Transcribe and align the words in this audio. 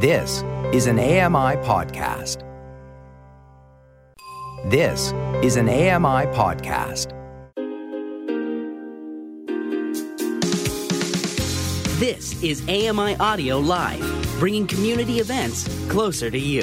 This 0.00 0.44
is 0.72 0.86
an 0.86 1.00
AMI 1.00 1.56
podcast. 1.66 2.44
This 4.70 5.12
is 5.42 5.56
an 5.56 5.68
AMI 5.68 6.26
podcast. 6.36 7.08
This 11.98 12.40
is 12.44 12.62
AMI 12.68 13.16
Audio 13.16 13.58
Live, 13.58 14.36
bringing 14.38 14.68
community 14.68 15.18
events 15.18 15.66
closer 15.88 16.30
to 16.30 16.38
you. 16.38 16.62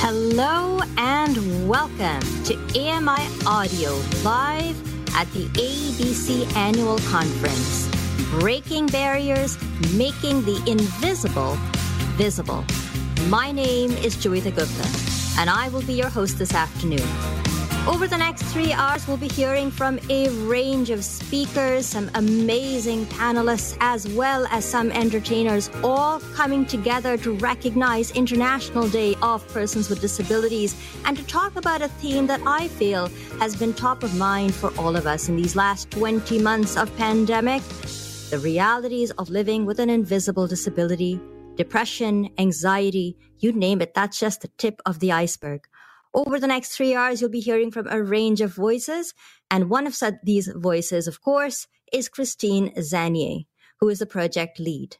Hello 0.00 0.80
and 0.96 1.68
welcome 1.68 2.22
to 2.42 2.56
AMI 2.76 3.28
Audio 3.46 3.92
Live 4.24 5.14
at 5.14 5.30
the 5.32 5.44
ABC 5.50 6.56
Annual 6.56 6.98
Conference. 6.98 7.91
Breaking 8.40 8.86
barriers, 8.86 9.58
making 9.92 10.42
the 10.44 10.56
invisible 10.66 11.58
visible. 12.16 12.64
My 13.28 13.52
name 13.52 13.90
is 13.90 14.16
Joeita 14.16 14.54
Gupta, 14.56 15.38
and 15.38 15.50
I 15.50 15.68
will 15.68 15.82
be 15.82 15.92
your 15.92 16.08
host 16.08 16.38
this 16.38 16.54
afternoon. 16.54 17.06
Over 17.86 18.06
the 18.06 18.16
next 18.16 18.44
three 18.44 18.72
hours, 18.72 19.06
we'll 19.06 19.18
be 19.18 19.28
hearing 19.28 19.70
from 19.70 20.00
a 20.08 20.30
range 20.46 20.88
of 20.88 21.04
speakers, 21.04 21.84
some 21.84 22.10
amazing 22.14 23.04
panelists, 23.06 23.76
as 23.80 24.08
well 24.08 24.46
as 24.50 24.64
some 24.64 24.90
entertainers, 24.92 25.68
all 25.84 26.18
coming 26.32 26.64
together 26.64 27.18
to 27.18 27.32
recognize 27.34 28.12
International 28.12 28.88
Day 28.88 29.14
of 29.20 29.46
Persons 29.48 29.90
with 29.90 30.00
Disabilities 30.00 30.74
and 31.04 31.18
to 31.18 31.26
talk 31.26 31.56
about 31.56 31.82
a 31.82 31.88
theme 31.88 32.26
that 32.28 32.40
I 32.46 32.68
feel 32.68 33.08
has 33.40 33.54
been 33.56 33.74
top 33.74 34.02
of 34.02 34.16
mind 34.16 34.54
for 34.54 34.72
all 34.78 34.96
of 34.96 35.06
us 35.06 35.28
in 35.28 35.36
these 35.36 35.54
last 35.54 35.90
20 35.90 36.38
months 36.38 36.78
of 36.78 36.96
pandemic 36.96 37.62
the 38.32 38.38
realities 38.38 39.10
of 39.18 39.28
living 39.28 39.66
with 39.66 39.78
an 39.78 39.90
invisible 39.90 40.46
disability, 40.46 41.20
depression, 41.56 42.30
anxiety, 42.38 43.14
you 43.40 43.52
name 43.52 43.82
it, 43.82 43.92
that's 43.92 44.18
just 44.18 44.40
the 44.40 44.48
tip 44.56 44.80
of 44.86 45.00
the 45.00 45.12
iceberg. 45.12 45.68
Over 46.14 46.40
the 46.40 46.46
next 46.46 46.74
three 46.74 46.94
hours, 46.94 47.20
you'll 47.20 47.28
be 47.28 47.40
hearing 47.40 47.70
from 47.70 47.88
a 47.88 48.02
range 48.02 48.40
of 48.40 48.54
voices. 48.54 49.12
And 49.50 49.68
one 49.68 49.86
of 49.86 50.00
these 50.24 50.48
voices, 50.48 51.06
of 51.06 51.20
course, 51.20 51.66
is 51.92 52.08
Christine 52.08 52.72
Zanier, 52.76 53.44
who 53.80 53.90
is 53.90 53.98
the 53.98 54.06
project 54.06 54.58
lead. 54.58 54.96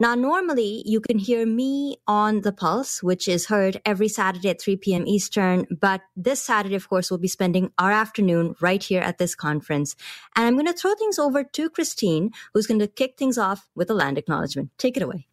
Now, 0.00 0.14
normally 0.14 0.84
you 0.86 1.00
can 1.00 1.18
hear 1.18 1.44
me 1.44 1.96
on 2.06 2.42
The 2.42 2.52
Pulse, 2.52 3.02
which 3.02 3.26
is 3.26 3.46
heard 3.46 3.80
every 3.84 4.06
Saturday 4.06 4.48
at 4.50 4.60
3 4.60 4.76
p.m. 4.76 5.08
Eastern. 5.08 5.66
But 5.80 6.02
this 6.14 6.40
Saturday, 6.40 6.76
of 6.76 6.88
course, 6.88 7.10
we'll 7.10 7.18
be 7.18 7.26
spending 7.26 7.72
our 7.78 7.90
afternoon 7.90 8.54
right 8.60 8.80
here 8.80 9.00
at 9.00 9.18
this 9.18 9.34
conference. 9.34 9.96
And 10.36 10.46
I'm 10.46 10.54
going 10.54 10.66
to 10.66 10.72
throw 10.72 10.94
things 10.94 11.18
over 11.18 11.42
to 11.42 11.68
Christine, 11.68 12.30
who's 12.54 12.68
going 12.68 12.78
to 12.78 12.86
kick 12.86 13.16
things 13.18 13.38
off 13.38 13.68
with 13.74 13.90
a 13.90 13.94
land 13.94 14.18
acknowledgement. 14.18 14.70
Take 14.78 14.96
it 14.96 15.02
away. 15.02 15.26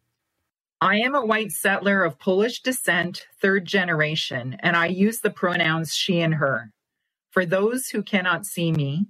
I 0.80 0.96
am 0.96 1.14
a 1.14 1.24
white 1.24 1.52
settler 1.52 2.02
of 2.02 2.18
Polish 2.18 2.60
descent, 2.60 3.28
third 3.40 3.66
generation, 3.66 4.56
and 4.58 4.76
I 4.76 4.86
use 4.86 5.20
the 5.20 5.30
pronouns 5.30 5.94
she 5.94 6.20
and 6.20 6.34
her. 6.34 6.72
For 7.30 7.46
those 7.46 7.90
who 7.90 8.02
cannot 8.02 8.44
see 8.44 8.72
me, 8.72 9.06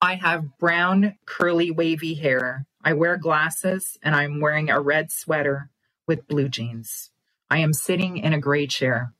I 0.00 0.14
have 0.14 0.58
brown, 0.58 1.16
curly, 1.26 1.72
wavy 1.72 2.14
hair 2.14 2.66
I 2.84 2.94
wear 2.94 3.16
glasses 3.16 3.96
and 4.02 4.14
I'm 4.14 4.40
wearing 4.40 4.70
a 4.70 4.80
red 4.80 5.12
sweater 5.12 5.70
with 6.06 6.26
blue 6.26 6.48
jeans. 6.48 7.10
I 7.50 7.58
am 7.58 7.72
sitting 7.72 8.18
in 8.18 8.32
a 8.32 8.40
gray 8.40 8.66
chair. 8.66 9.12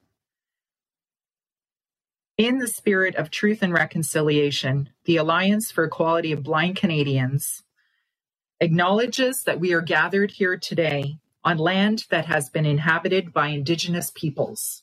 In 2.39 2.59
the 2.59 2.67
spirit 2.67 3.15
of 3.17 3.31
truth 3.31 3.63
and 3.63 3.73
reconciliation, 3.73 4.91
the 5.05 5.17
Alliance 5.17 5.71
for 5.71 5.85
Equality 5.85 6.33
of 6.33 6.43
Blind 6.43 6.77
Canadians 6.77 7.63
acknowledges 8.61 9.43
that 9.45 9.61
we 9.61 9.73
are 9.73 9.83
gathered 9.83 10.33
here 10.33 10.57
today 10.57 11.19
on 11.45 11.59
land 11.59 12.07
that 12.11 12.27
has 12.27 12.49
been 12.51 12.67
inhabited 12.67 13.33
by 13.33 13.49
Indigenous 13.49 14.11
peoples 14.15 14.83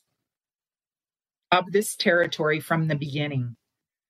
of 1.50 1.72
this 1.72 1.96
territory 1.96 2.60
from 2.60 2.88
the 2.88 2.94
beginning. 2.94 3.56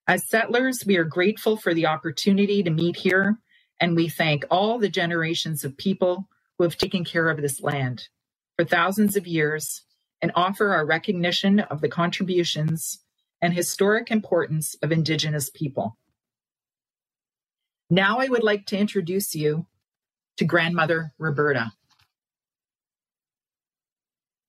As 0.07 0.29
settlers, 0.29 0.85
we 0.87 0.97
are 0.97 1.05
grateful 1.05 1.57
for 1.57 1.73
the 1.73 1.87
opportunity 1.87 2.63
to 2.63 2.71
meet 2.71 2.97
here 2.97 3.39
and 3.81 3.97
we 3.97 4.09
thank 4.09 4.45
all 4.51 4.79
the 4.79 4.89
generations 4.89 5.65
of 5.65 5.77
people 5.77 6.29
who 6.59 6.65
have 6.65 6.77
taken 6.77 7.05
care 7.05 7.29
of 7.29 7.41
this 7.41 7.63
land 7.63 8.09
for 8.57 8.65
thousands 8.65 9.17
of 9.17 9.27
years 9.27 9.83
and 10.21 10.31
offer 10.35 10.73
our 10.73 10.85
recognition 10.85 11.61
of 11.61 11.81
the 11.81 11.89
contributions 11.89 12.99
and 13.41 13.55
historic 13.55 14.11
importance 14.11 14.77
of 14.83 14.93
Indigenous 14.93 15.49
people. 15.49 15.97
Now 17.89 18.19
I 18.19 18.29
would 18.29 18.45
like 18.45 18.67
to 18.67 18.79
introduce 18.79 19.35
you 19.35 19.67
to 20.37 20.45
grandmother 20.45 21.13
Roberta. 21.19 21.73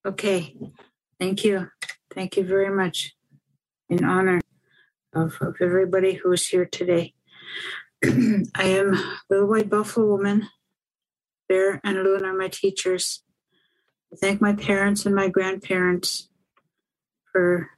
Okay, 0.04 0.56
thank 1.18 1.44
you. 1.44 1.68
Thank 2.14 2.36
you 2.36 2.44
very 2.44 2.74
much 2.74 3.14
in 3.88 4.04
honor 4.04 4.40
of, 5.14 5.36
of 5.40 5.56
everybody 5.60 6.14
who 6.14 6.32
is 6.32 6.46
here 6.46 6.66
today. 6.66 7.14
I 8.56 8.64
am 8.64 8.98
Little 9.30 9.46
White 9.46 9.70
Buffalo 9.70 10.06
Woman. 10.08 10.48
Bear 11.48 11.80
and 11.84 12.02
Loon 12.02 12.24
are 12.24 12.36
my 12.36 12.48
teachers. 12.48 13.22
I 14.12 14.16
thank 14.16 14.40
my 14.40 14.54
parents 14.54 15.06
and 15.06 15.14
my 15.14 15.28
grandparents 15.28 16.28
for 17.30 17.70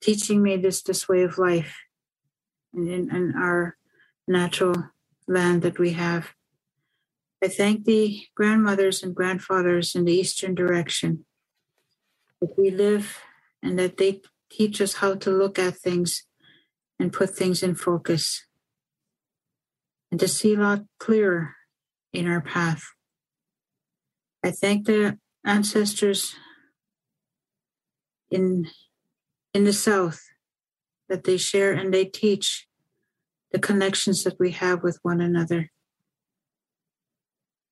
teaching 0.00 0.42
me 0.42 0.56
this 0.56 0.82
this 0.82 1.08
way 1.08 1.22
of 1.22 1.38
life 1.38 1.76
and 2.74 2.88
in, 2.88 3.14
in 3.14 3.34
our 3.36 3.76
natural 4.26 4.90
land 5.28 5.62
that 5.62 5.78
we 5.78 5.92
have. 5.92 6.30
I 7.40 7.46
thank 7.46 7.84
the 7.84 8.20
grandmothers 8.34 9.04
and 9.04 9.14
grandfathers 9.14 9.94
in 9.94 10.06
the 10.06 10.14
eastern 10.14 10.56
direction 10.56 11.24
that 12.40 12.58
we 12.58 12.70
live 12.70 13.18
and 13.62 13.78
that 13.78 13.96
they 13.96 14.22
teach 14.50 14.80
us 14.80 14.94
how 14.94 15.14
to 15.14 15.30
look 15.30 15.56
at 15.56 15.76
things 15.76 16.24
and 17.02 17.12
put 17.12 17.30
things 17.30 17.64
in 17.64 17.74
focus 17.74 18.46
and 20.12 20.20
to 20.20 20.28
see 20.28 20.54
a 20.54 20.58
lot 20.58 20.82
clearer 21.00 21.56
in 22.12 22.28
our 22.28 22.40
path. 22.40 22.84
I 24.44 24.52
thank 24.52 24.86
the 24.86 25.18
ancestors 25.44 26.36
in 28.30 28.68
in 29.52 29.64
the 29.64 29.72
south 29.72 30.22
that 31.08 31.24
they 31.24 31.36
share 31.36 31.72
and 31.72 31.92
they 31.92 32.04
teach 32.04 32.68
the 33.50 33.58
connections 33.58 34.22
that 34.22 34.38
we 34.38 34.52
have 34.52 34.84
with 34.84 35.00
one 35.02 35.20
another. 35.20 35.72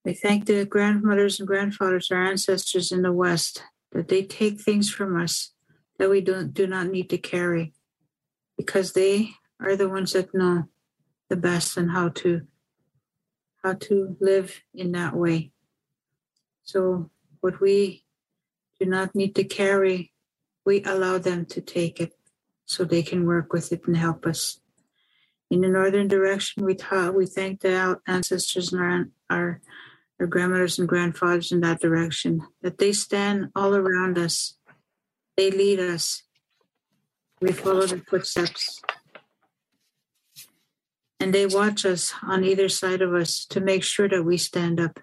I 0.04 0.12
thank 0.12 0.46
the 0.46 0.64
grandmothers 0.64 1.38
and 1.38 1.46
grandfathers, 1.46 2.10
our 2.10 2.24
ancestors 2.24 2.90
in 2.90 3.02
the 3.02 3.12
west, 3.12 3.62
that 3.92 4.08
they 4.08 4.24
take 4.24 4.60
things 4.60 4.90
from 4.90 5.20
us 5.20 5.52
that 5.98 6.10
we 6.10 6.20
don't 6.20 6.52
do 6.52 6.66
not 6.66 6.88
need 6.88 7.08
to 7.10 7.18
carry 7.18 7.74
because 8.60 8.92
they 8.92 9.30
are 9.58 9.74
the 9.74 9.88
ones 9.88 10.12
that 10.12 10.34
know 10.34 10.68
the 11.30 11.36
best 11.36 11.78
and 11.78 11.90
how 11.92 12.10
to 12.10 12.42
how 13.62 13.72
to 13.72 14.16
live 14.20 14.62
in 14.74 14.92
that 14.92 15.16
way. 15.16 15.50
So 16.64 17.10
what 17.40 17.58
we 17.58 18.04
do 18.78 18.84
not 18.84 19.14
need 19.14 19.34
to 19.36 19.44
carry, 19.44 20.12
we 20.66 20.82
allow 20.84 21.16
them 21.16 21.46
to 21.46 21.62
take 21.62 22.00
it 22.00 22.12
so 22.66 22.84
they 22.84 23.02
can 23.02 23.24
work 23.24 23.50
with 23.54 23.72
it 23.72 23.86
and 23.86 23.96
help 23.96 24.26
us. 24.26 24.60
In 25.50 25.62
the 25.62 25.68
northern 25.68 26.08
direction, 26.08 26.64
we 26.64 26.74
taught, 26.74 27.14
we 27.14 27.24
thank 27.24 27.60
the 27.60 27.98
ancestors 28.06 28.72
and 28.72 28.82
our, 28.82 29.08
our, 29.30 29.60
our 30.20 30.26
grandmothers 30.26 30.78
and 30.78 30.88
grandfathers 30.88 31.50
in 31.50 31.60
that 31.60 31.80
direction, 31.80 32.46
that 32.62 32.76
they 32.76 32.92
stand 32.92 33.48
all 33.54 33.74
around 33.74 34.18
us. 34.18 34.56
They 35.36 35.50
lead 35.50 35.80
us 35.80 36.24
we 37.40 37.52
follow 37.52 37.86
their 37.86 38.00
footsteps. 38.00 38.82
And 41.18 41.34
they 41.34 41.46
watch 41.46 41.84
us 41.84 42.14
on 42.22 42.44
either 42.44 42.68
side 42.68 43.02
of 43.02 43.14
us 43.14 43.44
to 43.46 43.60
make 43.60 43.82
sure 43.82 44.08
that 44.08 44.24
we 44.24 44.36
stand 44.36 44.80
up. 44.80 45.00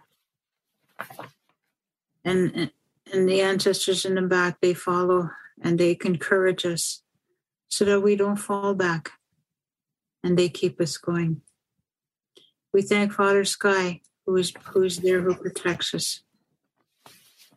And, 2.25 2.71
and 3.11 3.29
the 3.29 3.41
ancestors 3.41 4.03
in 4.05 4.15
the 4.15 4.21
back, 4.23 4.59
they 4.61 4.73
follow 4.73 5.29
and 5.61 5.79
they 5.79 5.97
encourage 6.03 6.65
us 6.65 7.01
so 7.69 7.85
that 7.85 8.01
we 8.01 8.15
don't 8.15 8.37
fall 8.37 8.73
back 8.73 9.11
and 10.23 10.37
they 10.37 10.49
keep 10.49 10.79
us 10.81 10.97
going. 10.97 11.41
We 12.73 12.81
thank 12.81 13.13
Father 13.13 13.45
Sky, 13.45 14.01
who 14.25 14.35
is, 14.37 14.53
who 14.65 14.83
is 14.83 14.97
there, 14.97 15.21
who 15.21 15.35
protects 15.35 15.93
us. 15.93 16.21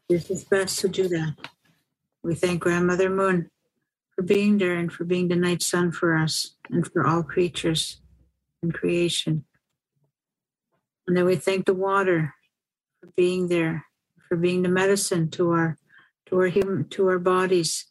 It's 0.08 0.28
his 0.28 0.44
best 0.44 0.80
to 0.80 0.88
do 0.88 1.08
that. 1.08 1.36
We 2.22 2.34
thank 2.34 2.60
Grandmother 2.60 3.08
Moon, 3.08 3.50
for 4.14 4.22
being 4.22 4.58
there 4.58 4.76
and 4.76 4.92
for 4.92 5.04
being 5.04 5.28
the 5.28 5.36
night 5.36 5.62
sun 5.62 5.92
for 5.92 6.16
us 6.16 6.56
and 6.70 6.86
for 6.86 7.06
all 7.06 7.22
creatures 7.22 8.00
in 8.62 8.72
creation. 8.72 9.44
And 11.06 11.16
then 11.16 11.24
we 11.24 11.36
thank 11.36 11.66
the 11.66 11.74
water 11.74 12.34
for 13.00 13.08
being 13.16 13.48
there, 13.48 13.86
for 14.28 14.36
being 14.36 14.62
the 14.62 14.68
medicine 14.68 15.30
to 15.30 15.50
our 15.50 15.76
to 16.26 16.38
our 16.38 16.46
human 16.46 16.88
to 16.90 17.08
our 17.08 17.18
bodies, 17.18 17.86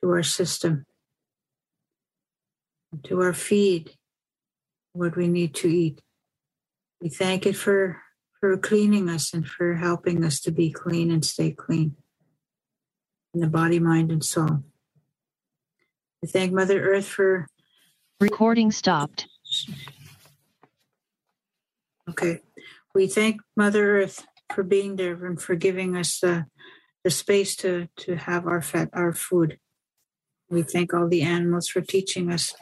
to 0.00 0.10
our 0.10 0.22
system, 0.22 0.84
to 3.04 3.20
our 3.22 3.32
feed, 3.32 3.92
what 4.92 5.16
we 5.16 5.28
need 5.28 5.54
to 5.54 5.68
eat. 5.68 6.02
We 7.00 7.08
thank 7.08 7.46
it 7.46 7.56
for 7.56 8.02
for 8.40 8.56
cleaning 8.58 9.08
us 9.08 9.32
and 9.32 9.46
for 9.46 9.74
helping 9.74 10.24
us 10.24 10.40
to 10.40 10.50
be 10.50 10.70
clean 10.70 11.10
and 11.10 11.24
stay 11.24 11.52
clean 11.52 11.96
in 13.32 13.40
the 13.40 13.48
body, 13.48 13.78
mind, 13.78 14.10
and 14.10 14.24
soul. 14.24 14.64
I 16.24 16.26
thank 16.26 16.52
Mother 16.52 16.80
Earth 16.80 17.06
for 17.06 17.46
Recording 18.20 18.70
stopped. 18.70 19.28
Okay. 22.08 22.40
We 22.94 23.06
thank 23.06 23.42
Mother 23.56 24.00
Earth 24.00 24.26
for 24.54 24.62
being 24.62 24.96
there 24.96 25.22
and 25.26 25.40
for 25.40 25.54
giving 25.54 25.96
us 25.96 26.20
the, 26.20 26.46
the 27.04 27.10
space 27.10 27.54
to, 27.56 27.88
to 27.98 28.16
have 28.16 28.46
our 28.46 28.62
fat, 28.62 28.88
our 28.94 29.12
food. 29.12 29.58
We 30.48 30.62
thank 30.62 30.94
all 30.94 31.08
the 31.08 31.22
animals 31.22 31.68
for 31.68 31.82
teaching 31.82 32.32
us 32.32 32.54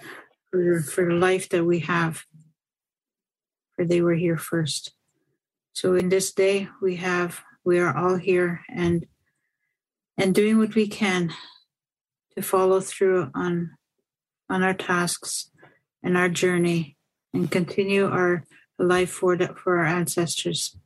for, 0.51 0.81
for 0.81 1.07
the 1.07 1.15
life 1.15 1.49
that 1.51 1.65
we 1.65 1.81
have, 1.81 2.25
for 3.77 3.85
they 3.85 4.01
were 4.01 4.15
here 4.15 4.39
first. 4.39 4.93
So 5.73 5.95
in 5.95 6.09
this 6.09 6.33
day 6.33 6.69
we 6.83 6.97
have 6.97 7.41
we 7.65 7.79
are 7.79 7.97
all 7.97 8.17
here 8.17 8.63
and 8.69 9.07
and 10.17 10.35
doing 10.35 10.59
what 10.59 10.75
we 10.75 10.87
can 10.87 11.33
to 12.37 12.43
follow 12.43 12.81
through 12.81 13.31
on 13.35 13.73
on 14.51 14.63
our 14.63 14.75
tasks 14.75 15.51
and 16.03 16.17
our 16.17 16.29
journey 16.29 16.97
and 17.35 17.51
continue 17.51 18.07
our 18.07 18.45
life 18.79 19.11
for 19.11 19.37
the, 19.37 19.49
for 19.49 19.79
our 19.79 19.87
ancestors 19.87 20.77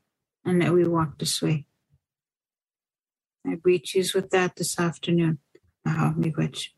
and 0.44 0.62
that 0.62 0.72
we 0.72 0.86
walk 0.86 1.18
this 1.18 1.42
way. 1.42 1.66
I 3.46 3.56
greet 3.56 3.94
you 3.94 4.04
with 4.14 4.30
that 4.30 4.56
this 4.56 4.78
afternoon. 4.78 5.38
Now, 5.84 6.14
Miigwech. 6.16 6.68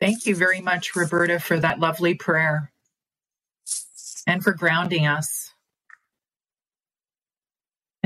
Thank 0.00 0.26
you 0.26 0.36
very 0.36 0.60
much, 0.60 0.96
Roberta, 0.96 1.40
for 1.40 1.58
that 1.60 1.80
lovely 1.80 2.14
prayer 2.14 2.72
and 4.26 4.42
for 4.44 4.52
grounding 4.54 5.06
us. 5.06 5.47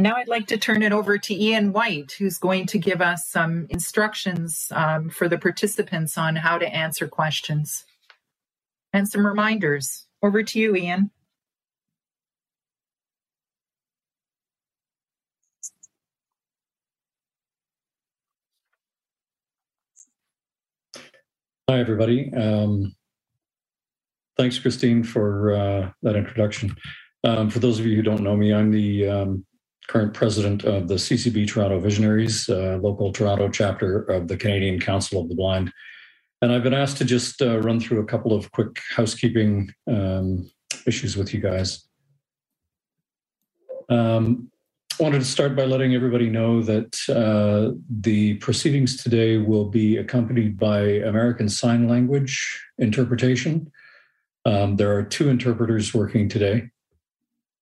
Now 0.03 0.17
I'd 0.17 0.27
like 0.27 0.49
to 0.49 0.59
turn 0.59 0.83
it 0.83 0.91
over 0.91 1.17
to 1.17 1.33
Ian 1.33 1.73
White, 1.73 2.11
who's 2.19 2.37
going 2.37 2.67
to 2.67 2.79
give 2.79 3.01
us 3.01 3.29
some 3.29 3.69
instructions 3.71 4.67
um, 4.73 5.09
for 5.09 5.29
the 5.29 5.39
participants 5.39 6.19
on 6.19 6.35
how 6.35 6.59
to 6.59 6.67
answer 6.67 7.07
questions 7.07 7.85
and 8.93 9.09
some 9.09 9.25
reminders. 9.25 10.07
Over 10.21 10.43
to 10.43 10.59
you, 10.59 10.75
Ian. 10.75 11.13
Hi, 21.71 21.79
everybody. 21.79 22.33
Um, 22.35 22.93
thanks, 24.37 24.59
Christine, 24.59 25.05
for 25.05 25.55
uh, 25.55 25.91
that 26.03 26.17
introduction. 26.17 26.75
Um, 27.23 27.51
for 27.51 27.61
those 27.61 27.79
of 27.79 27.87
you 27.87 27.95
who 27.95 28.03
don't 28.03 28.25
know 28.25 28.35
me, 28.35 28.53
I'm 28.53 28.73
the 28.73 29.09
um, 29.09 29.47
current 29.89 30.15
president 30.15 30.65
of 30.65 30.89
the 30.89 30.95
CCB 30.95 31.49
Toronto 31.49 31.79
Visionaries, 31.79 32.49
uh, 32.49 32.79
local 32.81 33.13
Toronto 33.13 33.49
chapter 33.49 34.03
of 34.05 34.29
the 34.29 34.37
Canadian 34.37 34.81
Council 34.81 35.21
of 35.21 35.29
the 35.29 35.35
Blind. 35.35 35.73
And 36.41 36.53
I've 36.53 36.63
been 36.63 36.75
asked 36.75 36.99
to 36.99 37.05
just 37.05 37.41
uh, 37.41 37.61
run 37.61 37.79
through 37.81 38.01
a 38.01 38.07
couple 38.07 38.33
of 38.33 38.51
quick 38.53 38.81
housekeeping 38.95 39.73
um, 39.87 40.51
issues 40.87 41.17
with 41.17 41.33
you 41.33 41.41
guys. 41.41 41.87
Um, 43.89 44.51
I 44.99 45.03
wanted 45.03 45.21
to 45.21 45.25
start 45.25 45.57
by 45.57 45.65
letting 45.65 45.95
everybody 45.95 46.29
know 46.29 46.63
that 46.63 46.97
uh, 47.09 47.77
the 47.89 48.35
proceedings 48.35 49.03
today 49.03 49.39
will 49.39 49.65
be 49.65 49.97
accompanied 49.97 50.59
by 50.59 50.81
American 50.81 51.49
Sign 51.49 51.89
Language 51.89 52.63
interpretation. 52.79 53.71
Um, 54.45 54.77
there 54.77 54.95
are 54.97 55.03
two 55.03 55.29
interpreters 55.29 55.95
working 55.95 56.29
today. 56.29 56.71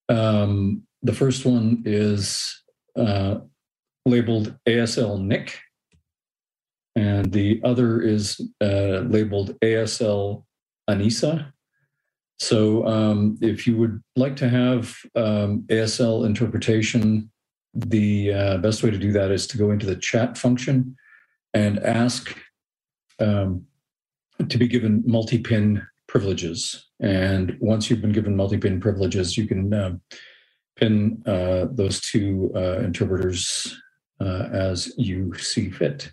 Um, 0.08 0.82
the 1.02 1.12
first 1.12 1.44
one 1.44 1.82
is 1.84 2.62
uh, 2.96 3.36
labeled 4.06 4.56
ASL 4.66 5.20
Nick, 5.20 5.58
and 6.96 7.32
the 7.32 7.60
other 7.64 8.00
is 8.00 8.40
uh, 8.60 9.00
labeled 9.08 9.58
ASL 9.60 10.44
ANISA. 10.88 11.52
So, 12.38 12.86
um, 12.86 13.38
if 13.42 13.66
you 13.66 13.76
would 13.76 14.02
like 14.16 14.36
to 14.36 14.48
have 14.48 14.96
um, 15.14 15.64
ASL 15.68 16.24
interpretation, 16.24 17.30
the 17.74 18.32
uh, 18.32 18.58
best 18.58 18.82
way 18.82 18.90
to 18.90 18.98
do 18.98 19.12
that 19.12 19.30
is 19.30 19.46
to 19.48 19.58
go 19.58 19.70
into 19.70 19.86
the 19.86 19.96
chat 19.96 20.36
function 20.36 20.96
and 21.54 21.78
ask 21.80 22.36
um, 23.20 23.64
to 24.48 24.58
be 24.58 24.66
given 24.66 25.02
multi 25.06 25.38
pin 25.38 25.86
privileges. 26.06 26.88
And 27.00 27.56
once 27.60 27.88
you've 27.88 28.00
been 28.00 28.12
given 28.12 28.36
multi 28.36 28.56
pin 28.56 28.80
privileges, 28.80 29.36
you 29.36 29.46
can 29.46 29.72
um, 29.74 30.00
pin 30.76 31.22
uh, 31.26 31.66
those 31.70 32.00
two 32.00 32.50
uh, 32.54 32.78
interpreters 32.78 33.76
uh, 34.20 34.48
as 34.52 34.92
you 34.96 35.34
see 35.34 35.70
fit. 35.70 36.12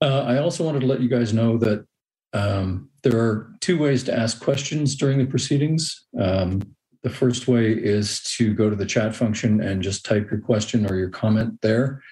Uh, 0.00 0.22
I 0.22 0.38
also 0.38 0.64
wanted 0.64 0.80
to 0.80 0.86
let 0.86 1.00
you 1.00 1.08
guys 1.08 1.32
know 1.32 1.58
that 1.58 1.86
um, 2.32 2.90
there 3.02 3.18
are 3.18 3.52
two 3.60 3.78
ways 3.78 4.02
to 4.04 4.16
ask 4.16 4.42
questions 4.42 4.96
during 4.96 5.18
the 5.18 5.26
proceedings. 5.26 6.06
Um, 6.18 6.62
the 7.02 7.10
first 7.10 7.48
way 7.48 7.72
is 7.72 8.22
to 8.36 8.54
go 8.54 8.70
to 8.70 8.76
the 8.76 8.86
chat 8.86 9.14
function 9.14 9.60
and 9.60 9.82
just 9.82 10.04
type 10.04 10.30
your 10.30 10.40
question 10.40 10.88
or 10.90 10.96
your 10.96 11.10
comment 11.10 11.60
there. 11.60 12.02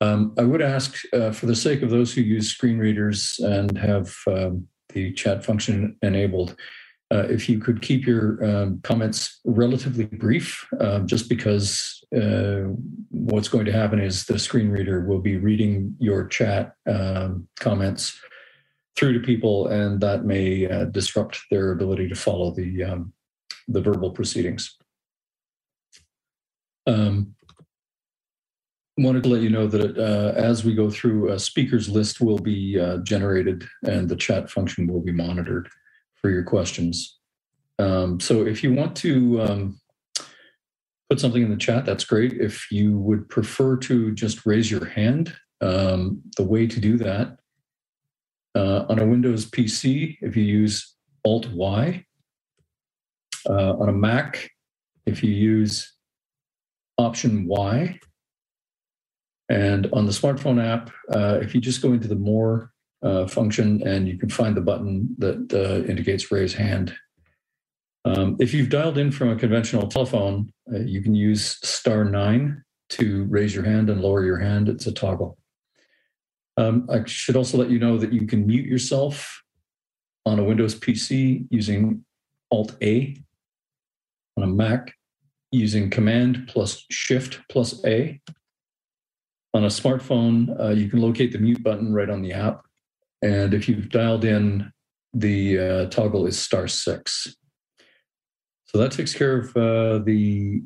Um, 0.00 0.34
I 0.38 0.42
would 0.42 0.60
ask, 0.60 0.94
uh, 1.14 1.30
for 1.30 1.46
the 1.46 1.56
sake 1.56 1.82
of 1.82 1.90
those 1.90 2.12
who 2.12 2.20
use 2.20 2.50
screen 2.50 2.78
readers 2.78 3.38
and 3.38 3.76
have 3.78 4.14
um, 4.26 4.68
the 4.90 5.12
chat 5.12 5.44
function 5.44 5.96
enabled, 6.02 6.54
uh, 7.12 7.24
if 7.28 7.48
you 7.48 7.58
could 7.58 7.82
keep 7.82 8.04
your 8.04 8.44
um, 8.44 8.80
comments 8.82 9.40
relatively 9.44 10.06
brief, 10.06 10.66
uh, 10.80 11.00
just 11.00 11.28
because 11.28 12.04
uh, 12.16 12.62
what's 13.10 13.48
going 13.48 13.64
to 13.64 13.72
happen 13.72 14.00
is 14.00 14.24
the 14.24 14.38
screen 14.38 14.68
reader 14.68 15.06
will 15.06 15.20
be 15.20 15.36
reading 15.36 15.94
your 16.00 16.26
chat 16.26 16.74
um, 16.88 17.46
comments 17.60 18.18
through 18.96 19.12
to 19.12 19.20
people, 19.20 19.68
and 19.68 20.00
that 20.00 20.24
may 20.24 20.68
uh, 20.68 20.84
disrupt 20.86 21.38
their 21.50 21.70
ability 21.70 22.08
to 22.08 22.14
follow 22.14 22.50
the 22.50 22.82
um, 22.82 23.12
the 23.68 23.80
verbal 23.80 24.10
proceedings. 24.10 24.76
Um, 26.88 27.34
wanted 28.98 29.24
to 29.24 29.28
let 29.28 29.42
you 29.42 29.50
know 29.50 29.66
that 29.66 29.98
uh, 29.98 30.32
as 30.36 30.64
we 30.64 30.74
go 30.74 30.88
through, 30.90 31.30
a 31.30 31.38
speakers 31.38 31.88
list 31.88 32.20
will 32.20 32.38
be 32.38 32.80
uh, 32.80 32.98
generated 32.98 33.64
and 33.82 34.08
the 34.08 34.16
chat 34.16 34.48
function 34.48 34.86
will 34.86 35.02
be 35.02 35.12
monitored 35.12 35.68
for 36.26 36.32
your 36.32 36.42
questions. 36.42 37.20
Um, 37.78 38.18
so 38.18 38.44
if 38.44 38.64
you 38.64 38.74
want 38.74 38.96
to 38.96 39.40
um, 39.42 39.80
put 41.08 41.20
something 41.20 41.40
in 41.40 41.50
the 41.50 41.56
chat, 41.56 41.86
that's 41.86 42.02
great. 42.02 42.32
If 42.32 42.66
you 42.72 42.98
would 42.98 43.28
prefer 43.28 43.76
to 43.76 44.12
just 44.12 44.44
raise 44.44 44.68
your 44.68 44.86
hand, 44.86 45.32
um, 45.60 46.20
the 46.36 46.42
way 46.42 46.66
to 46.66 46.80
do 46.80 46.96
that 46.96 47.38
uh, 48.56 48.86
on 48.88 48.98
a 48.98 49.06
Windows 49.06 49.48
PC, 49.48 50.18
if 50.20 50.36
you 50.36 50.42
use 50.42 50.96
Alt 51.24 51.48
Y, 51.52 52.04
uh, 53.48 53.74
on 53.76 53.88
a 53.88 53.92
Mac, 53.92 54.50
if 55.06 55.22
you 55.22 55.30
use 55.30 55.94
Option 56.98 57.46
Y, 57.46 58.00
and 59.48 59.88
on 59.92 60.06
the 60.06 60.10
smartphone 60.10 60.60
app, 60.60 60.90
uh, 61.14 61.38
if 61.40 61.54
you 61.54 61.60
just 61.60 61.82
go 61.82 61.92
into 61.92 62.08
the 62.08 62.16
More 62.16 62.72
uh, 63.02 63.26
function 63.26 63.86
and 63.86 64.08
you 64.08 64.18
can 64.18 64.28
find 64.28 64.56
the 64.56 64.60
button 64.60 65.14
that 65.18 65.52
uh, 65.52 65.88
indicates 65.88 66.30
raise 66.30 66.54
hand. 66.54 66.94
Um, 68.04 68.36
if 68.38 68.54
you've 68.54 68.70
dialed 68.70 68.98
in 68.98 69.10
from 69.10 69.30
a 69.30 69.36
conventional 69.36 69.88
telephone, 69.88 70.52
uh, 70.72 70.78
you 70.78 71.02
can 71.02 71.14
use 71.14 71.58
star 71.66 72.04
nine 72.04 72.62
to 72.90 73.24
raise 73.24 73.54
your 73.54 73.64
hand 73.64 73.90
and 73.90 74.00
lower 74.00 74.24
your 74.24 74.38
hand. 74.38 74.68
It's 74.68 74.86
a 74.86 74.92
toggle. 74.92 75.38
Um, 76.56 76.86
I 76.90 77.04
should 77.06 77.36
also 77.36 77.58
let 77.58 77.70
you 77.70 77.78
know 77.78 77.98
that 77.98 78.12
you 78.12 78.26
can 78.26 78.46
mute 78.46 78.66
yourself 78.66 79.42
on 80.24 80.38
a 80.38 80.44
Windows 80.44 80.74
PC 80.74 81.46
using 81.50 82.04
Alt 82.50 82.76
A 82.82 83.16
on 84.36 84.44
a 84.44 84.46
Mac 84.46 84.94
using 85.50 85.90
Command 85.90 86.48
plus 86.48 86.84
Shift 86.90 87.40
plus 87.50 87.84
A. 87.84 88.20
On 89.54 89.64
a 89.64 89.68
smartphone, 89.68 90.58
uh, 90.60 90.70
you 90.70 90.88
can 90.90 91.00
locate 91.00 91.32
the 91.32 91.38
mute 91.38 91.62
button 91.62 91.92
right 91.92 92.10
on 92.10 92.20
the 92.20 92.32
app. 92.32 92.65
And 93.22 93.54
if 93.54 93.68
you've 93.68 93.88
dialed 93.88 94.24
in, 94.24 94.72
the 95.14 95.58
uh, 95.58 95.86
toggle 95.86 96.26
is 96.26 96.38
star 96.38 96.68
six. 96.68 97.36
So 98.66 98.78
that 98.78 98.92
takes 98.92 99.14
care 99.14 99.38
of 99.38 99.56
uh, 99.56 99.98
the 100.04 100.62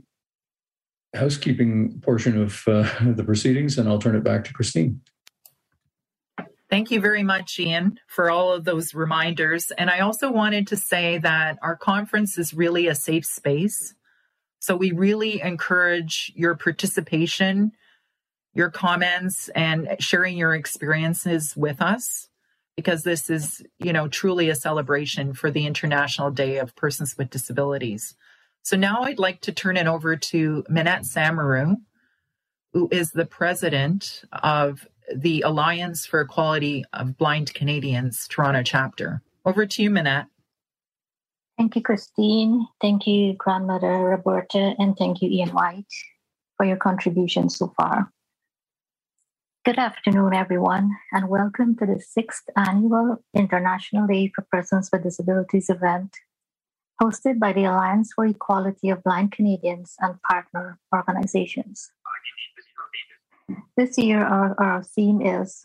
housekeeping 1.14 2.00
portion 2.00 2.40
of 2.40 2.62
uh, 2.66 2.88
the 3.12 3.24
proceedings, 3.24 3.78
and 3.78 3.88
I'll 3.88 3.98
turn 3.98 4.16
it 4.16 4.24
back 4.24 4.44
to 4.44 4.52
Christine. 4.52 5.00
Thank 6.68 6.92
you 6.92 7.00
very 7.00 7.24
much, 7.24 7.58
Ian, 7.58 7.98
for 8.06 8.30
all 8.30 8.52
of 8.52 8.64
those 8.64 8.94
reminders. 8.94 9.72
And 9.72 9.90
I 9.90 10.00
also 10.00 10.30
wanted 10.30 10.68
to 10.68 10.76
say 10.76 11.18
that 11.18 11.58
our 11.62 11.76
conference 11.76 12.38
is 12.38 12.54
really 12.54 12.86
a 12.86 12.94
safe 12.94 13.26
space. 13.26 13.94
So 14.60 14.76
we 14.76 14.92
really 14.92 15.40
encourage 15.40 16.32
your 16.36 16.54
participation, 16.54 17.72
your 18.54 18.70
comments, 18.70 19.48
and 19.48 19.96
sharing 19.98 20.36
your 20.36 20.54
experiences 20.54 21.56
with 21.56 21.82
us 21.82 22.29
because 22.80 23.02
this 23.02 23.28
is, 23.28 23.62
you 23.78 23.92
know, 23.92 24.08
truly 24.08 24.48
a 24.48 24.54
celebration 24.54 25.34
for 25.34 25.50
the 25.50 25.66
International 25.66 26.30
Day 26.30 26.56
of 26.56 26.74
Persons 26.76 27.14
with 27.18 27.28
Disabilities. 27.28 28.16
So 28.62 28.74
now 28.74 29.02
I'd 29.02 29.18
like 29.18 29.42
to 29.42 29.52
turn 29.52 29.76
it 29.76 29.86
over 29.86 30.16
to 30.16 30.64
Minette 30.66 31.02
Samaru, 31.02 31.76
who 32.72 32.88
is 32.90 33.10
the 33.10 33.26
president 33.26 34.22
of 34.32 34.86
the 35.14 35.42
Alliance 35.42 36.06
for 36.06 36.22
Equality 36.22 36.86
of 36.94 37.18
Blind 37.18 37.52
Canadians 37.52 38.26
Toronto 38.28 38.62
chapter. 38.62 39.20
Over 39.44 39.66
to 39.66 39.82
you, 39.82 39.90
Minette. 39.90 40.28
Thank 41.58 41.76
you, 41.76 41.82
Christine. 41.82 42.66
Thank 42.80 43.06
you, 43.06 43.34
Grandmother 43.34 43.88
Roberta, 43.88 44.74
and 44.78 44.96
thank 44.96 45.20
you, 45.20 45.28
Ian 45.28 45.50
White, 45.50 45.84
for 46.56 46.64
your 46.64 46.78
contribution 46.78 47.50
so 47.50 47.74
far. 47.76 48.10
Good 49.62 49.78
afternoon, 49.78 50.32
everyone, 50.32 50.96
and 51.12 51.28
welcome 51.28 51.76
to 51.76 51.84
the 51.84 52.00
sixth 52.00 52.44
annual 52.56 53.22
International 53.34 54.06
Day 54.06 54.32
for 54.34 54.46
Persons 54.50 54.88
with 54.90 55.02
Disabilities 55.02 55.68
event, 55.68 56.16
hosted 57.02 57.38
by 57.38 57.52
the 57.52 57.64
Alliance 57.66 58.10
for 58.14 58.24
Equality 58.24 58.88
of 58.88 59.04
Blind 59.04 59.32
Canadians 59.32 59.96
and 59.98 60.14
partner 60.22 60.78
organizations. 60.94 61.90
This 63.76 63.98
year, 63.98 64.24
our, 64.24 64.58
our 64.58 64.82
theme 64.82 65.20
is 65.20 65.62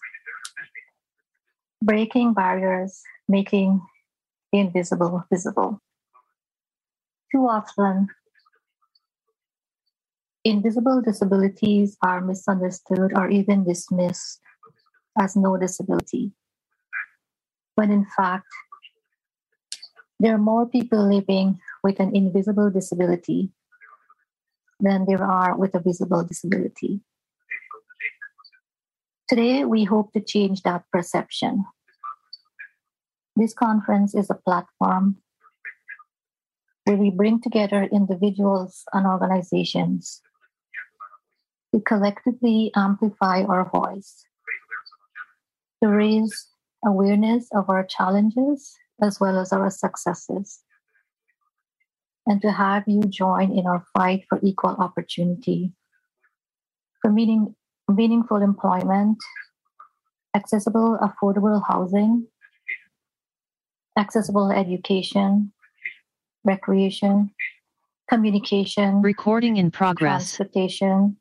Breaking 1.81 2.33
Barriers, 2.33 3.01
Making 3.29 3.79
the 4.51 4.59
Invisible 4.59 5.23
Visible. 5.31 5.79
Too 7.31 7.47
often, 7.47 8.09
invisible 10.45 11.01
disabilities 11.01 11.97
are 12.03 12.21
misunderstood 12.21 13.11
or 13.17 13.29
even 13.29 13.65
dismissed 13.65 14.39
as 15.19 15.35
no 15.35 15.57
disability, 15.57 16.31
when 17.73 17.91
in 17.91 18.05
fact, 18.15 18.45
there 20.19 20.35
are 20.35 20.39
more 20.39 20.69
people 20.69 21.01
living 21.09 21.59
with 21.83 21.99
an 21.99 22.15
invisible 22.15 22.69
disability 22.69 23.49
than 24.79 25.05
there 25.05 25.23
are 25.23 25.57
with 25.57 25.73
a 25.73 25.79
visible 25.79 26.23
disability. 26.23 27.01
Today, 29.27 29.65
we 29.65 29.83
hope 29.83 30.13
to 30.13 30.21
change 30.21 30.61
that 30.61 30.83
perception. 30.93 31.65
This 33.35 33.53
conference 33.53 34.13
is 34.13 34.29
a 34.29 34.35
platform 34.35 35.17
where 36.85 36.97
we 36.97 37.09
bring 37.09 37.41
together 37.41 37.89
individuals 37.91 38.83
and 38.93 39.07
organizations 39.07 40.21
to 41.75 41.82
collectively 41.82 42.72
amplify 42.75 43.44
our 43.44 43.70
voice, 43.70 44.24
to 45.84 45.89
raise 45.89 46.48
awareness 46.86 47.50
of 47.53 47.70
our 47.70 47.86
challenges 47.86 48.77
as 49.01 49.20
well 49.20 49.38
as 49.38 49.51
our 49.51 49.70
successes, 49.70 50.62
and 52.25 52.41
to 52.41 52.50
have 52.50 52.84
you 52.88 53.01
join 53.01 53.51
in 53.51 53.67
our 53.67 53.84
fight 53.94 54.24
for 54.29 54.39
equal 54.41 54.72
opportunity, 54.79 55.74
for 57.01 57.12
meaning, 57.12 57.53
meaningful 57.89 58.41
employment, 58.41 59.17
accessible, 60.34 60.98
affordable 61.01 61.62
housing, 61.67 62.25
accessible 63.98 64.50
education, 64.50 65.51
recreation, 66.46 67.32
communication, 68.10 69.01
Recording 69.01 69.58
in 69.58 69.72
progress. 69.72 70.38
transportation, 70.38 71.17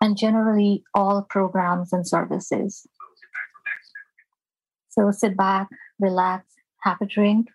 and 0.00 0.16
generally 0.16 0.82
all 0.94 1.22
programs 1.22 1.92
and 1.92 2.06
services. 2.06 2.86
So 4.88 5.10
sit 5.10 5.36
back, 5.36 5.68
relax, 5.98 6.46
have 6.82 7.00
a 7.00 7.06
drink, 7.06 7.48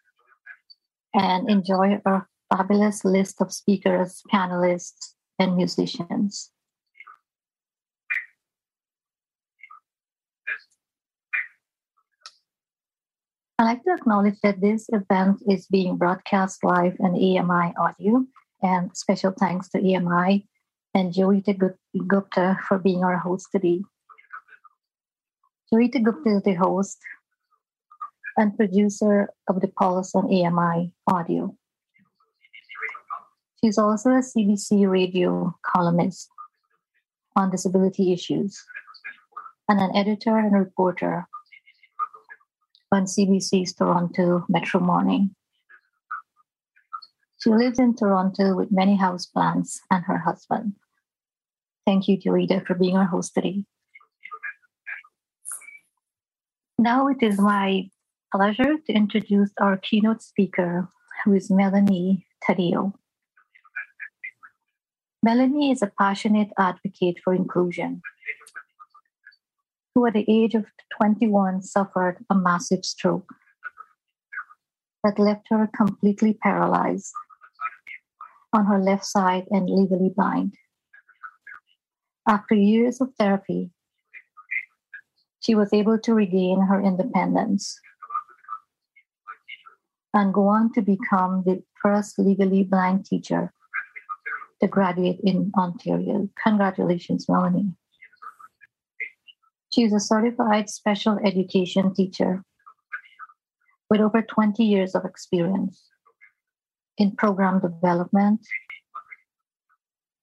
and 1.13 1.49
enjoy 1.49 1.99
our 2.05 2.27
fabulous 2.55 3.03
list 3.03 3.41
of 3.41 3.51
speakers, 3.51 4.21
panelists, 4.31 5.13
and 5.39 5.55
musicians. 5.55 6.51
I'd 13.57 13.63
like 13.63 13.83
to 13.83 13.93
acknowledge 13.93 14.39
that 14.43 14.59
this 14.59 14.89
event 14.91 15.41
is 15.47 15.65
being 15.67 15.95
broadcast 15.95 16.63
live 16.63 16.97
on 16.99 17.15
AMI 17.15 17.73
audio, 17.77 18.25
and 18.61 18.95
special 18.95 19.31
thanks 19.31 19.69
to 19.69 19.79
AMI 19.79 20.45
and 20.95 21.13
Joeita 21.13 21.75
Gupta 22.07 22.57
for 22.67 22.79
being 22.79 23.03
our 23.03 23.17
host 23.17 23.49
today. 23.51 23.81
Joeita 25.71 26.01
Gupta 26.01 26.37
is 26.37 26.43
the 26.43 26.53
host 26.53 26.97
and 28.37 28.55
producer 28.55 29.27
of 29.49 29.59
the 29.59 29.67
Pulse 29.67 30.15
on 30.15 30.25
AMI 30.25 30.93
audio. 31.05 31.55
She's 33.61 33.77
also 33.77 34.11
a 34.11 34.23
CBC 34.23 34.89
radio 34.89 35.53
columnist 35.65 36.29
on 37.35 37.51
disability 37.51 38.13
issues 38.13 38.63
and 39.67 39.81
an 39.81 39.93
editor 39.95 40.37
and 40.37 40.53
reporter 40.53 41.27
on 42.93 43.03
CBC's 43.03 43.73
Toronto 43.73 44.45
Metro 44.47 44.79
Morning. 44.79 45.35
She 47.37 47.49
lives 47.49 47.79
in 47.79 47.95
Toronto 47.95 48.55
with 48.55 48.71
many 48.71 48.97
houseplants 48.97 49.79
and 49.91 50.05
her 50.05 50.19
husband. 50.19 50.75
Thank 51.85 52.07
you, 52.07 52.17
Joeita, 52.17 52.65
for 52.65 52.73
being 52.73 52.97
our 52.97 53.05
host 53.05 53.35
today. 53.35 53.63
Now 56.79 57.07
it 57.07 57.21
is 57.21 57.39
my 57.39 57.89
pleasure 58.33 58.77
to 58.85 58.93
introduce 58.93 59.51
our 59.61 59.77
keynote 59.77 60.21
speaker, 60.21 60.89
who 61.23 61.33
is 61.33 61.51
Melanie 61.51 62.25
Taddeo. 62.43 62.93
Melanie 65.21 65.71
is 65.71 65.81
a 65.81 65.91
passionate 65.97 66.49
advocate 66.57 67.19
for 67.23 67.33
inclusion, 67.33 68.01
who 69.93 70.05
at 70.07 70.13
the 70.13 70.25
age 70.27 70.55
of 70.55 70.65
21 70.97 71.61
suffered 71.61 72.17
a 72.29 72.35
massive 72.35 72.83
stroke 72.83 73.29
that 75.03 75.19
left 75.19 75.47
her 75.49 75.69
completely 75.75 76.33
paralyzed 76.33 77.13
on 78.53 78.65
her 78.65 78.79
left 78.79 79.05
side 79.05 79.45
and 79.51 79.69
legally 79.69 80.11
blind. 80.15 80.55
After 82.27 82.55
years 82.55 83.01
of 83.01 83.13
therapy, 83.19 83.71
she 85.39 85.53
was 85.53 85.71
able 85.73 85.99
to 85.99 86.13
regain 86.13 86.61
her 86.61 86.81
independence 86.81 87.79
and 90.13 90.33
go 90.33 90.47
on 90.47 90.73
to 90.73 90.81
become 90.81 91.43
the 91.45 91.61
first 91.81 92.17
legally 92.17 92.63
blind 92.63 93.05
teacher 93.05 93.53
to 94.61 94.67
graduate 94.67 95.19
in 95.23 95.51
Ontario. 95.55 96.27
Congratulations, 96.41 97.27
Melanie. 97.29 97.73
She 99.71 99.83
is 99.83 99.93
a 99.93 99.99
certified 99.99 100.69
special 100.69 101.19
education 101.23 101.93
teacher 101.93 102.43
with 103.89 104.01
over 104.01 104.21
20 104.21 104.63
years 104.63 104.95
of 104.95 105.05
experience 105.05 105.89
in 106.97 107.11
program 107.15 107.59
development, 107.59 108.39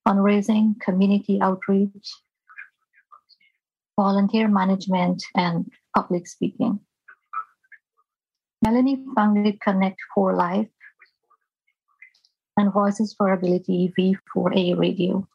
fundraising, 0.07 0.81
community 0.81 1.41
outreach, 1.41 2.13
volunteer 3.99 4.49
management, 4.49 5.23
and 5.37 5.71
public 5.95 6.27
speaking. 6.27 6.81
Melanie 8.63 9.05
founded 9.15 9.61
Connect 9.61 9.99
for 10.15 10.35
Life 10.35 10.69
and 12.57 12.73
Voices 12.73 13.15
for 13.17 13.33
Ability 13.33 13.93
V4A 13.99 14.79
Radio 14.79 15.27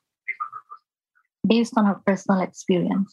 based 1.45 1.73
on 1.77 1.85
her 1.85 2.01
personal 2.05 2.41
experience 2.41 3.11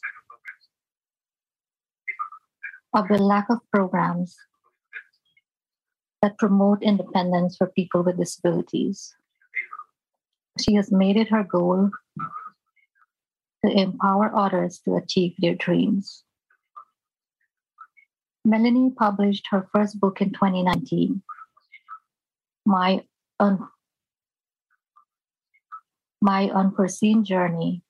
of 2.94 3.08
the 3.08 3.18
lack 3.18 3.50
of 3.50 3.58
programs 3.72 4.36
that 6.22 6.38
promote 6.38 6.82
independence 6.82 7.56
for 7.56 7.66
people 7.66 8.02
with 8.02 8.16
disabilities. 8.16 9.14
She 10.60 10.74
has 10.74 10.92
made 10.92 11.16
it 11.16 11.30
her 11.30 11.42
goal 11.42 11.90
to 13.64 13.72
empower 13.72 14.34
others 14.34 14.80
to 14.84 14.94
achieve 14.94 15.34
their 15.38 15.54
dreams. 15.54 16.22
Melanie 18.44 18.92
published 18.96 19.46
her 19.50 19.66
first 19.72 19.98
book 19.98 20.20
in 20.20 20.30
2019, 20.30 21.22
My, 22.66 23.02
Un- 23.40 23.66
My 26.20 26.50
Unforeseen 26.50 27.24
Journey 27.24 27.82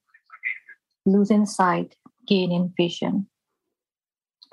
Losing 1.04 1.44
Sight, 1.44 1.96
Gaining 2.26 2.72
Vision. 2.76 3.26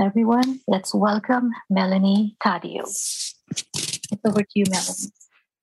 Everyone, 0.01 0.59
let's 0.67 0.93
welcome 0.93 1.51
Melanie 1.69 2.35
Taddeo. 2.43 2.81
It's 2.83 4.21
over 4.25 4.41
to 4.41 4.49
you, 4.55 4.65
Melanie. 4.69 5.11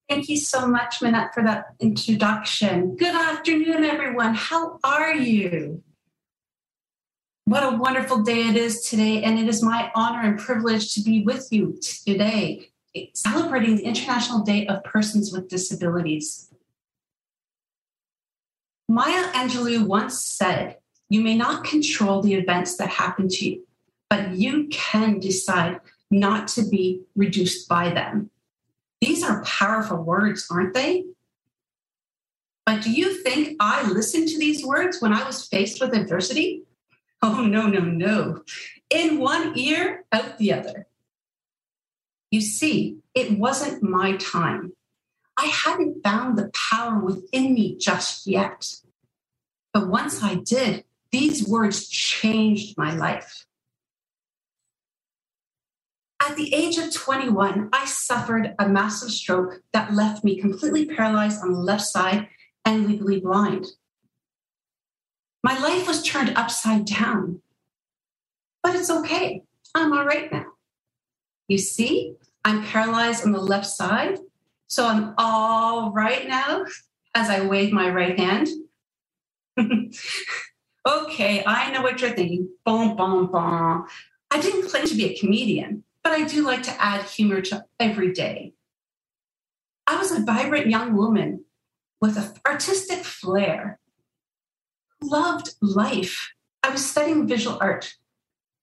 Thank 0.08 0.30
you 0.30 0.38
so 0.38 0.66
much, 0.66 1.02
Minette, 1.02 1.34
for 1.34 1.42
that 1.42 1.66
introduction. 1.80 2.96
Good 2.96 3.14
afternoon, 3.14 3.84
everyone. 3.84 4.34
How 4.34 4.78
are 4.82 5.14
you? 5.14 5.82
What 7.44 7.62
a 7.62 7.76
wonderful 7.76 8.22
day 8.22 8.48
it 8.48 8.56
is 8.56 8.88
today, 8.88 9.22
and 9.22 9.38
it 9.38 9.46
is 9.48 9.62
my 9.62 9.92
honor 9.94 10.22
and 10.22 10.38
privilege 10.38 10.94
to 10.94 11.02
be 11.02 11.24
with 11.24 11.48
you 11.50 11.78
today, 11.82 12.70
celebrating 13.14 13.76
the 13.76 13.84
International 13.84 14.40
Day 14.40 14.66
of 14.66 14.82
Persons 14.82 15.30
with 15.30 15.48
Disabilities. 15.48 16.50
Maya 18.88 19.30
Angelou 19.32 19.86
once 19.86 20.24
said, 20.24 20.78
You 21.10 21.20
may 21.20 21.36
not 21.36 21.64
control 21.64 22.22
the 22.22 22.32
events 22.32 22.78
that 22.78 22.88
happen 22.88 23.28
to 23.28 23.44
you, 23.44 23.66
but 24.08 24.30
you 24.30 24.68
can 24.68 25.20
decide 25.20 25.80
not 26.10 26.48
to 26.48 26.66
be 26.66 27.02
reduced 27.14 27.68
by 27.68 27.90
them. 27.90 28.30
These 29.00 29.22
are 29.22 29.44
powerful 29.44 30.02
words, 30.02 30.46
aren't 30.50 30.74
they? 30.74 31.04
But 32.66 32.82
do 32.82 32.90
you 32.90 33.22
think 33.22 33.56
I 33.60 33.88
listened 33.88 34.28
to 34.28 34.38
these 34.38 34.64
words 34.64 35.00
when 35.00 35.12
I 35.12 35.24
was 35.24 35.46
faced 35.46 35.80
with 35.80 35.94
adversity? 35.94 36.64
Oh, 37.22 37.42
no, 37.42 37.66
no, 37.66 37.80
no. 37.80 38.42
In 38.90 39.18
one 39.18 39.58
ear, 39.58 40.04
out 40.12 40.38
the 40.38 40.52
other. 40.52 40.86
You 42.30 42.40
see, 42.40 42.98
it 43.14 43.38
wasn't 43.38 43.82
my 43.82 44.16
time. 44.16 44.72
I 45.36 45.46
hadn't 45.46 46.02
found 46.02 46.36
the 46.36 46.50
power 46.50 46.98
within 46.98 47.54
me 47.54 47.76
just 47.78 48.26
yet. 48.26 48.70
But 49.72 49.88
once 49.88 50.22
I 50.22 50.34
did, 50.34 50.84
these 51.10 51.48
words 51.48 51.88
changed 51.88 52.76
my 52.76 52.94
life. 52.94 53.46
At 56.28 56.36
the 56.36 56.54
age 56.54 56.76
of 56.76 56.92
21, 56.92 57.70
I 57.72 57.86
suffered 57.86 58.54
a 58.58 58.68
massive 58.68 59.10
stroke 59.10 59.62
that 59.72 59.94
left 59.94 60.24
me 60.24 60.38
completely 60.38 60.84
paralyzed 60.84 61.42
on 61.42 61.54
the 61.54 61.58
left 61.58 61.84
side 61.84 62.28
and 62.66 62.86
legally 62.86 63.18
blind. 63.18 63.64
My 65.42 65.58
life 65.58 65.88
was 65.88 66.02
turned 66.02 66.36
upside 66.36 66.84
down. 66.84 67.40
But 68.62 68.74
it's 68.74 68.90
okay. 68.90 69.44
I'm 69.74 69.94
all 69.94 70.04
right 70.04 70.30
now. 70.30 70.44
You 71.48 71.56
see, 71.56 72.16
I'm 72.44 72.62
paralyzed 72.62 73.24
on 73.24 73.32
the 73.32 73.40
left 73.40 73.66
side. 73.66 74.18
So 74.66 74.86
I'm 74.86 75.14
all 75.16 75.92
right 75.92 76.28
now 76.28 76.66
as 77.14 77.30
I 77.30 77.46
wave 77.46 77.72
my 77.72 77.88
right 77.88 78.20
hand. 78.20 78.48
okay, 80.86 81.42
I 81.46 81.72
know 81.72 81.80
what 81.80 82.02
you're 82.02 82.10
thinking. 82.10 82.50
Boom, 82.66 82.96
boom, 82.96 83.28
boom. 83.32 83.86
I 84.30 84.40
didn't 84.42 84.68
claim 84.68 84.86
to 84.86 84.94
be 84.94 85.06
a 85.06 85.18
comedian, 85.18 85.84
but 86.02 86.12
I 86.12 86.24
do 86.24 86.42
like 86.42 86.62
to 86.64 86.82
add 86.82 87.04
humor 87.04 87.40
to 87.42 87.64
every 87.78 88.12
day. 88.12 88.54
I 89.86 89.96
was 89.96 90.12
a 90.12 90.22
vibrant 90.22 90.68
young 90.68 90.94
woman 90.96 91.44
with 92.00 92.16
an 92.16 92.34
artistic 92.46 93.04
flair 93.04 93.80
who 95.00 95.10
loved 95.10 95.54
life. 95.60 96.32
I 96.62 96.70
was 96.70 96.84
studying 96.84 97.26
visual 97.26 97.58
art 97.60 97.94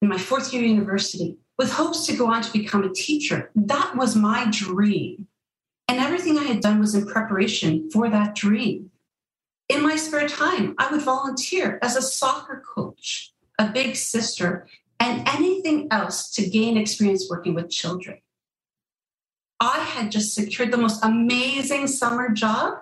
in 0.02 0.08
my 0.08 0.18
fourth 0.18 0.54
year 0.54 0.64
university 0.64 1.38
with 1.58 1.72
hopes 1.72 2.06
to 2.06 2.16
go 2.16 2.28
on 2.28 2.42
to 2.42 2.54
become 2.54 2.84
a 2.84 2.94
teacher. 2.94 3.52
That 3.56 3.96
was 3.96 4.16
my 4.16 4.48
dream. 4.52 5.28
And 5.88 6.00
everything 6.00 6.38
I 6.38 6.44
had 6.44 6.62
done 6.62 6.80
was 6.80 6.96
in 6.96 7.06
preparation 7.06 7.90
for 7.92 8.10
that 8.10 8.36
dream. 8.36 8.92
In 9.70 9.82
my 9.82 9.96
spare 9.96 10.28
time, 10.28 10.76
I 10.78 10.92
would 10.92 11.02
volunteer 11.02 11.80
as 11.82 11.96
a 11.96 12.02
soccer 12.02 12.62
coach, 12.66 13.32
a 13.58 13.68
big 13.68 13.96
sister, 13.96 14.68
and 15.00 15.28
anything 15.28 15.88
else 15.92 16.32
to 16.32 16.50
gain 16.50 16.78
experience 16.78 17.28
working 17.30 17.54
with 17.54 17.70
children. 17.70 18.20
I 19.60 19.80
had 19.80 20.12
just 20.12 20.34
secured 20.34 20.72
the 20.72 20.78
most 20.78 21.04
amazing 21.04 21.88
summer 21.88 22.30
job 22.30 22.80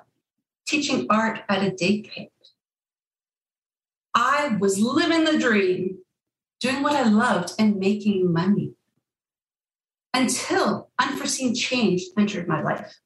teaching 0.65 1.05
art 1.09 1.41
at 1.49 1.63
a 1.63 1.71
day 1.71 2.01
camp. 2.01 2.29
I 4.15 4.57
was 4.59 4.79
living 4.79 5.23
the 5.23 5.39
dream, 5.39 5.99
doing 6.59 6.83
what 6.83 6.93
I 6.93 7.03
loved 7.03 7.53
and 7.59 7.77
making 7.77 8.31
money 8.31 8.73
until 10.13 10.89
unforeseen 10.99 11.55
change 11.55 12.03
entered 12.17 12.47
my 12.47 12.61
life. 12.61 12.99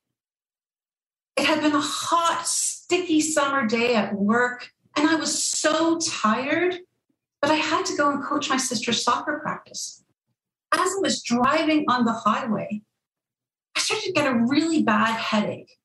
It 1.37 1.45
had 1.45 1.61
been 1.61 1.75
a 1.75 1.81
hot, 1.81 2.47
sticky 2.47 3.21
summer 3.21 3.67
day 3.67 3.95
at 3.95 4.13
work, 4.13 4.71
and 4.95 5.07
I 5.07 5.15
was 5.15 5.41
so 5.43 5.99
tired 5.99 6.79
that 7.41 7.51
I 7.51 7.55
had 7.55 7.85
to 7.85 7.97
go 7.97 8.09
and 8.09 8.23
coach 8.23 8.49
my 8.49 8.57
sister's 8.57 9.03
soccer 9.03 9.39
practice. 9.39 10.03
As 10.73 10.79
I 10.79 10.99
was 11.01 11.21
driving 11.21 11.85
on 11.87 12.05
the 12.05 12.13
highway, 12.13 12.81
I 13.75 13.79
started 13.79 14.05
to 14.05 14.11
get 14.11 14.27
a 14.27 14.45
really 14.47 14.83
bad 14.83 15.17
headache. 15.17 15.77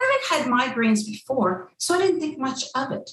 I 0.00 0.20
had 0.30 0.44
had 0.44 0.52
migraines 0.52 1.06
before, 1.06 1.70
so 1.78 1.94
I 1.94 1.98
didn't 1.98 2.20
think 2.20 2.38
much 2.38 2.64
of 2.74 2.92
it. 2.92 3.10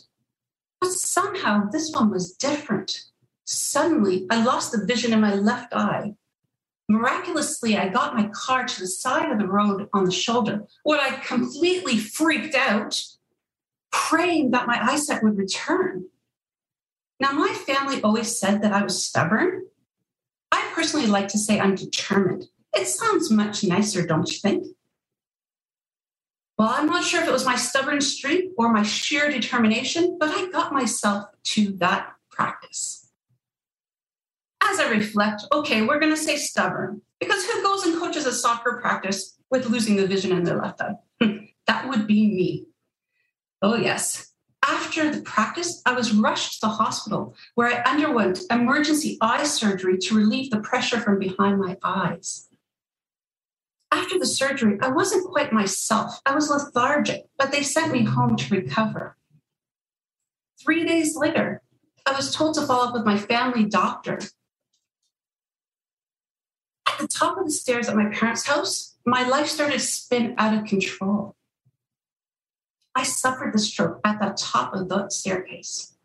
But 0.79 0.91
somehow 0.91 1.69
this 1.69 1.91
one 1.91 2.09
was 2.09 2.33
different. 2.33 3.03
Suddenly, 3.45 4.25
I 4.29 4.43
lost 4.43 4.71
the 4.71 4.85
vision 4.85 5.13
in 5.13 5.21
my 5.21 5.35
left 5.35 5.73
eye. 5.73 6.15
Miraculously, 6.89 7.77
I 7.77 7.89
got 7.89 8.15
my 8.15 8.29
car 8.33 8.65
to 8.65 8.79
the 8.79 8.87
side 8.87 9.31
of 9.31 9.39
the 9.39 9.47
road 9.47 9.87
on 9.93 10.05
the 10.05 10.11
shoulder, 10.11 10.63
where 10.83 10.99
I 10.99 11.11
completely 11.11 11.97
freaked 11.97 12.55
out, 12.55 13.01
praying 13.91 14.51
that 14.51 14.67
my 14.67 14.79
eyesight 14.81 15.23
would 15.23 15.37
return. 15.37 16.05
Now, 17.23 17.31
my 17.31 17.53
family 17.65 18.01
always 18.01 18.37
said 18.37 18.61
that 18.63 18.73
I 18.73 18.83
was 18.83 19.01
stubborn. 19.01 19.67
I 20.51 20.69
personally 20.73 21.07
like 21.07 21.29
to 21.29 21.37
say 21.37 21.57
I'm 21.57 21.73
determined. 21.73 22.47
It 22.75 22.85
sounds 22.85 23.31
much 23.31 23.63
nicer, 23.63 24.05
don't 24.05 24.29
you 24.29 24.39
think? 24.39 24.67
Well, 26.57 26.67
I'm 26.67 26.85
not 26.85 27.05
sure 27.05 27.21
if 27.21 27.27
it 27.29 27.31
was 27.31 27.45
my 27.45 27.55
stubborn 27.55 28.01
streak 28.01 28.51
or 28.57 28.73
my 28.73 28.83
sheer 28.83 29.31
determination, 29.31 30.17
but 30.19 30.31
I 30.31 30.51
got 30.51 30.73
myself 30.73 31.27
to 31.45 31.71
that 31.77 32.09
practice. 32.29 33.09
As 34.61 34.81
I 34.81 34.89
reflect, 34.89 35.43
okay, 35.53 35.81
we're 35.81 36.01
going 36.01 36.13
to 36.13 36.21
say 36.21 36.35
stubborn 36.35 37.03
because 37.21 37.45
who 37.45 37.63
goes 37.63 37.85
and 37.85 37.97
coaches 37.97 38.25
a 38.25 38.33
soccer 38.33 38.79
practice 38.81 39.37
with 39.49 39.69
losing 39.69 39.95
the 39.95 40.07
vision 40.07 40.33
in 40.33 40.43
their 40.43 40.61
left 40.61 40.81
eye? 40.81 40.95
that 41.67 41.87
would 41.87 42.05
be 42.05 42.27
me. 42.27 42.65
Oh, 43.61 43.77
yes. 43.77 44.32
After 44.95 45.09
the 45.09 45.21
practice, 45.23 45.81
I 45.85 45.93
was 45.93 46.13
rushed 46.13 46.59
to 46.59 46.67
the 46.67 46.73
hospital 46.73 47.35
where 47.55 47.67
I 47.67 47.81
underwent 47.89 48.41
emergency 48.51 49.17
eye 49.21 49.43
surgery 49.43 49.97
to 49.97 50.15
relieve 50.15 50.51
the 50.51 50.59
pressure 50.59 50.99
from 50.99 51.17
behind 51.17 51.59
my 51.59 51.77
eyes 51.83 52.47
after 53.93 54.17
the 54.17 54.25
surgery, 54.25 54.77
I 54.81 54.89
wasn't 54.89 55.29
quite 55.29 55.53
myself. 55.53 56.19
I 56.25 56.33
was 56.33 56.49
lethargic, 56.49 57.25
but 57.37 57.51
they 57.51 57.63
sent 57.63 57.91
me 57.91 58.03
home 58.03 58.35
to 58.35 58.55
recover. 58.55 59.17
Three 60.61 60.83
days 60.85 61.15
later, 61.15 61.61
I 62.05 62.13
was 62.13 62.33
told 62.35 62.55
to 62.55 62.65
follow 62.65 62.89
up 62.89 62.93
with 62.93 63.05
my 63.05 63.17
family 63.17 63.65
doctor. 63.65 64.19
At 66.87 66.99
the 66.99 67.07
top 67.07 67.37
of 67.37 67.45
the 67.45 67.51
stairs 67.51 67.87
at 67.87 67.95
my 67.95 68.09
parents' 68.09 68.47
house, 68.47 68.95
my 69.05 69.27
life 69.27 69.47
started 69.47 69.73
to 69.73 69.79
spin 69.79 70.35
out 70.37 70.57
of 70.57 70.65
control. 70.65 71.35
I 72.95 73.03
suffered 73.03 73.53
the 73.53 73.59
stroke 73.59 73.99
at 74.03 74.19
the 74.19 74.35
top 74.37 74.73
of 74.73 74.89
the 74.89 75.09
staircase. 75.09 75.95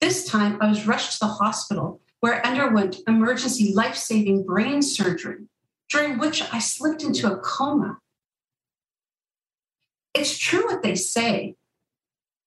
This 0.00 0.24
time, 0.26 0.58
I 0.60 0.68
was 0.68 0.86
rushed 0.86 1.12
to 1.12 1.18
the 1.20 1.32
hospital 1.32 2.00
where 2.20 2.34
I 2.34 2.50
underwent 2.50 2.98
emergency 3.06 3.72
life 3.72 3.96
saving 3.96 4.44
brain 4.44 4.82
surgery 4.82 5.46
during 5.88 6.18
which 6.18 6.42
I 6.52 6.58
slipped 6.58 7.02
into 7.02 7.30
a 7.30 7.38
coma. 7.38 7.98
It's 10.14 10.36
true 10.36 10.64
what 10.66 10.82
they 10.82 10.94
say. 10.94 11.56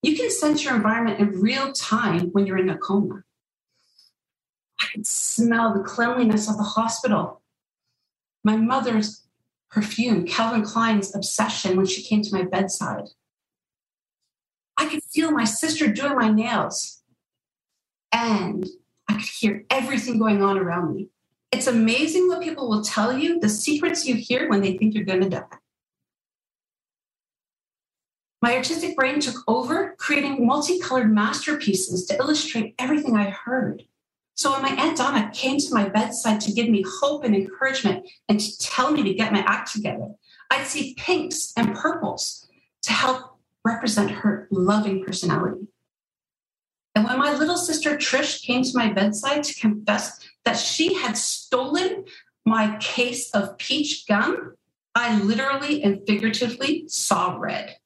You 0.01 0.15
can 0.17 0.29
sense 0.29 0.63
your 0.63 0.75
environment 0.75 1.19
in 1.19 1.41
real 1.41 1.71
time 1.71 2.29
when 2.31 2.45
you're 2.45 2.57
in 2.57 2.69
a 2.69 2.77
coma. 2.77 3.23
I 4.79 4.87
could 4.91 5.07
smell 5.07 5.73
the 5.73 5.83
cleanliness 5.83 6.49
of 6.49 6.57
the 6.57 6.63
hospital. 6.63 7.41
My 8.43 8.57
mother's 8.57 9.22
perfume, 9.73 10.25
Calvin 10.25 10.63
Klein's 10.63 11.15
obsession 11.15 11.75
when 11.75 11.87
she 11.87 12.03
came 12.03 12.21
to 12.21 12.35
my 12.35 12.43
bedside. 12.43 13.09
I 14.77 14.87
could 14.87 15.03
feel 15.03 15.31
my 15.31 15.45
sister 15.45 15.87
doing 15.87 16.15
my 16.15 16.29
nails. 16.29 17.01
And 18.11 18.67
I 19.07 19.13
could 19.13 19.23
hear 19.23 19.65
everything 19.71 20.19
going 20.19 20.43
on 20.43 20.57
around 20.57 20.95
me. 20.95 21.09
It's 21.51 21.67
amazing 21.67 22.27
what 22.27 22.41
people 22.41 22.69
will 22.69 22.83
tell 22.83 23.17
you, 23.17 23.39
the 23.39 23.49
secrets 23.49 24.05
you 24.05 24.15
hear 24.15 24.49
when 24.49 24.61
they 24.61 24.77
think 24.77 24.93
you're 24.93 25.05
going 25.05 25.21
to 25.21 25.29
die. 25.29 25.43
My 28.41 28.57
artistic 28.57 28.95
brain 28.95 29.19
took 29.19 29.37
over, 29.47 29.95
creating 29.97 30.45
multicolored 30.45 31.11
masterpieces 31.11 32.05
to 32.05 32.17
illustrate 32.17 32.75
everything 32.77 33.15
I 33.15 33.29
heard. 33.29 33.83
So 34.35 34.51
when 34.51 34.63
my 34.63 34.71
Aunt 34.71 34.97
Donna 34.97 35.29
came 35.33 35.59
to 35.59 35.73
my 35.73 35.89
bedside 35.89 36.41
to 36.41 36.51
give 36.51 36.67
me 36.67 36.83
hope 37.01 37.23
and 37.23 37.35
encouragement 37.35 38.09
and 38.27 38.39
to 38.39 38.57
tell 38.57 38.91
me 38.91 39.03
to 39.03 39.13
get 39.13 39.31
my 39.31 39.43
act 39.45 39.71
together, 39.71 40.13
I'd 40.49 40.67
see 40.67 40.95
pinks 40.95 41.53
and 41.55 41.75
purples 41.75 42.47
to 42.83 42.93
help 42.93 43.37
represent 43.63 44.11
her 44.11 44.47
loving 44.51 45.03
personality. 45.03 45.67
And 46.95 47.05
when 47.05 47.17
my 47.17 47.33
little 47.33 47.57
sister 47.57 47.95
Trish 47.97 48.43
came 48.43 48.63
to 48.63 48.77
my 48.77 48.91
bedside 48.91 49.43
to 49.43 49.59
confess 49.59 50.19
that 50.45 50.57
she 50.57 50.93
had 50.93 51.17
stolen 51.17 52.05
my 52.45 52.77
case 52.77 53.31
of 53.31 53.57
peach 53.57 54.05
gum, 54.07 54.55
I 54.95 55.19
literally 55.21 55.81
and 55.83 56.01
figuratively 56.05 56.83
saw 56.87 57.37
red. 57.37 57.77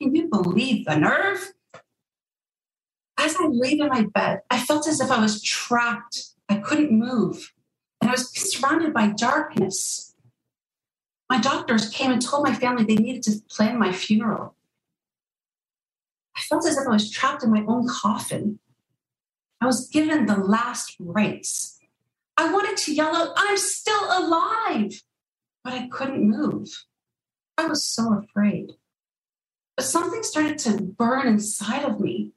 Can 0.00 0.14
you 0.14 0.28
believe 0.28 0.86
the 0.86 0.96
nerve? 0.96 1.52
As 3.18 3.34
I 3.38 3.48
laid 3.48 3.80
in 3.80 3.88
my 3.88 4.02
bed, 4.02 4.42
I 4.48 4.60
felt 4.60 4.86
as 4.86 5.00
if 5.00 5.10
I 5.10 5.20
was 5.20 5.42
trapped. 5.42 6.28
I 6.48 6.56
couldn't 6.56 6.92
move. 6.92 7.52
And 8.00 8.08
I 8.08 8.12
was 8.12 8.30
surrounded 8.30 8.94
by 8.94 9.08
darkness. 9.08 10.14
My 11.28 11.40
doctors 11.40 11.90
came 11.90 12.12
and 12.12 12.22
told 12.22 12.46
my 12.46 12.54
family 12.54 12.84
they 12.84 12.94
needed 12.94 13.24
to 13.24 13.42
plan 13.50 13.78
my 13.78 13.92
funeral. 13.92 14.54
I 16.36 16.40
felt 16.42 16.64
as 16.64 16.78
if 16.78 16.86
I 16.86 16.92
was 16.92 17.10
trapped 17.10 17.42
in 17.42 17.50
my 17.50 17.64
own 17.66 17.88
coffin. 17.88 18.60
I 19.60 19.66
was 19.66 19.88
given 19.88 20.26
the 20.26 20.36
last 20.36 20.96
rites. 21.00 21.80
I 22.36 22.52
wanted 22.52 22.76
to 22.76 22.94
yell 22.94 23.16
out, 23.16 23.32
I'm 23.36 23.56
still 23.56 24.04
alive, 24.04 25.02
but 25.64 25.72
I 25.72 25.88
couldn't 25.88 26.22
move. 26.22 26.84
I 27.58 27.66
was 27.66 27.82
so 27.82 28.14
afraid. 28.14 28.74
But 29.76 29.86
something 29.86 30.22
started 30.22 30.58
to 30.60 30.80
burn 30.80 31.26
inside 31.26 31.84
of 31.84 31.98
me. 31.98 32.32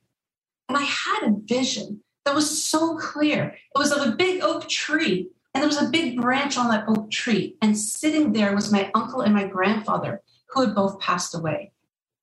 And 0.72 0.78
I 0.78 0.84
had 0.84 1.24
a 1.28 1.36
vision 1.38 2.02
that 2.24 2.34
was 2.34 2.64
so 2.64 2.96
clear. 2.96 3.58
It 3.76 3.78
was 3.78 3.92
of 3.92 4.08
a 4.08 4.16
big 4.16 4.42
oak 4.42 4.70
tree, 4.70 5.28
and 5.54 5.62
there 5.62 5.68
was 5.68 5.82
a 5.82 5.90
big 5.90 6.22
branch 6.22 6.58
on 6.58 6.70
that 6.70 6.86
oak 6.88 7.12
tree. 7.12 7.58
And 7.62 7.78
sitting 7.78 8.32
there 8.32 8.56
was 8.56 8.72
my 8.72 8.90
uncle 8.96 9.20
and 9.20 9.34
my 9.34 9.46
grandfather, 9.46 10.22
who 10.48 10.62
had 10.62 10.74
both 10.74 10.98
passed 11.02 11.36
away. 11.36 11.74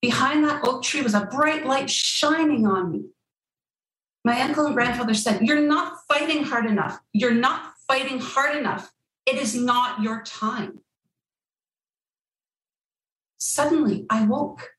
Behind 0.00 0.44
that 0.44 0.66
oak 0.66 0.82
tree 0.82 1.02
was 1.02 1.12
a 1.12 1.26
bright 1.26 1.66
light 1.66 1.90
shining 1.90 2.66
on 2.66 2.90
me. 2.90 3.04
My 4.24 4.40
uncle 4.40 4.64
and 4.64 4.74
grandfather 4.74 5.12
said, 5.12 5.42
You're 5.42 5.68
not 5.68 5.98
fighting 6.08 6.44
hard 6.44 6.64
enough. 6.64 7.00
You're 7.12 7.34
not 7.34 7.74
fighting 7.86 8.18
hard 8.18 8.56
enough. 8.56 8.94
It 9.26 9.36
is 9.36 9.54
not 9.54 10.00
your 10.00 10.22
time. 10.22 10.78
Suddenly, 13.36 14.06
I 14.08 14.24
woke 14.24 14.70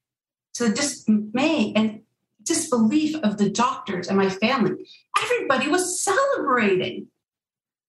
to 0.55 0.69
the 0.69 0.73
dismay 0.73 1.71
and 1.75 2.01
disbelief 2.49 3.15
of 3.23 3.37
the 3.37 3.49
doctors 3.49 4.07
and 4.07 4.17
my 4.17 4.29
family. 4.29 4.85
Everybody 5.21 5.69
was 5.69 6.01
celebrating, 6.03 7.07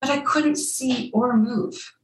but 0.01 0.11
I 0.11 0.21
couldn't 0.21 0.57
see 0.57 1.11
or 1.13 1.37
move. 1.37 1.95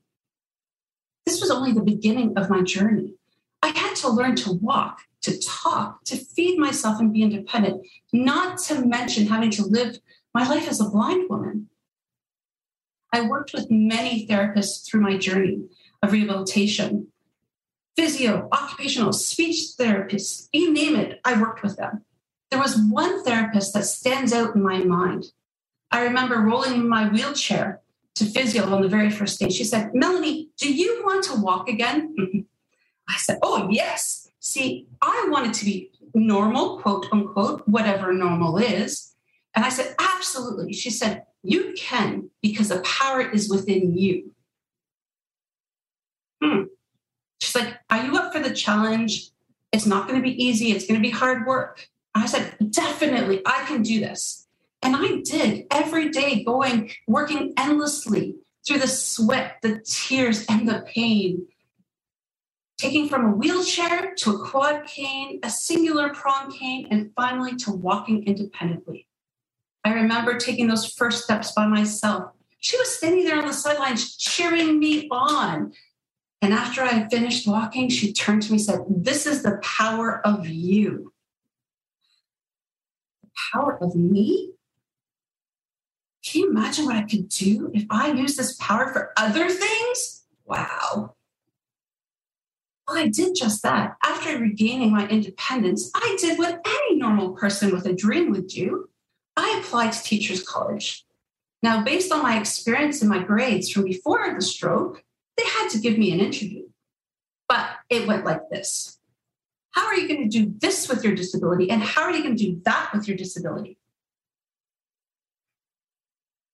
This 1.25 1.41
was 1.41 1.51
only 1.51 1.73
the 1.73 1.83
beginning 1.83 2.37
of 2.37 2.51
my 2.51 2.63
journey. 2.63 3.15
I 3.63 3.69
had 3.69 3.95
to 3.97 4.09
learn 4.09 4.37
to 4.37 4.53
walk 4.53 5.01
to 5.23 5.39
talk, 5.41 6.05
to 6.05 6.17
feed 6.17 6.57
myself 6.57 7.01
and 7.01 7.13
be 7.13 7.23
independent, 7.23 7.85
not 8.13 8.59
to 8.59 8.87
mention 8.87 9.27
having 9.27 9.51
to 9.51 9.65
live 9.65 9.99
my 10.33 10.49
life 10.49 10.69
as 10.69 10.81
a 10.81 10.89
blind 10.89 11.29
woman. 11.29 11.69
I 13.13 13.23
worked 13.23 13.53
with 13.53 13.71
many 13.71 14.27
therapists 14.29 14.87
through 14.87 15.01
my 15.01 15.17
journey 15.17 15.65
of 16.03 16.13
rehabilitation 16.13 17.09
physio, 17.97 18.47
occupational, 18.53 19.13
speech 19.13 19.71
therapists, 19.81 20.49
you 20.53 20.73
name 20.73 20.95
it, 20.97 21.19
I 21.25 21.41
worked 21.41 21.63
with 21.63 21.77
them. 21.77 22.05
There 22.51 22.61
was 22.61 22.77
one 22.77 23.25
therapist 23.25 23.75
that 23.75 23.85
stands 23.85 24.33
out 24.33 24.55
in 24.55 24.63
my 24.63 24.79
mind. 24.79 25.27
I 25.91 26.03
remember 26.03 26.37
rolling 26.37 26.75
in 26.75 26.89
my 26.89 27.09
wheelchair 27.09 27.81
to 28.17 28.25
physio 28.25 28.65
on 28.73 28.83
the 28.83 28.89
very 28.89 29.11
first 29.11 29.39
day. 29.39 29.51
She 29.51 29.65
said, 29.65 29.95
Melanie, 29.95 30.49
do 30.59 30.73
you 30.73 31.03
want 31.05 31.25
to 31.25 31.41
walk 31.41 31.69
again? 31.69 32.15
I 33.09 33.17
said, 33.19 33.39
Oh, 33.43 33.69
yes. 33.71 34.29
See, 34.41 34.87
I 35.03 35.27
wanted 35.31 35.55
to 35.55 35.65
be 35.65 35.91
normal, 36.15 36.79
quote 36.79 37.07
unquote, 37.13 37.67
whatever 37.67 38.13
normal 38.13 38.59
is. 38.59 39.15
And 39.55 39.65
I 39.65 39.71
said, 39.71 39.95
absolutely. 39.99 40.73
She 40.73 40.91
said, 40.91 41.25
you 41.43 41.75
can 41.77 42.31
because 42.43 42.69
the 42.69 42.81
power 42.81 43.23
is 43.23 43.49
within 43.49 43.97
you. 43.97 44.33
Hmm. 46.43 46.65
She's 47.41 47.55
like, 47.55 47.79
are 47.91 48.05
you 48.05 48.17
up 48.17 48.33
for 48.33 48.41
the 48.41 48.55
challenge? 48.55 49.31
It's 49.73 49.87
not 49.87 50.09
going 50.09 50.21
to 50.21 50.23
be 50.23 50.43
easy. 50.43 50.73
It's 50.73 50.87
going 50.87 51.01
to 51.01 51.07
be 51.07 51.13
hard 51.13 51.47
work. 51.47 51.89
I 52.23 52.27
said, 52.27 52.57
definitely, 52.71 53.43
I 53.45 53.65
can 53.67 53.83
do 53.83 54.01
this. 54.01 54.47
And 54.83 54.97
I 54.97 55.21
did 55.23 55.67
every 55.71 56.11
day, 56.11 56.45
going, 56.45 56.91
working 57.07 57.53
endlessly 57.57 58.37
through 58.67 58.79
the 58.79 58.89
sweat, 58.89 59.57
the 59.63 59.81
tears, 59.85 60.45
and 60.49 60.69
the 60.69 60.85
pain 60.87 61.47
taking 62.79 63.09
from 63.09 63.25
a 63.25 63.31
wheelchair 63.31 64.15
to 64.15 64.33
a 64.33 64.47
quad 64.47 64.87
cane, 64.87 65.41
a 65.43 65.51
singular 65.51 66.13
prong 66.13 66.51
cane, 66.51 66.87
and 66.91 67.11
finally 67.17 67.57
to 67.57 67.73
walking 67.73 68.25
independently. 68.25 69.07
I 69.85 69.93
remember 69.93 70.37
taking 70.37 70.67
those 70.67 70.93
first 70.93 71.25
steps 71.25 71.53
by 71.53 71.67
myself. 71.67 72.33
She 72.59 72.77
was 72.77 72.97
standing 72.97 73.25
there 73.25 73.39
on 73.39 73.47
the 73.47 73.53
sidelines 73.53 74.17
cheering 74.17 74.79
me 74.79 75.09
on. 75.11 75.73
And 76.43 76.53
after 76.53 76.83
I 76.83 77.09
finished 77.09 77.47
walking, 77.47 77.89
she 77.89 78.13
turned 78.13 78.43
to 78.43 78.53
me 78.53 78.59
and 78.59 78.65
said, 78.65 78.81
This 78.89 79.27
is 79.27 79.43
the 79.43 79.59
power 79.63 80.21
of 80.27 80.47
you. 80.47 81.13
Power 83.53 83.79
of 83.83 83.95
me? 83.95 84.53
Can 86.25 86.43
you 86.43 86.51
imagine 86.51 86.87
what 86.87 86.97
I 86.97 87.03
could 87.03 87.29
do 87.29 87.71
if 87.73 87.85
I 87.91 88.11
use 88.13 88.37
this 88.37 88.57
power 88.57 88.93
for 88.93 89.13
other 89.17 89.49
things? 89.49 90.25
Wow. 90.45 91.15
Well, 92.87 92.99
I 92.99 93.09
did 93.09 93.35
just 93.37 93.63
that. 93.63 93.97
After 94.05 94.39
regaining 94.39 94.93
my 94.93 95.07
independence, 95.09 95.91
I 95.95 96.17
did 96.21 96.39
what 96.39 96.61
any 96.67 96.99
normal 96.99 97.33
person 97.33 97.73
with 97.73 97.87
a 97.87 97.93
dream 97.93 98.31
would 98.33 98.49
do. 98.49 98.89
I 99.37 99.61
applied 99.61 99.93
to 99.93 100.03
Teachers 100.03 100.43
College. 100.43 101.05
Now, 101.63 101.83
based 101.83 102.13
on 102.13 102.23
my 102.23 102.39
experience 102.39 103.01
and 103.01 103.11
my 103.11 103.23
grades 103.23 103.71
from 103.71 103.85
before 103.85 104.35
the 104.35 104.43
stroke, 104.43 105.03
they 105.37 105.45
had 105.45 105.69
to 105.71 105.79
give 105.79 105.99
me 105.99 106.13
an 106.13 106.21
interview. 106.21 106.65
But 107.49 107.69
it 107.91 108.07
went 108.07 108.25
like 108.25 108.49
this 108.51 108.96
How 109.77 109.89
are 109.89 109.95
you 109.95 110.09
going 110.09 110.23
to 110.23 110.39
do 110.39 110.55
this 110.59 110.89
with 110.89 111.05
your 111.05 111.15
disability? 111.15 111.71
And 111.71 111.83
how 111.83 112.05
are 112.05 112.11
you 112.11 112.23
going 112.23 112.35
to 112.35 112.43
do 112.43 112.63
that 112.65 112.91
with 112.95 113.07
your 113.07 113.17
disability? 113.17 113.77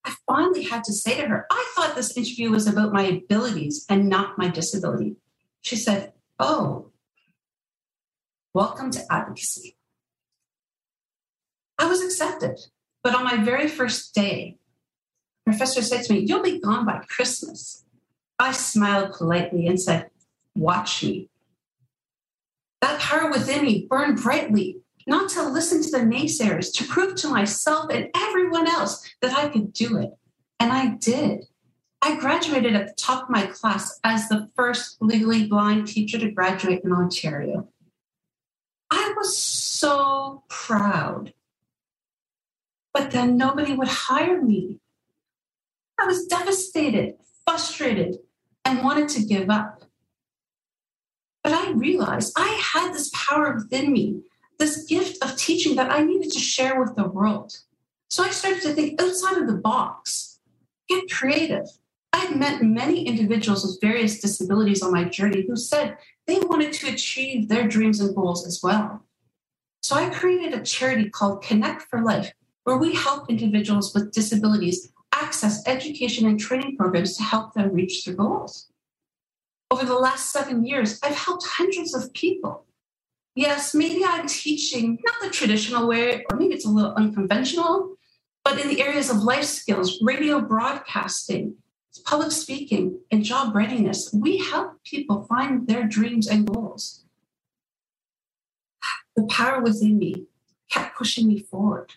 I 0.04 0.14
finally 0.26 0.64
had 0.64 0.82
to 0.84 0.92
say 0.92 1.20
to 1.20 1.28
her, 1.28 1.46
I 1.48 1.72
thought 1.76 1.94
this 1.94 2.16
interview 2.16 2.50
was 2.50 2.66
about 2.66 2.92
my 2.92 3.04
abilities 3.04 3.86
and 3.88 4.08
not 4.08 4.38
my 4.38 4.48
disability. 4.48 5.14
She 5.60 5.76
said, 5.76 6.14
Oh, 6.40 6.90
welcome 8.52 8.90
to 8.90 9.04
advocacy. 9.08 9.76
I 11.78 11.86
was 11.86 12.02
accepted, 12.02 12.58
but 13.04 13.14
on 13.14 13.22
my 13.22 13.36
very 13.36 13.68
first 13.68 14.16
day, 14.16 14.58
professor 15.44 15.80
said 15.80 16.02
to 16.06 16.12
me, 16.12 16.24
You'll 16.26 16.42
be 16.42 16.58
gone 16.58 16.84
by 16.84 17.04
Christmas. 17.08 17.84
I 18.40 18.50
smiled 18.50 19.12
politely 19.12 19.68
and 19.68 19.80
said, 19.80 20.10
Watch 20.56 21.04
me. 21.04 21.28
That 22.82 23.00
power 23.00 23.30
within 23.30 23.64
me 23.64 23.86
burned 23.88 24.20
brightly, 24.20 24.78
not 25.06 25.30
to 25.30 25.48
listen 25.48 25.82
to 25.82 25.90
the 25.90 25.98
naysayers, 25.98 26.72
to 26.74 26.84
prove 26.84 27.14
to 27.16 27.28
myself 27.28 27.90
and 27.90 28.08
everyone 28.14 28.68
else 28.68 29.08
that 29.22 29.32
I 29.32 29.48
could 29.48 29.72
do 29.72 29.98
it. 29.98 30.10
And 30.60 30.72
I 30.72 30.96
did. 30.96 31.44
I 32.02 32.18
graduated 32.18 32.74
at 32.74 32.88
the 32.88 32.94
top 32.94 33.24
of 33.24 33.30
my 33.30 33.46
class 33.46 34.00
as 34.02 34.28
the 34.28 34.50
first 34.56 34.96
legally 35.00 35.46
blind 35.46 35.86
teacher 35.86 36.18
to 36.18 36.32
graduate 36.32 36.82
in 36.84 36.92
Ontario. 36.92 37.68
I 38.90 39.14
was 39.16 39.38
so 39.38 40.42
proud. 40.48 41.32
But 42.92 43.12
then 43.12 43.36
nobody 43.36 43.74
would 43.74 43.88
hire 43.88 44.42
me. 44.42 44.80
I 46.00 46.06
was 46.06 46.26
devastated, 46.26 47.14
frustrated, 47.46 48.18
and 48.64 48.82
wanted 48.82 49.08
to 49.10 49.22
give 49.22 49.48
up. 49.48 49.81
But 51.42 51.52
I 51.52 51.72
realized 51.72 52.32
I 52.36 52.60
had 52.72 52.92
this 52.92 53.10
power 53.14 53.54
within 53.54 53.92
me, 53.92 54.22
this 54.58 54.84
gift 54.84 55.22
of 55.22 55.36
teaching 55.36 55.76
that 55.76 55.90
I 55.90 56.02
needed 56.02 56.30
to 56.32 56.38
share 56.38 56.80
with 56.80 56.94
the 56.94 57.08
world. 57.08 57.56
So 58.10 58.22
I 58.22 58.30
started 58.30 58.62
to 58.62 58.74
think 58.74 59.00
outside 59.00 59.38
of 59.38 59.46
the 59.46 59.54
box, 59.54 60.38
get 60.88 61.10
creative. 61.10 61.66
I've 62.12 62.36
met 62.36 62.62
many 62.62 63.06
individuals 63.06 63.64
with 63.64 63.80
various 63.80 64.20
disabilities 64.20 64.82
on 64.82 64.92
my 64.92 65.04
journey 65.04 65.44
who 65.48 65.56
said 65.56 65.96
they 66.26 66.38
wanted 66.40 66.72
to 66.74 66.92
achieve 66.92 67.48
their 67.48 67.66
dreams 67.66 68.00
and 68.00 68.14
goals 68.14 68.46
as 68.46 68.60
well. 68.62 69.02
So 69.82 69.96
I 69.96 70.10
created 70.10 70.54
a 70.54 70.62
charity 70.62 71.10
called 71.10 71.42
Connect 71.42 71.82
for 71.82 72.02
Life, 72.02 72.32
where 72.64 72.76
we 72.76 72.94
help 72.94 73.28
individuals 73.28 73.92
with 73.94 74.12
disabilities 74.12 74.92
access 75.12 75.62
education 75.66 76.26
and 76.26 76.38
training 76.38 76.76
programs 76.76 77.16
to 77.16 77.22
help 77.22 77.54
them 77.54 77.72
reach 77.72 78.04
their 78.04 78.14
goals. 78.14 78.71
Over 79.72 79.86
the 79.86 79.98
last 79.98 80.30
seven 80.30 80.66
years, 80.66 81.00
I've 81.02 81.16
helped 81.16 81.46
hundreds 81.46 81.94
of 81.94 82.12
people. 82.12 82.66
Yes, 83.34 83.74
maybe 83.74 84.04
I'm 84.04 84.26
teaching 84.26 84.98
not 85.02 85.14
the 85.22 85.30
traditional 85.30 85.88
way, 85.88 86.26
or 86.28 86.36
maybe 86.36 86.52
it's 86.52 86.66
a 86.66 86.68
little 86.68 86.92
unconventional, 86.92 87.96
but 88.44 88.60
in 88.60 88.68
the 88.68 88.82
areas 88.82 89.08
of 89.08 89.22
life 89.22 89.46
skills, 89.46 89.98
radio 90.02 90.42
broadcasting, 90.42 91.54
public 92.04 92.32
speaking, 92.32 92.98
and 93.10 93.24
job 93.24 93.54
readiness, 93.54 94.12
we 94.12 94.36
help 94.36 94.84
people 94.84 95.24
find 95.24 95.66
their 95.66 95.84
dreams 95.84 96.28
and 96.28 96.46
goals. 96.46 97.06
The 99.16 99.24
power 99.24 99.62
within 99.62 99.98
me 99.98 100.26
kept 100.68 100.98
pushing 100.98 101.28
me 101.28 101.38
forward. 101.38 101.94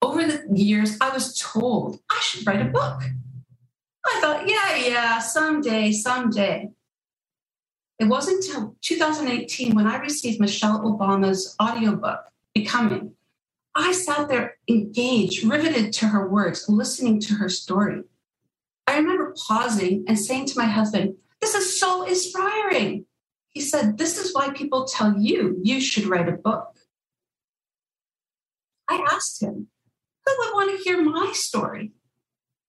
Over 0.00 0.26
the 0.26 0.58
years, 0.58 0.96
I 1.02 1.10
was 1.10 1.38
told 1.38 2.00
I 2.10 2.18
should 2.22 2.46
write 2.46 2.62
a 2.62 2.70
book. 2.70 3.02
I 4.08 4.20
thought, 4.20 4.48
yeah, 4.48 4.76
yeah, 4.76 5.18
someday, 5.18 5.92
someday. 5.92 6.70
It 7.98 8.06
wasn't 8.06 8.44
until 8.44 8.76
2018 8.80 9.74
when 9.74 9.86
I 9.86 9.98
received 9.98 10.40
Michelle 10.40 10.80
Obama's 10.80 11.54
audiobook, 11.60 12.20
becoming. 12.54 13.14
I 13.74 13.92
sat 13.92 14.28
there 14.28 14.56
engaged, 14.68 15.44
riveted 15.44 15.92
to 15.94 16.06
her 16.06 16.28
words, 16.28 16.66
listening 16.68 17.20
to 17.20 17.34
her 17.34 17.48
story. 17.48 18.02
I 18.86 18.96
remember 18.96 19.34
pausing 19.46 20.04
and 20.08 20.18
saying 20.18 20.46
to 20.46 20.58
my 20.58 20.64
husband, 20.64 21.16
This 21.40 21.54
is 21.54 21.78
so 21.78 22.04
inspiring. 22.04 23.04
He 23.48 23.60
said, 23.60 23.98
This 23.98 24.16
is 24.16 24.34
why 24.34 24.50
people 24.50 24.86
tell 24.86 25.18
you 25.18 25.58
you 25.62 25.80
should 25.80 26.06
write 26.06 26.28
a 26.28 26.32
book. 26.32 26.76
I 28.88 29.06
asked 29.12 29.42
him, 29.42 29.68
Who 30.24 30.34
would 30.38 30.54
want 30.54 30.76
to 30.76 30.84
hear 30.84 31.02
my 31.02 31.32
story? 31.34 31.92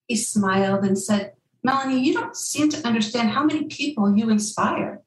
He 0.10 0.16
smiled 0.16 0.84
and 0.84 0.98
said, 0.98 1.34
Melanie, 1.64 2.00
you 2.00 2.16
don't 2.16 2.36
seem 2.36 2.68
to 2.70 2.86
understand 2.86 3.30
how 3.30 3.44
many 3.44 3.66
people 3.66 4.18
you 4.18 4.32
inspire. 4.32 5.02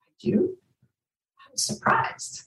I 0.00 0.06
do. 0.20 0.56
I 1.38 1.50
was 1.50 1.64
surprised. 1.64 2.44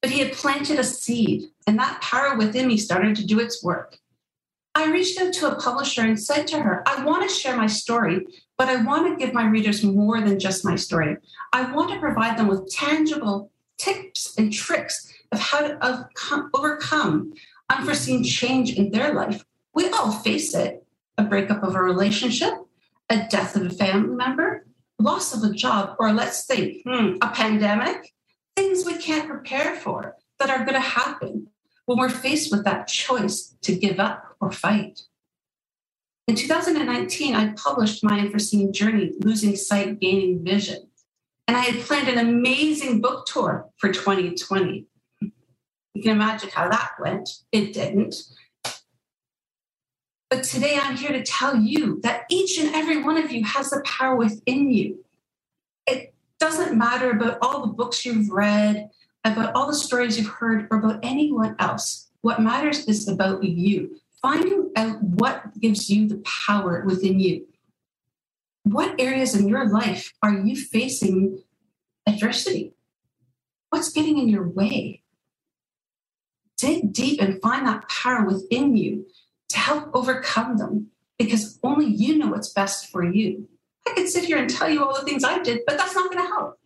But 0.00 0.10
he 0.10 0.20
had 0.20 0.32
planted 0.32 0.78
a 0.78 0.84
seed, 0.84 1.50
and 1.66 1.78
that 1.78 2.00
power 2.00 2.36
within 2.38 2.68
me 2.68 2.78
started 2.78 3.16
to 3.16 3.26
do 3.26 3.38
its 3.38 3.62
work. 3.62 3.98
I 4.74 4.90
reached 4.90 5.20
out 5.20 5.34
to 5.34 5.52
a 5.52 5.60
publisher 5.60 6.00
and 6.00 6.18
said 6.18 6.46
to 6.48 6.60
her, 6.60 6.82
I 6.86 7.04
want 7.04 7.28
to 7.28 7.34
share 7.34 7.56
my 7.56 7.66
story, 7.66 8.26
but 8.56 8.68
I 8.68 8.82
want 8.82 9.06
to 9.06 9.22
give 9.22 9.34
my 9.34 9.46
readers 9.46 9.84
more 9.84 10.22
than 10.22 10.40
just 10.40 10.64
my 10.64 10.74
story. 10.74 11.18
I 11.52 11.70
want 11.70 11.92
to 11.92 12.00
provide 12.00 12.38
them 12.38 12.48
with 12.48 12.70
tangible 12.70 13.50
tips 13.76 14.34
and 14.38 14.50
tricks 14.50 15.12
of 15.32 15.38
how 15.38 15.60
to 15.60 16.08
overcome 16.54 17.34
unforeseen 17.68 18.24
change 18.24 18.72
in 18.72 18.90
their 18.90 19.12
life. 19.12 19.44
We 19.74 19.90
all 19.90 20.10
face 20.10 20.54
it 20.54 20.83
a 21.18 21.24
breakup 21.24 21.62
of 21.62 21.74
a 21.74 21.82
relationship, 21.82 22.54
a 23.10 23.26
death 23.30 23.56
of 23.56 23.66
a 23.66 23.70
family 23.70 24.14
member, 24.14 24.66
loss 24.98 25.34
of 25.34 25.48
a 25.48 25.54
job, 25.54 25.96
or 25.98 26.12
let's 26.12 26.46
think, 26.46 26.82
hmm, 26.86 27.16
a 27.20 27.28
pandemic, 27.28 28.12
things 28.56 28.84
we 28.84 28.96
can't 28.98 29.28
prepare 29.28 29.74
for 29.74 30.16
that 30.38 30.50
are 30.50 30.64
going 30.64 30.74
to 30.74 30.80
happen 30.80 31.48
when 31.86 31.98
we're 31.98 32.08
faced 32.08 32.50
with 32.50 32.64
that 32.64 32.88
choice 32.88 33.54
to 33.62 33.74
give 33.74 34.00
up 34.00 34.36
or 34.40 34.50
fight. 34.50 35.02
In 36.26 36.34
2019, 36.34 37.34
I 37.34 37.52
published 37.52 38.02
my 38.02 38.18
unforeseen 38.18 38.72
journey, 38.72 39.12
Losing 39.20 39.56
Sight, 39.56 40.00
Gaining 40.00 40.42
Vision. 40.42 40.88
And 41.46 41.56
I 41.56 41.60
had 41.60 41.82
planned 41.82 42.08
an 42.08 42.18
amazing 42.18 43.02
book 43.02 43.26
tour 43.26 43.68
for 43.76 43.92
2020. 43.92 44.86
You 45.20 46.02
can 46.02 46.12
imagine 46.12 46.48
how 46.48 46.68
that 46.70 46.92
went. 46.98 47.28
It 47.52 47.74
didn't. 47.74 48.14
But 50.34 50.42
today 50.42 50.76
I'm 50.82 50.96
here 50.96 51.12
to 51.12 51.22
tell 51.22 51.54
you 51.54 52.00
that 52.02 52.24
each 52.28 52.58
and 52.58 52.74
every 52.74 53.00
one 53.00 53.16
of 53.16 53.30
you 53.30 53.44
has 53.44 53.70
the 53.70 53.80
power 53.82 54.16
within 54.16 54.68
you. 54.68 55.04
It 55.86 56.12
doesn't 56.40 56.76
matter 56.76 57.12
about 57.12 57.38
all 57.40 57.64
the 57.64 57.72
books 57.72 58.04
you've 58.04 58.30
read, 58.30 58.90
about 59.24 59.54
all 59.54 59.68
the 59.68 59.76
stories 59.76 60.18
you've 60.18 60.26
heard, 60.26 60.66
or 60.72 60.78
about 60.78 60.98
anyone 61.04 61.54
else. 61.60 62.10
What 62.22 62.42
matters 62.42 62.84
is 62.88 63.06
about 63.06 63.44
you 63.44 64.00
finding 64.20 64.72
out 64.74 65.00
what 65.00 65.56
gives 65.60 65.88
you 65.88 66.08
the 66.08 66.20
power 66.24 66.82
within 66.84 67.20
you. 67.20 67.46
What 68.64 69.00
areas 69.00 69.36
in 69.36 69.46
your 69.46 69.68
life 69.68 70.14
are 70.20 70.32
you 70.32 70.56
facing 70.56 71.44
adversity? 72.08 72.72
What's 73.70 73.92
getting 73.92 74.18
in 74.18 74.28
your 74.28 74.48
way? 74.48 75.04
Dig 76.56 76.92
deep 76.92 77.20
and 77.20 77.40
find 77.40 77.68
that 77.68 77.88
power 77.88 78.24
within 78.24 78.76
you 78.76 79.06
to 79.50 79.58
help 79.58 79.90
overcome 79.94 80.56
them 80.56 80.88
because 81.18 81.58
only 81.62 81.86
you 81.86 82.18
know 82.18 82.28
what's 82.28 82.52
best 82.52 82.90
for 82.90 83.04
you. 83.04 83.48
I 83.86 83.92
could 83.94 84.08
sit 84.08 84.24
here 84.24 84.38
and 84.38 84.48
tell 84.48 84.70
you 84.70 84.84
all 84.84 84.94
the 84.94 85.04
things 85.04 85.24
I 85.24 85.40
did, 85.42 85.60
but 85.66 85.76
that's 85.76 85.94
not 85.94 86.10
going 86.10 86.24
to 86.24 86.32
help. 86.32 86.58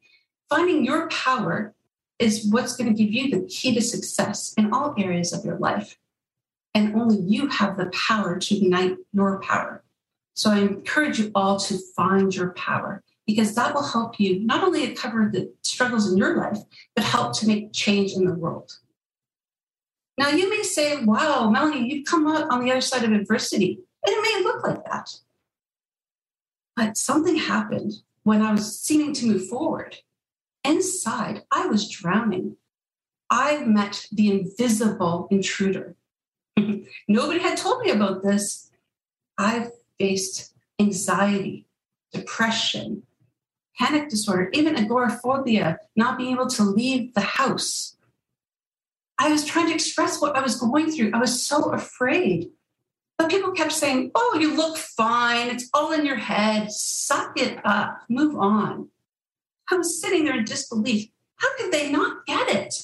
Finding 0.49 0.85
your 0.85 1.09
power 1.09 1.75
is 2.19 2.47
what's 2.51 2.77
going 2.77 2.95
to 2.95 3.03
give 3.03 3.12
you 3.12 3.31
the 3.31 3.47
key 3.47 3.75
to 3.75 3.81
success 3.81 4.55
in 4.57 4.73
all 4.73 4.95
areas 4.99 5.33
of 5.33 5.45
your 5.45 5.59
life 5.59 5.99
and 6.75 6.95
only 6.95 7.19
you 7.19 7.49
have 7.49 7.77
the 7.77 7.87
power 7.87 8.38
to 8.38 8.57
ignite 8.57 8.97
your 9.12 9.41
power. 9.41 9.83
So 10.35 10.51
I 10.51 10.59
encourage 10.59 11.19
you 11.19 11.33
all 11.35 11.59
to 11.59 11.79
find 11.97 12.35
your 12.35 12.51
power 12.51 13.03
because 13.27 13.55
that 13.57 13.75
will 13.75 13.83
help 13.83 14.21
you 14.21 14.41
not 14.41 14.62
only 14.62 14.95
cover 14.95 15.29
the 15.33 15.53
struggles 15.62 16.11
in 16.11 16.17
your 16.17 16.37
life, 16.37 16.59
but 16.95 17.05
help 17.05 17.37
to 17.38 17.47
make 17.47 17.73
change 17.73 18.12
in 18.12 18.25
the 18.25 18.35
world. 18.35 18.73
Now, 20.19 20.31
you 20.31 20.51
may 20.51 20.65
say, 20.65 21.05
wow, 21.05 21.49
Melanie, 21.49 21.89
you've 21.89 22.05
come 22.05 22.27
out 22.27 22.51
on 22.51 22.65
the 22.65 22.73
other 22.73 22.81
side 22.81 23.05
of 23.05 23.13
adversity. 23.13 23.79
And 24.05 24.17
it 24.17 24.21
may 24.21 24.43
look 24.43 24.67
like 24.67 24.85
that. 24.87 25.11
But 26.75 26.97
something 26.97 27.37
happened 27.37 27.93
when 28.25 28.43
I 28.43 28.53
was 28.53 28.81
seeming 28.81 29.13
to 29.15 29.27
move 29.27 29.47
forward. 29.47 29.99
Inside, 30.65 31.45
I 31.53 31.67
was 31.67 31.89
drowning. 31.89 32.57
I 33.31 33.59
met 33.65 34.07
the 34.11 34.33
invisible 34.33 35.29
intruder. 35.31 35.95
Nobody 37.09 37.39
had 37.39 37.57
told 37.57 37.83
me 37.83 37.91
about 37.91 38.25
this. 38.25 38.71
I've 39.39 39.71
faced 40.01 40.53
anxiety, 40.81 41.67
depression, 42.13 43.05
panic 43.79 44.09
disorder, 44.09 44.51
even 44.53 44.75
agoraphobia, 44.75 45.79
not 45.95 46.19
being 46.19 46.33
able 46.33 46.49
to 46.49 46.65
leave 46.65 47.15
the 47.15 47.21
house. 47.21 47.97
I 49.19 49.31
was 49.31 49.45
trying 49.45 49.67
to 49.67 49.75
express 49.75 50.21
what 50.21 50.37
I 50.37 50.41
was 50.41 50.57
going 50.57 50.91
through. 50.91 51.11
I 51.13 51.19
was 51.19 51.45
so 51.45 51.73
afraid. 51.73 52.51
But 53.17 53.31
people 53.31 53.53
kept 53.53 53.73
saying, 53.73 54.13
Oh, 54.15 54.39
you 54.41 54.55
look 54.55 54.77
fine. 54.77 55.49
It's 55.49 55.69
all 55.75 55.93
in 55.93 56.07
your 56.07 56.17
head. 56.17 56.71
Suck 56.71 57.33
it 57.37 57.59
up. 57.65 58.03
Move 58.09 58.37
on. 58.37 58.89
I 59.71 59.77
was 59.77 60.01
sitting 60.01 60.25
there 60.25 60.39
in 60.39 60.45
disbelief. 60.45 61.09
How 61.37 61.49
could 61.57 61.73
they 61.73 61.91
not 61.91 62.27
get 62.27 62.49
it? 62.49 62.75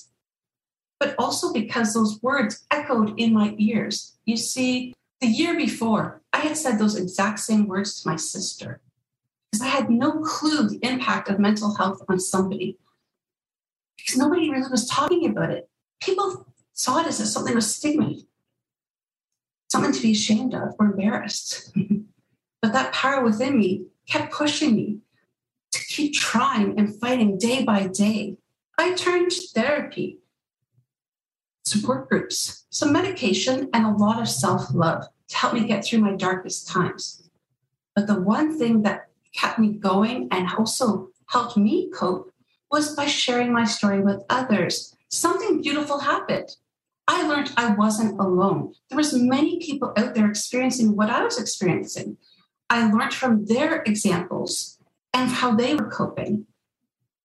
but 1.05 1.15
also 1.19 1.53
because 1.53 1.93
those 1.93 2.23
words 2.23 2.65
echoed 2.71 3.19
in 3.19 3.33
my 3.33 3.55
ears. 3.59 4.17
You 4.25 4.39
see, 4.39 4.95
the 5.21 5.27
year 5.27 5.55
before, 5.55 6.23
I 6.33 6.39
had 6.39 6.57
said 6.57 6.79
those 6.79 6.97
exact 6.97 7.41
same 7.41 7.67
words 7.67 8.01
to 8.01 8.09
my 8.09 8.17
sister 8.17 8.81
because 9.51 9.61
I 9.61 9.69
had 9.69 9.91
no 9.91 10.23
clue 10.23 10.67
the 10.67 10.79
impact 10.83 11.29
of 11.29 11.39
mental 11.39 11.75
health 11.75 12.03
on 12.09 12.19
somebody 12.19 12.79
because 13.99 14.17
nobody 14.17 14.51
really 14.51 14.71
was 14.71 14.89
talking 14.89 15.29
about 15.29 15.51
it. 15.51 15.69
People 16.05 16.47
saw 16.73 17.01
it 17.01 17.07
as 17.07 17.33
something 17.33 17.55
was 17.55 17.75
stigma, 17.75 18.13
something 19.69 19.93
to 19.93 20.03
be 20.03 20.13
ashamed 20.13 20.55
of 20.55 20.75
or 20.79 20.87
embarrassed. 20.87 21.73
but 22.63 22.73
that 22.73 22.93
power 22.93 23.25
within 23.25 23.59
me 23.59 23.87
kept 24.09 24.33
pushing 24.33 24.75
me 24.75 24.99
to 25.73 25.85
keep 25.87 26.13
trying 26.15 26.79
and 26.79 27.01
fighting 27.01 27.39
day 27.39 27.65
by 27.65 27.87
day. 27.87 28.37
I 28.79 28.93
turned 28.95 29.31
to 29.31 29.49
therapy 29.55 30.19
support 31.65 32.09
groups, 32.09 32.67
some 32.71 32.93
medication, 32.93 33.71
and 33.73 33.87
a 33.87 33.97
lot 33.97 34.21
of 34.21 34.29
self 34.29 34.75
love 34.75 35.07
to 35.29 35.37
help 35.37 35.55
me 35.55 35.67
get 35.67 35.85
through 35.85 36.01
my 36.01 36.15
darkest 36.15 36.69
times. 36.69 37.31
But 37.97 38.07
the 38.07 38.21
one 38.21 38.59
thing 38.59 38.83
that 38.83 39.09
kept 39.35 39.59
me 39.59 39.73
going 39.73 40.29
and 40.31 40.49
also 40.57 41.09
helped 41.27 41.57
me 41.57 41.91
cope 41.91 42.33
was 42.71 42.95
by 42.95 43.07
sharing 43.07 43.53
my 43.53 43.65
story 43.65 44.01
with 44.01 44.23
others. 44.29 44.95
Something 45.15 45.63
beautiful 45.63 46.01
happened. 46.01 46.49
I 47.07 47.25
learned 47.29 47.53
I 47.57 47.73
wasn't 47.75 48.19
alone. 48.19 48.75
There 48.91 48.97
was 48.97 49.15
many 49.15 49.61
people 49.61 49.93
out 49.97 50.17
there 50.17 50.29
experiencing 50.29 50.97
what 50.97 51.09
I 51.09 51.23
was 51.23 51.39
experiencing. 51.39 52.17
I 52.69 52.91
learned 52.91 53.15
from 53.15 53.47
their 53.47 53.83
examples 53.83 54.81
and 55.13 55.31
how 55.31 55.55
they 55.55 55.77
were 55.77 55.89
coping. 55.89 56.47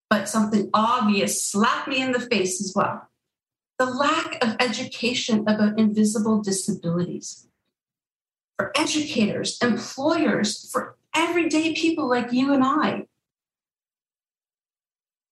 But 0.08 0.30
something 0.30 0.69
obvious 0.71 1.43
slapped 1.43 1.88
me 1.88 1.99
in 1.99 2.12
the 2.12 2.19
face 2.19 2.62
as 2.62 2.73
well 2.75 3.10
the 3.80 3.86
lack 3.86 4.38
of 4.43 4.58
education 4.60 5.39
about 5.47 5.80
invisible 5.80 6.41
disabilities. 6.43 7.47
For 8.58 8.71
educators, 8.75 9.58
employers, 9.62 10.69
for 10.69 10.97
everyday 11.15 11.73
people 11.73 12.08
like 12.10 12.34
you 12.34 12.54
and 12.54 12.62
I, 12.62 13.06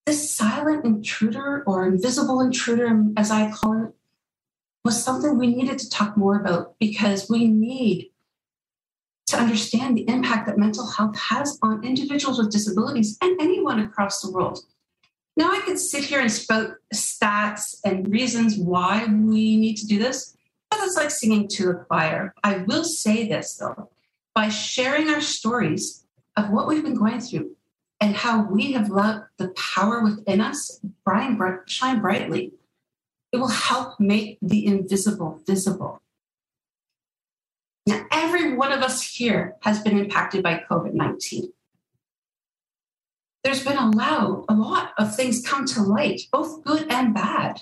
this 0.07 0.31
silent 0.31 0.85
intruder 0.85 1.63
or 1.67 1.85
invisible 1.85 2.39
intruder, 2.39 3.03
as 3.17 3.29
I 3.29 3.51
call 3.51 3.83
it, 3.83 3.93
was 4.85 5.03
something 5.03 5.37
we 5.37 5.53
needed 5.53 5.77
to 5.79 5.89
talk 5.89 6.15
more 6.15 6.39
about 6.39 6.79
because 6.79 7.29
we 7.29 7.45
need 7.45 8.11
to 9.27 9.37
understand 9.37 9.97
the 9.97 10.07
impact 10.07 10.47
that 10.47 10.57
mental 10.57 10.89
health 10.89 11.17
has 11.17 11.59
on 11.61 11.83
individuals 11.83 12.37
with 12.39 12.49
disabilities 12.49 13.17
and 13.21 13.39
anyone 13.41 13.81
across 13.81 14.21
the 14.21 14.31
world. 14.31 14.59
Now 15.35 15.51
I 15.51 15.59
could 15.65 15.77
sit 15.77 16.05
here 16.05 16.21
and 16.21 16.31
spout 16.31 16.75
stats 16.95 17.75
and 17.83 18.09
reasons 18.09 18.57
why 18.57 19.05
we 19.07 19.57
need 19.57 19.75
to 19.75 19.87
do 19.87 19.99
this, 19.99 20.37
but 20.71 20.79
it's 20.83 20.95
like 20.95 21.11
singing 21.11 21.49
to 21.49 21.71
a 21.71 21.75
choir. 21.83 22.33
I 22.45 22.59
will 22.59 22.85
say 22.85 23.27
this 23.27 23.57
though, 23.57 23.89
by 24.33 24.47
sharing 24.47 25.09
our 25.09 25.19
stories 25.19 26.05
of 26.37 26.49
what 26.49 26.65
we've 26.65 26.83
been 26.83 26.95
going 26.95 27.19
through 27.19 27.56
and 27.99 28.15
how 28.15 28.43
we 28.43 28.73
have 28.73 28.89
let 28.89 29.23
the 29.37 29.49
power 29.49 30.03
within 30.03 30.41
us 30.41 30.79
shine 31.65 31.99
brightly, 32.01 32.53
it 33.31 33.37
will 33.37 33.47
help 33.47 33.99
make 33.99 34.37
the 34.41 34.65
invisible 34.65 35.41
visible. 35.45 36.01
Now, 37.85 38.05
every 38.11 38.53
one 38.53 38.71
of 38.71 38.81
us 38.81 39.01
here 39.01 39.55
has 39.61 39.81
been 39.81 39.97
impacted 39.97 40.43
by 40.43 40.63
COVID 40.69 40.93
19 40.93 41.51
there's 43.47 43.63
been 43.63 43.77
a 43.77 43.89
lot, 43.91 44.43
a 44.49 44.53
lot 44.53 44.91
of 44.97 45.15
things 45.15 45.41
come 45.41 45.65
to 45.67 45.81
light, 45.81 46.23
both 46.33 46.65
good 46.65 46.85
and 46.91 47.13
bad. 47.13 47.61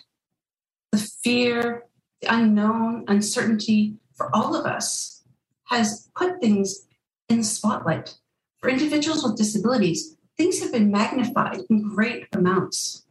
the 0.92 0.98
fear, 0.98 1.84
the 2.22 2.34
unknown, 2.34 3.04
uncertainty 3.08 3.94
for 4.16 4.36
all 4.36 4.56
of 4.56 4.66
us 4.66 5.22
has 5.66 6.10
put 6.16 6.42
things 6.42 6.88
in 7.30 7.38
the 7.38 7.44
spotlight. 7.44 8.16
For 8.58 8.70
individuals 8.70 9.24
with 9.24 9.38
disabilities, 9.38 10.15
things 10.38 10.62
have 10.62 10.72
been 10.72 10.92
magnified 10.92 11.62
in 11.70 11.82
great 11.82 12.28
amounts. 12.34 13.06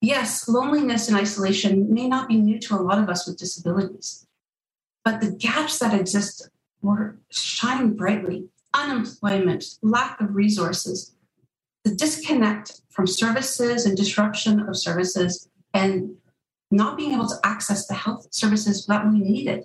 Yes, 0.00 0.48
loneliness 0.48 1.08
and 1.08 1.16
isolation 1.16 1.92
may 1.92 2.08
not 2.08 2.28
be 2.28 2.36
new 2.36 2.58
to 2.60 2.74
a 2.74 2.82
lot 2.82 2.98
of 2.98 3.08
us 3.08 3.26
with 3.26 3.38
disabilities, 3.38 4.26
but 5.04 5.20
the 5.20 5.30
gaps 5.30 5.78
that 5.78 5.98
exist 5.98 6.48
were 6.80 7.18
shining 7.30 7.94
brightly 7.94 8.48
unemployment, 8.74 9.64
lack 9.82 10.20
of 10.20 10.34
resources, 10.34 11.14
the 11.84 11.94
disconnect 11.94 12.80
from 12.90 13.06
services 13.06 13.86
and 13.86 13.96
disruption 13.96 14.60
of 14.68 14.76
services, 14.76 15.48
and 15.74 16.16
not 16.70 16.96
being 16.96 17.12
able 17.12 17.28
to 17.28 17.36
access 17.44 17.86
the 17.86 17.94
health 17.94 18.28
services 18.30 18.86
that 18.86 19.06
we 19.06 19.20
needed 19.20 19.64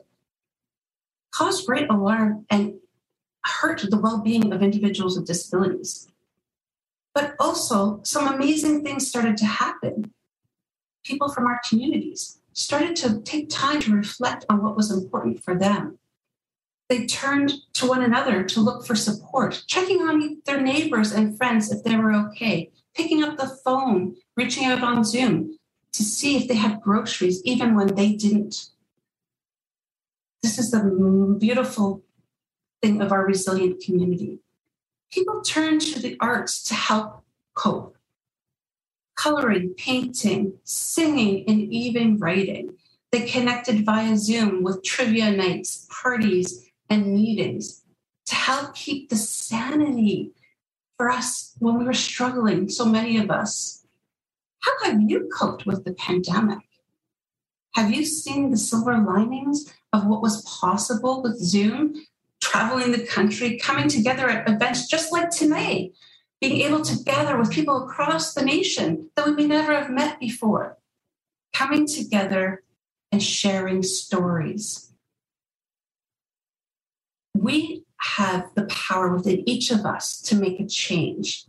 caused 1.32 1.66
great 1.66 1.90
alarm 1.90 2.46
and 2.50 2.76
hurt 3.44 3.84
the 3.90 3.98
well 3.98 4.22
being 4.22 4.52
of 4.54 4.62
individuals 4.62 5.18
with 5.18 5.28
disabilities. 5.28 6.08
But 7.18 7.36
also, 7.40 8.00
some 8.04 8.28
amazing 8.28 8.84
things 8.84 9.08
started 9.08 9.38
to 9.38 9.46
happen. 9.46 10.14
People 11.04 11.30
from 11.30 11.48
our 11.48 11.60
communities 11.68 12.42
started 12.54 12.96
to 12.98 13.22
take 13.22 13.50
time 13.50 13.80
to 13.80 13.96
reflect 13.96 14.46
on 14.50 14.62
what 14.62 14.76
was 14.78 14.92
important 14.92 15.44
for 15.44 15.56
them. 15.56 15.98
They 16.90 17.08
turned 17.08 17.54
to 17.74 17.88
one 17.88 18.04
another 18.04 18.44
to 18.44 18.60
look 18.60 18.86
for 18.86 18.94
support, 18.94 19.64
checking 19.66 20.04
on 20.04 20.44
their 20.46 20.62
neighbors 20.62 21.12
and 21.12 21.36
friends 21.36 21.72
if 21.72 21.84
they 21.84 21.96
were 21.96 22.14
okay, 22.14 22.70
picking 22.94 23.24
up 23.24 23.38
the 23.38 23.48
phone, 23.66 24.18
reaching 24.36 24.66
out 24.66 24.84
on 24.84 25.04
Zoom 25.04 25.58
to 25.94 26.04
see 26.04 26.38
if 26.38 26.48
they 26.48 26.54
had 26.54 26.82
groceries, 26.82 27.42
even 27.44 27.74
when 27.74 27.96
they 27.96 28.14
didn't. 28.14 28.68
This 30.44 30.60
is 30.60 30.70
the 30.70 31.36
beautiful 31.40 32.04
thing 32.80 33.02
of 33.02 33.12
our 33.12 33.26
resilient 33.26 33.82
community. 33.82 34.38
People 35.12 35.42
turn 35.42 35.80
to 35.80 36.00
the 36.00 36.18
arts 36.20 36.64
to 36.64 36.74
help 36.74 37.24
cope. 37.54 37.98
Coloring, 39.16 39.74
painting, 39.78 40.54
singing, 40.64 41.46
and 41.48 41.62
even 41.74 42.18
writing. 42.18 42.76
They 43.12 43.26
connected 43.26 43.86
via 43.86 44.18
Zoom 44.18 44.64
with 44.64 44.84
trivia 44.84 45.32
nights, 45.32 45.88
parties, 45.90 46.70
and 46.90 47.14
meetings 47.14 47.84
to 48.26 48.36
help 48.36 48.76
keep 48.76 49.10
the 49.10 49.16
sanity 49.16 50.34
for 50.98 51.10
us 51.10 51.56
when 51.60 51.78
we 51.78 51.86
were 51.86 51.94
struggling, 51.94 52.70
so 52.70 52.86
many 52.86 53.18
of 53.18 53.32
us. 53.32 53.86
How 54.60 54.92
have 54.92 55.02
you 55.02 55.30
coped 55.34 55.66
with 55.66 55.86
the 55.86 55.94
pandemic? 55.94 56.60
Have 57.76 57.94
you 57.94 58.06
seen 58.06 58.50
the 58.50 58.58
silver 58.58 58.98
linings 58.98 59.72
of 59.94 60.08
what 60.08 60.22
was 60.22 60.42
possible 60.42 61.22
with 61.22 61.38
Zoom, 61.38 61.96
traveling 62.48 62.92
the 62.92 63.06
country, 63.06 63.58
coming 63.58 63.90
together 63.90 64.30
at 64.30 64.50
events 64.50 64.88
just 64.88 65.12
like 65.12 65.30
today, 65.30 65.92
being 66.40 66.62
able 66.62 66.82
to 66.82 67.04
gather 67.04 67.38
with 67.38 67.52
people 67.52 67.84
across 67.84 68.34
the 68.34 68.44
nation 68.44 69.10
that 69.16 69.26
we 69.26 69.34
may 69.34 69.46
never 69.46 69.74
have 69.74 69.90
met 69.90 70.20
before, 70.20 70.78
coming 71.54 71.86
together 71.86 72.64
and 73.12 73.22
sharing 73.22 73.84
stories. 73.84 74.94
We 77.36 77.84
have 78.18 78.50
the 78.56 78.66
power 78.66 79.14
within 79.14 79.48
each 79.48 79.70
of 79.70 79.86
us 79.86 80.22
to 80.22 80.36
make 80.36 80.60
a 80.60 80.66
change. 80.66 81.46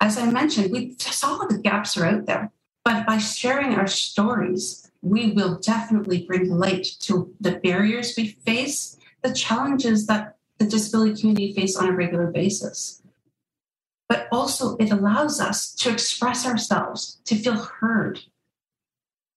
As 0.00 0.16
I 0.16 0.30
mentioned, 0.30 0.70
we 0.70 0.94
saw 0.98 1.38
the 1.38 1.58
gaps 1.58 1.96
are 1.96 2.06
out 2.06 2.26
there, 2.26 2.52
but 2.84 3.04
by 3.04 3.18
sharing 3.18 3.74
our 3.74 3.88
stories, 3.88 4.90
we 5.02 5.32
will 5.32 5.58
definitely 5.58 6.24
bring 6.24 6.50
light 6.50 6.86
to 7.00 7.34
the 7.40 7.52
barriers 7.52 8.14
we 8.16 8.28
face, 8.28 8.96
the 9.22 9.32
challenges 9.32 10.06
that 10.06 10.36
the 10.58 10.66
disability 10.66 11.20
community 11.20 11.54
face 11.54 11.76
on 11.76 11.88
a 11.88 11.92
regular 11.92 12.26
basis. 12.26 13.02
But 14.08 14.28
also, 14.32 14.76
it 14.76 14.90
allows 14.90 15.40
us 15.40 15.72
to 15.76 15.90
express 15.90 16.46
ourselves, 16.46 17.20
to 17.24 17.36
feel 17.36 17.54
heard. 17.54 18.20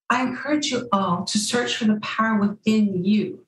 I 0.09 0.23
encourage 0.23 0.71
you 0.71 0.89
all 0.91 1.23
to 1.25 1.37
search 1.37 1.75
for 1.75 1.85
the 1.85 1.99
power 2.01 2.39
within 2.39 3.03
you, 3.03 3.45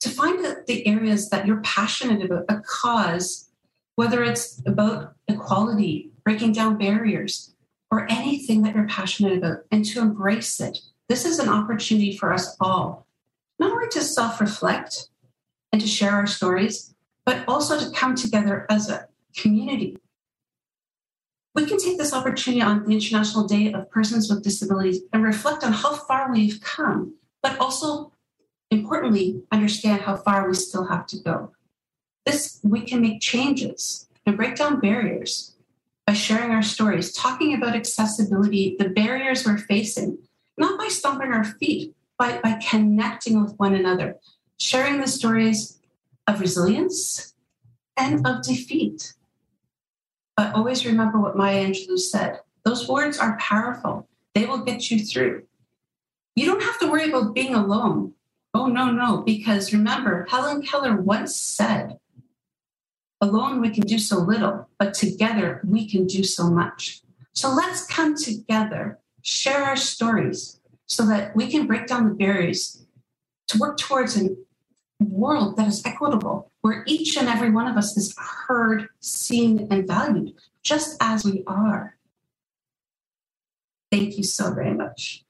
to 0.00 0.08
find 0.08 0.44
the 0.66 0.86
areas 0.86 1.28
that 1.30 1.46
you're 1.46 1.60
passionate 1.60 2.24
about, 2.24 2.46
a 2.48 2.60
cause, 2.60 3.50
whether 3.96 4.24
it's 4.24 4.62
about 4.66 5.14
equality, 5.28 6.10
breaking 6.24 6.52
down 6.52 6.78
barriers, 6.78 7.54
or 7.90 8.10
anything 8.10 8.62
that 8.62 8.74
you're 8.74 8.88
passionate 8.88 9.38
about, 9.38 9.58
and 9.70 9.84
to 9.84 10.00
embrace 10.00 10.60
it 10.60 10.78
this 11.12 11.26
is 11.26 11.38
an 11.38 11.50
opportunity 11.50 12.16
for 12.16 12.32
us 12.32 12.56
all, 12.58 13.06
not 13.58 13.70
only 13.70 13.88
to 13.88 14.00
self 14.00 14.40
reflect 14.40 15.10
and 15.72 15.80
to 15.80 15.86
share 15.86 16.12
our 16.12 16.26
stories, 16.26 16.94
but 17.24 17.44
also 17.48 17.78
to 17.78 17.90
come 17.90 18.14
together 18.14 18.66
as 18.68 18.88
a 18.88 19.08
community. 19.36 19.96
We 21.54 21.66
can 21.66 21.78
take 21.78 21.98
this 21.98 22.14
opportunity 22.14 22.62
on 22.62 22.84
the 22.84 22.92
International 22.92 23.46
Day 23.46 23.72
of 23.72 23.90
Persons 23.90 24.30
with 24.30 24.42
Disabilities 24.42 25.00
and 25.12 25.22
reflect 25.22 25.64
on 25.64 25.72
how 25.72 25.94
far 25.94 26.32
we've 26.32 26.60
come, 26.60 27.14
but 27.42 27.58
also, 27.58 28.12
importantly, 28.70 29.42
understand 29.50 30.02
how 30.02 30.16
far 30.16 30.48
we 30.48 30.54
still 30.54 30.86
have 30.86 31.06
to 31.08 31.18
go. 31.18 31.52
This, 32.24 32.60
we 32.62 32.82
can 32.82 33.02
make 33.02 33.20
changes 33.20 34.08
and 34.24 34.36
break 34.36 34.56
down 34.56 34.80
barriers 34.80 35.56
by 36.06 36.14
sharing 36.14 36.50
our 36.52 36.62
stories, 36.62 37.12
talking 37.12 37.54
about 37.54 37.76
accessibility, 37.76 38.76
the 38.78 38.88
barriers 38.88 39.44
we're 39.44 39.58
facing, 39.58 40.18
not 40.56 40.78
by 40.78 40.88
stomping 40.88 41.32
our 41.32 41.44
feet, 41.44 41.94
but 42.18 42.42
by 42.42 42.60
connecting 42.68 43.42
with 43.42 43.54
one 43.58 43.74
another, 43.74 44.16
sharing 44.62 45.00
the 45.00 45.08
stories 45.08 45.80
of 46.26 46.40
resilience 46.40 47.34
and 47.96 48.26
of 48.26 48.42
defeat. 48.42 49.14
But 50.36 50.54
always 50.54 50.86
remember 50.86 51.20
what 51.20 51.36
Maya 51.36 51.66
Angelou 51.66 51.98
said 51.98 52.40
those 52.64 52.88
words 52.88 53.18
are 53.18 53.36
powerful, 53.38 54.08
they 54.34 54.46
will 54.46 54.64
get 54.64 54.88
you 54.88 55.04
through. 55.04 55.42
You 56.36 56.46
don't 56.46 56.62
have 56.62 56.78
to 56.78 56.86
worry 56.86 57.08
about 57.10 57.34
being 57.34 57.54
alone. 57.54 58.14
Oh, 58.54 58.66
no, 58.66 58.92
no, 58.92 59.22
because 59.22 59.72
remember, 59.72 60.26
Helen 60.30 60.62
Keller 60.62 60.96
once 60.96 61.36
said, 61.36 61.98
Alone 63.20 63.60
we 63.60 63.70
can 63.70 63.84
do 63.84 63.98
so 63.98 64.18
little, 64.18 64.68
but 64.78 64.94
together 64.94 65.60
we 65.64 65.88
can 65.88 66.06
do 66.06 66.22
so 66.22 66.50
much. 66.50 67.02
So 67.34 67.50
let's 67.50 67.86
come 67.86 68.16
together 68.16 68.98
share 69.22 69.64
our 69.64 69.76
stories 69.76 70.60
so 70.86 71.06
that 71.06 71.34
we 71.34 71.48
can 71.48 71.66
break 71.66 71.86
down 71.86 72.08
the 72.08 72.14
barriers 72.14 72.84
to 73.48 73.58
work 73.58 73.78
towards 73.78 74.20
a 74.20 74.30
world 75.10 75.56
that 75.56 75.68
is 75.68 75.84
equitable, 75.84 76.50
where 76.60 76.84
each 76.86 77.16
and 77.16 77.28
every 77.28 77.50
one 77.50 77.66
of 77.66 77.76
us 77.76 77.96
is 77.96 78.14
heard, 78.16 78.88
seen, 79.00 79.66
and 79.70 79.86
valued 79.86 80.34
just 80.62 80.96
as 81.00 81.24
we 81.24 81.42
are. 81.46 81.96
Thank 83.90 84.16
you 84.16 84.24
so 84.24 84.54
very 84.54 84.74
much. 84.74 85.24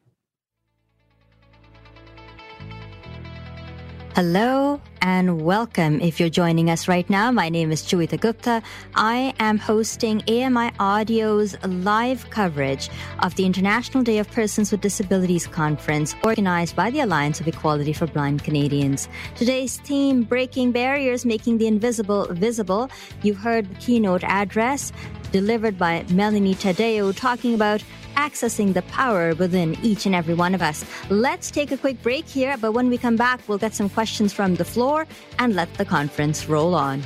Hello 4.15 4.79
and 5.01 5.41
welcome. 5.41 5.99
If 6.03 6.21
you're 6.21 6.29
joining 6.29 6.69
us 6.69 6.87
right 6.87 7.09
now, 7.09 7.33
my 7.33 7.49
name 7.49 7.73
is 7.73 7.83
Joeita 7.83 8.21
Gupta. 8.21 8.63
I 8.95 9.33
am 9.39 9.57
hosting 9.57 10.21
AMI 10.29 10.71
Audio's 10.79 11.57
live 11.65 12.29
coverage 12.29 12.91
of 13.21 13.35
the 13.37 13.47
International 13.47 14.05
Day 14.05 14.19
of 14.19 14.31
Persons 14.31 14.71
with 14.71 14.83
Disabilities 14.83 15.47
conference 15.47 16.15
organized 16.25 16.77
by 16.77 16.91
the 16.91 17.01
Alliance 17.01 17.41
of 17.41 17.49
Equality 17.49 17.95
for 17.95 18.07
Blind 18.07 18.45
Canadians. 18.45 19.09
Today's 19.35 19.79
theme, 19.79 20.25
Breaking 20.25 20.73
Barriers, 20.73 21.25
Making 21.25 21.57
the 21.57 21.67
Invisible 21.67 22.27
Visible. 22.33 22.91
You've 23.23 23.39
heard 23.39 23.71
the 23.71 23.75
keynote 23.77 24.25
address 24.25 24.93
delivered 25.33 25.77
by 25.79 26.05
Melanie 26.11 26.55
Tadeo 26.55 27.17
talking 27.17 27.55
about 27.55 27.83
accessing 28.17 28.75
the 28.75 28.83
power 28.83 29.35
within 29.35 29.77
each 29.83 30.07
and 30.07 30.15
every 30.15 30.35
one 30.35 30.55
of 30.55 30.63
us. 30.63 30.85
Let's 31.09 31.51
take 31.51 31.73
a 31.73 31.77
quick 31.77 32.01
break 32.03 32.27
here, 32.27 32.57
but 32.59 32.73
when 32.73 32.89
we 32.89 32.99
come 32.99 33.17
back, 33.17 33.41
we'll 33.49 33.59
get 33.59 33.75
some 33.75 33.89
questions 33.89 34.33
from 34.33 34.55
the 34.55 34.65
floor 34.65 35.07
and 35.39 35.55
let 35.55 35.73
the 35.75 35.85
conference 35.85 36.47
roll 36.47 36.75
on. 36.75 37.03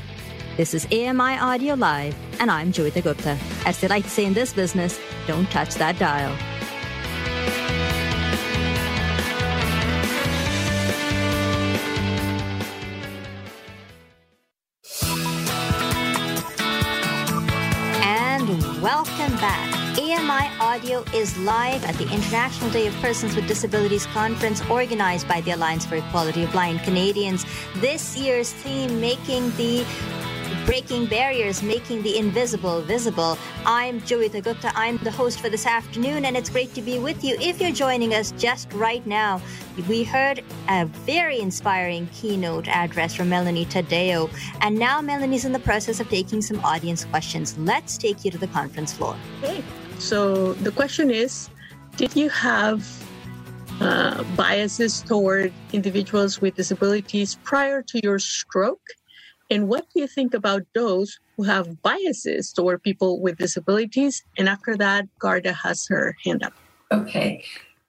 This 0.56 0.74
is 0.74 0.86
AMI 0.86 1.38
Audio 1.38 1.74
Live, 1.74 2.16
and 2.40 2.50
I'm 2.50 2.72
Joeita 2.72 3.02
Gupta. 3.02 3.38
As 3.64 3.80
they 3.80 3.88
like 3.88 4.04
to 4.04 4.10
say 4.10 4.24
in 4.24 4.34
this 4.34 4.52
business, 4.52 4.98
don't 5.26 5.48
touch 5.50 5.74
that 5.74 5.98
dial. 5.98 6.55
AMI 20.76 20.92
Audio 20.94 21.04
is 21.14 21.36
live 21.38 21.82
at 21.84 21.94
the 21.94 22.04
International 22.12 22.70
Day 22.70 22.86
of 22.86 22.94
Persons 22.96 23.34
with 23.34 23.48
Disabilities 23.48 24.04
conference 24.06 24.62
organized 24.68 25.26
by 25.26 25.40
the 25.40 25.52
Alliance 25.52 25.86
for 25.86 25.96
Equality 25.96 26.44
of 26.44 26.52
Blind 26.52 26.80
Canadians. 26.80 27.46
This 27.76 28.16
year's 28.16 28.52
theme, 28.52 29.00
making 29.00 29.50
the 29.56 29.86
breaking 30.66 31.06
barriers, 31.06 31.62
making 31.62 32.02
the 32.02 32.18
invisible 32.18 32.82
visible. 32.82 33.38
I'm 33.64 34.00
Joeita 34.02 34.42
Gupta. 34.42 34.70
I'm 34.74 34.98
the 34.98 35.10
host 35.10 35.40
for 35.40 35.48
this 35.48 35.64
afternoon, 35.64 36.26
and 36.26 36.36
it's 36.36 36.50
great 36.50 36.74
to 36.74 36.82
be 36.82 36.98
with 36.98 37.24
you. 37.24 37.36
If 37.40 37.58
you're 37.60 37.72
joining 37.72 38.12
us 38.12 38.32
just 38.32 38.70
right 38.74 39.06
now, 39.06 39.40
we 39.88 40.04
heard 40.04 40.44
a 40.68 40.84
very 40.84 41.40
inspiring 41.40 42.06
keynote 42.12 42.68
address 42.68 43.14
from 43.14 43.30
Melanie 43.30 43.64
Tadeo, 43.64 44.30
and 44.60 44.78
now 44.78 45.00
Melanie's 45.00 45.46
in 45.46 45.52
the 45.52 45.58
process 45.58 46.00
of 46.00 46.08
taking 46.10 46.42
some 46.42 46.62
audience 46.64 47.06
questions. 47.06 47.56
Let's 47.56 47.96
take 47.96 48.24
you 48.26 48.30
to 48.30 48.38
the 48.38 48.48
conference 48.48 48.92
floor. 48.92 49.16
Okay, 49.42 49.64
so 49.98 50.52
the 50.54 50.70
question 50.70 51.10
is 51.10 51.48
Did 51.96 52.14
you 52.16 52.28
have 52.28 52.86
uh, 53.80 54.22
biases 54.36 55.02
toward 55.02 55.52
individuals 55.72 56.40
with 56.40 56.54
disabilities 56.54 57.36
prior 57.44 57.82
to 57.82 58.00
your 58.02 58.18
stroke? 58.18 58.82
And 59.50 59.68
what 59.68 59.86
do 59.94 60.00
you 60.00 60.06
think 60.06 60.34
about 60.34 60.62
those 60.74 61.18
who 61.36 61.44
have 61.44 61.80
biases 61.82 62.52
toward 62.52 62.82
people 62.82 63.20
with 63.20 63.38
disabilities? 63.38 64.24
And 64.38 64.48
after 64.48 64.76
that, 64.76 65.06
Gerda 65.18 65.52
has 65.52 65.86
her 65.88 66.16
hand 66.24 66.42
up. 66.42 66.52
Okay. 66.90 67.44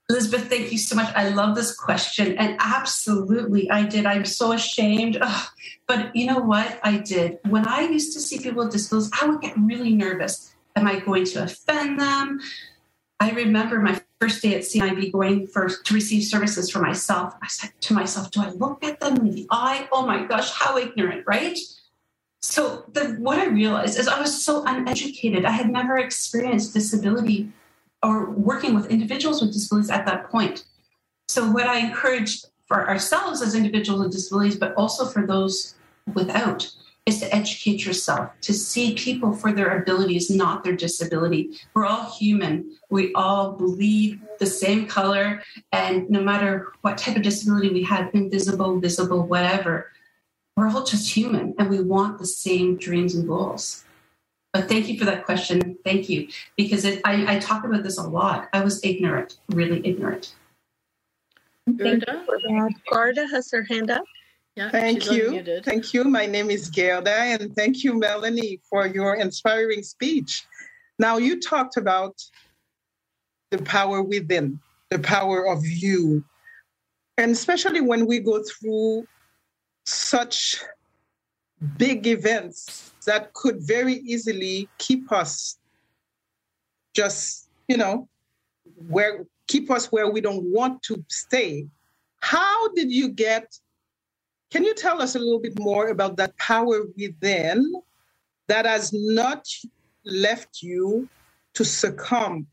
Elizabeth, 0.09 0.47
thank 0.47 0.71
you 0.71 0.77
so 0.77 0.95
much. 0.95 1.13
I 1.15 1.29
love 1.29 1.55
this 1.55 1.75
question. 1.75 2.37
And 2.37 2.55
absolutely, 2.59 3.69
I 3.69 3.83
did. 3.83 4.05
I'm 4.05 4.23
so 4.23 4.53
ashamed. 4.53 5.17
Ugh. 5.19 5.47
But 5.85 6.15
you 6.15 6.27
know 6.27 6.39
what? 6.39 6.79
I 6.83 6.97
did. 6.97 7.39
When 7.49 7.67
I 7.67 7.81
used 7.81 8.13
to 8.13 8.21
see 8.21 8.39
people 8.39 8.63
with 8.63 8.71
disabilities, 8.71 9.11
I 9.21 9.27
would 9.27 9.41
get 9.41 9.57
really 9.57 9.93
nervous. 9.93 10.53
Am 10.77 10.85
I 10.85 10.99
going 10.99 11.25
to 11.25 11.43
offend 11.43 11.99
them? 11.99 12.39
I 13.19 13.31
remember 13.31 13.79
my 13.79 13.99
first 14.21 14.43
day 14.43 14.53
at 14.53 14.61
CNIB 14.61 15.11
going 15.11 15.47
for 15.47 15.67
to 15.67 15.93
receive 15.93 16.23
services 16.23 16.69
for 16.69 16.79
myself. 16.79 17.33
I 17.41 17.47
said 17.47 17.71
to 17.81 17.93
myself, 17.93 18.29
"Do 18.29 18.41
I 18.41 18.49
look 18.49 18.83
at 18.83 18.99
them 18.99 19.17
in 19.17 19.31
the 19.31 19.47
eye? 19.49 19.89
Oh 19.91 20.05
my 20.05 20.25
gosh, 20.25 20.51
how 20.51 20.77
ignorant, 20.77 21.23
right?" 21.25 21.57
So 22.43 22.85
the, 22.93 23.15
what 23.15 23.39
I 23.39 23.47
realized 23.47 23.97
is 23.97 24.07
I 24.07 24.21
was 24.21 24.43
so 24.43 24.63
uneducated. 24.65 25.45
I 25.45 25.51
had 25.51 25.69
never 25.69 25.97
experienced 25.97 26.75
disability 26.75 27.51
or 28.03 28.29
working 28.29 28.75
with 28.75 28.91
individuals 28.91 29.41
with 29.41 29.51
disabilities 29.51 29.89
at 29.89 30.05
that 30.05 30.29
point. 30.29 30.65
So 31.27 31.49
what 31.51 31.65
I 31.67 31.79
encourage 31.79 32.43
for 32.67 32.87
ourselves 32.87 33.41
as 33.41 33.55
individuals 33.55 34.01
with 34.01 34.11
disabilities, 34.11 34.57
but 34.57 34.75
also 34.75 35.07
for 35.07 35.25
those 35.25 35.75
without, 36.13 36.71
is 37.07 37.21
to 37.21 37.33
educate 37.33 37.85
yourself, 37.85 38.29
to 38.41 38.53
see 38.53 38.93
people 38.93 39.31
for 39.31 39.53
their 39.53 39.81
abilities, 39.81 40.29
not 40.29 40.65
their 40.65 40.75
disability. 40.75 41.57
We're 41.73 41.85
all 41.85 42.11
human. 42.11 42.77
We 42.89 43.13
all 43.13 43.53
bleed 43.53 44.19
the 44.39 44.45
same 44.45 44.87
color. 44.87 45.41
And 45.71 46.09
no 46.09 46.21
matter 46.21 46.73
what 46.81 46.97
type 46.97 47.15
of 47.15 47.21
disability 47.21 47.69
we 47.69 47.83
have, 47.83 48.13
invisible, 48.13 48.77
visible, 48.81 49.25
whatever, 49.25 49.89
we're 50.57 50.67
all 50.67 50.83
just 50.83 51.15
human 51.15 51.55
and 51.57 51.69
we 51.69 51.79
want 51.79 52.19
the 52.19 52.27
same 52.27 52.75
dreams 52.75 53.15
and 53.15 53.25
goals. 53.25 53.85
But 54.51 54.67
thank 54.67 54.89
you 54.89 54.99
for 54.99 55.05
that 55.05 55.23
question. 55.25 55.77
Thank 55.85 56.09
you. 56.09 56.27
Because 56.57 56.83
it, 56.83 56.99
I, 57.05 57.35
I 57.35 57.39
talk 57.39 57.63
about 57.63 57.83
this 57.83 57.97
a 57.97 58.03
lot. 58.03 58.49
I 58.51 58.61
was 58.61 58.83
ignorant, 58.83 59.37
really 59.49 59.85
ignorant. 59.87 60.35
Thank 61.65 62.05
you 62.05 62.25
for 62.25 62.37
that. 62.37 62.73
Gerda 62.91 63.27
has 63.27 63.49
her 63.51 63.63
hand 63.63 63.91
up. 63.91 64.03
Yeah, 64.57 64.71
thank 64.71 65.11
you. 65.11 65.33
Unmuted. 65.33 65.63
Thank 65.63 65.93
you. 65.93 66.03
My 66.05 66.25
name 66.25 66.49
is 66.49 66.71
Gerda, 66.71 67.11
and 67.11 67.55
thank 67.55 67.83
you, 67.83 67.93
Melanie, 67.93 68.59
for 68.67 68.87
your 68.87 69.13
inspiring 69.13 69.83
speech. 69.83 70.47
Now, 70.97 71.17
you 71.17 71.39
talked 71.39 71.77
about 71.77 72.15
the 73.51 73.59
power 73.59 74.01
within, 74.01 74.59
the 74.89 74.97
power 74.97 75.47
of 75.47 75.63
you. 75.63 76.23
And 77.19 77.29
especially 77.29 77.81
when 77.81 78.07
we 78.07 78.17
go 78.17 78.41
through 78.41 79.07
such 79.85 80.55
big 81.77 82.07
events 82.07 82.93
that 83.05 83.33
could 83.35 83.57
very 83.61 83.93
easily 83.93 84.69
keep 84.79 85.11
us 85.11 85.59
just, 86.95 87.47
you 87.67 87.77
know, 87.77 88.09
where 88.87 89.27
keep 89.47 89.69
us 89.69 89.91
where 89.91 90.09
we 90.09 90.19
don't 90.19 90.51
want 90.51 90.81
to 90.83 91.05
stay. 91.09 91.67
How 92.21 92.69
did 92.69 92.91
you 92.91 93.09
get 93.09 93.55
can 94.51 94.63
you 94.63 94.73
tell 94.73 95.01
us 95.01 95.15
a 95.15 95.19
little 95.19 95.39
bit 95.39 95.59
more 95.59 95.89
about 95.89 96.17
that 96.17 96.37
power 96.37 96.83
within 96.97 97.73
that 98.47 98.65
has 98.65 98.93
not 98.93 99.47
left 100.05 100.61
you 100.61 101.09
to 101.53 101.65
succumb 101.65 102.47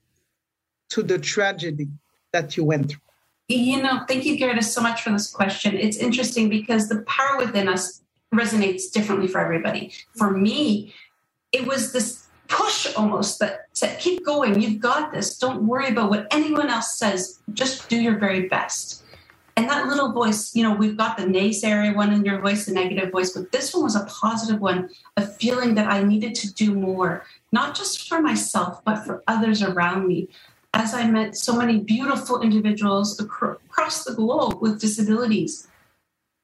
to 0.91 1.03
the 1.03 1.19
tragedy 1.19 1.89
that 2.33 2.57
you 2.57 2.65
went 2.65 2.91
through? 2.91 3.01
You 3.49 3.83
know, 3.83 4.05
thank 4.09 4.25
you, 4.25 4.39
Gerda, 4.39 4.63
so 4.63 4.81
much 4.81 5.03
for 5.03 5.11
this 5.11 5.31
question. 5.31 5.77
It's 5.77 5.99
interesting 5.99 6.49
because 6.49 6.89
the 6.89 7.03
power 7.03 7.39
within 7.39 7.69
us 7.69 8.03
resonates 8.35 8.91
differently 8.91 9.29
for 9.29 9.41
everybody. 9.41 9.93
For 10.17 10.31
me, 10.31 10.95
it 11.53 11.67
was 11.67 11.93
this 11.93 12.27
push 12.49 12.93
almost 12.97 13.39
that 13.41 13.67
said, 13.73 14.01
keep 14.01 14.25
going, 14.25 14.61
you've 14.61 14.81
got 14.81 15.13
this. 15.13 15.39
Don't 15.39 15.67
worry 15.67 15.89
about 15.89 16.11
what 16.11 16.27
anyone 16.31 16.69
else 16.69 16.99
says. 16.99 17.41
Just 17.53 17.89
do 17.89 18.01
your 18.01 18.19
very 18.19 18.49
best. 18.49 19.04
And 19.57 19.69
that 19.69 19.87
little 19.87 20.11
voice, 20.11 20.55
you 20.57 20.65
know, 20.65 20.75
we've 20.75 20.97
got 20.97 21.17
the 21.17 21.23
naysayer 21.23 21.95
one 21.95 22.13
in 22.13 22.25
your 22.25 22.41
voice, 22.41 22.67
the 22.67 22.73
negative 22.73 23.13
voice, 23.13 23.31
but 23.33 23.53
this 23.53 23.73
one 23.73 23.85
was 23.85 23.95
a 23.95 24.05
positive 24.07 24.61
one, 24.61 24.91
a 25.17 25.25
feeling 25.25 25.77
that 25.77 25.91
I 25.91 26.03
needed 26.03 26.35
to 26.37 26.53
do 26.53 26.75
more, 26.75 27.25
not 27.53 27.77
just 27.77 28.09
for 28.09 28.21
myself, 28.21 28.85
but 28.85 29.05
for 29.05 29.23
others 29.29 29.63
around 29.63 30.09
me. 30.09 30.29
As 30.73 30.93
I 30.93 31.07
met 31.09 31.37
so 31.37 31.57
many 31.57 31.79
beautiful 31.79 32.43
individuals 32.43 33.21
across 33.21 34.03
the 34.03 34.15
globe 34.15 34.61
with 34.61 34.81
disabilities, 34.81 35.69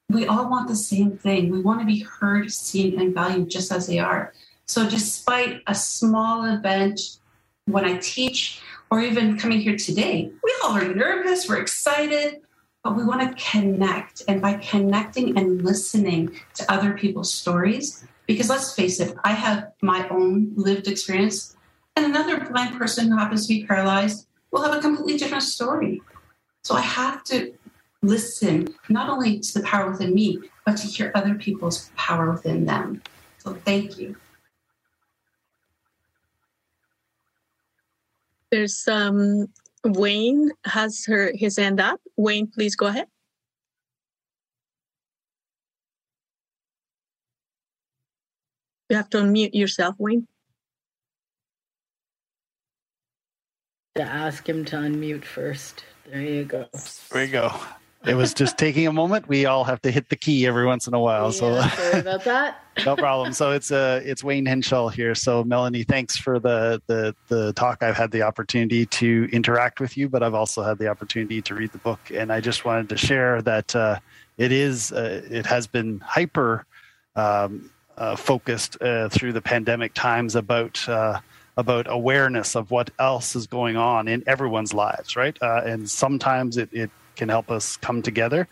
we 0.09 0.27
all 0.27 0.49
want 0.49 0.69
the 0.69 0.77
same 0.77 1.19
thing. 1.19 1.51
We 1.51 1.61
want 1.61 1.81
to 1.81 1.87
be 1.87 2.01
heard, 2.01 2.53
seen, 2.53 3.01
and 3.01 3.13
valued 3.13 3.51
just 3.51 3.73
as 3.73 3.89
they 3.89 3.99
are. 3.99 4.33
So, 4.67 4.89
despite 4.89 5.63
a 5.67 5.75
small 5.75 6.45
event, 6.45 7.19
when 7.67 7.85
I 7.85 7.99
teach, 7.99 8.61
or 8.91 9.01
even 9.01 9.37
coming 9.37 9.61
here 9.61 9.77
today, 9.77 10.31
we 10.45 10.55
all 10.63 10.73
are 10.73 10.95
nervous, 10.95 11.49
we're 11.49 11.61
excited, 11.61 12.41
but 12.83 12.97
we 12.97 13.05
want 13.05 13.21
to 13.21 13.45
connect. 13.51 14.23
And 14.29 14.41
by 14.41 14.55
connecting 14.55 15.37
and 15.37 15.63
listening 15.63 16.41
to 16.55 16.73
other 16.73 16.95
people's 16.95 17.33
stories, 17.33 18.05
because 18.27 18.49
let's 18.49 18.75
face 18.75 19.01
it, 19.01 19.15
I 19.25 19.33
have 19.33 19.73
my 19.83 20.09
own 20.09 20.53
lived 20.55 20.89
experience, 20.89 21.57
and 21.97 22.07
another 22.07 22.45
blind 22.45 22.79
person 22.79 23.11
who 23.11 23.19
happens 23.19 23.47
to 23.47 23.55
be 23.55 23.67
paralyzed 23.67 24.27
will 24.51 24.63
have 24.63 24.77
a 24.77 24.81
completely 24.81 25.19
different 25.19 25.45
story. 25.45 26.01
So 26.63 26.75
I 26.75 26.81
have 26.81 27.25
to 27.25 27.53
listen 28.03 28.75
not 28.89 29.11
only 29.11 29.41
to 29.41 29.55
the 29.55 29.65
power 29.65 29.91
within 29.91 30.15
me, 30.15 30.39
but 30.65 30.77
to 30.79 30.87
hear 30.87 31.13
other 31.15 31.35
people's 31.35 31.91
power 31.97 32.31
within 32.31 32.65
them. 32.65 33.03
So 33.39 33.55
thank 33.65 33.99
you. 33.99 34.17
There's 38.51 38.89
um, 38.89 39.49
Wayne 39.85 40.51
has 40.65 41.05
her 41.07 41.33
his 41.35 41.57
hand 41.57 41.81
up. 41.81 42.01
Wayne, 42.17 42.47
please 42.47 42.77
go 42.77 42.87
ahead. 42.87 43.07
You 48.89 48.97
have 48.97 49.09
to 49.11 49.19
unmute 49.19 49.55
yourself, 49.55 49.95
Wayne. 49.99 50.27
To 53.95 54.03
ask 54.03 54.49
him 54.49 54.65
to 54.67 54.77
unmute 54.77 55.25
first. 55.25 55.85
There 56.11 56.21
you 56.21 56.45
go. 56.45 56.67
There 57.11 57.25
you 57.25 57.33
go 57.33 57.61
it 58.07 58.15
was 58.15 58.33
just 58.33 58.57
taking 58.57 58.87
a 58.87 58.93
moment. 58.93 59.29
We 59.29 59.45
all 59.45 59.65
have 59.65 59.83
to 59.83 59.91
hit 59.91 60.09
the 60.09 60.17
key 60.17 60.47
every 60.47 60.65
once 60.65 60.87
in 60.87 60.95
a 60.95 61.01
while. 61.01 61.27
Yeah, 61.27 61.31
so 61.31 61.61
sorry 61.61 62.01
about 62.01 62.25
that. 62.25 62.65
no 62.87 62.97
problem. 62.97 63.33
So 63.35 63.53
it's 63.53 63.71
uh 63.71 64.01
it's 64.05 64.25
Wayne 64.25 64.47
Henshaw 64.47 64.89
here. 64.89 65.15
So 65.15 65.45
Melanie, 65.45 65.83
thanks 65.83 66.17
for 66.17 66.39
the 66.39 66.81
the 66.87 67.15
the 67.29 67.53
talk. 67.53 67.83
I've 67.83 67.97
had 67.97 68.11
the 68.11 68.23
opportunity 68.23 68.87
to 68.87 69.29
interact 69.33 69.81
with 69.81 69.99
you, 69.99 70.09
but 70.09 70.23
I've 70.23 70.35
also 70.35 70.63
had 70.63 70.79
the 70.79 70.89
opportunity 70.89 71.43
to 71.43 71.55
read 71.55 71.73
the 71.73 71.79
book, 71.79 72.01
and 72.15 72.33
I 72.33 72.41
just 72.41 72.65
wanted 72.65 72.89
to 72.89 72.97
share 72.97 73.43
that 73.43 73.77
uh, 73.77 73.99
it 74.39 74.51
is 74.51 74.93
uh, 74.93 75.23
it 75.31 75.45
has 75.45 75.67
been 75.67 76.01
hyper 76.01 76.65
um, 77.17 77.71
uh, 77.99 78.17
focused 78.17 78.81
uh, 78.81 79.11
through 79.11 79.35
the 79.35 79.43
pandemic 79.43 79.93
times 79.93 80.37
about 80.37 80.89
uh, 80.89 81.21
about 81.59 81.87
awareness 81.91 82.57
of 82.57 82.71
what 82.71 82.91
else 82.99 83.37
is 83.37 83.47
going 83.47 83.77
on 83.77 84.09
in 84.09 84.25
everyone's 84.27 84.73
lives, 84.73 85.17
right? 85.17 85.37
Uh, 85.43 85.61
and 85.67 85.91
sometimes 85.91 86.57
it, 86.57 86.71
it 86.73 86.91
can 87.17 87.29
help 87.29 87.51
us 87.51 87.77
come 87.77 88.03
together. 88.03 88.49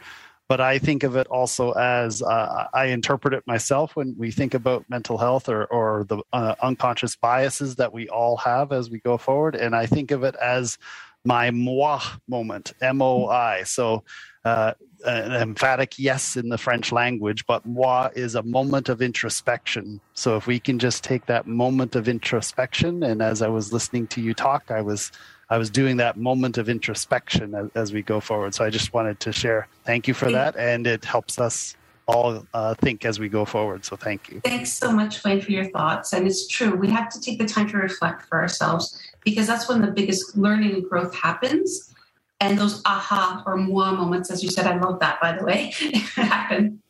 But 0.48 0.62
I 0.62 0.78
think 0.78 1.02
of 1.02 1.14
it 1.14 1.26
also 1.26 1.72
as 1.72 2.22
uh, 2.22 2.68
I 2.72 2.86
interpret 2.86 3.34
it 3.34 3.46
myself 3.46 3.96
when 3.96 4.14
we 4.16 4.30
think 4.30 4.54
about 4.54 4.88
mental 4.88 5.18
health 5.18 5.48
or, 5.48 5.66
or 5.66 6.04
the 6.04 6.22
uh, 6.32 6.54
unconscious 6.62 7.16
biases 7.16 7.76
that 7.76 7.92
we 7.92 8.08
all 8.08 8.38
have 8.38 8.72
as 8.72 8.88
we 8.88 8.98
go 9.00 9.18
forward. 9.18 9.54
And 9.56 9.76
I 9.76 9.84
think 9.84 10.10
of 10.10 10.24
it 10.24 10.34
as 10.36 10.78
my 11.24 11.50
moi 11.50 12.00
moment, 12.28 12.72
M 12.80 13.02
O 13.02 13.26
I. 13.28 13.64
So, 13.64 14.04
uh, 14.44 14.72
an 15.04 15.32
emphatic 15.32 15.98
yes 15.98 16.36
in 16.36 16.48
the 16.48 16.56
French 16.56 16.90
language, 16.92 17.44
but 17.46 17.66
moi 17.66 18.08
is 18.14 18.34
a 18.34 18.42
moment 18.42 18.88
of 18.88 19.02
introspection. 19.02 20.00
So, 20.14 20.36
if 20.36 20.46
we 20.46 20.58
can 20.58 20.78
just 20.78 21.04
take 21.04 21.26
that 21.26 21.46
moment 21.46 21.94
of 21.94 22.08
introspection, 22.08 23.02
and 23.02 23.20
as 23.20 23.42
I 23.42 23.48
was 23.48 23.72
listening 23.72 24.06
to 24.08 24.22
you 24.22 24.32
talk, 24.32 24.70
I 24.70 24.80
was 24.80 25.12
I 25.50 25.58
was 25.58 25.70
doing 25.70 25.96
that 25.96 26.16
moment 26.16 26.58
of 26.58 26.68
introspection 26.68 27.54
as, 27.54 27.70
as, 27.74 27.92
we 27.92 28.02
go 28.02 28.20
forward. 28.20 28.54
So 28.54 28.64
I 28.64 28.70
just 28.70 28.92
wanted 28.92 29.18
to 29.20 29.32
share. 29.32 29.66
Thank 29.84 30.06
you 30.06 30.14
for 30.14 30.30
that, 30.30 30.56
and 30.56 30.86
it 30.86 31.04
helps 31.04 31.38
us 31.38 31.74
all 32.06 32.46
uh, 32.54 32.74
think 32.74 33.04
as 33.04 33.18
we 33.18 33.28
go 33.28 33.44
forward. 33.44 33.84
So 33.84 33.94
thank 33.94 34.30
you. 34.30 34.40
Thanks 34.40 34.72
so 34.72 34.90
much, 34.90 35.22
Wayne, 35.24 35.40
for 35.40 35.52
your 35.52 35.70
thoughts. 35.70 36.12
And 36.12 36.26
it's 36.26 36.48
true, 36.48 36.74
we 36.74 36.88
have 36.88 37.10
to 37.10 37.20
take 37.20 37.38
the 37.38 37.46
time 37.46 37.68
to 37.68 37.76
reflect 37.76 38.22
for 38.22 38.38
ourselves 38.38 38.98
because 39.24 39.46
that's 39.46 39.68
when 39.68 39.82
the 39.82 39.90
biggest 39.90 40.36
learning 40.36 40.74
and 40.74 40.88
growth 40.88 41.14
happens. 41.14 41.94
And 42.40 42.56
those 42.56 42.82
aha 42.86 43.42
or 43.46 43.56
moi 43.56 43.90
moments, 43.90 44.30
as 44.30 44.42
you 44.42 44.50
said, 44.50 44.66
I 44.66 44.78
love 44.78 45.00
that, 45.00 45.20
by 45.20 45.36
the 45.36 45.44
way, 45.44 45.72
happen. 46.14 46.80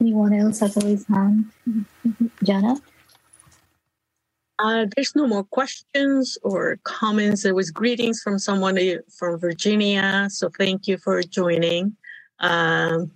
Anyone 0.00 0.32
else 0.34 0.60
has 0.60 0.76
raised 0.76 1.08
hand? 1.08 1.46
Jana? 2.42 2.76
Uh, 4.58 4.86
there's 4.94 5.16
no 5.16 5.26
more 5.26 5.44
questions 5.44 6.38
or 6.42 6.78
comments. 6.84 7.42
There 7.42 7.54
was 7.54 7.70
greetings 7.70 8.20
from 8.22 8.38
someone 8.38 8.78
uh, 8.78 8.98
from 9.18 9.38
Virginia, 9.38 10.28
so 10.30 10.48
thank 10.58 10.86
you 10.86 10.98
for 10.98 11.22
joining. 11.22 11.96
Um, 12.38 13.10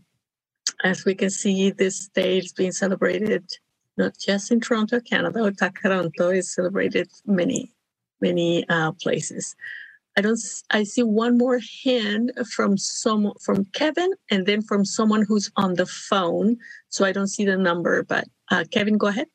as 0.85 1.05
we 1.05 1.15
can 1.15 1.31
see, 1.31 1.71
this 1.71 2.09
day 2.09 2.39
is 2.39 2.53
being 2.53 2.73
celebrated 2.73 3.45
not 3.97 4.17
just 4.17 4.51
in 4.53 4.61
Toronto, 4.61 5.01
Canada. 5.01 5.41
Tkaronto 5.51 6.37
is 6.37 6.55
celebrated 6.55 7.09
many, 7.27 7.73
many 8.21 8.67
uh, 8.69 8.93
places. 8.93 9.57
I 10.19 10.21
don't. 10.21 10.41
I 10.73 10.83
see 10.83 11.05
one 11.05 11.39
more 11.39 11.61
hand 11.85 12.33
from 12.53 12.77
some 12.77 13.33
from 13.41 13.65
Kevin, 13.67 14.11
and 14.33 14.45
then 14.45 14.63
from 14.63 14.85
someone 14.85 15.23
who's 15.23 15.49
on 15.55 15.75
the 15.75 15.87
phone. 15.87 16.57
So 16.89 17.05
I 17.05 17.13
don't 17.13 17.29
see 17.29 17.45
the 17.45 17.57
number, 17.57 18.03
but 18.03 18.25
uh, 18.51 18.65
Kevin, 18.73 18.99
go 18.99 19.07
ahead. 19.07 19.29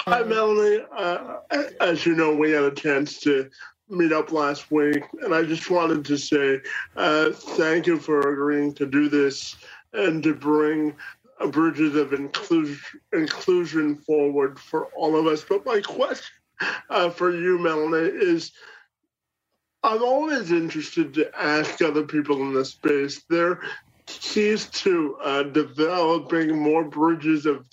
Hi, 0.00 0.22
Melanie. 0.22 0.82
Uh, 0.96 1.40
as 1.82 2.06
you 2.06 2.14
know, 2.14 2.34
we 2.34 2.52
had 2.52 2.64
a 2.64 2.74
chance 2.74 3.20
to 3.20 3.50
meet 3.90 4.12
up 4.12 4.32
last 4.32 4.70
week, 4.70 5.02
and 5.20 5.34
I 5.34 5.42
just 5.42 5.68
wanted 5.68 6.06
to 6.06 6.16
say 6.16 6.62
uh, 6.96 7.30
thank 7.30 7.86
you 7.86 7.98
for 7.98 8.32
agreeing 8.32 8.72
to 8.76 8.86
do 8.86 9.10
this 9.10 9.56
and 9.92 10.22
to 10.22 10.34
bring 10.34 10.96
bridges 11.50 11.96
of 11.96 12.14
inclusion 12.14 12.98
inclusion 13.12 13.96
forward 13.96 14.58
for 14.58 14.86
all 14.96 15.16
of 15.16 15.26
us. 15.26 15.44
But 15.46 15.66
my 15.66 15.82
question 15.82 16.32
uh, 16.88 17.10
for 17.10 17.36
you, 17.36 17.58
Melanie, 17.58 18.08
is 18.08 18.52
I'm 19.82 20.02
always 20.02 20.52
interested 20.52 21.12
to 21.14 21.30
ask 21.36 21.82
other 21.82 22.04
people 22.04 22.40
in 22.42 22.54
this 22.54 22.70
space 22.70 23.22
their 23.28 23.60
keys 24.06 24.66
to 24.66 25.16
uh, 25.22 25.42
developing 25.44 26.56
more 26.56 26.84
bridges 26.84 27.46
of 27.46 27.66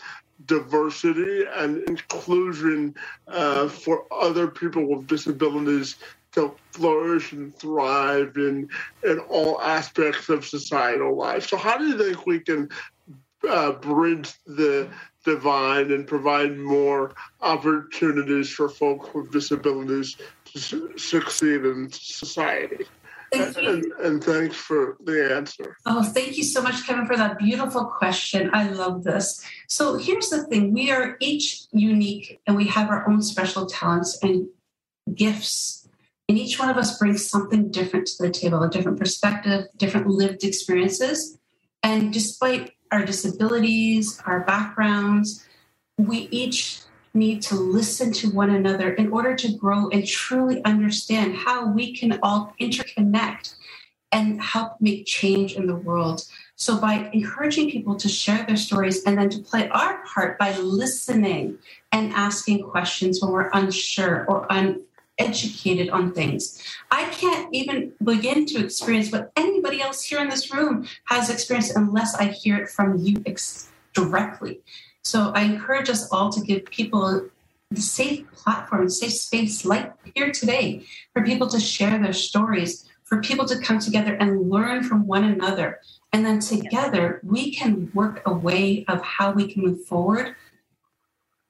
diversity 0.45 1.43
and 1.55 1.88
inclusion 1.89 2.95
uh, 3.28 3.68
for 3.68 4.05
other 4.12 4.47
people 4.47 4.88
with 4.88 5.07
disabilities 5.07 5.97
to 6.32 6.55
flourish 6.72 7.32
and 7.32 7.55
thrive 7.57 8.38
in 8.38 8.70
in 9.03 9.20
all 9.30 9.60
aspects 9.62 10.30
of 10.30 10.45
societal 10.45 11.16
life. 11.16 11.47
So, 11.47 11.57
how 11.57 11.78
do 11.78 11.88
you 11.88 11.97
think 11.97 12.26
we 12.26 12.39
can 12.39 12.70
uh, 13.48 13.74
bridge 13.74 14.34
the 14.46 14.90
divide 15.26 15.92
and 15.92 16.08
provide 16.08 16.58
more 16.58 17.14
opportunities 17.42 18.50
for 18.50 18.70
folks 18.70 19.14
with 19.14 19.32
disabilities 19.32 20.18
to 20.46 20.98
succeed 20.98 21.66
in 21.66 21.90
society. 21.92 22.86
And, 23.32 23.56
and, 23.58 23.86
and, 24.02 24.24
thanks 24.24 24.56
for 24.56 24.98
the 25.04 25.36
answer. 25.36 25.78
Oh, 25.86 26.02
thank 26.02 26.36
you 26.36 26.44
so 26.44 26.64
much, 26.64 26.88
Kevin, 26.88 27.06
for 27.06 27.16
that 27.16 27.38
beautiful 27.38 27.86
question. 27.86 28.50
I 28.54 28.70
love 28.70 29.04
this. 29.04 29.46
So, 29.68 29.98
here's 29.98 30.30
the 30.30 30.46
thing 30.46 30.74
we 30.74 30.90
are 30.90 31.16
each 31.20 31.66
unique 31.72 32.40
and 32.48 32.58
we 32.58 32.66
have 32.68 32.90
our 32.90 33.08
own 33.08 33.22
special 33.22 33.68
talents 33.68 34.18
and 34.24 34.48
gifts. 35.14 35.88
And 36.28 36.40
each 36.40 36.58
one 36.58 36.70
of 36.70 36.78
us 36.78 36.98
brings 36.98 37.28
something 37.28 37.70
different 37.70 38.08
to 38.08 38.24
the 38.24 38.32
table 38.32 38.64
a 38.64 38.70
different 38.70 38.98
perspective, 38.98 39.66
different 39.78 40.08
lived 40.08 40.44
experiences. 40.44 41.38
And 41.84 42.12
despite 42.12 42.72
our 42.92 43.06
disabilities, 43.06 44.22
our 44.26 44.42
backgrounds, 44.42 45.46
we 45.98 46.28
each 46.32 46.82
need 47.14 47.42
to 47.42 47.56
listen 47.56 48.12
to 48.14 48.30
one 48.30 48.50
another 48.50 48.94
in 48.94 49.12
order 49.12 49.36
to 49.36 49.52
grow 49.54 49.90
and 49.90 50.06
truly 50.06 50.64
understand 50.64 51.36
how 51.36 51.72
we 51.72 51.96
can 51.96 52.20
all 52.22 52.54
interconnect 52.60 53.56
and 54.12 54.42
help 54.42 54.74
make 54.80 55.06
change 55.06 55.56
in 55.56 55.68
the 55.68 55.76
world. 55.76 56.24
So, 56.56 56.78
by 56.78 57.10
encouraging 57.14 57.72
people 57.72 57.96
to 57.96 58.10
share 58.10 58.46
their 58.46 58.58
stories 58.58 59.04
and 59.04 59.18
then 59.18 59.30
to 59.30 59.40
play 59.40 59.70
our 59.70 60.04
part 60.06 60.38
by 60.38 60.58
listening 60.58 61.58
and 61.92 62.12
asking 62.14 62.64
questions 62.64 63.22
when 63.22 63.32
we're 63.32 63.50
unsure 63.54 64.26
or 64.28 64.52
uneducated 65.20 65.89
on 65.89 66.13
things, 66.13 66.63
I 66.91 67.05
can't 67.05 67.53
even 67.53 67.93
begin 68.03 68.45
to 68.47 68.63
experience 68.63 69.11
what 69.11 69.32
anybody 69.36 69.82
else 69.82 70.03
here 70.03 70.20
in 70.20 70.30
this 70.30 70.53
room 70.53 70.88
has 71.05 71.30
experienced 71.30 71.76
unless 71.76 72.15
I 72.15 72.26
hear 72.26 72.57
it 72.57 72.70
from 72.70 72.97
you 72.97 73.22
ex- 73.26 73.70
directly. 73.93 74.61
So 75.03 75.32
I 75.34 75.41
encourage 75.41 75.89
us 75.89 76.09
all 76.11 76.30
to 76.32 76.41
give 76.41 76.65
people 76.65 77.30
the 77.72 77.82
safe 77.82 78.30
platform, 78.32 78.89
safe 78.89 79.13
space 79.13 79.63
like 79.65 79.93
here 80.15 80.32
today 80.32 80.86
for 81.13 81.24
people 81.24 81.47
to 81.47 81.59
share 81.59 81.99
their 81.99 82.13
stories, 82.13 82.89
for 83.03 83.22
people 83.22 83.45
to 83.45 83.59
come 83.59 83.80
together 83.80 84.15
and 84.15 84.49
learn 84.49 84.84
from 84.84 85.05
one 85.05 85.24
another. 85.24 85.80
And 86.11 86.26
then 86.26 86.39
together 86.39 87.22
we 87.24 87.53
can 87.53 87.91
work 87.93 88.22
a 88.26 88.34
way 88.34 88.86
of 88.88 89.03
how 89.03 89.32
we 89.32 89.51
can 89.51 89.63
move 89.63 89.86
forward 89.86 90.36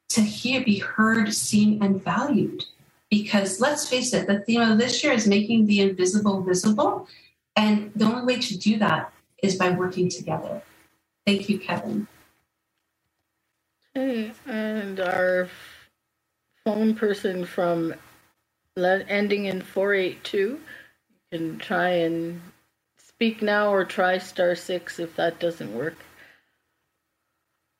to 0.10 0.22
hear, 0.22 0.64
be 0.64 0.80
heard, 0.80 1.34
seen, 1.34 1.82
and 1.82 2.04
valued. 2.04 2.66
Because 3.10 3.60
let's 3.60 3.90
face 3.90 4.14
it, 4.14 4.28
the 4.28 4.40
theme 4.42 4.62
of 4.62 4.78
this 4.78 5.04
year 5.04 5.14
is 5.14 5.28
making 5.28 5.66
the 5.66 5.82
invisible 5.82 6.42
visible. 6.42 7.08
And 7.56 7.92
the 7.96 8.06
only 8.06 8.36
way 8.36 8.40
to 8.40 8.58
do 8.58 8.78
that 8.78 9.12
is 9.42 9.56
by 9.56 9.72
working 9.72 10.10
together. 10.10 10.62
Thank 11.26 11.50
you, 11.50 11.60
Kevin. 11.60 12.08
Okay, 13.96 14.32
and 14.46 15.00
our 15.00 15.50
phone 16.64 16.94
person 16.96 17.46
from 17.46 17.96
ending 18.78 19.46
in 19.46 19.62
482, 19.62 20.38
you 20.38 20.60
can 21.32 21.60
try 21.60 21.90
and 21.90 22.42
speak 22.98 23.42
now 23.42 23.74
or 23.74 23.84
try 23.84 24.18
star 24.18 24.56
six 24.56 25.00
if 25.00 25.16
that 25.16 25.40
doesn't 25.40 25.74
work. 25.74 25.96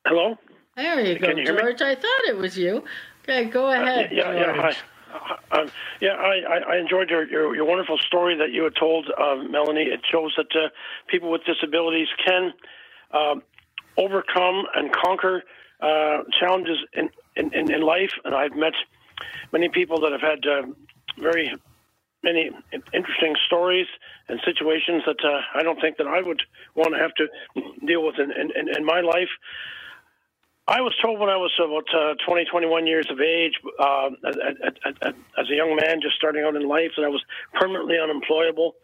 Hello? 0.06 0.38
There 0.76 1.06
you 1.06 1.20
can 1.20 1.36
go, 1.36 1.38
you 1.38 1.46
George. 1.46 1.82
I 1.82 1.96
thought 1.96 2.26
it 2.28 2.38
was 2.38 2.58
you. 2.58 2.84
Okay, 3.24 3.46
go 3.46 3.68
uh, 3.68 3.82
ahead. 3.82 4.06
Uh, 4.12 4.16
yeah, 4.16 4.24
George. 4.24 4.38
yeah, 4.38 4.62
hi. 4.62 4.76
Uh, 5.12 5.60
um, 5.60 5.72
yeah, 6.02 6.14
I, 6.14 6.74
I 6.74 6.78
enjoyed 6.78 7.10
your, 7.10 7.28
your, 7.28 7.56
your, 7.56 7.66
wonderful 7.66 7.98
story 7.98 8.38
that 8.38 8.52
you 8.52 8.64
had 8.64 8.76
told, 8.76 9.10
uh, 9.18 9.36
Melanie. 9.50 9.84
It 9.84 10.02
shows 10.10 10.34
that 10.38 10.56
uh, 10.56 10.70
people 11.08 11.32
with 11.32 11.42
disabilities 11.46 12.08
can 12.26 12.54
um, 13.12 13.44
overcome 13.98 14.66
and 14.76 14.92
conquer 14.92 15.44
uh, 15.82 16.24
challenges 16.40 16.78
in, 16.94 17.10
in, 17.36 17.72
in 17.72 17.82
life, 17.82 18.12
and 18.24 18.36
I've 18.36 18.56
met 18.56 18.74
many 19.52 19.70
people 19.70 20.00
that 20.02 20.12
have 20.12 20.22
had 20.22 20.46
uh, 20.46 20.68
very 21.18 21.54
many 22.24 22.52
interesting 22.94 23.36
stories 23.48 23.88
and 24.28 24.40
situations 24.46 25.04
that 25.06 25.24
uh, 25.24 25.42
I 25.58 25.64
don't 25.64 25.80
think 25.80 25.98
that 25.98 26.08
I 26.08 26.22
would 26.22 26.42
want 26.76 26.94
to 26.94 27.00
have 27.00 27.14
to 27.16 27.28
deal 27.86 28.06
with 28.06 28.16
in, 28.20 28.32
in, 28.32 28.76
in 28.76 28.86
my 28.86 29.02
life. 29.02 29.30
I 30.70 30.82
was 30.82 30.94
told 31.02 31.20
when 31.20 31.30
I 31.30 31.38
was 31.38 31.52
about 31.58 31.90
uh, 31.90 32.14
20, 32.28 32.46
21 32.46 32.86
years 32.86 33.08
of 33.10 33.20
age, 33.20 33.58
uh, 33.80 34.10
as 35.36 35.50
a 35.50 35.56
young 35.56 35.76
man 35.76 36.00
just 36.00 36.16
starting 36.16 36.44
out 36.46 36.56
in 36.56 36.68
life, 36.68 36.92
that 36.96 37.04
I 37.04 37.10
was 37.10 37.24
permanently 37.60 37.98
unemployable. 37.98 38.76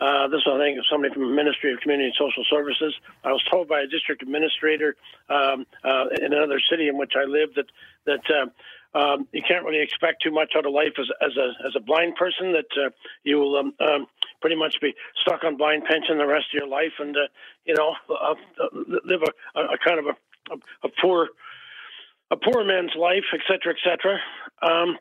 Uh, 0.00 0.26
this, 0.26 0.40
I 0.50 0.58
think, 0.58 0.80
somebody 0.90 1.14
from 1.14 1.28
the 1.28 1.34
Ministry 1.36 1.72
of 1.72 1.78
Community 1.80 2.08
and 2.08 2.16
Social 2.18 2.42
Services. 2.50 2.94
I 3.22 3.30
was 3.30 3.44
told 3.48 3.68
by 3.68 3.80
a 3.82 3.86
district 3.86 4.22
administrator 4.22 4.96
um, 5.28 5.66
uh, 5.84 6.06
in 6.18 6.32
another 6.32 6.58
city 6.68 6.88
in 6.88 6.98
which 6.98 7.12
I 7.14 7.24
lived 7.24 7.54
that 7.56 7.70
that 8.06 8.24
uh, 8.26 8.98
um, 8.98 9.28
you 9.30 9.42
can't 9.46 9.64
really 9.64 9.82
expect 9.82 10.22
too 10.22 10.32
much 10.32 10.54
out 10.56 10.66
of 10.66 10.72
life 10.72 10.98
as, 10.98 11.06
as 11.20 11.36
a 11.36 11.52
as 11.66 11.76
a 11.76 11.80
blind 11.80 12.16
person. 12.16 12.52
That 12.52 12.70
uh, 12.74 12.90
you 13.22 13.38
will 13.38 13.56
um, 13.56 13.74
um, 13.78 14.06
pretty 14.40 14.56
much 14.56 14.80
be 14.80 14.94
stuck 15.20 15.44
on 15.44 15.56
blind 15.56 15.84
pension 15.84 16.18
the 16.18 16.26
rest 16.26 16.46
of 16.52 16.58
your 16.58 16.68
life, 16.68 16.96
and 16.98 17.14
uh, 17.14 17.28
you 17.66 17.74
know 17.74 17.94
uh, 18.08 18.34
live 19.04 19.20
a, 19.22 19.60
a, 19.60 19.78
kind 19.84 20.00
of 20.00 20.06
a, 20.06 20.16
a, 20.50 20.56
a 20.86 20.90
poor 21.00 21.28
a 22.30 22.36
poor 22.36 22.64
man's 22.64 22.92
life, 22.96 23.24
et 23.34 23.40
cetera, 23.48 23.74
et 23.74 23.82
cetera. 23.82 24.18
Um, 24.62 24.96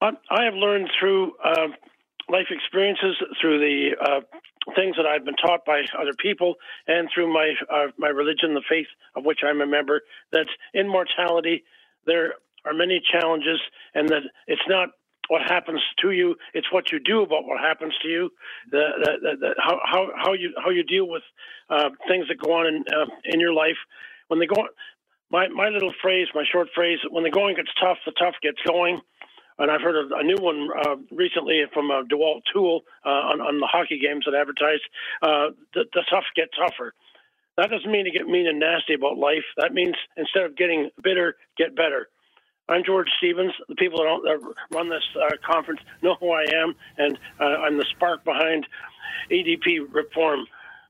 I, 0.00 0.10
I 0.30 0.44
have 0.44 0.54
learned 0.54 0.88
through 0.98 1.32
uh, 1.44 1.68
life 2.28 2.46
experiences, 2.50 3.16
through 3.40 3.58
the 3.58 3.96
uh, 4.00 4.20
things 4.76 4.94
that 4.96 5.06
I've 5.06 5.24
been 5.24 5.36
taught 5.36 5.64
by 5.64 5.82
other 6.00 6.14
people, 6.22 6.54
and 6.86 7.08
through 7.12 7.32
my 7.32 7.52
uh, 7.72 7.88
my 7.98 8.08
religion, 8.08 8.54
the 8.54 8.62
faith 8.68 8.86
of 9.16 9.24
which 9.24 9.40
I'm 9.44 9.60
a 9.60 9.66
member, 9.66 10.02
that 10.30 10.46
in 10.72 10.88
mortality 10.88 11.64
there 12.06 12.34
are 12.64 12.74
many 12.74 13.02
challenges, 13.12 13.60
and 13.94 14.08
that 14.08 14.22
it's 14.46 14.62
not 14.68 14.90
what 15.28 15.42
happens 15.42 15.80
to 16.00 16.10
you; 16.10 16.36
it's 16.54 16.70
what 16.72 16.92
you 16.92 16.98
do 16.98 17.22
about 17.22 17.44
what 17.46 17.60
happens 17.60 17.94
to 18.02 18.08
you. 18.08 18.30
The, 18.70 18.84
the, 19.02 19.36
the, 19.40 19.54
how, 19.58 19.80
how 19.84 20.10
how 20.16 20.32
you 20.32 20.54
how 20.62 20.70
you 20.70 20.82
deal 20.82 21.08
with 21.08 21.22
uh, 21.70 21.90
things 22.08 22.26
that 22.28 22.38
go 22.38 22.52
on 22.52 22.66
in 22.66 22.84
uh, 22.92 23.06
in 23.24 23.40
your 23.40 23.52
life 23.52 23.78
when 24.28 24.40
they 24.40 24.46
go, 24.46 24.66
my 25.30 25.48
my 25.48 25.68
little 25.68 25.92
phrase, 26.00 26.28
my 26.34 26.44
short 26.50 26.68
phrase, 26.74 26.98
when 27.10 27.24
the 27.24 27.30
going 27.30 27.56
gets 27.56 27.70
tough, 27.80 27.98
the 28.06 28.12
tough 28.12 28.34
gets 28.42 28.58
going. 28.66 29.00
And 29.58 29.70
I've 29.70 29.82
heard 29.82 29.94
a, 29.94 30.16
a 30.16 30.22
new 30.22 30.38
one 30.40 30.68
uh, 30.86 30.96
recently 31.10 31.62
from 31.74 31.90
uh, 31.90 32.02
DeWalt 32.04 32.40
Tool 32.52 32.80
uh, 33.04 33.08
on, 33.08 33.40
on 33.40 33.60
the 33.60 33.66
hockey 33.66 33.98
games 33.98 34.24
that 34.24 34.34
advertise 34.34 34.80
uh, 35.20 35.52
the, 35.74 35.84
the 35.92 36.02
tough 36.10 36.24
get 36.34 36.48
tougher. 36.58 36.94
That 37.58 37.68
doesn't 37.68 37.90
mean 37.92 38.06
to 38.06 38.10
get 38.10 38.26
mean 38.26 38.46
and 38.46 38.58
nasty 38.58 38.94
about 38.94 39.18
life. 39.18 39.44
That 39.58 39.74
means 39.74 39.94
instead 40.16 40.44
of 40.44 40.56
getting 40.56 40.90
bitter, 41.02 41.36
get 41.58 41.76
better. 41.76 42.08
I'm 42.68 42.84
George 42.84 43.08
Stevens. 43.18 43.52
The 43.68 43.74
people 43.74 43.98
that, 43.98 44.38
that 44.40 44.54
run 44.76 44.88
this 44.88 45.02
uh, 45.20 45.36
conference 45.44 45.80
know 46.00 46.14
who 46.20 46.30
I 46.30 46.44
am, 46.54 46.74
and 46.96 47.18
uh, 47.40 47.44
I'm 47.44 47.76
the 47.76 47.86
spark 47.90 48.24
behind 48.24 48.66
ADP 49.30 49.92
reform. 49.92 50.46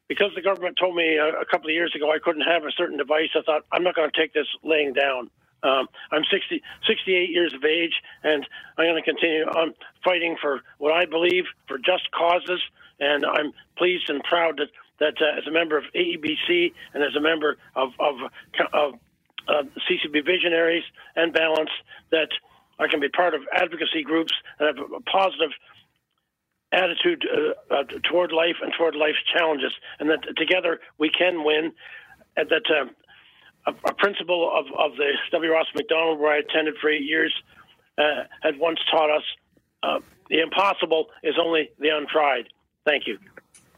Because 0.08 0.32
the 0.34 0.42
government 0.42 0.76
told 0.78 0.94
me 0.94 1.16
a, 1.16 1.40
a, 1.40 1.46
couple 1.46 1.68
of 1.68 1.74
years 1.74 1.94
ago 1.96 2.10
I 2.12 2.18
couldn't 2.18 2.42
have 2.42 2.64
a 2.64 2.72
certain 2.76 2.98
device, 2.98 3.30
I 3.34 3.42
thought 3.42 3.64
I'm 3.72 3.82
not 3.82 3.94
going 3.94 4.10
to 4.10 4.20
take 4.20 4.34
this 4.34 4.46
laying 4.62 4.92
down. 4.92 5.30
Um, 5.62 5.86
I'm 6.10 6.24
60, 6.30 6.60
68 6.86 7.30
years 7.30 7.54
of 7.54 7.64
age, 7.64 7.94
and 8.22 8.46
I'm 8.76 8.86
going 8.86 9.02
to 9.02 9.10
continue 9.10 9.44
on 9.44 9.74
fighting 10.04 10.36
for 10.40 10.60
what 10.78 10.92
I 10.92 11.06
believe 11.06 11.44
for 11.68 11.78
just 11.78 12.10
causes. 12.10 12.60
And 13.00 13.24
I'm 13.24 13.52
pleased 13.78 14.10
and 14.10 14.22
proud 14.24 14.58
that, 14.58 14.68
that 14.98 15.22
uh, 15.22 15.38
as 15.38 15.46
a 15.46 15.50
member 15.50 15.78
of 15.78 15.84
AEBC 15.94 16.72
and 16.94 17.02
as 17.02 17.14
a 17.16 17.20
member 17.20 17.56
of, 17.74 17.90
of, 17.98 18.16
of 18.72 18.94
uh, 19.48 19.62
CCB 19.88 20.24
Visionaries 20.24 20.84
and 21.16 21.32
Balance, 21.32 21.70
that 22.10 22.28
I 22.78 22.88
can 22.88 23.00
be 23.00 23.08
part 23.08 23.34
of 23.34 23.42
advocacy 23.54 24.02
groups 24.02 24.32
and 24.58 24.76
have 24.76 24.86
a 24.92 25.00
positive 25.02 25.50
attitude 26.72 27.26
uh, 27.28 27.74
uh, 27.74 27.84
toward 28.10 28.32
life 28.32 28.56
and 28.62 28.72
toward 28.76 28.94
life's 28.94 29.22
challenges, 29.36 29.72
and 30.00 30.08
that 30.10 30.20
together 30.36 30.80
we 30.98 31.10
can 31.10 31.44
win. 31.44 31.72
And 32.36 32.48
that 32.48 32.62
uh, 32.70 32.86
a, 33.70 33.90
a, 33.90 33.94
principle 33.94 34.50
of, 34.54 34.66
of 34.78 34.96
the 34.96 35.12
W. 35.32 35.52
Ross 35.52 35.66
Macdonald, 35.74 36.18
where 36.18 36.32
I 36.32 36.38
attended 36.38 36.74
for 36.80 36.90
eight 36.90 37.02
years, 37.04 37.32
uh, 37.98 38.24
had 38.42 38.58
once 38.58 38.80
taught 38.90 39.10
us 39.10 39.22
uh, 39.82 39.98
the 40.30 40.40
impossible 40.40 41.06
is 41.22 41.34
only 41.40 41.70
the 41.78 41.88
untried. 41.88 42.48
Thank 42.86 43.06
you. 43.06 43.18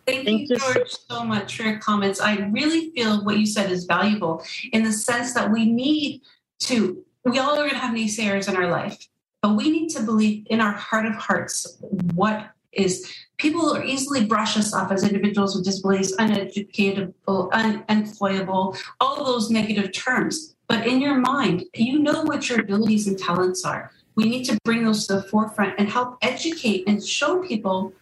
Thank, 0.06 0.24
Thank 0.26 0.50
you, 0.50 0.56
George, 0.56 0.90
so 1.08 1.24
much 1.24 1.56
for 1.56 1.62
your 1.62 1.78
comments. 1.78 2.20
I 2.20 2.36
really 2.52 2.90
feel 2.90 3.24
what 3.24 3.38
you 3.38 3.46
said 3.46 3.70
is 3.70 3.84
valuable 3.84 4.44
in 4.72 4.84
the 4.84 4.92
sense 4.92 5.32
that 5.34 5.50
we 5.50 5.64
need 5.64 6.20
to, 6.60 7.02
we 7.24 7.38
all 7.38 7.52
are 7.52 7.68
going 7.68 7.70
to 7.70 7.78
have 7.78 7.94
naysayers 7.94 8.48
in 8.48 8.56
our 8.56 8.68
life, 8.68 9.08
but 9.40 9.56
we 9.56 9.70
need 9.70 9.88
to 9.90 10.02
believe 10.02 10.46
in 10.50 10.60
our 10.60 10.72
heart 10.72 11.06
of 11.06 11.14
hearts 11.14 11.78
what 12.14 12.50
is 12.72 13.10
people 13.38 13.74
are 13.74 13.84
easily 13.84 14.24
brush 14.24 14.56
us 14.56 14.74
off 14.74 14.90
as 14.92 15.04
individuals 15.04 15.54
with 15.54 15.64
disabilities, 15.64 16.16
uneducatable, 16.16 17.50
unemployable, 17.52 18.76
all 19.00 19.24
those 19.24 19.50
negative 19.50 19.92
terms. 19.92 20.54
But 20.68 20.86
in 20.86 21.00
your 21.00 21.16
mind, 21.16 21.64
you 21.74 21.98
know 21.98 22.22
what 22.22 22.48
your 22.48 22.60
abilities 22.60 23.06
and 23.06 23.18
talents 23.18 23.64
are. 23.64 23.92
We 24.16 24.24
need 24.24 24.44
to 24.44 24.58
bring 24.64 24.84
those 24.84 25.06
to 25.06 25.14
the 25.14 25.22
forefront 25.24 25.74
and 25.78 25.88
help 25.88 26.18
educate 26.22 26.84
and 26.86 27.04
show 27.04 27.42
people 27.42 27.92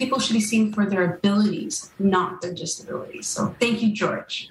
people 0.00 0.18
should 0.18 0.32
be 0.32 0.40
seen 0.40 0.72
for 0.72 0.86
their 0.86 1.04
abilities, 1.14 1.90
not 1.98 2.40
their 2.40 2.54
disabilities. 2.54 3.26
So 3.26 3.54
thank 3.60 3.82
you, 3.82 3.92
George. 3.92 4.48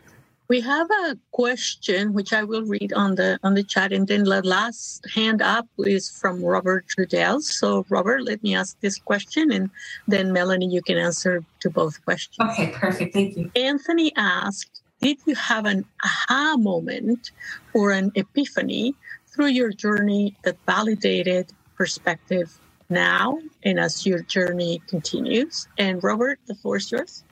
We 0.47 0.61
have 0.61 0.89
a 1.05 1.17
question 1.31 2.13
which 2.13 2.33
I 2.33 2.43
will 2.43 2.63
read 2.63 2.91
on 2.93 3.15
the 3.15 3.37
on 3.43 3.53
the 3.53 3.63
chat, 3.63 3.91
and 3.93 4.07
then 4.07 4.23
the 4.23 4.41
last 4.41 5.05
hand 5.13 5.41
up 5.43 5.67
is 5.77 6.09
from 6.09 6.43
Robert 6.43 6.85
Trudell. 6.87 7.41
So, 7.41 7.85
Robert, 7.89 8.23
let 8.23 8.41
me 8.41 8.55
ask 8.55 8.79
this 8.79 8.97
question, 8.97 9.51
and 9.51 9.69
then 10.07 10.33
Melanie, 10.33 10.71
you 10.75 10.81
can 10.81 10.97
answer 10.97 11.43
to 11.59 11.69
both 11.69 12.03
questions. 12.03 12.49
Okay, 12.49 12.67
perfect. 12.85 13.13
Thank 13.13 13.37
you. 13.37 13.51
Anthony 13.55 14.11
asked, 14.15 14.81
"Did 15.01 15.17
you 15.27 15.35
have 15.35 15.65
an 15.73 15.85
aha 16.03 16.57
moment 16.57 17.31
or 17.75 17.91
an 17.91 18.11
epiphany 18.15 18.95
through 19.31 19.51
your 19.59 19.71
journey 19.85 20.35
that 20.43 20.57
validated 20.65 21.45
perspective 21.77 22.57
now 22.89 23.39
and 23.63 23.79
as 23.79 24.05
your 24.05 24.21
journey 24.23 24.81
continues?" 24.87 25.67
And 25.77 26.03
Robert, 26.03 26.39
the 26.47 26.55
floor 26.55 26.77
is 26.77 26.91
yours. 26.91 27.23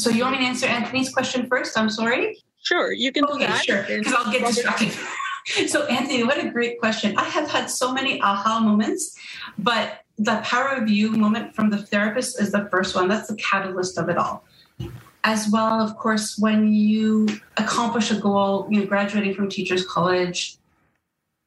So 0.00 0.08
you 0.08 0.22
want 0.22 0.36
me 0.36 0.44
to 0.44 0.48
answer 0.48 0.66
Anthony's 0.66 1.12
question 1.12 1.46
first? 1.46 1.76
I'm 1.76 1.90
sorry. 1.90 2.38
Sure, 2.62 2.90
you 2.90 3.12
can 3.12 3.24
okay, 3.24 3.32
do 3.34 3.38
that. 3.40 3.64
Sure, 3.64 3.84
because 3.86 4.12
I'll 4.14 4.32
get 4.32 4.46
distracted. 4.46 4.92
so 5.68 5.86
Anthony, 5.86 6.24
what 6.24 6.42
a 6.42 6.48
great 6.48 6.80
question. 6.80 7.16
I 7.18 7.24
have 7.24 7.50
had 7.50 7.68
so 7.68 7.92
many 7.92 8.20
aha 8.22 8.60
moments, 8.60 9.18
but 9.58 10.00
the 10.18 10.40
power 10.42 10.68
of 10.68 10.88
you 10.88 11.10
moment 11.10 11.54
from 11.54 11.68
the 11.68 11.78
therapist 11.78 12.40
is 12.40 12.50
the 12.52 12.66
first 12.70 12.94
one. 12.94 13.08
That's 13.08 13.28
the 13.28 13.36
catalyst 13.36 13.98
of 13.98 14.08
it 14.08 14.16
all. 14.16 14.44
As 15.22 15.48
well, 15.50 15.80
of 15.80 15.96
course, 15.98 16.38
when 16.38 16.72
you 16.72 17.28
accomplish 17.56 18.10
a 18.10 18.18
goal, 18.18 18.66
you 18.70 18.80
know, 18.80 18.86
graduating 18.86 19.34
from 19.34 19.50
teachers 19.50 19.86
college, 19.86 20.56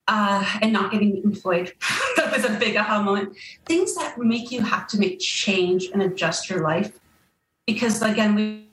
uh, 0.07 0.45
and 0.61 0.73
not 0.73 0.91
getting 0.91 1.23
employed. 1.23 1.73
that 2.17 2.31
was 2.31 2.45
a 2.45 2.59
big 2.59 2.75
aha 2.75 3.01
moment. 3.01 3.35
Things 3.65 3.95
that 3.95 4.17
make 4.17 4.51
you 4.51 4.61
have 4.61 4.85
to 4.87 4.99
make 4.99 5.19
change 5.19 5.89
and 5.93 6.01
adjust 6.03 6.49
your 6.49 6.61
life 6.61 6.99
because 7.65 8.01
again 8.01 8.35
we 8.35 8.67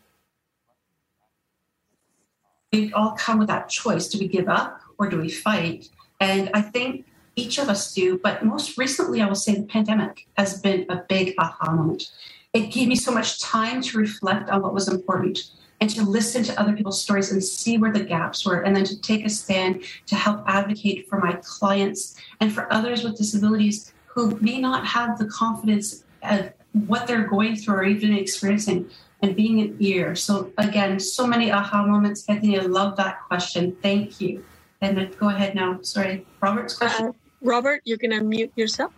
we 2.73 2.93
all 2.93 3.13
come 3.13 3.39
with 3.39 3.49
that 3.49 3.69
choice 3.69 4.09
do 4.09 4.19
we 4.19 4.29
give 4.29 4.49
up 4.49 4.81
or 4.99 5.09
do 5.09 5.19
we 5.19 5.29
fight 5.29 5.89
and 6.21 6.51
i 6.55 6.61
think 6.61 7.07
each 7.37 7.59
of 7.59 7.69
us 7.69 7.95
do 7.95 8.19
but 8.19 8.45
most 8.45 8.77
recently 8.77 9.21
i 9.21 9.27
will 9.27 9.35
say 9.35 9.55
the 9.55 9.63
pandemic 9.63 10.27
has 10.37 10.61
been 10.61 10.87
a 10.89 10.97
big 11.09 11.35
aha 11.39 11.73
moment 11.73 12.11
it 12.53 12.73
gave 12.73 12.89
me 12.89 12.97
so 12.97 13.13
much 13.13 13.41
time 13.41 13.81
to 13.81 13.99
reflect 13.99 14.51
on 14.51 14.63
what 14.63 14.75
was 14.75 14.89
important 14.89 15.39
and 15.81 15.89
to 15.89 16.03
listen 16.03 16.43
to 16.43 16.61
other 16.61 16.75
people's 16.75 17.01
stories 17.01 17.33
and 17.33 17.43
see 17.43 17.79
where 17.79 17.93
the 17.93 18.05
gaps 18.05 18.45
were 18.45 18.61
and 18.63 18.75
then 18.75 18.85
to 18.85 19.01
take 19.01 19.25
a 19.25 19.31
stand 19.31 19.83
to 20.07 20.15
help 20.15 20.43
advocate 20.47 21.09
for 21.09 21.19
my 21.19 21.33
clients 21.43 22.17
and 22.41 22.53
for 22.53 22.71
others 22.73 23.05
with 23.05 23.17
disabilities 23.17 23.93
who 24.07 24.37
may 24.41 24.61
not 24.61 24.85
have 24.87 25.19
the 25.19 25.27
confidence 25.27 26.05
of 26.23 26.53
what 26.73 27.07
they're 27.07 27.27
going 27.27 27.57
through 27.57 27.75
or 27.75 27.85
even 27.85 28.13
experiencing 28.13 28.91
and 29.23 29.37
being 29.37 29.61
an 29.61 29.77
ear. 29.79 30.17
So 30.17 30.53
again, 30.59 30.99
so 30.99 31.27
many 31.27 31.51
aha 31.51 31.87
moments. 31.87 32.25
Anthony, 32.29 32.59
I 32.59 32.63
love 32.63 32.97
that 32.97 33.23
question. 33.27 33.77
Thank 33.81 34.21
you. 34.21 34.45
And 34.81 35.17
go 35.19 35.29
ahead 35.29 35.55
now. 35.55 35.79
Sorry, 35.83 36.27
Robert's 36.41 36.75
question. 36.77 37.07
Uh, 37.07 37.13
Robert, 37.43 37.83
you 37.85 37.97
can 37.97 38.11
unmute 38.11 38.51
yourself. 38.57 38.93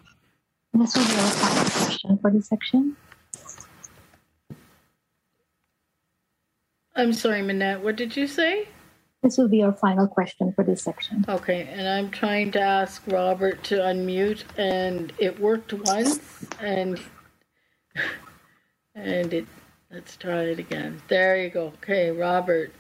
This 0.72 0.96
will 0.96 1.04
be 1.04 1.12
our 1.12 1.30
final 1.30 1.70
question 1.70 2.18
for 2.18 2.30
this 2.30 2.48
section. 2.48 2.96
I'm 6.94 7.12
sorry, 7.12 7.42
Minette. 7.42 7.82
What 7.82 7.96
did 7.96 8.16
you 8.16 8.26
say? 8.26 8.68
This 9.22 9.38
will 9.38 9.48
be 9.48 9.62
our 9.62 9.72
final 9.72 10.06
question 10.08 10.52
for 10.52 10.64
this 10.64 10.82
section. 10.82 11.24
Okay, 11.28 11.68
and 11.72 11.88
I'm 11.88 12.10
trying 12.10 12.50
to 12.52 12.60
ask 12.60 13.02
Robert 13.06 13.62
to 13.64 13.76
unmute, 13.76 14.42
and 14.58 15.12
it 15.18 15.38
worked 15.40 15.72
once, 15.72 16.44
and 16.60 17.00
and 18.94 19.32
it, 19.32 19.46
let's 19.90 20.16
try 20.16 20.42
it 20.42 20.58
again. 20.58 21.00
There 21.08 21.36
you 21.42 21.50
go. 21.50 21.66
Okay, 21.82 22.10
Robert. 22.10 22.72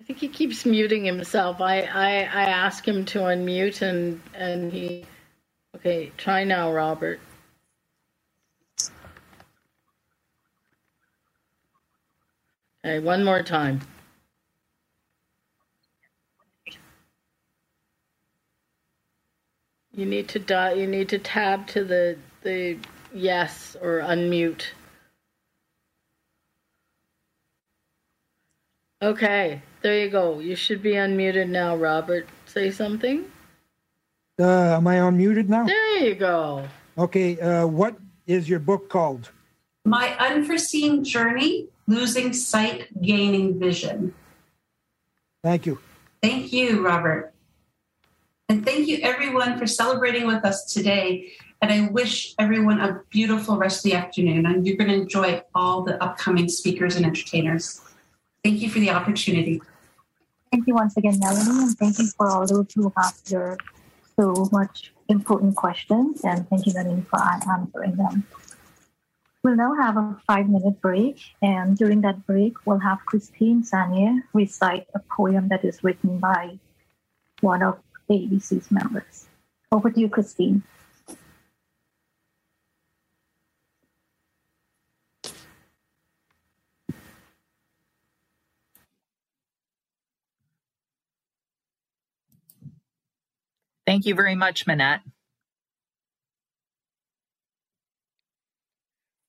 I 0.00 0.04
think 0.06 0.20
he 0.20 0.28
keeps 0.28 0.64
muting 0.64 1.04
himself. 1.04 1.60
I, 1.60 1.80
I, 1.82 2.10
I 2.20 2.44
ask 2.44 2.86
him 2.86 3.04
to 3.06 3.20
unmute 3.20 3.82
and, 3.82 4.20
and 4.34 4.72
he, 4.72 5.04
okay, 5.74 6.12
try 6.16 6.44
now, 6.44 6.72
Robert. 6.72 7.18
Okay, 12.86 13.00
one 13.00 13.24
more 13.24 13.42
time. 13.42 13.80
You 19.92 20.06
need 20.06 20.28
to 20.28 20.38
die. 20.38 20.74
You 20.74 20.86
need 20.86 21.08
to 21.08 21.18
tab 21.18 21.66
to 21.74 21.82
the 21.82 22.16
the 22.42 22.78
yes 23.12 23.76
or 23.82 24.02
unmute. 24.06 24.66
Okay, 29.02 29.62
there 29.82 29.98
you 29.98 30.08
go. 30.08 30.38
You 30.38 30.54
should 30.54 30.80
be 30.80 30.92
unmuted 30.92 31.48
now, 31.48 31.74
Robert. 31.76 32.28
Say 32.44 32.70
something. 32.70 33.24
Uh, 34.38 34.76
am 34.76 34.86
I 34.86 34.98
unmuted 34.98 35.48
now? 35.48 35.66
There 35.66 36.04
you 36.04 36.14
go. 36.14 36.68
Okay, 36.96 37.40
uh, 37.40 37.66
what 37.66 37.98
is 38.28 38.48
your 38.48 38.60
book 38.60 38.88
called? 38.88 39.32
My 39.86 40.16
Unforeseen 40.18 41.04
Journey 41.04 41.68
Losing 41.86 42.32
Sight, 42.32 42.88
Gaining 43.00 43.56
Vision. 43.56 44.12
Thank 45.44 45.64
you. 45.64 45.78
Thank 46.20 46.52
you, 46.52 46.84
Robert. 46.84 47.32
And 48.48 48.64
thank 48.64 48.88
you, 48.88 48.98
everyone, 49.02 49.56
for 49.56 49.66
celebrating 49.68 50.26
with 50.26 50.44
us 50.44 50.64
today. 50.64 51.30
And 51.62 51.72
I 51.72 51.88
wish 51.92 52.34
everyone 52.36 52.80
a 52.80 53.00
beautiful 53.10 53.58
rest 53.58 53.86
of 53.86 53.92
the 53.92 53.96
afternoon. 53.96 54.44
And 54.44 54.66
you're 54.66 54.76
going 54.76 54.90
to 54.90 54.96
enjoy 54.96 55.42
all 55.54 55.82
the 55.82 56.02
upcoming 56.02 56.48
speakers 56.48 56.96
and 56.96 57.06
entertainers. 57.06 57.80
Thank 58.42 58.62
you 58.62 58.68
for 58.68 58.80
the 58.80 58.90
opportunity. 58.90 59.62
Thank 60.50 60.66
you 60.66 60.74
once 60.74 60.96
again, 60.96 61.20
Melanie, 61.20 61.62
and 61.62 61.78
thank 61.78 62.00
you 62.00 62.08
for 62.16 62.28
all 62.28 62.44
those 62.44 62.66
who 62.74 62.92
have 62.96 63.14
shared 63.24 63.62
so 64.16 64.48
much 64.50 64.92
important 65.08 65.54
questions, 65.54 66.22
and 66.24 66.48
thank 66.48 66.66
you, 66.66 66.72
Melanie, 66.74 67.04
for 67.08 67.20
answering 67.22 67.94
them. 67.94 68.26
We'll 69.46 69.54
now 69.54 69.76
have 69.80 69.96
a 69.96 70.20
five 70.26 70.48
minute 70.48 70.80
break, 70.80 71.20
and 71.40 71.78
during 71.78 72.00
that 72.00 72.26
break, 72.26 72.66
we'll 72.66 72.80
have 72.80 72.98
Christine 73.06 73.62
Sanier 73.62 74.24
recite 74.32 74.88
a 74.92 74.98
poem 74.98 75.46
that 75.50 75.64
is 75.64 75.84
written 75.84 76.18
by 76.18 76.58
one 77.42 77.62
of 77.62 77.78
AEBC's 78.10 78.72
members. 78.72 79.28
Over 79.70 79.92
to 79.92 80.00
you, 80.00 80.08
Christine. 80.08 80.64
Thank 93.86 94.06
you 94.06 94.16
very 94.16 94.34
much, 94.34 94.66
Manette. 94.66 95.02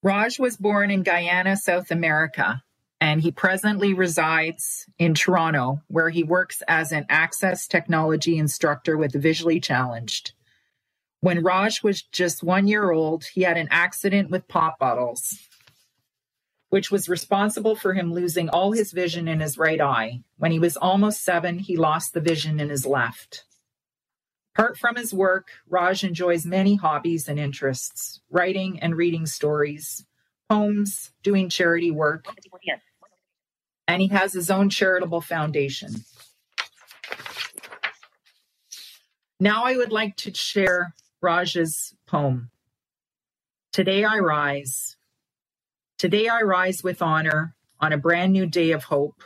Raj 0.08 0.40
was 0.40 0.56
born 0.56 0.90
in 0.90 1.04
Guyana, 1.04 1.58
South 1.58 1.92
America, 1.92 2.64
and 3.02 3.22
he 3.22 3.30
presently 3.30 3.94
resides 3.94 4.86
in 4.98 5.14
Toronto, 5.14 5.82
where 5.88 6.10
he 6.10 6.24
works 6.24 6.64
as 6.66 6.94
an 6.94 7.06
access 7.10 7.68
technology 7.68 8.38
instructor 8.38 8.98
with 8.98 9.12
the 9.12 9.20
visually 9.20 9.60
challenged. 9.60 10.32
When 11.20 11.44
Raj 11.44 11.84
was 11.84 12.04
just 12.04 12.42
one 12.42 12.70
year 12.70 12.90
old, 12.90 13.26
he 13.26 13.42
had 13.42 13.58
an 13.58 13.68
accident 13.70 14.30
with 14.30 14.48
pop 14.48 14.80
bottles, 14.80 15.46
which 16.70 16.90
was 16.90 17.10
responsible 17.10 17.76
for 17.76 17.94
him 17.94 18.14
losing 18.14 18.48
all 18.48 18.72
his 18.72 18.94
vision 18.94 19.28
in 19.28 19.42
his 19.42 19.58
right 19.58 19.82
eye. 19.82 20.22
When 20.38 20.54
he 20.54 20.60
was 20.60 20.78
almost 20.78 21.22
seven, 21.22 21.60
he 21.60 21.76
lost 21.76 22.14
the 22.14 22.22
vision 22.22 22.62
in 22.62 22.70
his 22.70 22.86
left. 22.86 23.44
Apart 24.58 24.80
from 24.80 24.96
his 24.96 25.14
work, 25.14 25.50
Raj 25.70 26.04
enjoys 26.04 26.44
many 26.44 26.78
hobbies 26.78 27.30
and 27.30 27.38
interests 27.38 28.22
writing 28.32 28.80
and 28.80 28.98
reading 28.98 29.28
stories, 29.28 30.04
poems, 30.50 31.12
doing 31.22 31.48
charity 31.48 31.92
work, 31.92 32.26
and 33.88 34.02
he 34.02 34.08
has 34.08 34.34
his 34.34 34.50
own 34.50 34.72
charitable 34.72 35.22
foundation. 35.22 35.92
Now 39.40 39.64
I 39.64 39.78
would 39.78 39.92
like 39.92 40.16
to 40.18 40.34
share 40.34 40.96
Raj's 41.22 41.94
poem. 42.08 42.50
Today 43.72 44.04
I 44.04 44.18
rise. 44.18 44.98
Today 46.00 46.30
I 46.30 46.42
rise 46.42 46.84
with 46.84 47.04
honor 47.04 47.56
on 47.80 47.94
a 47.94 47.98
brand 48.00 48.34
new 48.34 48.48
day 48.48 48.72
of 48.72 48.86
hope. 48.86 49.22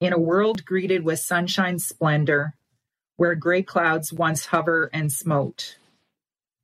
In 0.00 0.12
a 0.12 0.18
world 0.18 0.64
greeted 0.64 1.04
with 1.04 1.20
sunshine 1.20 1.78
splendor, 1.78 2.54
where 3.18 3.34
gray 3.34 3.62
clouds 3.62 4.12
once 4.12 4.46
hover 4.46 4.88
and 4.92 5.12
smote. 5.12 5.76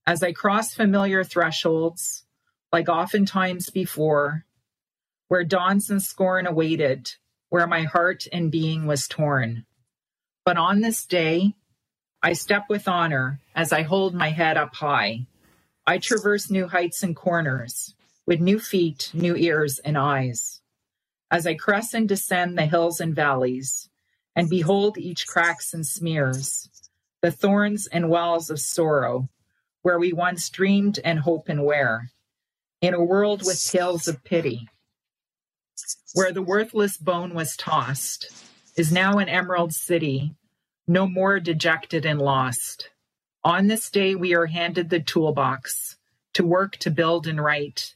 As 0.07 0.23
I 0.23 0.31
cross 0.33 0.73
familiar 0.73 1.25
thresholds, 1.25 2.25
like 2.73 2.89
oftentimes 2.89 3.71
before, 3.71 4.45
where 5.27 5.43
dawns 5.43 5.91
and 5.91 6.01
scorn 6.01 6.47
awaited, 6.47 7.11
where 7.49 7.67
my 7.67 7.83
heart 7.83 8.29
and 8.33 8.53
being 8.53 8.87
was 8.87 9.09
torn. 9.09 9.67
But 10.45 10.57
on 10.57 10.81
this 10.81 11.05
day, 11.05 11.55
I 12.23 12.35
step 12.35 12.67
with 12.69 12.87
honor 12.87 13.41
as 13.57 13.73
I 13.73 13.83
hold 13.83 14.15
my 14.15 14.29
head 14.29 14.57
up 14.57 14.77
high. 14.77 15.27
I 15.85 15.99
traverse 15.99 16.53
new 16.53 16.69
heights 16.69 17.03
and 17.03 17.17
corners 17.17 17.97
with 18.27 18.41
new 18.41 18.61
feet, 18.61 19.11
new 19.13 19.35
ears, 19.35 19.81
and 19.81 19.99
eyes. 19.99 20.61
As 21.33 21.49
I 21.49 21.55
crest 21.55 21.95
and 21.95 22.09
descend 22.09 22.57
the 22.57 22.67
hills 22.67 23.01
and 23.01 23.13
valleys, 23.13 23.89
and 24.37 24.51
behold 24.51 24.99
each 24.99 25.27
cracks 25.27 25.73
and 25.75 25.87
smears, 25.87 26.69
the 27.23 27.31
thorns 27.31 27.87
and 27.87 28.11
wells 28.11 28.51
of 28.51 28.61
sorrow, 28.61 29.29
where 29.83 29.99
we 29.99 30.13
once 30.13 30.49
dreamed 30.51 30.99
and 31.05 31.19
hope 31.21 31.49
and 31.49 31.65
where, 31.65 32.11
in 32.81 32.95
a 32.95 33.05
world 33.05 33.43
with 33.45 33.63
tales 33.63 34.09
of 34.09 34.25
pity, 34.25 34.69
where 36.15 36.33
the 36.33 36.43
worthless 36.43 36.97
bone 36.97 37.35
was 37.35 37.57
tossed, 37.57 38.31
is 38.77 38.93
now 38.93 39.19
an 39.19 39.29
emerald 39.29 39.73
city, 39.75 40.35
no 40.87 41.07
more 41.07 41.41
dejected 41.41 42.05
and 42.05 42.21
lost. 42.21 42.91
On 43.43 43.67
this 43.67 43.91
day, 43.91 44.15
we 44.15 44.35
are 44.35 44.47
handed 44.47 44.91
the 44.91 45.01
toolbox 45.01 45.97
to 46.35 46.45
work 46.45 46.77
to 46.79 46.91
build 46.91 47.27
and 47.27 47.43
write 47.43 47.95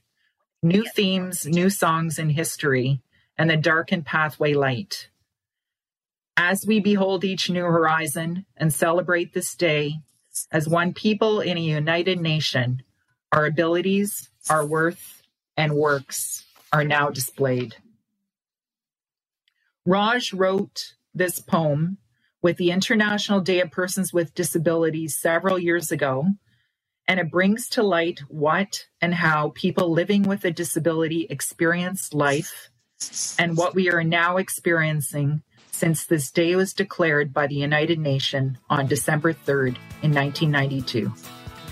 new 0.62 0.84
themes, 0.94 1.46
new 1.46 1.70
songs 1.70 2.18
in 2.18 2.30
history, 2.30 3.00
and 3.36 3.48
the 3.48 3.56
darkened 3.56 4.04
pathway 4.04 4.54
light. 4.54 5.08
As 6.40 6.64
we 6.64 6.78
behold 6.78 7.24
each 7.24 7.50
new 7.50 7.64
horizon 7.64 8.46
and 8.56 8.72
celebrate 8.72 9.34
this 9.34 9.56
day 9.56 9.96
as 10.52 10.68
one 10.68 10.94
people 10.94 11.40
in 11.40 11.58
a 11.58 11.60
united 11.60 12.20
nation, 12.20 12.84
our 13.32 13.44
abilities, 13.44 14.30
our 14.48 14.64
worth, 14.64 15.20
and 15.56 15.74
works 15.74 16.44
are 16.72 16.84
now 16.84 17.10
displayed. 17.10 17.74
Raj 19.84 20.32
wrote 20.32 20.94
this 21.12 21.40
poem 21.40 21.98
with 22.40 22.56
the 22.56 22.70
International 22.70 23.40
Day 23.40 23.60
of 23.60 23.72
Persons 23.72 24.12
with 24.12 24.32
Disabilities 24.32 25.18
several 25.18 25.58
years 25.58 25.90
ago, 25.90 26.24
and 27.08 27.18
it 27.18 27.32
brings 27.32 27.68
to 27.70 27.82
light 27.82 28.20
what 28.28 28.86
and 29.00 29.12
how 29.12 29.50
people 29.56 29.90
living 29.90 30.22
with 30.22 30.44
a 30.44 30.52
disability 30.52 31.26
experience 31.30 32.14
life 32.14 32.70
and 33.40 33.56
what 33.56 33.74
we 33.74 33.90
are 33.90 34.04
now 34.04 34.36
experiencing 34.36 35.42
since 35.78 36.06
this 36.06 36.30
day 36.32 36.56
was 36.56 36.72
declared 36.72 37.32
by 37.32 37.46
the 37.46 37.54
United 37.54 38.00
Nations 38.00 38.58
on 38.68 38.88
December 38.88 39.32
3rd 39.32 39.78
in 40.02 40.12
1992. 40.12 41.12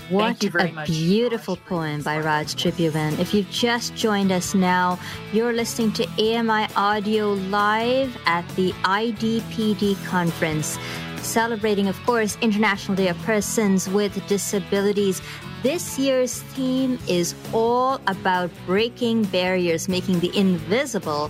What 0.09 0.41
a 0.41 0.71
much. 0.71 0.87
beautiful 0.87 1.57
poem 1.57 2.01
by 2.01 2.19
Raj 2.19 2.55
Tribhuvan. 2.55 3.19
If 3.19 3.33
you've 3.33 3.49
just 3.49 3.93
joined 3.95 4.31
us 4.31 4.55
now, 4.55 4.97
you're 5.33 5.51
listening 5.51 5.91
to 5.99 6.07
AMI 6.17 6.71
Audio 6.77 7.33
live 7.33 8.17
at 8.25 8.47
the 8.55 8.71
IDPD 8.85 10.01
conference, 10.05 10.79
celebrating, 11.17 11.89
of 11.89 12.01
course, 12.05 12.37
International 12.39 12.95
Day 12.95 13.09
of 13.09 13.17
Persons 13.23 13.89
with 13.89 14.25
Disabilities. 14.29 15.21
This 15.61 15.99
year's 15.99 16.41
theme 16.55 16.97
is 17.09 17.35
all 17.51 17.99
about 18.07 18.49
breaking 18.65 19.23
barriers, 19.23 19.89
making 19.89 20.21
the 20.21 20.31
invisible 20.37 21.29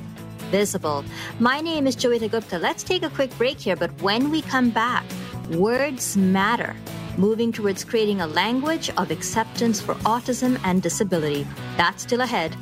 visible. 0.52 1.04
My 1.40 1.62
name 1.62 1.88
is 1.88 1.96
Joeita 1.96 2.30
Gupta. 2.30 2.58
Let's 2.58 2.84
take 2.84 3.04
a 3.04 3.10
quick 3.10 3.36
break 3.38 3.60
here, 3.60 3.76
but 3.76 3.92
when 4.02 4.32
we 4.32 4.42
come 4.42 4.70
back, 4.70 5.06
words 5.52 6.18
matter. 6.18 6.76
Moving 7.18 7.52
towards 7.52 7.84
creating 7.84 8.22
a 8.22 8.28
language 8.28 8.90
of 8.98 9.12
acceptance 9.12 9.82
for 9.82 9.96
autism 10.06 10.60
and 10.64 10.82
disability. 10.82 11.48
That's 11.78 12.04
still 12.04 12.22
ahead. 12.22 12.56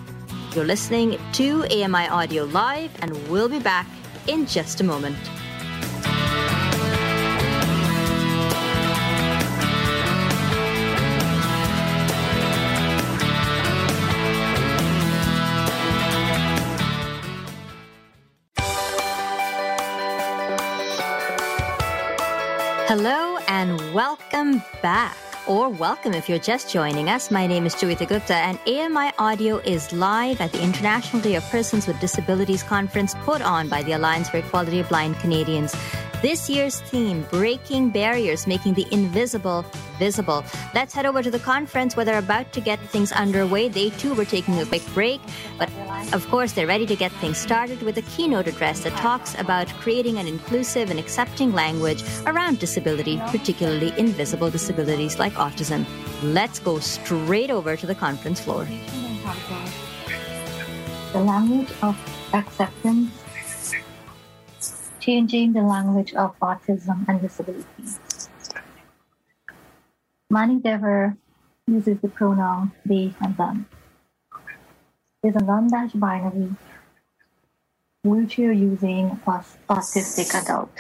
You're 0.53 0.65
listening 0.65 1.19
to 1.33 1.65
AMI 1.65 2.07
Audio 2.07 2.45
Live, 2.45 2.91
and 3.01 3.11
we'll 3.29 3.49
be 3.49 3.59
back 3.59 3.88
in 4.27 4.45
just 4.45 4.79
a 4.79 4.83
moment. 4.83 5.17
Welcome 23.95 24.61
back. 24.81 25.15
Or 25.47 25.69
welcome 25.69 26.13
if 26.13 26.27
you're 26.27 26.37
just 26.37 26.69
joining 26.69 27.07
us. 27.07 27.31
My 27.31 27.47
name 27.47 27.65
is 27.65 27.75
Joeita 27.75 28.05
Gupta, 28.05 28.35
and 28.35 28.59
AMI 28.67 29.11
Audio 29.17 29.59
is 29.59 29.93
live 29.93 30.41
at 30.41 30.51
the 30.51 30.61
International 30.61 31.21
Day 31.21 31.35
of 31.35 31.43
Persons 31.45 31.87
with 31.87 31.97
Disabilities 32.01 32.61
conference 32.61 33.15
put 33.21 33.41
on 33.41 33.69
by 33.69 33.83
the 33.83 33.93
Alliance 33.93 34.27
for 34.27 34.37
Equality 34.37 34.79
of 34.79 34.89
Blind 34.89 35.17
Canadians. 35.19 35.73
This 36.26 36.49
year's 36.49 36.82
theme, 36.82 37.23
Breaking 37.30 37.91
Barriers, 37.91 38.47
Making 38.47 38.73
the 38.73 38.88
Invisible 38.91 39.63
Visible. 39.99 40.43
Let's 40.73 40.91
head 40.91 41.05
over 41.05 41.21
to 41.21 41.30
the 41.30 41.38
conference 41.38 41.95
where 41.95 42.03
they're 42.03 42.17
about 42.17 42.51
to 42.53 42.61
get 42.61 42.80
things 42.80 43.11
underway. 43.11 43.69
They 43.69 43.91
too 43.91 44.15
were 44.15 44.26
taking 44.26 44.59
a 44.59 44.65
quick 44.65 44.82
break, 44.95 45.21
but 45.59 45.69
of 46.13 46.28
course 46.32 46.53
they're 46.53 46.65
ready 46.65 46.88
to 46.88 46.95
get 46.95 47.11
things 47.21 47.38
started 47.38 47.84
with 47.84 47.99
a 47.99 48.01
keynote 48.01 48.47
address 48.47 48.80
that 48.86 48.93
talks 48.93 49.39
about 49.39 49.67
creating 49.67 50.17
an 50.17 50.26
inclusive 50.26 50.89
and 50.89 50.99
accepting 50.99 51.53
language 51.53 52.03
around 52.26 52.57
disability, 52.57 53.21
particularly 53.28 53.93
invisible 53.95 54.49
disabilities 54.49 55.19
like 55.19 55.34
autism. 55.34 55.86
Let's 56.23 56.57
go 56.57 56.80
straight 56.80 57.51
over 57.51 57.76
to 57.76 57.86
the 57.86 57.93
conference 57.93 58.39
floor. 58.39 58.67
The 61.13 61.19
language 61.19 61.69
of 61.84 61.95
acceptance 62.34 63.24
changing 65.06 65.53
the 65.53 65.62
language 65.62 66.16
of 66.16 66.34
autism 66.39 67.08
and 67.08 67.22
disability. 67.22 67.86
Maddie 70.32 70.60
Dever 70.60 71.16
uses 71.68 71.99
the 71.99 72.08
pronoun 72.08 72.72
they 72.84 73.14
and 73.22 73.38
them. 73.38 73.68
Is 75.24 75.36
a 75.36 75.43
non-dash 75.43 75.93
binary 75.93 76.56
wheelchair 78.03 78.51
using 78.51 79.20
autistic 79.70 80.34
adult 80.34 80.72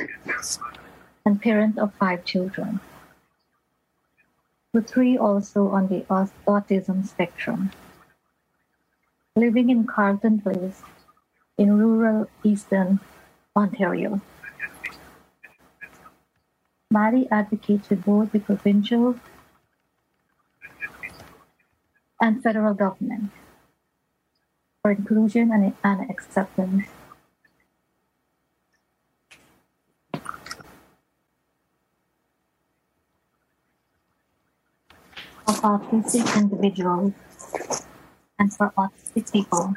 and 1.23 1.39
parent 1.39 1.77
of 1.77 1.93
five 1.93 2.25
children. 2.25 2.79
with 4.75 4.89
three 4.89 5.17
also 5.17 5.69
on 5.69 5.87
the 5.87 6.01
autism 6.45 7.07
spectrum. 7.07 7.71
Living 9.35 9.69
in 9.69 9.87
Carleton 9.87 10.41
Place 10.41 10.81
in 11.57 11.77
rural 11.77 12.27
eastern 12.43 12.99
Ontario. 13.55 14.21
Maddie 16.91 17.27
advocates 17.31 17.89
with 17.89 18.03
both 18.03 18.31
the 18.31 18.39
provincial 18.39 19.19
and 22.21 22.43
federal 22.43 22.73
government 22.73 23.31
for 24.81 24.91
inclusion 24.91 25.51
and, 25.83 26.09
acceptance 26.09 26.85
of 35.47 35.61
autistic 35.61 36.37
individuals 36.37 37.13
and 38.37 38.53
for 38.53 38.71
autistic 38.77 39.31
people 39.31 39.73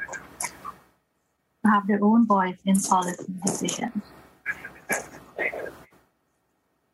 have 1.65 1.87
their 1.87 2.03
own 2.03 2.25
voice 2.25 2.57
in 2.65 2.79
policy 2.79 3.25
decisions. 3.45 4.03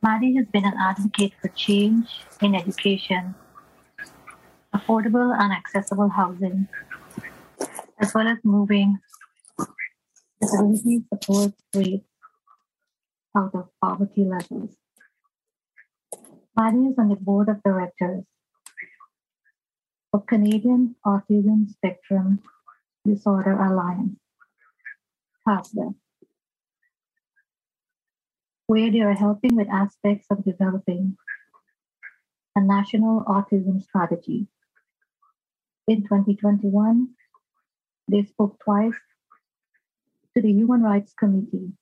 Maddie 0.01 0.35
has 0.35 0.45
been 0.47 0.65
an 0.65 0.75
advocate 0.79 1.33
for 1.41 1.47
change 1.49 2.07
in 2.41 2.53
education, 2.53 3.33
affordable 4.73 5.35
and 5.39 5.51
accessible 5.51 6.09
housing, 6.09 6.67
as 7.99 8.13
well 8.13 8.27
as 8.27 8.37
moving 8.43 8.99
disability 10.39 11.03
support 11.09 11.53
rates 11.73 12.05
out 13.35 13.55
of 13.55 13.69
poverty 13.81 14.23
levels. 14.23 14.75
Maddie 16.55 16.87
is 16.87 16.95
on 16.97 17.09
the 17.09 17.15
board 17.15 17.49
of 17.49 17.61
directors 17.63 18.23
of 20.13 20.25
Canadian 20.27 20.95
Autism 21.05 21.69
Spectrum 21.69 22.39
Disorder 23.05 23.59
Alliance, 23.59 24.17
Where 28.67 28.91
they 28.91 29.01
are 29.01 29.13
helping 29.13 29.55
with 29.55 29.67
aspects 29.69 30.25
of 30.31 30.43
developing 30.43 31.17
a 32.55 32.61
national 32.61 33.23
autism 33.25 33.83
strategy. 33.83 34.47
In 35.87 36.01
2021, 36.01 37.09
they 38.07 38.23
spoke 38.23 38.59
twice 38.63 38.95
to 40.35 40.41
the 40.41 40.51
Human 40.51 40.81
Rights 40.81 41.13
Committee 41.13 41.73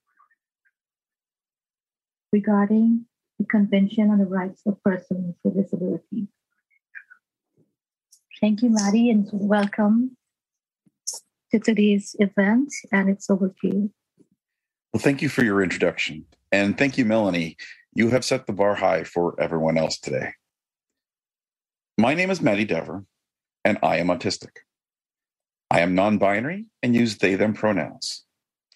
regarding 2.33 3.05
the 3.39 3.45
Convention 3.45 4.09
on 4.09 4.17
the 4.17 4.25
Rights 4.25 4.63
of 4.65 4.83
Persons 4.83 5.35
with 5.43 5.55
Disabilities. 5.55 6.27
Thank 8.41 8.61
you, 8.61 8.71
Maddie, 8.71 9.09
and 9.09 9.29
welcome 9.31 10.17
to 11.53 11.59
today's 11.59 12.15
event. 12.19 12.73
And 12.91 13.09
it's 13.09 13.29
over 13.29 13.53
to 13.61 13.67
you. 13.67 13.91
Well, 14.91 15.01
thank 15.01 15.21
you 15.21 15.29
for 15.29 15.43
your 15.43 15.63
introduction. 15.63 16.25
And 16.51 16.77
thank 16.77 16.97
you, 16.97 17.05
Melanie. 17.05 17.57
You 17.93 18.09
have 18.09 18.25
set 18.25 18.47
the 18.47 18.53
bar 18.53 18.75
high 18.75 19.03
for 19.03 19.39
everyone 19.39 19.77
else 19.77 19.99
today. 19.99 20.33
My 21.97 22.15
name 22.15 22.31
is 22.31 22.41
Maddie 22.41 22.65
Dever, 22.65 23.05
and 23.63 23.77
I 23.83 23.97
am 23.97 24.07
autistic. 24.07 24.57
I 25.69 25.81
am 25.81 25.93
non 25.93 26.17
binary 26.17 26.65
and 26.81 26.95
use 26.95 27.17
they 27.17 27.35
them 27.35 27.53
pronouns. 27.53 28.25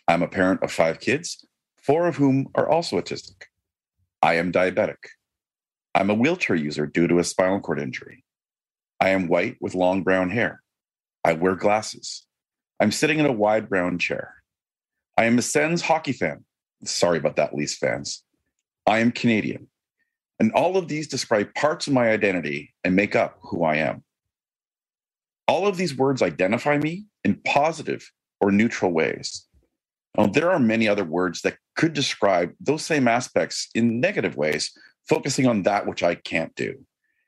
I'm 0.08 0.22
a 0.22 0.28
parent 0.28 0.62
of 0.62 0.72
five 0.72 1.00
kids, 1.00 1.46
four 1.84 2.08
of 2.08 2.16
whom 2.16 2.48
are 2.54 2.70
also 2.70 3.02
autistic. 3.02 3.46
I 4.22 4.36
am 4.36 4.52
diabetic. 4.52 4.98
I'm 5.96 6.12
a 6.12 6.16
wheelchair 6.16 6.56
user 6.56 6.86
due 6.86 7.08
to 7.08 7.18
a 7.18 7.24
spinal 7.24 7.60
cord 7.60 7.80
injury. 7.80 8.24
I 9.00 9.10
am 9.10 9.28
white 9.28 9.58
with 9.60 9.74
long 9.74 10.04
brown 10.04 10.30
hair. 10.30 10.62
I 11.24 11.34
wear 11.34 11.56
glasses. 11.56 12.27
I'm 12.80 12.92
sitting 12.92 13.20
in 13.20 13.26
a 13.26 13.32
wide 13.32 13.70
brown 13.70 13.98
chair. 13.98 14.36
I 15.18 15.26
am 15.26 15.38
a 15.38 15.42
Sens 15.42 15.82
hockey 15.82 16.14
fan. 16.14 16.44
Sorry 16.84 17.18
about 17.18 17.38
that, 17.38 17.56
Leafs 17.56 17.78
fans. 17.78 18.24
I 18.86 19.00
am 19.00 19.12
Canadian. 19.12 19.68
And 20.40 20.52
all 20.54 20.78
of 20.78 20.88
these 20.88 21.08
describe 21.08 21.54
parts 21.56 21.88
of 21.88 21.94
my 21.94 22.10
identity 22.10 22.74
and 22.84 22.96
make 22.96 23.16
up 23.16 23.40
who 23.42 23.64
I 23.64 23.78
am. 23.78 24.04
All 25.48 25.66
of 25.66 25.78
these 25.78 25.98
words 25.98 26.22
identify 26.22 26.78
me 26.78 27.06
in 27.24 27.42
positive 27.46 28.12
or 28.40 28.52
neutral 28.52 28.92
ways. 28.92 29.48
Now, 30.16 30.28
there 30.28 30.52
are 30.52 30.60
many 30.60 30.88
other 30.88 31.04
words 31.04 31.42
that 31.42 31.58
could 31.76 31.94
describe 31.94 32.54
those 32.60 32.84
same 32.84 33.08
aspects 33.08 33.70
in 33.74 34.00
negative 34.00 34.36
ways, 34.36 34.72
focusing 35.08 35.48
on 35.48 35.64
that 35.64 35.88
which 35.88 36.04
I 36.04 36.16
can't 36.16 36.54
do. 36.56 36.86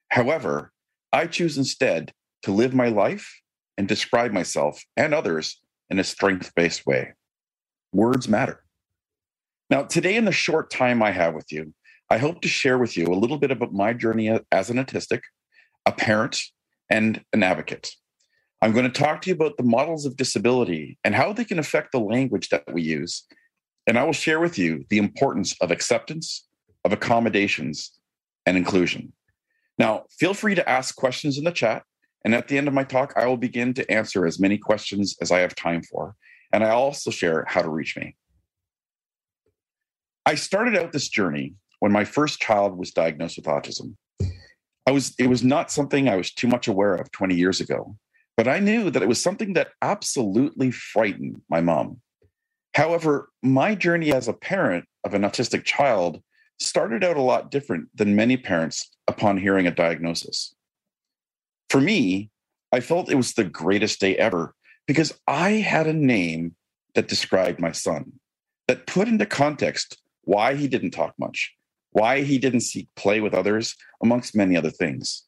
However, 0.09 0.71
I 1.11 1.25
choose 1.25 1.57
instead 1.57 2.13
to 2.43 2.51
live 2.51 2.73
my 2.73 2.89
life 2.89 3.41
and 3.79 3.87
describe 3.87 4.33
myself 4.33 4.83
and 4.97 5.13
others 5.13 5.61
in 5.89 5.99
a 5.99 6.03
strength 6.03 6.51
based 6.53 6.85
way. 6.85 7.13
Words 7.93 8.27
matter. 8.27 8.61
Now, 9.69 9.83
today, 9.83 10.17
in 10.17 10.25
the 10.25 10.33
short 10.33 10.69
time 10.69 11.01
I 11.01 11.11
have 11.11 11.33
with 11.33 11.49
you, 11.49 11.73
I 12.09 12.17
hope 12.17 12.41
to 12.41 12.49
share 12.49 12.77
with 12.77 12.97
you 12.97 13.05
a 13.05 13.15
little 13.15 13.37
bit 13.37 13.51
about 13.51 13.71
my 13.71 13.93
journey 13.93 14.37
as 14.51 14.69
an 14.69 14.77
autistic, 14.77 15.21
a 15.85 15.93
parent, 15.93 16.37
and 16.89 17.23
an 17.31 17.41
advocate. 17.41 17.89
I'm 18.61 18.73
going 18.73 18.91
to 18.91 19.01
talk 19.01 19.21
to 19.21 19.29
you 19.29 19.35
about 19.35 19.55
the 19.55 19.63
models 19.63 20.05
of 20.05 20.17
disability 20.17 20.97
and 21.05 21.15
how 21.15 21.31
they 21.31 21.45
can 21.45 21.57
affect 21.57 21.93
the 21.93 22.01
language 22.01 22.49
that 22.49 22.65
we 22.73 22.81
use. 22.81 23.23
And 23.87 23.97
I 23.97 24.03
will 24.03 24.11
share 24.11 24.41
with 24.41 24.57
you 24.57 24.83
the 24.89 24.97
importance 24.97 25.55
of 25.61 25.71
acceptance, 25.71 26.45
of 26.83 26.91
accommodations, 26.91 27.97
and 28.45 28.57
inclusion. 28.57 29.13
Now, 29.77 30.03
feel 30.19 30.33
free 30.33 30.55
to 30.55 30.69
ask 30.69 30.97
questions 30.97 31.37
in 31.37 31.45
the 31.45 31.51
chat. 31.51 31.83
And 32.25 32.35
at 32.35 32.47
the 32.47 32.57
end 32.57 32.67
of 32.67 32.73
my 32.73 32.83
talk, 32.83 33.13
I 33.15 33.25
will 33.25 33.37
begin 33.37 33.73
to 33.75 33.91
answer 33.91 34.25
as 34.25 34.39
many 34.39 34.57
questions 34.57 35.15
as 35.21 35.31
I 35.31 35.39
have 35.39 35.55
time 35.55 35.81
for. 35.83 36.15
And 36.51 36.63
I 36.63 36.71
also 36.71 37.11
share 37.11 37.45
how 37.47 37.61
to 37.61 37.69
reach 37.69 37.95
me. 37.95 38.15
I 40.25 40.35
started 40.35 40.75
out 40.75 40.91
this 40.91 41.07
journey 41.07 41.55
when 41.79 41.91
my 41.91 42.03
first 42.03 42.39
child 42.39 42.77
was 42.77 42.91
diagnosed 42.91 43.37
with 43.37 43.45
autism. 43.45 43.95
I 44.85 44.91
was 44.91 45.13
it 45.19 45.27
was 45.27 45.43
not 45.43 45.71
something 45.71 46.09
I 46.09 46.15
was 46.15 46.31
too 46.31 46.47
much 46.47 46.67
aware 46.67 46.95
of 46.95 47.11
20 47.11 47.35
years 47.35 47.61
ago, 47.61 47.95
but 48.35 48.47
I 48.47 48.59
knew 48.59 48.89
that 48.89 49.03
it 49.03 49.07
was 49.07 49.21
something 49.21 49.53
that 49.53 49.69
absolutely 49.81 50.71
frightened 50.71 51.41
my 51.49 51.61
mom. 51.61 52.01
However, 52.73 53.29
my 53.41 53.75
journey 53.75 54.11
as 54.11 54.27
a 54.27 54.33
parent 54.33 54.85
of 55.03 55.13
an 55.13 55.21
autistic 55.21 55.63
child 55.63 56.21
started 56.59 57.03
out 57.03 57.17
a 57.17 57.21
lot 57.21 57.51
different 57.51 57.89
than 57.95 58.15
many 58.15 58.35
parents 58.37 58.89
upon 59.07 59.37
hearing 59.37 59.67
a 59.67 59.71
diagnosis. 59.71 60.55
For 61.69 61.79
me, 61.79 62.29
I 62.71 62.79
felt 62.79 63.09
it 63.09 63.15
was 63.15 63.33
the 63.33 63.43
greatest 63.43 63.99
day 63.99 64.15
ever 64.17 64.55
because 64.87 65.17
I 65.27 65.51
had 65.51 65.87
a 65.87 65.93
name 65.93 66.55
that 66.95 67.07
described 67.07 67.59
my 67.59 67.71
son, 67.71 68.13
that 68.67 68.87
put 68.87 69.07
into 69.07 69.25
context 69.25 70.01
why 70.23 70.55
he 70.55 70.67
didn't 70.67 70.91
talk 70.91 71.13
much, 71.19 71.55
why 71.91 72.21
he 72.21 72.37
didn't 72.37 72.61
seek 72.61 72.87
play 72.95 73.21
with 73.21 73.33
others, 73.33 73.75
amongst 74.01 74.35
many 74.35 74.57
other 74.57 74.71
things. 74.71 75.23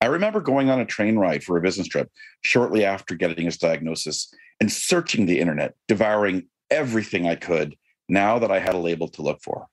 I 0.00 0.06
remember 0.06 0.40
going 0.40 0.70
on 0.70 0.80
a 0.80 0.84
train 0.84 1.18
ride 1.18 1.42
for 1.42 1.56
a 1.56 1.60
business 1.60 1.88
trip 1.88 2.10
shortly 2.42 2.84
after 2.84 3.14
getting 3.14 3.46
his 3.46 3.58
diagnosis 3.58 4.32
and 4.60 4.70
searching 4.72 5.26
the 5.26 5.40
internet, 5.40 5.74
devouring 5.86 6.46
everything 6.70 7.26
I 7.26 7.34
could 7.34 7.76
now 8.08 8.38
that 8.38 8.50
I 8.50 8.58
had 8.58 8.74
a 8.74 8.78
label 8.78 9.08
to 9.08 9.22
look 9.22 9.42
for. 9.42 9.66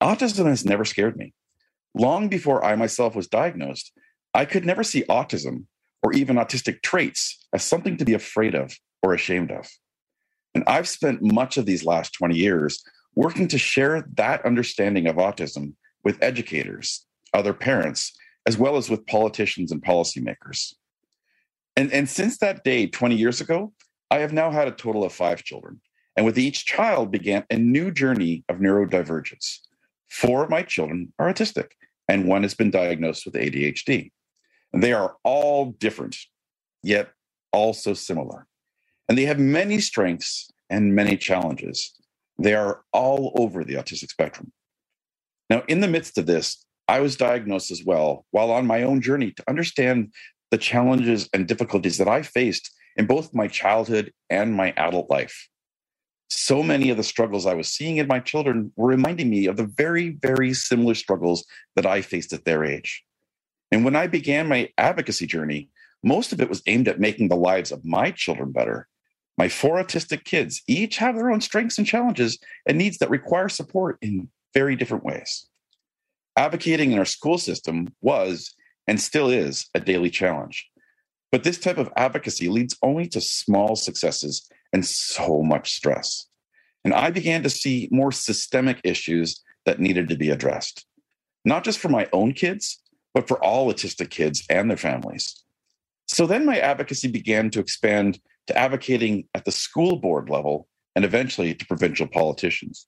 Autism 0.00 0.46
has 0.46 0.64
never 0.64 0.84
scared 0.84 1.16
me. 1.16 1.34
Long 1.94 2.28
before 2.28 2.64
I 2.64 2.76
myself 2.76 3.14
was 3.14 3.28
diagnosed, 3.28 3.92
I 4.34 4.44
could 4.44 4.64
never 4.64 4.82
see 4.82 5.04
autism 5.04 5.64
or 6.02 6.12
even 6.12 6.36
autistic 6.36 6.82
traits 6.82 7.38
as 7.52 7.62
something 7.62 7.96
to 7.96 8.04
be 8.04 8.14
afraid 8.14 8.54
of 8.54 8.76
or 9.02 9.14
ashamed 9.14 9.50
of. 9.50 9.68
And 10.54 10.64
I've 10.66 10.88
spent 10.88 11.22
much 11.22 11.56
of 11.56 11.66
these 11.66 11.84
last 11.84 12.12
20 12.14 12.36
years 12.36 12.82
working 13.14 13.48
to 13.48 13.58
share 13.58 14.06
that 14.14 14.44
understanding 14.44 15.06
of 15.06 15.16
autism 15.16 15.74
with 16.04 16.22
educators, 16.22 17.06
other 17.34 17.52
parents, 17.52 18.16
as 18.46 18.56
well 18.56 18.76
as 18.76 18.88
with 18.88 19.06
politicians 19.06 19.70
and 19.70 19.82
policymakers. 19.82 20.74
And, 21.76 21.92
and 21.92 22.08
since 22.08 22.38
that 22.38 22.64
day, 22.64 22.86
20 22.86 23.14
years 23.14 23.40
ago, 23.40 23.72
I 24.10 24.18
have 24.18 24.32
now 24.32 24.50
had 24.50 24.68
a 24.68 24.72
total 24.72 25.04
of 25.04 25.12
five 25.12 25.44
children. 25.44 25.80
And 26.16 26.26
with 26.26 26.38
each 26.38 26.64
child 26.64 27.10
began 27.10 27.44
a 27.50 27.56
new 27.56 27.90
journey 27.90 28.44
of 28.48 28.56
neurodivergence 28.56 29.60
Four 30.10 30.42
of 30.42 30.50
my 30.50 30.62
children 30.62 31.12
are 31.18 31.32
autistic, 31.32 31.70
and 32.08 32.26
one 32.26 32.42
has 32.42 32.54
been 32.54 32.70
diagnosed 32.70 33.24
with 33.24 33.34
ADHD. 33.34 34.10
They 34.72 34.92
are 34.92 35.16
all 35.24 35.72
different, 35.72 36.16
yet 36.82 37.10
also 37.52 37.94
similar. 37.94 38.46
And 39.08 39.18
they 39.18 39.24
have 39.24 39.38
many 39.38 39.80
strengths 39.80 40.50
and 40.68 40.94
many 40.94 41.16
challenges. 41.16 41.92
They 42.38 42.54
are 42.54 42.82
all 42.92 43.32
over 43.34 43.64
the 43.64 43.74
autistic 43.74 44.10
spectrum. 44.10 44.52
Now, 45.48 45.64
in 45.66 45.80
the 45.80 45.88
midst 45.88 46.16
of 46.16 46.26
this, 46.26 46.64
I 46.86 47.00
was 47.00 47.16
diagnosed 47.16 47.70
as 47.70 47.84
well 47.84 48.24
while 48.30 48.50
on 48.50 48.66
my 48.66 48.82
own 48.82 49.00
journey 49.00 49.32
to 49.32 49.44
understand 49.48 50.12
the 50.50 50.58
challenges 50.58 51.28
and 51.32 51.46
difficulties 51.46 51.98
that 51.98 52.08
I 52.08 52.22
faced 52.22 52.70
in 52.96 53.06
both 53.06 53.34
my 53.34 53.48
childhood 53.48 54.12
and 54.28 54.54
my 54.54 54.72
adult 54.76 55.10
life 55.10 55.48
so 56.30 56.62
many 56.62 56.90
of 56.90 56.96
the 56.96 57.02
struggles 57.02 57.44
I 57.44 57.54
was 57.54 57.68
seeing 57.68 57.96
in 57.96 58.06
my 58.06 58.20
children 58.20 58.72
were 58.76 58.88
reminding 58.88 59.28
me 59.28 59.46
of 59.46 59.56
the 59.56 59.66
very, 59.66 60.10
very 60.10 60.54
similar 60.54 60.94
struggles 60.94 61.44
that 61.74 61.86
I 61.86 62.02
faced 62.02 62.32
at 62.32 62.44
their 62.44 62.64
age. 62.64 63.04
And 63.72 63.84
when 63.84 63.96
I 63.96 64.06
began 64.06 64.48
my 64.48 64.70
advocacy 64.78 65.26
journey, 65.26 65.68
most 66.02 66.32
of 66.32 66.40
it 66.40 66.48
was 66.48 66.62
aimed 66.66 66.88
at 66.88 67.00
making 67.00 67.28
the 67.28 67.36
lives 67.36 67.72
of 67.72 67.84
my 67.84 68.10
children 68.10 68.52
better. 68.52 68.88
My 69.38 69.48
four 69.48 69.82
autistic 69.82 70.24
kids 70.24 70.62
each 70.66 70.96
have 70.96 71.14
their 71.14 71.30
own 71.30 71.40
strengths 71.40 71.78
and 71.78 71.86
challenges 71.86 72.38
and 72.66 72.78
needs 72.78 72.98
that 72.98 73.10
require 73.10 73.48
support 73.48 73.98
in 74.02 74.28
very 74.54 74.76
different 74.76 75.04
ways. 75.04 75.46
Advocating 76.36 76.92
in 76.92 76.98
our 76.98 77.04
school 77.04 77.38
system 77.38 77.94
was 78.00 78.54
and 78.86 79.00
still 79.00 79.30
is 79.30 79.68
a 79.74 79.80
daily 79.80 80.10
challenge. 80.10 80.68
But 81.30 81.44
this 81.44 81.58
type 81.58 81.78
of 81.78 81.92
advocacy 81.96 82.48
leads 82.48 82.76
only 82.82 83.06
to 83.08 83.20
small 83.20 83.76
successes 83.76 84.48
and 84.72 84.84
so 84.84 85.42
much 85.42 85.72
stress. 85.72 86.26
And 86.84 86.94
I 86.94 87.10
began 87.10 87.42
to 87.42 87.50
see 87.50 87.88
more 87.92 88.10
systemic 88.10 88.80
issues 88.84 89.42
that 89.64 89.80
needed 89.80 90.08
to 90.08 90.16
be 90.16 90.30
addressed, 90.30 90.86
not 91.44 91.62
just 91.62 91.78
for 91.78 91.88
my 91.88 92.08
own 92.12 92.32
kids, 92.32 92.80
but 93.14 93.28
for 93.28 93.42
all 93.44 93.72
autistic 93.72 94.10
kids 94.10 94.44
and 94.48 94.70
their 94.70 94.76
families. 94.76 95.42
So 96.06 96.26
then 96.26 96.44
my 96.44 96.58
advocacy 96.58 97.08
began 97.08 97.50
to 97.50 97.60
expand 97.60 98.20
to 98.46 98.56
advocating 98.56 99.28
at 99.34 99.44
the 99.44 99.52
school 99.52 99.96
board 99.96 100.28
level 100.28 100.68
and 100.96 101.04
eventually 101.04 101.54
to 101.54 101.66
provincial 101.66 102.06
politicians. 102.06 102.86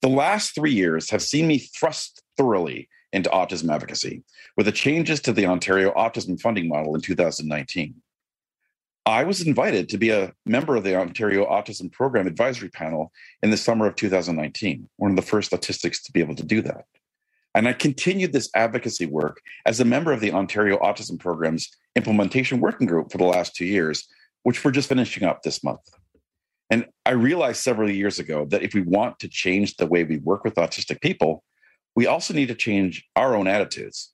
The 0.00 0.08
last 0.08 0.54
three 0.54 0.72
years 0.72 1.10
have 1.10 1.22
seen 1.22 1.46
me 1.46 1.58
thrust 1.58 2.22
thoroughly 2.36 2.88
into 3.12 3.30
autism 3.30 3.72
advocacy 3.72 4.22
with 4.56 4.66
the 4.66 4.72
changes 4.72 5.20
to 5.20 5.32
the 5.32 5.46
Ontario 5.46 5.92
Autism 5.92 6.40
Funding 6.40 6.68
Model 6.68 6.94
in 6.94 7.00
2019. 7.00 7.94
I 9.06 9.24
was 9.24 9.46
invited 9.46 9.88
to 9.88 9.98
be 9.98 10.10
a 10.10 10.32
member 10.44 10.76
of 10.76 10.84
the 10.84 10.94
Ontario 10.94 11.46
Autism 11.46 11.90
Program 11.90 12.26
Advisory 12.26 12.68
Panel 12.68 13.10
in 13.42 13.50
the 13.50 13.56
summer 13.56 13.86
of 13.86 13.96
2019, 13.96 14.88
one 14.96 15.10
of 15.10 15.16
the 15.16 15.22
first 15.22 15.50
autistics 15.50 16.02
to 16.04 16.12
be 16.12 16.20
able 16.20 16.34
to 16.36 16.44
do 16.44 16.60
that. 16.62 16.84
And 17.54 17.66
I 17.66 17.72
continued 17.72 18.32
this 18.32 18.50
advocacy 18.54 19.06
work 19.06 19.40
as 19.66 19.80
a 19.80 19.84
member 19.84 20.12
of 20.12 20.20
the 20.20 20.32
Ontario 20.32 20.78
Autism 20.78 21.18
Program's 21.18 21.68
implementation 21.96 22.60
working 22.60 22.86
group 22.86 23.10
for 23.10 23.18
the 23.18 23.24
last 23.24 23.56
two 23.56 23.64
years, 23.64 24.06
which 24.42 24.64
we're 24.64 24.70
just 24.70 24.88
finishing 24.88 25.24
up 25.24 25.42
this 25.42 25.64
month. 25.64 25.80
And 26.70 26.86
I 27.06 27.12
realized 27.12 27.62
several 27.62 27.90
years 27.90 28.18
ago 28.18 28.44
that 28.50 28.62
if 28.62 28.74
we 28.74 28.82
want 28.82 29.18
to 29.20 29.28
change 29.28 29.76
the 29.76 29.86
way 29.86 30.04
we 30.04 30.18
work 30.18 30.44
with 30.44 30.56
autistic 30.56 31.00
people, 31.00 31.42
we 31.96 32.06
also 32.06 32.34
need 32.34 32.48
to 32.48 32.54
change 32.54 33.04
our 33.16 33.34
own 33.34 33.48
attitudes. 33.48 34.12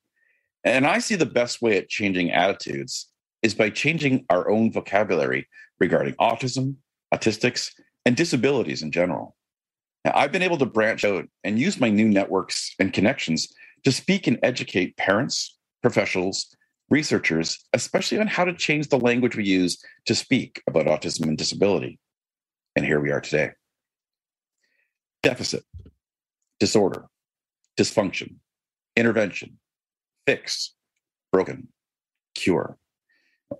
And 0.63 0.87
I 0.87 0.99
see 1.01 1.17
the 1.17 1.27
best 1.27 1.61
way 1.61 1.77
at 1.77 1.89
changing 1.89 2.31
attitudes 2.31 3.09
is 3.43 3.55
by 3.55 3.69
changing 3.69 4.25
our 4.31 4.49
own 4.49 4.73
vocabulary 4.73 5.49
regarding 5.79 6.15
autism, 6.15 6.77
autistics, 7.13 7.71
and 8.07 8.17
disabilities 8.17 8.83
in 8.83 8.91
general. 8.91 9.37
I've 10.05 10.33
been 10.33 10.43
able 10.43 10.59
to 10.59 10.67
branch 10.67 11.05
out 11.05 11.27
and 11.45 11.59
use 11.59 11.81
my 11.81 11.89
new 11.89 12.09
networks 12.09 12.75
and 12.79 12.93
connections 12.93 13.53
to 13.85 13.93
speak 13.93 14.27
and 14.27 14.39
educate 14.43 14.97
parents, 14.97 15.57
professionals, 15.83 16.55
researchers, 16.91 17.65
especially 17.73 18.19
on 18.19 18.27
how 18.27 18.45
to 18.45 18.53
change 18.53 18.89
the 18.89 18.99
language 18.99 19.37
we 19.37 19.45
use 19.45 19.83
to 20.07 20.15
speak 20.15 20.63
about 20.67 20.87
autism 20.87 21.23
and 21.29 21.39
disability. 21.39 21.99
And 22.77 22.85
here 22.85 23.01
we 23.01 23.11
are 23.11 23.21
today. 23.21 23.53
Deficit, 25.23 25.65
disorder, 26.61 27.07
dysfunction, 27.79 28.37
intervention, 28.97 29.59
fix, 30.27 30.75
broken, 31.33 31.69
cure. 32.35 32.77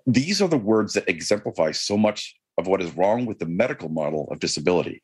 These 0.07 0.43
are 0.43 0.49
the 0.49 0.59
words 0.59 0.95
that 0.95 1.09
exemplify 1.09 1.71
so 1.73 1.97
much 1.97 2.37
of 2.59 2.67
what 2.67 2.83
is 2.83 2.95
wrong 2.95 3.25
with 3.25 3.39
the 3.39 3.47
medical 3.47 3.89
model 3.89 4.29
of 4.31 4.41
disability. 4.41 5.03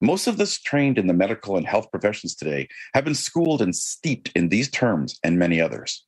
Most 0.00 0.26
of 0.26 0.40
us 0.40 0.58
trained 0.58 0.96
in 0.98 1.08
the 1.08 1.12
medical 1.12 1.56
and 1.56 1.66
health 1.66 1.90
professions 1.90 2.34
today 2.34 2.68
have 2.94 3.04
been 3.04 3.14
schooled 3.14 3.60
and 3.60 3.74
steeped 3.74 4.30
in 4.36 4.48
these 4.48 4.70
terms 4.70 5.18
and 5.24 5.38
many 5.38 5.60
others. 5.60 6.04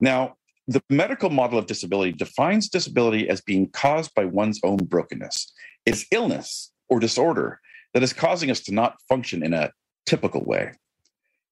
Now, 0.00 0.34
the 0.66 0.82
medical 0.90 1.30
model 1.30 1.58
of 1.58 1.66
disability 1.66 2.12
defines 2.12 2.68
disability 2.68 3.28
as 3.28 3.40
being 3.40 3.68
caused 3.70 4.14
by 4.14 4.24
one's 4.24 4.60
own 4.64 4.78
brokenness. 4.78 5.52
It's 5.86 6.06
illness 6.10 6.72
or 6.88 6.98
disorder 6.98 7.60
that 7.94 8.02
is 8.02 8.12
causing 8.12 8.50
us 8.50 8.60
to 8.60 8.74
not 8.74 8.96
function 9.08 9.44
in 9.44 9.52
a 9.52 9.70
typical 10.06 10.42
way. 10.44 10.72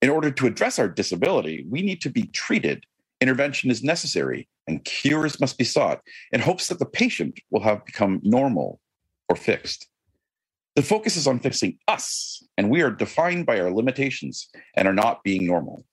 In 0.02 0.10
order 0.10 0.30
to 0.30 0.46
address 0.46 0.78
our 0.78 0.88
disability, 0.88 1.66
we 1.68 1.82
need 1.82 2.00
to 2.02 2.10
be 2.10 2.22
treated. 2.28 2.84
Intervention 3.20 3.70
is 3.70 3.82
necessary, 3.82 4.48
and 4.66 4.84
cures 4.84 5.40
must 5.40 5.58
be 5.58 5.64
sought 5.64 6.00
in 6.32 6.40
hopes 6.40 6.68
that 6.68 6.78
the 6.78 6.86
patient 6.86 7.38
will 7.50 7.62
have 7.62 7.84
become 7.84 8.20
normal 8.22 8.80
or 9.28 9.36
fixed. 9.36 9.89
The 10.76 10.82
focus 10.82 11.16
is 11.16 11.26
on 11.26 11.40
fixing 11.40 11.78
us, 11.88 12.42
and 12.56 12.70
we 12.70 12.82
are 12.82 12.90
defined 12.90 13.46
by 13.46 13.60
our 13.60 13.72
limitations 13.72 14.48
and 14.76 14.86
are 14.86 14.94
not 14.94 15.24
being 15.24 15.46
normal. 15.46 15.84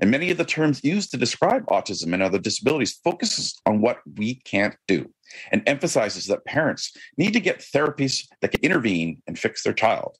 And 0.00 0.10
many 0.10 0.30
of 0.30 0.38
the 0.38 0.44
terms 0.44 0.82
used 0.82 1.12
to 1.12 1.16
describe 1.16 1.66
autism 1.66 2.12
and 2.12 2.22
other 2.22 2.40
disabilities 2.40 2.98
focuses 3.04 3.60
on 3.64 3.80
what 3.80 4.00
we 4.16 4.36
can't 4.44 4.76
do 4.88 5.08
and 5.52 5.62
emphasizes 5.66 6.26
that 6.26 6.44
parents 6.44 6.92
need 7.16 7.32
to 7.34 7.40
get 7.40 7.60
therapies 7.60 8.26
that 8.40 8.50
can 8.50 8.60
intervene 8.60 9.22
and 9.28 9.38
fix 9.38 9.62
their 9.62 9.72
child. 9.72 10.16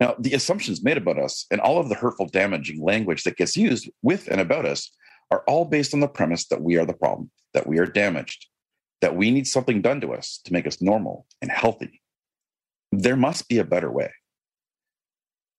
Now, 0.00 0.16
the 0.18 0.34
assumptions 0.34 0.82
made 0.82 0.96
about 0.96 1.18
us 1.18 1.46
and 1.50 1.60
all 1.60 1.78
of 1.78 1.88
the 1.88 1.94
hurtful, 1.94 2.26
damaging 2.26 2.82
language 2.82 3.22
that 3.22 3.36
gets 3.36 3.56
used 3.56 3.88
with 4.02 4.28
and 4.28 4.40
about 4.40 4.66
us 4.66 4.90
are 5.30 5.44
all 5.46 5.64
based 5.64 5.94
on 5.94 6.00
the 6.00 6.08
premise 6.08 6.46
that 6.48 6.60
we 6.60 6.76
are 6.76 6.84
the 6.84 6.92
problem, 6.92 7.30
that 7.54 7.66
we 7.66 7.78
are 7.78 7.86
damaged, 7.86 8.46
that 9.00 9.16
we 9.16 9.30
need 9.30 9.46
something 9.46 9.80
done 9.80 10.00
to 10.00 10.12
us 10.12 10.40
to 10.44 10.52
make 10.52 10.66
us 10.66 10.82
normal 10.82 11.26
and 11.40 11.50
healthy. 11.50 12.02
There 12.98 13.16
must 13.16 13.46
be 13.48 13.58
a 13.58 13.64
better 13.64 13.90
way. 13.90 14.10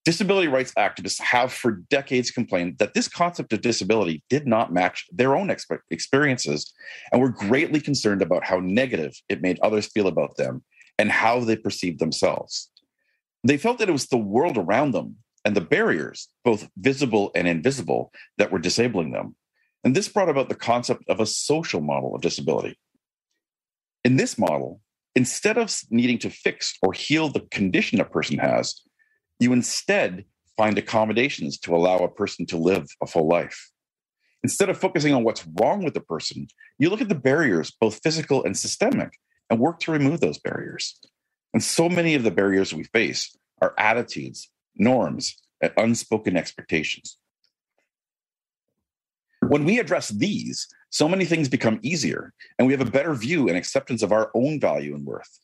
Disability 0.06 0.48
rights 0.48 0.74
activists 0.76 1.22
have 1.22 1.54
for 1.54 1.84
decades 1.90 2.32
complained 2.32 2.80
that 2.80 2.96
this 2.96 3.08
concept 3.08 3.54
of 3.54 3.62
disability 3.62 4.24
did 4.28 4.48
not 4.48 4.74
match 4.74 5.06
their 5.12 5.36
own 5.36 5.54
experiences 5.92 6.74
and 7.12 7.22
were 7.22 7.30
greatly 7.30 7.80
concerned 7.80 8.24
about 8.24 8.44
how 8.44 8.60
negative 8.60 9.14
it 9.30 9.42
made 9.42 9.60
others 9.60 9.86
feel 9.86 10.08
about 10.08 10.36
them 10.38 10.64
and 10.98 11.12
how 11.12 11.40
they 11.42 11.56
perceived 11.56 12.00
themselves. 12.00 12.72
They 13.44 13.58
felt 13.58 13.78
that 13.78 13.90
it 13.90 13.94
was 13.94 14.08
the 14.08 14.18
world 14.18 14.58
around 14.58 14.94
them 14.94 15.18
and 15.46 15.56
the 15.56 15.62
barriers, 15.62 16.30
both 16.44 16.68
visible 16.78 17.30
and 17.36 17.48
invisible, 17.48 18.12
that 18.40 18.52
were 18.52 18.58
disabling 18.58 19.12
them. 19.12 19.36
And 19.84 19.96
this 19.96 20.08
brought 20.08 20.30
about 20.30 20.50
the 20.50 20.56
concept 20.56 21.04
of 21.08 21.20
a 21.20 21.28
social 21.28 21.82
model 21.82 22.16
of 22.16 22.22
disability. 22.22 22.80
In 24.04 24.16
this 24.16 24.40
model, 24.40 24.82
instead 25.18 25.57
of 25.57 25.76
needing 25.89 26.20
to 26.20 26.30
fix 26.30 26.78
or 26.84 26.93
heal 26.93 27.28
the 27.28 27.39
condition 27.49 27.99
a 27.99 28.05
person 28.05 28.38
has, 28.38 28.84
you 29.39 29.51
instead 29.51 30.24
find 30.55 30.78
accommodations 30.78 31.57
to 31.57 31.76
allow 31.76 31.97
a 31.97 32.07
person 32.07 32.45
to 32.45 32.55
live 32.55 32.86
a 33.01 33.07
full 33.07 33.28
life. 33.28 33.72
Instead 34.43 34.70
of 34.70 34.78
focusing 34.78 35.15
on 35.15 35.24
what's 35.24 35.43
wrong 35.59 35.84
with 35.84 35.95
the 35.95 36.01
person, 36.01 36.47
you 36.78 36.91
look 36.91 37.01
at 37.01 37.09
the 37.09 37.15
barriers, 37.15 37.74
both 37.82 37.99
physical 38.03 38.43
and 38.43 38.55
systemic, 38.55 39.18
and 39.49 39.59
work 39.59 39.80
to 39.80 39.91
remove 39.91 40.20
those 40.20 40.38
barriers. 40.38 40.99
And 41.51 41.63
so 41.63 41.89
many 41.89 42.13
of 42.13 42.22
the 42.22 42.30
barriers 42.30 42.72
we 42.72 42.84
face 42.84 43.36
are 43.59 43.74
attitudes, 43.80 44.51
norms, 44.76 45.36
and 45.61 45.74
unspoken 45.78 46.38
expectations. 46.38 47.18
When 49.48 49.64
we 49.64 49.80
address 49.80 50.10
these, 50.10 50.68
so 50.89 51.08
many 51.08 51.24
things 51.24 51.48
become 51.48 51.80
easier, 51.82 52.34
and 52.58 52.68
we 52.68 52.74
have 52.74 52.86
a 52.86 52.91
better 52.91 53.14
view 53.14 53.48
and 53.48 53.58
acceptance 53.58 54.04
of 54.04 54.12
our 54.12 54.30
own 54.34 54.60
value 54.60 54.93
and 54.93 55.06
worth. 55.06 55.39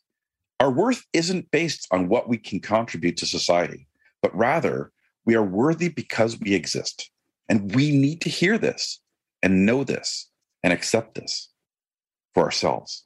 Our 0.60 0.70
worth 0.70 1.04
isn't 1.12 1.50
based 1.50 1.86
on 1.90 2.08
what 2.08 2.28
we 2.28 2.36
can 2.36 2.60
contribute 2.60 3.16
to 3.18 3.26
society, 3.26 3.86
but 4.22 4.34
rather 4.36 4.92
we 5.24 5.34
are 5.34 5.42
worthy 5.42 5.88
because 5.88 6.38
we 6.38 6.54
exist. 6.54 7.10
And 7.48 7.74
we 7.74 7.90
need 7.90 8.20
to 8.22 8.30
hear 8.30 8.58
this 8.58 9.00
and 9.42 9.66
know 9.66 9.84
this 9.84 10.30
and 10.62 10.72
accept 10.72 11.14
this 11.14 11.50
for 12.34 12.42
ourselves. 12.42 13.04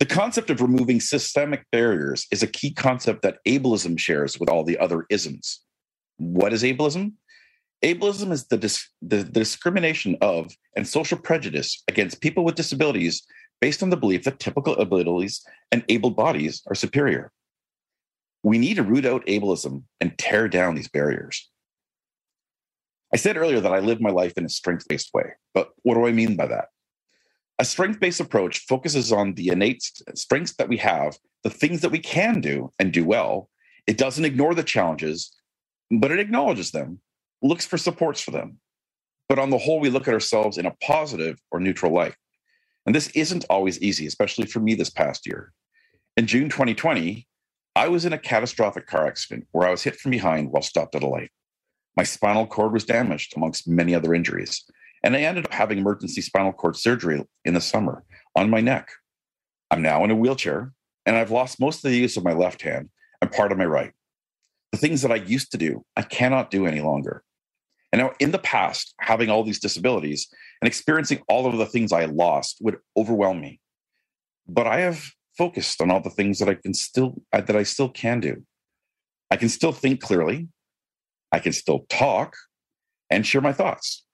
The 0.00 0.06
concept 0.06 0.50
of 0.50 0.60
removing 0.60 1.00
systemic 1.00 1.66
barriers 1.70 2.26
is 2.32 2.42
a 2.42 2.48
key 2.48 2.72
concept 2.72 3.22
that 3.22 3.38
ableism 3.46 3.98
shares 3.98 4.40
with 4.40 4.48
all 4.48 4.64
the 4.64 4.78
other 4.78 5.04
isms. 5.10 5.60
What 6.16 6.52
is 6.52 6.62
ableism? 6.62 7.12
Ableism 7.82 8.30
is 8.30 8.46
the, 8.46 8.58
dis- 8.58 8.88
the, 9.00 9.24
discrimination 9.24 10.16
of 10.20 10.54
and 10.76 10.86
social 10.86 11.18
prejudice 11.18 11.82
against 11.88 12.20
people 12.20 12.44
with 12.44 12.54
disabilities 12.54 13.22
based 13.60 13.82
on 13.82 13.90
the 13.90 13.96
belief 13.96 14.24
that 14.24 14.38
typical 14.38 14.76
abilities 14.76 15.42
and 15.72 15.84
able 15.88 16.10
bodies 16.10 16.62
are 16.66 16.74
superior. 16.74 17.32
We 18.42 18.58
need 18.58 18.74
to 18.74 18.82
root 18.82 19.06
out 19.06 19.26
ableism 19.26 19.84
and 20.00 20.16
tear 20.18 20.48
down 20.48 20.74
these 20.74 20.88
barriers. 20.88 21.50
I 23.12 23.16
said 23.16 23.36
earlier 23.36 23.60
that 23.60 23.72
I 23.72 23.80
live 23.80 24.00
my 24.00 24.10
life 24.10 24.34
in 24.36 24.44
a 24.44 24.48
strength 24.48 24.86
based 24.88 25.12
way, 25.12 25.32
but 25.52 25.70
what 25.82 25.94
do 25.94 26.06
I 26.06 26.12
mean 26.12 26.36
by 26.36 26.46
that? 26.46 26.66
A 27.58 27.64
strength 27.64 27.98
based 27.98 28.20
approach 28.20 28.60
focuses 28.66 29.12
on 29.12 29.34
the 29.34 29.48
innate 29.48 29.82
strengths 30.14 30.54
that 30.56 30.68
we 30.68 30.76
have, 30.78 31.18
the 31.44 31.50
things 31.50 31.80
that 31.80 31.90
we 31.90 31.98
can 31.98 32.40
do 32.40 32.72
and 32.78 32.92
do 32.92 33.04
well. 33.04 33.50
It 33.86 33.98
doesn't 33.98 34.24
ignore 34.24 34.54
the 34.54 34.62
challenges, 34.62 35.34
but 35.90 36.10
it 36.10 36.20
acknowledges 36.20 36.70
them, 36.70 37.00
looks 37.42 37.66
for 37.66 37.78
supports 37.78 38.20
for 38.20 38.30
them. 38.30 38.58
But 39.28 39.38
on 39.38 39.50
the 39.50 39.58
whole, 39.58 39.80
we 39.80 39.90
look 39.90 40.08
at 40.08 40.14
ourselves 40.14 40.58
in 40.58 40.66
a 40.66 40.74
positive 40.82 41.38
or 41.50 41.60
neutral 41.60 41.92
light. 41.92 42.14
And 42.86 42.94
this 42.94 43.08
isn't 43.08 43.44
always 43.48 43.80
easy, 43.80 44.06
especially 44.06 44.46
for 44.46 44.60
me 44.60 44.74
this 44.74 44.90
past 44.90 45.26
year. 45.26 45.52
In 46.16 46.26
June 46.26 46.48
2020, 46.48 47.26
I 47.76 47.88
was 47.88 48.04
in 48.04 48.12
a 48.12 48.18
catastrophic 48.18 48.86
car 48.86 49.06
accident 49.06 49.46
where 49.52 49.66
I 49.66 49.70
was 49.70 49.82
hit 49.82 49.96
from 49.96 50.10
behind 50.10 50.50
while 50.50 50.62
stopped 50.62 50.94
at 50.94 51.02
a 51.02 51.06
light. 51.06 51.30
My 51.96 52.02
spinal 52.02 52.46
cord 52.46 52.72
was 52.72 52.84
damaged, 52.84 53.34
amongst 53.36 53.68
many 53.68 53.94
other 53.94 54.14
injuries. 54.14 54.64
And 55.02 55.14
I 55.14 55.20
ended 55.20 55.46
up 55.46 55.52
having 55.52 55.78
emergency 55.78 56.20
spinal 56.20 56.52
cord 56.52 56.76
surgery 56.76 57.24
in 57.44 57.54
the 57.54 57.60
summer 57.60 58.04
on 58.36 58.50
my 58.50 58.60
neck. 58.60 58.90
I'm 59.70 59.82
now 59.82 60.02
in 60.04 60.10
a 60.10 60.16
wheelchair, 60.16 60.72
and 61.06 61.16
I've 61.16 61.30
lost 61.30 61.60
most 61.60 61.84
of 61.84 61.90
the 61.90 61.96
use 61.96 62.16
of 62.16 62.24
my 62.24 62.32
left 62.32 62.62
hand 62.62 62.90
and 63.22 63.30
part 63.30 63.52
of 63.52 63.58
my 63.58 63.64
right. 63.64 63.92
The 64.72 64.78
things 64.78 65.02
that 65.02 65.12
I 65.12 65.16
used 65.16 65.52
to 65.52 65.58
do, 65.58 65.84
I 65.96 66.02
cannot 66.02 66.50
do 66.50 66.66
any 66.66 66.80
longer. 66.80 67.22
And 67.92 68.00
now, 68.00 68.12
in 68.20 68.30
the 68.30 68.38
past, 68.38 68.94
having 69.00 69.30
all 69.30 69.42
these 69.42 69.58
disabilities 69.58 70.28
and 70.60 70.68
experiencing 70.68 71.22
all 71.28 71.46
of 71.46 71.58
the 71.58 71.66
things 71.66 71.92
I 71.92 72.04
lost 72.04 72.58
would 72.60 72.78
overwhelm 72.96 73.40
me. 73.40 73.60
But 74.46 74.66
I 74.66 74.80
have 74.80 75.10
focused 75.36 75.80
on 75.80 75.90
all 75.90 76.00
the 76.00 76.10
things 76.10 76.38
that 76.38 76.48
I 76.48 76.54
can 76.54 76.74
still 76.74 77.22
uh, 77.32 77.40
that 77.40 77.56
I 77.56 77.64
still 77.64 77.88
can 77.88 78.20
do. 78.20 78.44
I 79.30 79.36
can 79.36 79.48
still 79.48 79.72
think 79.72 80.00
clearly. 80.00 80.48
I 81.32 81.38
can 81.38 81.52
still 81.52 81.86
talk 81.88 82.36
and 83.10 83.26
share 83.26 83.40
my 83.40 83.52
thoughts. 83.52 84.04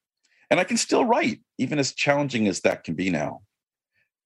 And 0.51 0.61
I 0.61 0.65
can 0.65 0.77
still 0.77 1.05
write, 1.05 1.41
even 1.59 1.79
as 1.79 1.93
challenging 1.93 2.47
as 2.47 2.61
that 2.61 2.85
can 2.85 2.95
be 2.95 3.11
now. 3.11 3.41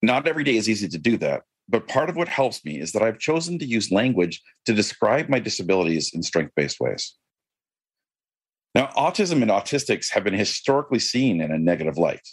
Not 0.02 0.28
every 0.28 0.44
day 0.44 0.56
is 0.56 0.68
easy 0.68 0.88
to 0.88 0.98
do 0.98 1.16
that, 1.18 1.42
but 1.68 1.88
part 1.88 2.10
of 2.10 2.16
what 2.16 2.28
helps 2.28 2.64
me 2.64 2.80
is 2.80 2.92
that 2.92 3.02
I've 3.02 3.18
chosen 3.18 3.58
to 3.58 3.66
use 3.66 3.90
language 3.90 4.42
to 4.66 4.74
describe 4.74 5.28
my 5.28 5.38
disabilities 5.38 6.12
in 6.12 6.22
strength 6.22 6.52
based 6.56 6.80
ways. 6.80 7.14
Now, 8.74 8.86
autism 8.96 9.42
and 9.42 9.50
autistics 9.50 10.10
have 10.12 10.24
been 10.24 10.34
historically 10.34 11.00
seen 11.00 11.40
in 11.40 11.50
a 11.50 11.58
negative 11.58 11.98
light. 11.98 12.26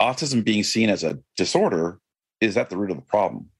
Autism 0.00 0.44
being 0.44 0.62
seen 0.62 0.88
as 0.88 1.02
a 1.02 1.18
disorder 1.36 1.98
is 2.40 2.56
at 2.56 2.70
the 2.70 2.76
root 2.76 2.90
of 2.90 2.96
the 2.96 3.02
problem. 3.02 3.50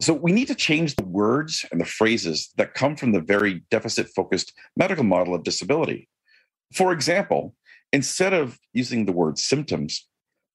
So 0.00 0.12
we 0.12 0.32
need 0.32 0.48
to 0.48 0.54
change 0.54 0.96
the 0.96 1.04
words 1.04 1.64
and 1.70 1.80
the 1.80 1.86
phrases 1.86 2.50
that 2.56 2.74
come 2.74 2.96
from 2.96 3.12
the 3.12 3.20
very 3.20 3.62
deficit 3.70 4.08
focused 4.08 4.52
medical 4.76 5.04
model 5.04 5.34
of 5.34 5.44
disability. 5.44 6.08
For 6.74 6.92
example, 6.92 7.54
instead 7.92 8.34
of 8.34 8.58
using 8.72 9.06
the 9.06 9.12
word 9.12 9.38
symptoms, 9.38 10.06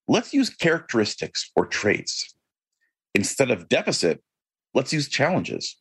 let's 0.06 0.34
use 0.34 0.50
characteristics 0.50 1.50
or 1.56 1.66
traits. 1.66 2.34
Instead 3.14 3.50
of 3.50 3.68
deficit, 3.68 4.22
let's 4.74 4.92
use 4.92 5.08
challenges. 5.08 5.76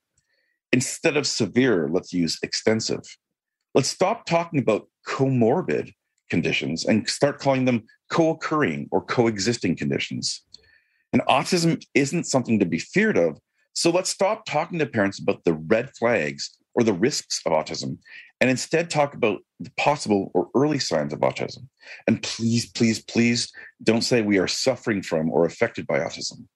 Instead 0.71 1.17
of 1.17 1.27
severe, 1.27 1.89
let's 1.91 2.13
use 2.13 2.39
extensive. 2.41 3.03
Let's 3.79 3.87
stop 3.87 4.25
talking 4.25 4.59
about 4.59 4.89
comorbid 5.07 5.93
conditions 6.29 6.83
and 6.83 7.07
start 7.07 7.39
calling 7.39 7.63
them 7.63 7.85
co 8.09 8.31
occurring 8.31 8.89
or 8.91 9.01
coexisting 9.01 9.77
conditions. 9.77 10.43
And 11.13 11.21
autism 11.29 11.81
isn't 11.93 12.25
something 12.25 12.59
to 12.59 12.65
be 12.65 12.77
feared 12.79 13.17
of. 13.17 13.39
So 13.71 13.89
let's 13.89 14.09
stop 14.09 14.43
talking 14.43 14.79
to 14.79 14.85
parents 14.85 15.17
about 15.17 15.45
the 15.45 15.53
red 15.53 15.91
flags 15.97 16.57
or 16.75 16.83
the 16.83 16.91
risks 16.91 17.41
of 17.45 17.53
autism 17.53 17.99
and 18.41 18.49
instead 18.49 18.89
talk 18.89 19.13
about 19.13 19.39
the 19.61 19.71
possible 19.77 20.29
or 20.33 20.49
early 20.55 20.79
signs 20.79 21.13
of 21.13 21.21
autism. 21.21 21.69
And 22.05 22.21
please, 22.21 22.69
please, 22.73 23.01
please 23.01 23.49
don't 23.81 24.01
say 24.01 24.21
we 24.21 24.39
are 24.39 24.47
suffering 24.49 25.01
from 25.01 25.31
or 25.31 25.45
affected 25.45 25.87
by 25.87 25.99
autism. 25.99 26.47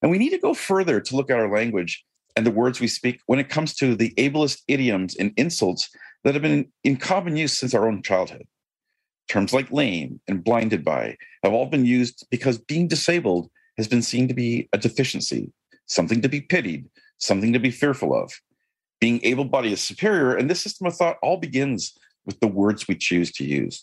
And 0.00 0.12
we 0.12 0.18
need 0.18 0.30
to 0.30 0.38
go 0.38 0.54
further 0.54 1.00
to 1.00 1.16
look 1.16 1.28
at 1.28 1.40
our 1.40 1.52
language 1.52 2.04
and 2.36 2.46
the 2.46 2.52
words 2.52 2.78
we 2.78 2.86
speak 2.86 3.20
when 3.26 3.40
it 3.40 3.48
comes 3.48 3.74
to 3.74 3.96
the 3.96 4.14
ableist 4.16 4.60
idioms 4.68 5.16
and 5.16 5.32
insults 5.36 5.90
that 6.24 6.34
have 6.34 6.42
been 6.42 6.72
in 6.84 6.96
common 6.96 7.36
use 7.36 7.56
since 7.56 7.74
our 7.74 7.88
own 7.88 8.02
childhood. 8.02 8.46
Terms 9.28 9.52
like 9.52 9.70
lame 9.72 10.20
and 10.28 10.44
blinded 10.44 10.84
by 10.84 11.16
have 11.42 11.52
all 11.52 11.66
been 11.66 11.84
used 11.84 12.26
because 12.30 12.58
being 12.58 12.88
disabled 12.88 13.50
has 13.76 13.88
been 13.88 14.02
seen 14.02 14.28
to 14.28 14.34
be 14.34 14.68
a 14.72 14.78
deficiency, 14.78 15.52
something 15.86 16.20
to 16.22 16.28
be 16.28 16.40
pitied, 16.40 16.88
something 17.18 17.52
to 17.52 17.58
be 17.58 17.70
fearful 17.70 18.14
of. 18.14 18.32
Being 19.00 19.20
able 19.24 19.44
bodied 19.44 19.72
is 19.72 19.82
superior, 19.82 20.36
and 20.36 20.48
this 20.48 20.62
system 20.62 20.86
of 20.86 20.96
thought 20.96 21.18
all 21.22 21.36
begins 21.36 21.96
with 22.24 22.40
the 22.40 22.46
words 22.46 22.88
we 22.88 22.96
choose 22.96 23.30
to 23.32 23.44
use. 23.44 23.82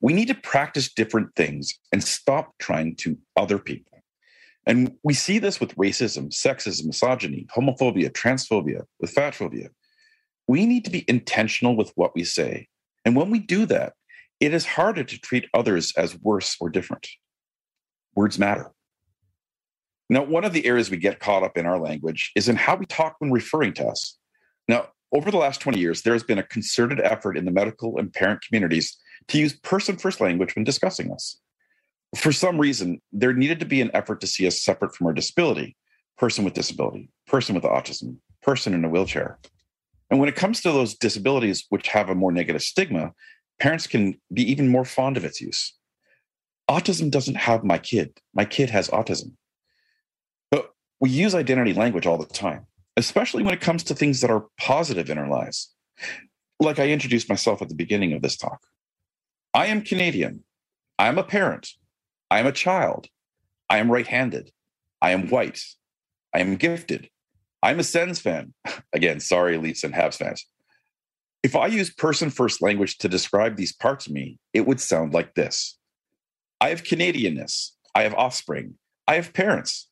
We 0.00 0.12
need 0.12 0.28
to 0.28 0.34
practice 0.34 0.92
different 0.92 1.34
things 1.36 1.78
and 1.92 2.02
stop 2.02 2.54
trying 2.58 2.96
to 2.96 3.16
other 3.36 3.58
people. 3.58 3.89
And 4.66 4.96
we 5.02 5.14
see 5.14 5.38
this 5.38 5.60
with 5.60 5.74
racism, 5.76 6.30
sexism, 6.30 6.86
misogyny, 6.86 7.46
homophobia, 7.56 8.10
transphobia, 8.10 8.82
with 9.00 9.14
fatphobia. 9.14 9.68
We 10.46 10.66
need 10.66 10.84
to 10.84 10.90
be 10.90 11.04
intentional 11.08 11.76
with 11.76 11.92
what 11.94 12.14
we 12.14 12.24
say. 12.24 12.68
And 13.04 13.16
when 13.16 13.30
we 13.30 13.38
do 13.38 13.66
that, 13.66 13.94
it 14.38 14.54
is 14.54 14.66
harder 14.66 15.04
to 15.04 15.20
treat 15.20 15.48
others 15.54 15.92
as 15.96 16.18
worse 16.20 16.56
or 16.60 16.70
different. 16.70 17.08
Words 18.14 18.38
matter. 18.38 18.72
Now, 20.08 20.24
one 20.24 20.44
of 20.44 20.52
the 20.52 20.66
areas 20.66 20.90
we 20.90 20.96
get 20.96 21.20
caught 21.20 21.44
up 21.44 21.56
in 21.56 21.66
our 21.66 21.78
language 21.78 22.32
is 22.34 22.48
in 22.48 22.56
how 22.56 22.74
we 22.74 22.84
talk 22.86 23.16
when 23.20 23.30
referring 23.30 23.74
to 23.74 23.86
us. 23.86 24.18
Now, 24.66 24.88
over 25.12 25.30
the 25.30 25.36
last 25.36 25.60
20 25.60 25.78
years, 25.78 26.02
there 26.02 26.12
has 26.12 26.22
been 26.22 26.38
a 26.38 26.42
concerted 26.42 27.00
effort 27.00 27.36
in 27.36 27.44
the 27.44 27.50
medical 27.50 27.98
and 27.98 28.12
parent 28.12 28.40
communities 28.46 28.96
to 29.28 29.38
use 29.38 29.52
person 29.52 29.96
first 29.96 30.20
language 30.20 30.54
when 30.54 30.64
discussing 30.64 31.12
us. 31.12 31.38
For 32.16 32.32
some 32.32 32.58
reason, 32.58 33.00
there 33.12 33.32
needed 33.32 33.60
to 33.60 33.66
be 33.66 33.80
an 33.80 33.90
effort 33.94 34.20
to 34.20 34.26
see 34.26 34.46
us 34.46 34.62
separate 34.62 34.94
from 34.94 35.06
our 35.06 35.12
disability 35.12 35.76
person 36.18 36.44
with 36.44 36.52
disability, 36.52 37.08
person 37.26 37.54
with 37.54 37.64
autism, 37.64 38.16
person 38.42 38.74
in 38.74 38.84
a 38.84 38.88
wheelchair. 38.90 39.38
And 40.10 40.20
when 40.20 40.28
it 40.28 40.36
comes 40.36 40.60
to 40.60 40.70
those 40.70 40.94
disabilities 40.94 41.64
which 41.70 41.88
have 41.88 42.10
a 42.10 42.14
more 42.14 42.30
negative 42.30 42.62
stigma, 42.62 43.12
parents 43.58 43.86
can 43.86 44.20
be 44.30 44.42
even 44.50 44.68
more 44.68 44.84
fond 44.84 45.16
of 45.16 45.24
its 45.24 45.40
use. 45.40 45.74
Autism 46.70 47.10
doesn't 47.10 47.36
have 47.36 47.64
my 47.64 47.78
kid, 47.78 48.20
my 48.34 48.44
kid 48.44 48.68
has 48.68 48.90
autism. 48.90 49.32
But 50.50 50.72
we 51.00 51.08
use 51.08 51.34
identity 51.34 51.72
language 51.72 52.06
all 52.06 52.18
the 52.18 52.26
time, 52.26 52.66
especially 52.98 53.42
when 53.42 53.54
it 53.54 53.62
comes 53.62 53.82
to 53.84 53.94
things 53.94 54.20
that 54.20 54.30
are 54.30 54.46
positive 54.58 55.08
in 55.08 55.16
our 55.16 55.28
lives. 55.28 55.74
Like 56.58 56.78
I 56.78 56.88
introduced 56.88 57.30
myself 57.30 57.62
at 57.62 57.70
the 57.70 57.74
beginning 57.74 58.12
of 58.12 58.20
this 58.20 58.36
talk. 58.36 58.60
I 59.54 59.66
am 59.66 59.80
Canadian. 59.80 60.44
I 60.98 61.08
am 61.08 61.16
a 61.16 61.24
parent. 61.24 61.70
I 62.30 62.38
am 62.38 62.46
a 62.46 62.52
child. 62.52 63.08
I 63.68 63.78
am 63.78 63.90
right 63.90 64.06
handed. 64.06 64.50
I 65.02 65.10
am 65.10 65.28
white. 65.28 65.62
I 66.34 66.40
am 66.40 66.56
gifted. 66.56 67.10
I'm 67.62 67.80
a 67.80 67.84
Sens 67.84 68.20
fan. 68.20 68.54
Again, 68.92 69.20
sorry, 69.20 69.58
Leafs 69.58 69.84
and 69.84 69.94
Habs 69.94 70.16
fans. 70.16 70.46
If 71.42 71.56
I 71.56 71.66
use 71.66 71.90
person 71.90 72.30
first 72.30 72.62
language 72.62 72.98
to 72.98 73.08
describe 73.08 73.56
these 73.56 73.72
parts 73.72 74.06
of 74.06 74.12
me, 74.12 74.38
it 74.52 74.66
would 74.66 74.80
sound 74.80 75.14
like 75.14 75.34
this 75.34 75.78
I 76.60 76.68
have 76.68 76.84
Canadianness. 76.84 77.70
I 77.94 78.02
have 78.02 78.14
offspring. 78.14 78.74
I 79.08 79.14
have 79.14 79.32
parents. 79.32 79.88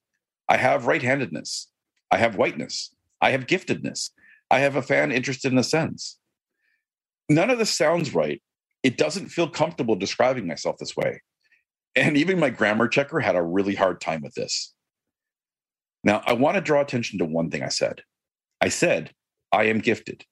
I 0.48 0.56
have 0.56 0.86
right 0.86 1.02
handedness. 1.02 1.68
I 2.10 2.18
have 2.18 2.36
whiteness. 2.36 2.94
I 3.20 3.30
have 3.30 3.46
giftedness. 3.46 4.10
I 4.50 4.60
have 4.60 4.76
a 4.76 4.82
fan 4.82 5.10
interested 5.10 5.50
in 5.50 5.56
the 5.56 5.64
Sens. 5.64 6.18
None 7.28 7.50
of 7.50 7.58
this 7.58 7.74
sounds 7.74 8.14
right. 8.14 8.40
It 8.82 8.96
doesn't 8.96 9.28
feel 9.28 9.48
comfortable 9.48 9.96
describing 9.96 10.46
myself 10.46 10.78
this 10.78 10.96
way. 10.96 11.20
And 11.96 12.16
even 12.16 12.38
my 12.38 12.50
grammar 12.50 12.88
checker 12.88 13.20
had 13.20 13.36
a 13.36 13.42
really 13.42 13.74
hard 13.74 14.00
time 14.00 14.22
with 14.22 14.34
this. 14.34 14.72
Now, 16.04 16.22
I 16.26 16.32
want 16.32 16.54
to 16.54 16.60
draw 16.60 16.80
attention 16.80 17.18
to 17.18 17.24
one 17.24 17.50
thing 17.50 17.62
I 17.62 17.68
said. 17.68 18.02
I 18.60 18.68
said, 18.68 19.12
I 19.52 19.64
am 19.64 19.78
gifted, 19.78 20.24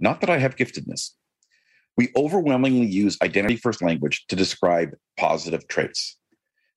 not 0.00 0.20
that 0.20 0.30
I 0.30 0.38
have 0.38 0.56
giftedness. 0.56 1.10
We 1.96 2.10
overwhelmingly 2.16 2.86
use 2.86 3.16
identity 3.22 3.56
first 3.56 3.82
language 3.82 4.26
to 4.28 4.36
describe 4.36 4.90
positive 5.16 5.66
traits. 5.68 6.18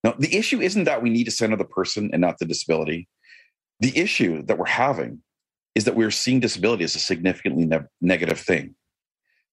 Now, 0.04 0.14
the 0.18 0.36
issue 0.36 0.62
isn't 0.62 0.86
that 0.86 1.02
we 1.02 1.10
need 1.10 1.26
to 1.26 1.32
center 1.32 1.58
the 1.58 1.66
person 1.66 2.10
and 2.14 2.22
not 2.22 2.38
the 2.40 2.46
disability. 2.46 3.10
The 3.82 3.98
issue 3.98 4.44
that 4.44 4.58
we're 4.58 4.66
having 4.66 5.22
is 5.76 5.86
that 5.86 5.96
we're 5.96 6.12
seeing 6.12 6.40
disability 6.40 6.84
as 6.84 6.96
a 6.96 7.00
significantly 7.00 7.66
ne- 7.66 7.88
negative 8.02 8.40
thing. 8.40 8.76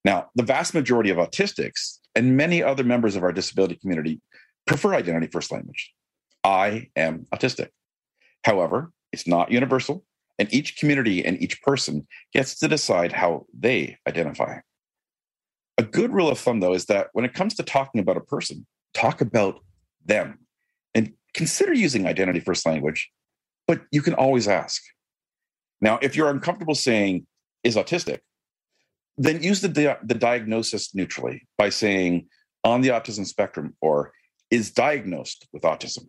Now, 0.04 0.30
the 0.36 0.44
vast 0.44 0.72
majority 0.72 1.10
of 1.10 1.16
autistics 1.16 1.98
and 2.14 2.36
many 2.36 2.62
other 2.62 2.84
members 2.84 3.16
of 3.16 3.24
our 3.24 3.32
disability 3.32 3.76
community 3.76 4.20
prefer 4.66 4.94
identity 4.94 5.28
first 5.28 5.52
language. 5.52 5.92
I 6.44 6.90
am 6.96 7.26
autistic. 7.32 7.68
However, 8.44 8.92
it's 9.12 9.26
not 9.26 9.50
universal, 9.50 10.04
and 10.38 10.52
each 10.52 10.76
community 10.76 11.24
and 11.24 11.40
each 11.42 11.62
person 11.62 12.06
gets 12.32 12.58
to 12.58 12.68
decide 12.68 13.12
how 13.12 13.46
they 13.58 13.98
identify. 14.06 14.58
A 15.78 15.82
good 15.82 16.12
rule 16.12 16.30
of 16.30 16.38
thumb, 16.38 16.60
though, 16.60 16.74
is 16.74 16.86
that 16.86 17.08
when 17.12 17.24
it 17.24 17.34
comes 17.34 17.54
to 17.54 17.62
talking 17.62 18.00
about 18.00 18.16
a 18.16 18.20
person, 18.20 18.66
talk 18.94 19.20
about 19.20 19.60
them 20.04 20.38
and 20.94 21.12
consider 21.34 21.74
using 21.74 22.06
identity 22.06 22.40
first 22.40 22.64
language, 22.64 23.10
but 23.66 23.82
you 23.90 24.02
can 24.02 24.14
always 24.14 24.48
ask. 24.48 24.82
Now, 25.80 25.98
if 26.00 26.16
you're 26.16 26.30
uncomfortable 26.30 26.74
saying 26.74 27.26
is 27.62 27.76
autistic, 27.76 28.20
then 29.18 29.42
use 29.42 29.60
the, 29.60 29.68
di- 29.68 29.98
the 30.02 30.14
diagnosis 30.14 30.94
neutrally 30.94 31.46
by 31.58 31.68
saying 31.68 32.28
on 32.64 32.80
the 32.80 32.88
autism 32.88 33.26
spectrum 33.26 33.76
or 33.80 34.12
is 34.50 34.70
diagnosed 34.70 35.46
with 35.52 35.62
autism. 35.62 36.08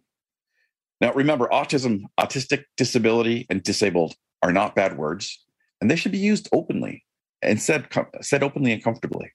Now, 1.00 1.14
remember, 1.14 1.48
autism, 1.48 2.04
autistic 2.20 2.64
disability, 2.76 3.46
and 3.50 3.62
disabled 3.62 4.16
are 4.42 4.52
not 4.52 4.76
bad 4.76 4.98
words, 4.98 5.44
and 5.80 5.90
they 5.90 5.96
should 5.96 6.12
be 6.12 6.18
used 6.18 6.50
openly 6.52 7.06
and 7.42 7.62
said, 7.62 7.88
said 8.22 8.44
openly 8.44 8.72
and 8.72 8.84
comfortably. 8.84 9.32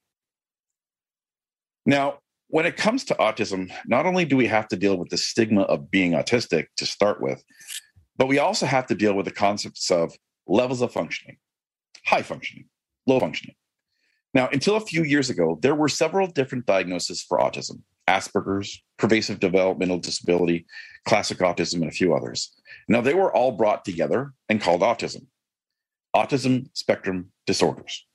Now, 1.87 2.19
when 2.49 2.67
it 2.67 2.77
comes 2.77 3.05
to 3.05 3.15
autism, 3.15 3.73
not 3.87 4.07
only 4.07 4.25
do 4.25 4.37
we 4.37 4.47
have 4.47 4.69
to 4.69 4.77
deal 4.77 4.97
with 4.97 5.09
the 5.09 5.17
stigma 5.17 5.63
of 5.63 5.91
being 5.91 6.13
autistic 6.13 6.67
to 6.77 6.87
start 6.87 7.21
with, 7.21 7.43
but 8.17 8.29
we 8.29 8.39
also 8.39 8.67
have 8.67 8.87
to 8.89 8.95
deal 8.95 9.15
with 9.15 9.25
the 9.25 9.33
concepts 9.33 9.91
of 9.91 10.13
levels 10.47 10.83
of 10.83 10.93
functioning, 10.93 11.39
high 12.05 12.23
functioning, 12.23 12.69
low 13.07 13.21
functioning. 13.21 13.55
Now, 14.35 14.49
until 14.53 14.77
a 14.77 14.81
few 14.81 15.05
years 15.05 15.31
ago, 15.31 15.59
there 15.63 15.75
were 15.75 15.89
several 15.89 16.27
different 16.27 16.67
diagnoses 16.67 17.23
for 17.23 17.39
autism 17.39 17.83
Asperger's, 18.09 18.83
pervasive 18.99 19.41
developmental 19.41 19.99
disability, 19.99 20.67
classic 21.05 21.39
autism, 21.39 21.75
and 21.75 21.89
a 21.89 21.93
few 21.93 22.15
others. 22.15 22.53
Now, 22.89 23.01
they 23.01 23.15
were 23.15 23.35
all 23.35 23.53
brought 23.53 23.85
together 23.85 24.33
and 24.49 24.61
called 24.61 24.81
autism 24.83 25.27
autism 26.15 26.69
spectrum 26.75 27.33
disorders. 27.47 28.07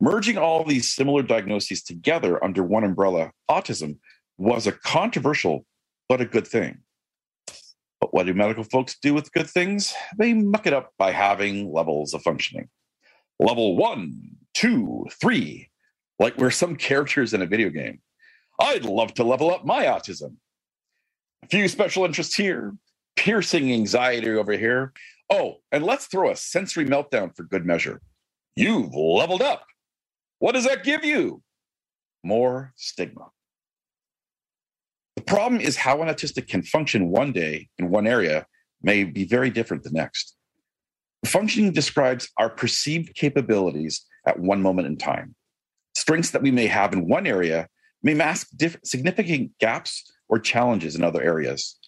Merging 0.00 0.38
all 0.38 0.64
these 0.64 0.94
similar 0.94 1.22
diagnoses 1.22 1.82
together 1.82 2.42
under 2.44 2.62
one 2.62 2.84
umbrella, 2.84 3.32
autism, 3.50 3.96
was 4.36 4.66
a 4.66 4.72
controversial 4.72 5.64
but 6.08 6.20
a 6.20 6.26
good 6.26 6.46
thing. 6.46 6.78
But 8.00 8.14
what 8.14 8.26
do 8.26 8.34
medical 8.34 8.62
folks 8.62 8.96
do 9.00 9.12
with 9.12 9.32
good 9.32 9.48
things? 9.48 9.92
They 10.16 10.32
muck 10.34 10.66
it 10.66 10.72
up 10.72 10.92
by 10.98 11.10
having 11.10 11.72
levels 11.72 12.14
of 12.14 12.22
functioning. 12.22 12.68
Level 13.40 13.76
one, 13.76 14.36
two, 14.54 15.06
three, 15.20 15.68
like 16.18 16.36
we're 16.38 16.50
some 16.50 16.76
characters 16.88 17.34
in 17.34 17.42
a 17.42 17.46
video 17.46 17.70
game. 17.70 18.00
I'd 18.58 18.84
love 18.84 19.14
to 19.14 19.24
level 19.24 19.50
up 19.50 19.64
my 19.64 19.84
autism. 19.84 20.36
A 21.44 21.48
few 21.48 21.68
special 21.68 22.04
interests 22.04 22.34
here, 22.34 22.74
piercing 23.16 23.72
anxiety 23.72 24.30
over 24.30 24.52
here. 24.52 24.92
Oh, 25.30 25.56
and 25.70 25.84
let's 25.84 26.06
throw 26.06 26.30
a 26.30 26.36
sensory 26.36 26.84
meltdown 26.84 27.36
for 27.36 27.44
good 27.44 27.64
measure. 27.64 28.00
You've 28.56 28.94
leveled 28.94 29.42
up. 29.42 29.64
What 30.40 30.52
does 30.52 30.64
that 30.64 30.84
give 30.84 31.04
you? 31.04 31.42
More 32.24 32.72
stigma. 32.76 33.28
The 35.16 35.22
problem 35.22 35.60
is 35.60 35.76
how 35.76 36.02
an 36.02 36.08
autistic 36.08 36.48
can 36.48 36.62
function 36.62 37.10
one 37.10 37.32
day 37.32 37.68
in 37.78 37.90
one 37.90 38.06
area 38.06 38.46
may 38.82 39.04
be 39.04 39.24
very 39.24 39.50
different 39.50 39.82
the 39.82 39.90
next. 39.90 40.36
Functioning 41.24 41.72
describes 41.72 42.28
our 42.38 42.48
perceived 42.48 43.14
capabilities 43.14 44.04
at 44.26 44.38
one 44.38 44.62
moment 44.62 44.86
in 44.86 44.96
time. 44.96 45.34
Strengths 45.96 46.30
that 46.30 46.42
we 46.42 46.50
may 46.50 46.66
have 46.66 46.92
in 46.92 47.08
one 47.08 47.26
area 47.26 47.68
may 48.02 48.14
mask 48.14 48.48
diff- 48.56 48.78
significant 48.84 49.52
gaps 49.58 50.10
or 50.28 50.38
challenges 50.38 50.94
in 50.94 51.04
other 51.04 51.22
areas. 51.22 51.78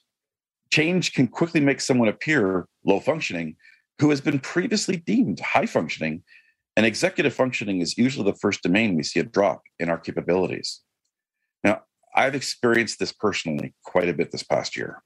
Change 0.73 1.13
can 1.13 1.29
quickly 1.29 1.61
make 1.61 1.81
someone 1.81 2.09
appear 2.09 2.67
low 2.85 3.01
functioning 3.01 3.57
who 4.01 4.11
has 4.11 4.21
been 4.21 4.39
previously 4.39 4.97
deemed 4.97 5.41
high 5.41 5.67
functioning, 5.67 6.23
and 6.77 6.87
executive 6.87 7.35
functioning 7.35 7.81
is 7.81 7.99
usually 7.99 8.31
the 8.31 8.39
first 8.39 8.63
domain 8.63 8.97
we 8.97 9.03
see 9.03 9.21
a 9.21 9.25
drop 9.25 9.63
in 9.79 9.91
our 9.91 9.99
capabilities. 9.99 10.81
Now, 11.63 11.83
I've 12.15 12.35
experienced 12.35 12.99
this 12.99 13.13
personally 13.13 13.75
quite 13.85 14.09
a 14.09 14.15
bit 14.15 14.31
this 14.31 14.43
past 14.43 14.77
year. 14.77 15.03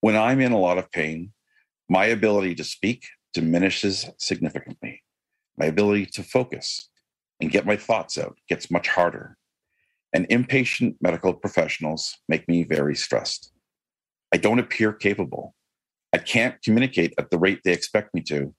When 0.00 0.16
I'm 0.16 0.40
in 0.40 0.52
a 0.52 0.58
lot 0.58 0.78
of 0.78 0.92
pain, 0.92 1.32
my 1.88 2.06
ability 2.06 2.54
to 2.56 2.64
speak 2.64 3.06
diminishes 3.34 4.08
significantly. 4.18 5.02
My 5.58 5.66
ability 5.66 6.06
to 6.06 6.22
focus 6.22 6.88
and 7.40 7.50
get 7.50 7.66
my 7.66 7.76
thoughts 7.76 8.18
out 8.18 8.38
gets 8.48 8.70
much 8.70 8.88
harder. 8.88 9.36
And 10.12 10.26
impatient 10.30 10.96
medical 11.00 11.34
professionals 11.34 12.16
make 12.28 12.48
me 12.48 12.64
very 12.64 12.94
stressed. 12.94 13.52
I 14.32 14.38
don't 14.38 14.58
appear 14.58 14.92
capable. 14.92 15.54
I 16.12 16.18
can't 16.18 16.60
communicate 16.62 17.14
at 17.18 17.30
the 17.30 17.38
rate 17.38 17.60
they 17.64 17.72
expect 17.72 18.14
me 18.14 18.22
to. 18.22 18.54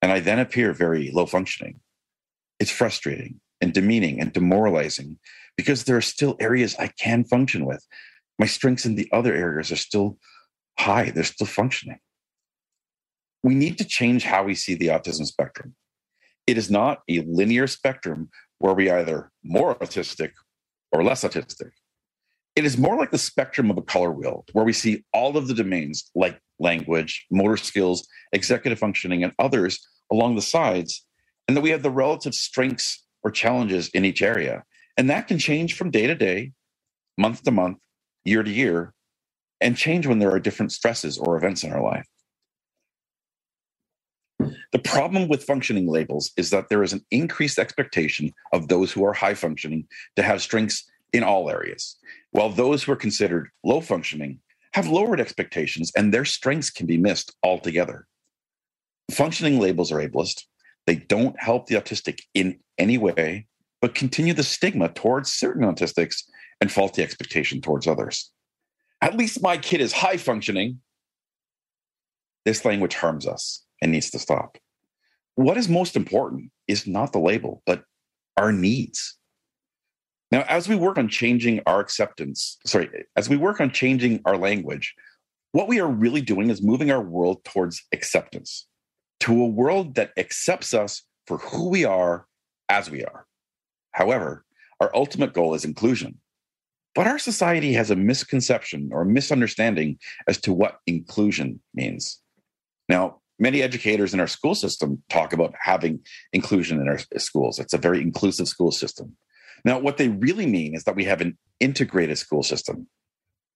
And 0.00 0.12
I 0.12 0.20
then 0.20 0.38
appear 0.38 0.72
very 0.72 1.10
low 1.10 1.26
functioning. 1.26 1.80
It's 2.58 2.70
frustrating 2.70 3.40
and 3.60 3.72
demeaning 3.72 4.20
and 4.20 4.32
demoralizing 4.32 5.18
because 5.56 5.84
there 5.84 5.96
are 5.96 6.02
still 6.02 6.36
areas 6.40 6.76
I 6.78 6.88
can 6.88 7.24
function 7.24 7.66
with. 7.66 7.86
My 8.38 8.46
strengths 8.46 8.86
in 8.86 8.94
the 8.94 9.08
other 9.12 9.34
areas 9.34 9.70
are 9.70 9.76
still 9.76 10.18
high, 10.78 11.10
they're 11.10 11.24
still 11.24 11.46
functioning 11.46 11.98
we 13.44 13.54
need 13.54 13.76
to 13.76 13.84
change 13.84 14.24
how 14.24 14.42
we 14.42 14.54
see 14.54 14.74
the 14.74 14.88
autism 14.88 15.26
spectrum. 15.26 15.74
It 16.46 16.56
is 16.56 16.70
not 16.70 17.02
a 17.10 17.20
linear 17.28 17.66
spectrum 17.66 18.30
where 18.58 18.72
we 18.72 18.90
either 18.90 19.30
more 19.44 19.74
autistic 19.76 20.30
or 20.94 21.02
less 21.02 21.24
autistic. 21.24 21.72
It 22.54 22.64
is 22.64 22.78
more 22.78 22.96
like 22.96 23.10
the 23.10 23.18
spectrum 23.18 23.68
of 23.68 23.76
a 23.76 23.82
color 23.82 24.12
wheel 24.12 24.44
where 24.52 24.64
we 24.64 24.72
see 24.72 25.04
all 25.12 25.36
of 25.36 25.48
the 25.48 25.54
domains 25.54 26.08
like 26.14 26.40
language, 26.60 27.26
motor 27.32 27.56
skills, 27.56 28.06
executive 28.32 28.78
functioning, 28.78 29.24
and 29.24 29.32
others 29.40 29.84
along 30.12 30.36
the 30.36 30.42
sides, 30.42 31.04
and 31.48 31.56
that 31.56 31.62
we 31.62 31.70
have 31.70 31.82
the 31.82 31.90
relative 31.90 32.32
strengths 32.32 33.04
or 33.24 33.32
challenges 33.32 33.88
in 33.88 34.04
each 34.04 34.22
area. 34.22 34.62
And 34.96 35.10
that 35.10 35.26
can 35.26 35.38
change 35.38 35.74
from 35.74 35.90
day 35.90 36.06
to 36.06 36.14
day, 36.14 36.52
month 37.18 37.42
to 37.42 37.50
month, 37.50 37.78
year 38.24 38.44
to 38.44 38.50
year, 38.50 38.94
and 39.60 39.76
change 39.76 40.06
when 40.06 40.20
there 40.20 40.30
are 40.30 40.38
different 40.38 40.70
stresses 40.70 41.18
or 41.18 41.36
events 41.36 41.64
in 41.64 41.72
our 41.72 41.82
life. 41.82 42.06
The 44.74 44.80
problem 44.80 45.28
with 45.28 45.44
functioning 45.44 45.86
labels 45.86 46.32
is 46.36 46.50
that 46.50 46.68
there 46.68 46.82
is 46.82 46.92
an 46.92 47.06
increased 47.12 47.60
expectation 47.60 48.34
of 48.52 48.66
those 48.66 48.90
who 48.90 49.04
are 49.04 49.12
high 49.12 49.34
functioning 49.34 49.86
to 50.16 50.22
have 50.24 50.42
strengths 50.42 50.84
in 51.12 51.22
all 51.22 51.48
areas, 51.48 51.96
while 52.32 52.48
those 52.48 52.82
who 52.82 52.90
are 52.90 52.96
considered 52.96 53.50
low 53.62 53.80
functioning 53.80 54.40
have 54.72 54.88
lowered 54.88 55.20
expectations 55.20 55.92
and 55.96 56.12
their 56.12 56.24
strengths 56.24 56.70
can 56.70 56.86
be 56.86 56.98
missed 56.98 57.36
altogether. 57.44 58.08
Functioning 59.12 59.60
labels 59.60 59.92
are 59.92 60.00
ableist. 60.00 60.42
They 60.88 60.96
don't 60.96 61.40
help 61.40 61.68
the 61.68 61.76
autistic 61.76 62.22
in 62.34 62.58
any 62.76 62.98
way, 62.98 63.46
but 63.80 63.94
continue 63.94 64.34
the 64.34 64.42
stigma 64.42 64.88
towards 64.88 65.32
certain 65.32 65.62
autistics 65.62 66.24
and 66.60 66.72
faulty 66.72 67.00
expectation 67.00 67.60
towards 67.60 67.86
others. 67.86 68.32
At 69.00 69.16
least 69.16 69.40
my 69.40 69.56
kid 69.56 69.80
is 69.80 69.92
high 69.92 70.16
functioning. 70.16 70.80
This 72.44 72.64
language 72.64 72.96
harms 72.96 73.24
us 73.24 73.64
and 73.84 73.92
needs 73.92 74.10
to 74.10 74.18
stop. 74.18 74.56
What 75.34 75.58
is 75.58 75.68
most 75.68 75.94
important 75.94 76.50
is 76.66 76.86
not 76.86 77.12
the 77.12 77.18
label, 77.18 77.62
but 77.66 77.84
our 78.38 78.50
needs. 78.50 79.16
Now, 80.32 80.42
as 80.48 80.66
we 80.68 80.74
work 80.74 80.96
on 80.96 81.08
changing 81.08 81.60
our 81.66 81.80
acceptance, 81.80 82.56
sorry, 82.64 82.88
as 83.14 83.28
we 83.28 83.36
work 83.36 83.60
on 83.60 83.70
changing 83.70 84.22
our 84.24 84.38
language, 84.38 84.94
what 85.52 85.68
we 85.68 85.80
are 85.80 85.88
really 85.88 86.22
doing 86.22 86.48
is 86.48 86.62
moving 86.62 86.90
our 86.90 87.02
world 87.02 87.44
towards 87.44 87.84
acceptance, 87.92 88.66
to 89.20 89.32
a 89.32 89.46
world 89.46 89.96
that 89.96 90.12
accepts 90.16 90.72
us 90.72 91.02
for 91.26 91.36
who 91.38 91.68
we 91.68 91.84
are 91.84 92.26
as 92.70 92.90
we 92.90 93.04
are. 93.04 93.26
However, 93.92 94.46
our 94.80 94.90
ultimate 94.94 95.34
goal 95.34 95.54
is 95.54 95.64
inclusion. 95.64 96.18
But 96.94 97.06
our 97.06 97.18
society 97.18 97.74
has 97.74 97.90
a 97.90 97.96
misconception 97.96 98.90
or 98.92 99.04
misunderstanding 99.04 99.98
as 100.26 100.40
to 100.40 100.54
what 100.54 100.78
inclusion 100.86 101.60
means. 101.74 102.20
Now, 102.88 103.20
many 103.38 103.62
educators 103.62 104.14
in 104.14 104.20
our 104.20 104.26
school 104.26 104.54
system 104.54 105.02
talk 105.08 105.32
about 105.32 105.54
having 105.60 106.00
inclusion 106.32 106.80
in 106.80 106.88
our 106.88 106.98
schools. 107.18 107.58
It's 107.58 107.74
a 107.74 107.78
very 107.78 108.00
inclusive 108.00 108.48
school 108.48 108.70
system. 108.70 109.16
Now, 109.64 109.78
what 109.78 109.96
they 109.96 110.08
really 110.08 110.46
mean 110.46 110.74
is 110.74 110.84
that 110.84 110.96
we 110.96 111.04
have 111.04 111.20
an 111.20 111.38
integrated 111.60 112.18
school 112.18 112.42
system. 112.42 112.86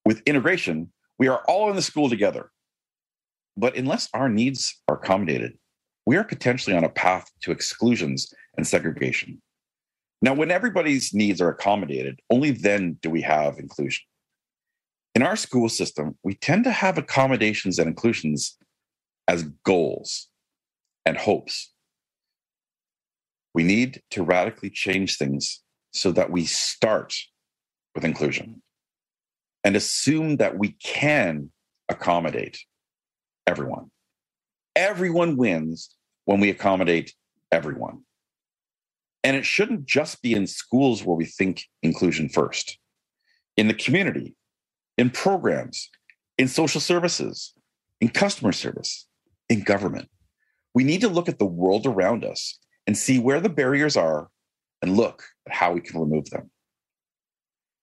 With 0.05 0.23
integration, 0.27 0.91
we 1.19 1.29
are 1.29 1.43
all 1.49 1.71
in 1.71 1.77
the 1.77 1.83
school 1.83 2.09
together. 2.09 2.51
But 3.57 3.77
unless 3.77 4.09
our 4.15 4.29
needs 4.29 4.81
are 4.89 4.97
accommodated, 4.97 5.59
we 6.07 6.17
are 6.17 6.25
potentially 6.25 6.77
on 6.77 6.85
a 6.85 6.89
path 6.89 7.31
to 7.43 7.51
exclusions 7.51 8.33
and 8.57 8.67
segregation. 8.67 9.43
Now, 10.23 10.35
when 10.35 10.51
everybody's 10.51 11.13
needs 11.13 11.41
are 11.41 11.51
accommodated, 11.51 12.21
only 12.31 12.51
then 12.51 12.99
do 13.03 13.11
we 13.11 13.23
have 13.23 13.59
inclusion. 13.59 14.05
In 15.15 15.23
our 15.23 15.37
school 15.37 15.69
system, 15.69 16.17
we 16.23 16.35
tend 16.35 16.65
to 16.65 16.71
have 16.71 16.97
accommodations 16.97 17.79
and 17.79 17.89
inclusions 17.89 18.57
as 19.29 19.45
goals 19.65 20.29
and 21.05 21.17
hopes. 21.17 21.73
We 23.55 23.63
need 23.63 24.03
to 24.11 24.23
radically 24.23 24.71
change 24.71 25.17
things 25.17 25.61
so 25.93 26.11
that 26.13 26.31
we 26.31 26.47
start 26.47 27.15
with 27.95 28.05
inclusion 28.05 28.63
and 29.65 29.77
assume 29.77 30.37
that 30.37 30.59
we 30.59 30.71
can 30.83 31.51
accommodate 31.89 32.59
everyone. 33.47 33.91
Everyone 34.75 35.37
wins 35.37 35.95
when 36.25 36.41
we 36.41 36.51
accommodate 36.51 37.13
everyone. 37.51 38.03
And 39.25 39.37
it 39.37 39.45
shouldn't 39.45 39.87
just 39.87 40.23
be 40.23 40.33
in 40.33 40.47
schools 40.47 41.05
where 41.05 41.17
we 41.17 41.25
think 41.25 41.65
inclusion 41.83 42.29
first. 42.29 42.79
In 43.57 43.67
the 43.67 43.75
community, 43.75 44.37
in 44.97 45.11
programs, 45.11 45.91
in 46.39 46.47
social 46.47 46.81
services, 46.81 47.53
in 48.01 48.09
customer 48.09 48.53
service, 48.53 49.08
in 49.49 49.63
government. 49.63 50.09
We 50.75 50.85
need 50.85 51.01
to 51.01 51.09
look 51.09 51.29
at 51.29 51.39
the 51.39 51.47
world 51.47 51.87
around 51.87 52.25
us 52.25 52.59
and 52.87 52.97
see 52.97 53.19
where 53.19 53.41
the 53.41 53.49
barriers 53.49 53.97
are 53.97 54.29
and 54.83 54.97
look 54.97 55.25
at 55.47 55.55
how 55.55 55.73
we 55.73 55.81
can 55.81 56.01
remove 56.01 56.31
them. 56.31 56.51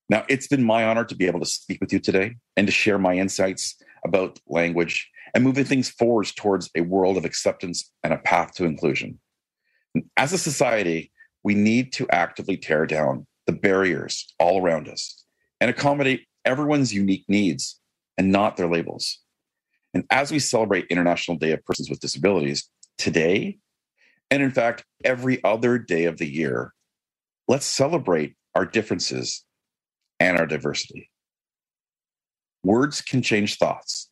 Now, 0.07 0.23
it's 0.29 0.47
been 0.47 0.63
my 0.63 0.85
honor 0.85 1.03
to 1.05 1.15
be 1.15 1.25
able 1.25 1.39
to 1.39 1.45
speak 1.45 1.81
with 1.81 1.91
you 1.91 1.99
today 1.99 2.35
and 2.55 2.67
to 2.67 2.71
share 2.71 2.99
my 2.99 3.15
insights 3.15 3.75
about 4.05 4.39
language 4.47 5.09
and 5.33 5.43
moving 5.43 5.65
things 5.65 5.89
forward 5.89 6.27
towards 6.35 6.69
a 6.75 6.81
world 6.81 7.17
of 7.17 7.25
acceptance 7.25 7.91
and 8.03 8.13
a 8.13 8.17
path 8.17 8.53
to 8.53 8.65
inclusion. 8.65 9.19
As 10.15 10.31
a 10.31 10.37
society, 10.37 11.11
we 11.43 11.55
need 11.55 11.91
to 11.93 12.07
actively 12.11 12.55
tear 12.57 12.85
down 12.85 13.25
the 13.47 13.53
barriers 13.53 14.33
all 14.39 14.61
around 14.61 14.87
us 14.87 15.23
and 15.59 15.69
accommodate 15.69 16.27
everyone's 16.45 16.93
unique 16.93 17.25
needs 17.27 17.79
and 18.17 18.31
not 18.31 18.57
their 18.57 18.69
labels. 18.69 19.19
And 19.95 20.03
as 20.11 20.29
we 20.29 20.39
celebrate 20.39 20.87
International 20.87 21.37
Day 21.37 21.53
of 21.53 21.63
Persons 21.63 21.89
with 21.89 22.01
Disabilities 22.01 22.69
today, 22.97 23.57
and 24.29 24.43
in 24.43 24.51
fact, 24.51 24.83
every 25.05 25.41
other 25.45 25.79
day 25.79 26.03
of 26.03 26.17
the 26.17 26.29
year, 26.29 26.73
let's 27.47 27.65
celebrate 27.65 28.35
our 28.55 28.65
differences 28.65 29.45
and 30.19 30.37
our 30.37 30.45
diversity. 30.45 31.09
Words 32.61 33.01
can 33.01 33.21
change 33.21 33.57
thoughts, 33.57 34.09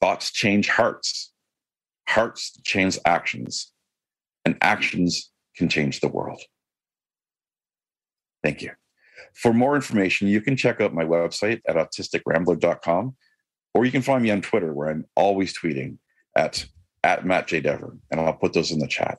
thoughts 0.00 0.30
change 0.30 0.68
hearts, 0.68 1.32
hearts 2.08 2.56
change 2.62 2.96
actions, 3.04 3.72
and 4.44 4.56
actions 4.60 5.32
can 5.56 5.68
change 5.68 5.98
the 5.98 6.08
world. 6.08 6.40
Thank 8.44 8.62
you. 8.62 8.70
For 9.34 9.52
more 9.52 9.74
information, 9.74 10.28
you 10.28 10.40
can 10.40 10.56
check 10.56 10.80
out 10.80 10.94
my 10.94 11.04
website 11.04 11.60
at 11.66 11.74
autisticrambler.com, 11.74 13.16
or 13.76 13.84
you 13.84 13.92
can 13.92 14.00
find 14.00 14.22
me 14.22 14.30
on 14.30 14.40
Twitter 14.40 14.72
where 14.72 14.88
I'm 14.88 15.04
always 15.16 15.56
tweeting 15.56 15.98
at, 16.34 16.64
at 17.04 17.26
Matt 17.26 17.46
J. 17.46 17.60
Dever, 17.60 17.98
and 18.10 18.18
I'll 18.18 18.32
put 18.32 18.54
those 18.54 18.70
in 18.70 18.78
the 18.78 18.88
chat. 18.88 19.18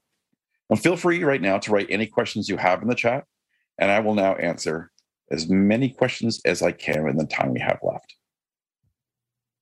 And 0.72 0.82
feel 0.82 0.98
free 0.98 1.24
right 1.24 1.42
now 1.42 1.60
to 1.60 1.72
write 1.72 1.88
any 1.92 2.08
questions 2.08 2.50
you 2.50 2.58
have 2.58 2.82
in 2.82 2.88
the 2.88 2.96
chat, 2.96 3.26
and 3.78 3.92
I 3.92 4.00
will 4.00 4.16
now 4.16 4.34
answer 4.36 4.92
as 5.30 5.48
many 5.48 5.90
questions 5.90 6.42
as 6.44 6.64
I 6.64 6.72
can 6.72 7.08
in 7.08 7.18
the 7.18 7.28
time 7.28 7.54
we 7.54 7.60
have 7.60 7.78
left. 7.84 8.16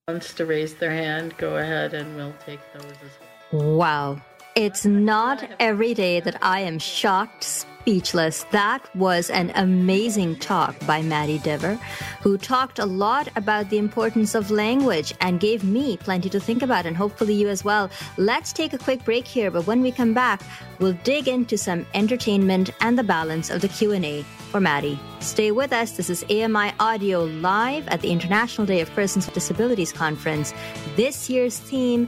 Wants 0.07 0.33
to 0.35 0.45
raise 0.45 0.75
their 0.75 0.91
hand, 0.91 1.35
go 1.37 1.57
ahead 1.57 1.93
and 1.93 2.15
we'll 2.15 2.33
take 2.45 2.61
those 2.73 2.85
as 2.85 3.51
well. 3.51 3.75
Wow. 3.75 4.21
It's 4.55 4.85
not 4.85 5.45
every 5.59 5.93
day 5.93 6.21
that 6.21 6.37
I 6.41 6.61
am 6.61 6.79
shocked, 6.79 7.43
speechless. 7.43 8.45
That 8.51 8.89
was 8.95 9.29
an 9.29 9.51
amazing 9.53 10.37
talk 10.37 10.79
by 10.87 11.01
Maddie 11.01 11.39
Dever, 11.39 11.75
who 12.21 12.37
talked 12.37 12.79
a 12.79 12.85
lot 12.85 13.27
about 13.35 13.69
the 13.69 13.77
importance 13.77 14.33
of 14.33 14.51
language 14.51 15.13
and 15.19 15.41
gave 15.41 15.65
me 15.65 15.97
plenty 15.97 16.29
to 16.29 16.39
think 16.39 16.61
about, 16.61 16.85
and 16.85 16.95
hopefully 16.95 17.33
you 17.33 17.49
as 17.49 17.65
well. 17.65 17.89
Let's 18.15 18.53
take 18.53 18.71
a 18.71 18.77
quick 18.77 19.03
break 19.03 19.27
here, 19.27 19.51
but 19.51 19.67
when 19.67 19.81
we 19.81 19.91
come 19.91 20.13
back, 20.13 20.41
we'll 20.79 20.97
dig 21.03 21.27
into 21.27 21.57
some 21.57 21.85
entertainment 21.93 22.69
and 22.79 22.97
the 22.97 23.03
balance 23.03 23.49
of 23.49 23.59
the 23.59 23.67
Q&A 23.67 24.23
for 24.51 24.61
Maddie. 24.61 24.97
Stay 25.19 25.51
with 25.51 25.73
us. 25.73 25.97
This 25.97 26.09
is 26.09 26.23
AMI 26.29 26.71
Audio 26.79 27.25
live 27.25 27.89
at 27.89 27.99
the 27.99 28.09
International 28.09 28.65
Day 28.65 28.79
of 28.79 28.89
Persons 28.91 29.25
with 29.25 29.33
Disabilities 29.33 29.91
Conference. 29.91 30.53
This 30.95 31.29
year's 31.29 31.57
theme 31.57 32.07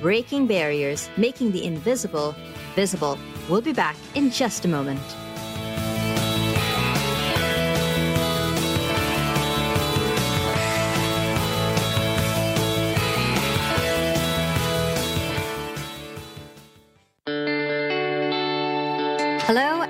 breaking 0.00 0.46
barriers, 0.46 1.08
making 1.16 1.52
the 1.52 1.64
invisible 1.64 2.34
visible. 2.74 3.18
We'll 3.48 3.60
be 3.60 3.72
back 3.72 3.96
in 4.14 4.30
just 4.30 4.64
a 4.64 4.68
moment. 4.68 5.00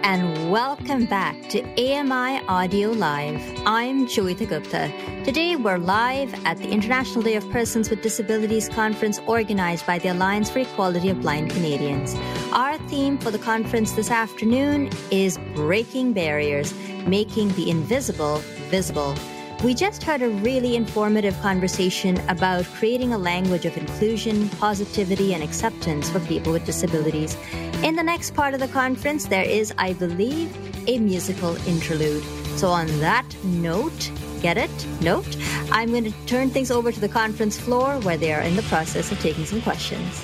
And 0.07 0.53
welcome 0.53 1.07
back 1.07 1.49
to 1.49 1.61
AMI 1.63 2.41
Audio 2.47 2.91
Live. 2.91 3.43
I'm 3.67 4.07
Joeita 4.07 4.49
Gupta. 4.49 4.93
Today 5.25 5.57
we're 5.57 5.79
live 5.79 6.33
at 6.45 6.59
the 6.59 6.69
International 6.69 7.23
Day 7.23 7.35
of 7.35 7.51
Persons 7.51 7.91
with 7.91 8.03
Disabilities 8.03 8.69
conference 8.69 9.19
organized 9.27 9.85
by 9.85 9.99
the 9.99 10.11
Alliance 10.11 10.49
for 10.49 10.61
Equality 10.61 11.09
of 11.09 11.23
Blind 11.23 11.51
Canadians. 11.51 12.15
Our 12.53 12.79
theme 12.87 13.19
for 13.19 13.33
the 13.33 13.41
conference 13.41 13.95
this 13.95 14.13
afternoon 14.13 14.91
is 15.11 15.39
Breaking 15.57 16.13
Barriers, 16.13 16.73
Making 17.05 17.49
the 17.55 17.69
Invisible 17.69 18.37
Visible. 18.71 19.17
We 19.65 19.73
just 19.73 20.03
had 20.03 20.21
a 20.21 20.29
really 20.29 20.77
informative 20.77 21.35
conversation 21.41 22.19
about 22.29 22.67
creating 22.67 23.15
a 23.15 23.19
language 23.19 23.65
of 23.65 23.75
inclusion, 23.79 24.51
positivity, 24.51 25.33
and 25.33 25.43
acceptance 25.43 26.11
for 26.11 26.21
people 26.21 26.53
with 26.53 26.67
disabilities. 26.67 27.39
In 27.83 27.97
the 27.97 28.03
next 28.03 28.35
part 28.35 28.53
of 28.53 28.61
the 28.61 28.69
conference, 28.69 29.25
there 29.25 29.45
is, 29.45 29.73
I 29.79 29.95
believe, 29.95 30.55
a 30.87 30.99
musical 30.99 31.57
interlude. 31.67 32.23
So, 32.59 32.69
on 32.69 32.87
that 33.01 33.25
note, 33.45 34.13
get 34.43 34.59
it? 34.59 34.71
Note, 35.01 35.37
I'm 35.73 35.89
going 35.89 36.05
to 36.05 36.27
turn 36.27 36.51
things 36.51 36.71
over 36.71 36.93
to 36.93 37.01
the 37.01 37.09
conference 37.09 37.59
floor 37.59 37.99
where 38.01 38.19
they 38.19 38.35
are 38.35 38.43
in 38.43 38.57
the 38.57 38.63
process 38.65 39.11
of 39.11 39.19
taking 39.21 39.47
some 39.47 39.63
questions. 39.63 40.23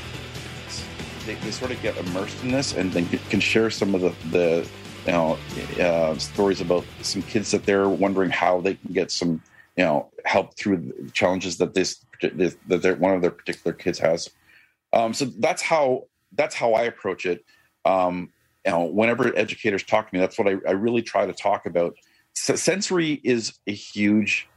They, 1.24 1.36
sort 1.52 1.70
of 1.70 1.80
get 1.80 1.96
immersed 1.96 2.42
in 2.42 2.50
this 2.50 2.74
and 2.74 2.92
then 2.92 3.06
can 3.30 3.40
share 3.40 3.70
some 3.70 3.94
of 3.94 4.02
the, 4.02 4.14
the 4.30 4.68
you 5.06 5.12
know 5.12 5.38
uh, 5.80 6.16
stories 6.18 6.60
about 6.60 6.84
some 7.00 7.22
kids 7.22 7.50
that 7.50 7.64
they're 7.64 7.88
wondering 7.88 8.30
how 8.30 8.60
they 8.60 8.74
can 8.74 8.92
get 8.92 9.10
some 9.10 9.42
you 9.76 9.84
know 9.84 10.10
help 10.24 10.56
through 10.56 10.76
the 10.76 11.10
challenges 11.10 11.56
that 11.58 11.74
this 11.74 12.04
that 12.20 12.96
one 13.00 13.14
of 13.14 13.20
their 13.20 13.30
particular 13.30 13.72
kids 13.72 13.98
has. 13.98 14.30
Um, 14.92 15.12
so 15.12 15.24
that's 15.24 15.62
how 15.62 16.04
that's 16.32 16.54
how 16.54 16.74
i 16.74 16.82
approach 16.82 17.26
it. 17.26 17.44
Um, 17.84 18.30
you 18.64 18.70
know 18.70 18.84
whenever 18.84 19.36
educators 19.36 19.82
talk 19.82 20.08
to 20.08 20.14
me 20.14 20.20
that's 20.20 20.38
what 20.38 20.46
i, 20.46 20.52
I 20.68 20.72
really 20.72 21.02
try 21.02 21.26
to 21.26 21.32
talk 21.32 21.66
about. 21.66 21.94
S- 22.36 22.62
sensory 22.62 23.20
is 23.24 23.58
a 23.66 23.72
huge 23.72 24.48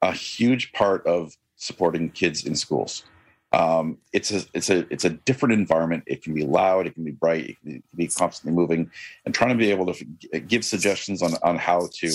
a 0.00 0.12
huge 0.12 0.72
part 0.72 1.06
of 1.06 1.36
supporting 1.56 2.10
kids 2.10 2.44
in 2.44 2.56
schools 2.56 3.04
um, 3.52 3.98
it's 4.12 4.30
a 4.30 4.42
it's 4.54 4.70
a 4.70 4.86
it's 4.90 5.04
a 5.04 5.10
different 5.10 5.52
environment. 5.52 6.04
It 6.06 6.22
can 6.22 6.32
be 6.34 6.44
loud, 6.44 6.86
it 6.86 6.94
can 6.94 7.04
be 7.04 7.10
bright, 7.10 7.50
it 7.50 7.56
can 7.62 7.82
be 7.94 8.08
constantly 8.08 8.56
moving, 8.56 8.90
and 9.24 9.34
trying 9.34 9.50
to 9.50 9.56
be 9.56 9.70
able 9.70 9.92
to 9.92 10.06
f- 10.32 10.46
give 10.46 10.64
suggestions 10.64 11.22
on 11.22 11.34
on 11.42 11.56
how 11.58 11.88
to 11.92 12.12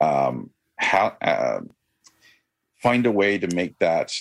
um, 0.00 0.50
how 0.76 1.16
uh, 1.22 1.60
find 2.82 3.06
a 3.06 3.12
way 3.12 3.38
to 3.38 3.54
make 3.54 3.78
that 3.78 4.12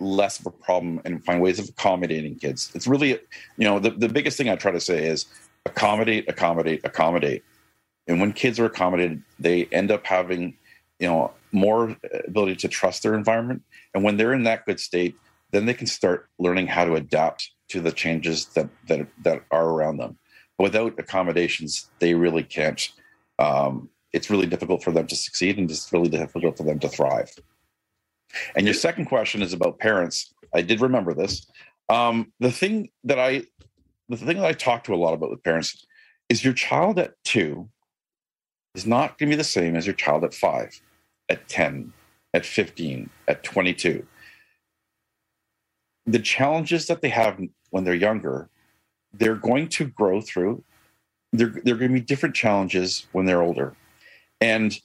less 0.00 0.38
of 0.40 0.46
a 0.46 0.50
problem 0.50 1.00
and 1.04 1.24
find 1.24 1.40
ways 1.40 1.58
of 1.58 1.68
accommodating 1.68 2.34
kids. 2.34 2.70
It's 2.74 2.86
really 2.86 3.10
you 3.56 3.64
know 3.64 3.78
the 3.78 3.90
the 3.90 4.08
biggest 4.08 4.36
thing 4.36 4.50
I 4.50 4.56
try 4.56 4.72
to 4.72 4.80
say 4.80 5.06
is 5.06 5.26
accommodate, 5.64 6.28
accommodate, 6.28 6.82
accommodate, 6.84 7.42
and 8.06 8.20
when 8.20 8.34
kids 8.34 8.60
are 8.60 8.66
accommodated, 8.66 9.22
they 9.38 9.64
end 9.66 9.90
up 9.90 10.04
having 10.04 10.58
you 10.98 11.08
know 11.08 11.32
more 11.52 11.96
ability 12.26 12.56
to 12.56 12.68
trust 12.68 13.02
their 13.02 13.14
environment, 13.14 13.62
and 13.94 14.04
when 14.04 14.18
they're 14.18 14.34
in 14.34 14.42
that 14.42 14.66
good 14.66 14.78
state 14.78 15.16
then 15.52 15.66
they 15.66 15.74
can 15.74 15.86
start 15.86 16.28
learning 16.38 16.66
how 16.66 16.84
to 16.84 16.94
adapt 16.94 17.50
to 17.68 17.80
the 17.80 17.92
changes 17.92 18.46
that 18.46 18.68
that 18.88 19.06
that 19.22 19.42
are 19.50 19.68
around 19.68 19.98
them. 19.98 20.18
Without 20.58 20.98
accommodations, 20.98 21.90
they 22.00 22.14
really 22.14 22.42
can't. 22.42 22.90
Um, 23.38 23.88
it's 24.12 24.28
really 24.28 24.46
difficult 24.46 24.82
for 24.82 24.92
them 24.92 25.06
to 25.06 25.16
succeed, 25.16 25.56
and 25.56 25.70
it's 25.70 25.92
really 25.92 26.08
difficult 26.08 26.56
for 26.56 26.64
them 26.64 26.78
to 26.80 26.88
thrive. 26.88 27.30
And 28.54 28.66
your 28.66 28.74
second 28.74 29.06
question 29.06 29.42
is 29.42 29.52
about 29.52 29.78
parents. 29.78 30.34
I 30.54 30.62
did 30.62 30.80
remember 30.80 31.14
this. 31.14 31.46
Um, 31.88 32.32
the 32.40 32.52
thing 32.52 32.90
that 33.04 33.18
I, 33.18 33.42
the 34.08 34.16
thing 34.16 34.36
that 34.36 34.44
I 34.44 34.52
talk 34.52 34.84
to 34.84 34.94
a 34.94 34.96
lot 34.96 35.14
about 35.14 35.30
with 35.30 35.42
parents 35.42 35.86
is 36.28 36.44
your 36.44 36.54
child 36.54 36.98
at 36.98 37.14
two 37.24 37.68
is 38.74 38.86
not 38.86 39.18
going 39.18 39.30
to 39.30 39.36
be 39.36 39.38
the 39.38 39.44
same 39.44 39.74
as 39.76 39.86
your 39.86 39.94
child 39.94 40.24
at 40.24 40.34
five, 40.34 40.80
at 41.28 41.48
ten, 41.48 41.92
at 42.34 42.44
fifteen, 42.44 43.10
at 43.26 43.42
twenty-two 43.42 44.06
the 46.12 46.18
challenges 46.18 46.86
that 46.86 47.02
they 47.02 47.08
have 47.08 47.40
when 47.70 47.84
they're 47.84 47.94
younger, 47.94 48.48
they're 49.12 49.36
going 49.36 49.68
to 49.68 49.86
grow 49.86 50.20
through. 50.20 50.62
They're, 51.32 51.54
they're 51.64 51.76
going 51.76 51.92
to 51.92 52.00
be 52.00 52.00
different 52.00 52.34
challenges 52.34 53.06
when 53.12 53.26
they're 53.26 53.42
older. 53.42 53.76
And 54.40 54.78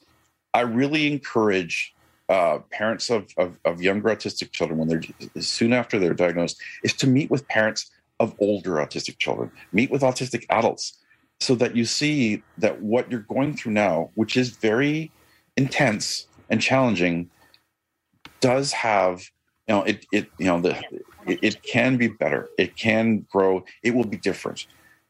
I 0.54 0.62
really 0.62 1.12
encourage 1.12 1.94
uh, 2.30 2.60
parents 2.72 3.10
of, 3.10 3.32
of, 3.38 3.60
of, 3.66 3.82
younger 3.82 4.10
autistic 4.10 4.52
children 4.52 4.80
when 4.80 4.88
they're 4.88 5.42
soon 5.42 5.74
after 5.74 6.00
they're 6.00 6.16
diagnosed 6.16 6.60
is 6.84 6.94
to 6.94 7.08
meet 7.08 7.30
with 7.30 7.48
parents 7.48 7.92
of 8.20 8.34
older 8.40 8.74
autistic 8.76 9.20
children, 9.20 9.52
meet 9.72 9.92
with 9.92 10.02
autistic 10.02 10.44
adults 10.50 10.98
so 11.40 11.54
that 11.56 11.76
you 11.76 11.86
see 11.86 12.42
that 12.58 12.82
what 12.82 13.12
you're 13.12 13.20
going 13.22 13.56
through 13.56 13.74
now, 13.74 14.10
which 14.16 14.38
is 14.38 14.50
very 14.50 15.12
intense 15.56 16.28
and 16.50 16.62
challenging, 16.62 17.30
does 18.40 18.72
have 18.72 19.30
you 19.68 19.76
know 19.76 19.84
it 19.84 20.06
it 20.12 20.30
you 20.38 20.46
know 20.46 20.62
the 20.62 20.78
it, 21.28 21.40
it, 21.42 21.64
can 21.64 21.98
be 21.98 22.08
better. 22.08 22.50
It 22.58 22.76
can 22.76 23.26
grow. 23.32 23.66
It 23.84 23.96
will 23.96 24.06
be 24.06 24.18
different. 24.18 24.68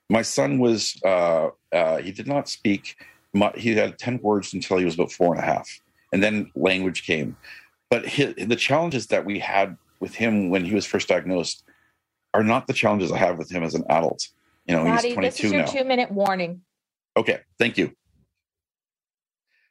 My 0.09 0.21
son 0.21 0.59
was 0.59 0.99
uh, 1.03 1.49
uh, 1.73 1.97
he 1.97 2.11
did 2.11 2.27
not 2.27 2.47
speak 2.47 2.95
much, 3.33 3.59
he 3.59 3.75
had 3.75 3.99
10 3.99 4.19
words 4.21 4.53
until 4.53 4.77
he 4.77 4.85
was 4.85 4.95
about 4.95 5.11
four 5.11 5.33
and 5.35 5.43
a 5.43 5.45
half 5.45 5.81
and 6.13 6.23
then 6.23 6.49
language 6.55 7.05
came. 7.05 7.35
But 7.89 8.07
his, 8.07 8.33
the 8.35 8.55
challenges 8.55 9.07
that 9.07 9.25
we 9.25 9.39
had 9.39 9.77
with 9.99 10.15
him 10.15 10.49
when 10.49 10.63
he 10.65 10.73
was 10.73 10.85
first 10.85 11.07
diagnosed 11.07 11.63
are 12.33 12.43
not 12.43 12.67
the 12.67 12.73
challenges 12.73 13.11
i 13.11 13.17
have 13.17 13.37
with 13.37 13.51
him 13.51 13.63
as 13.63 13.75
an 13.75 13.83
adult. 13.89 14.29
You 14.67 14.75
know 14.75 14.83
Maddie, 14.85 15.09
he's 15.09 15.15
22 15.15 15.31
this 15.31 15.43
is 15.43 15.51
your 15.51 15.61
now. 15.61 15.71
two 15.71 15.83
minute 15.83 16.11
warning. 16.11 16.61
Okay 17.17 17.39
thank 17.59 17.77
you. 17.77 17.91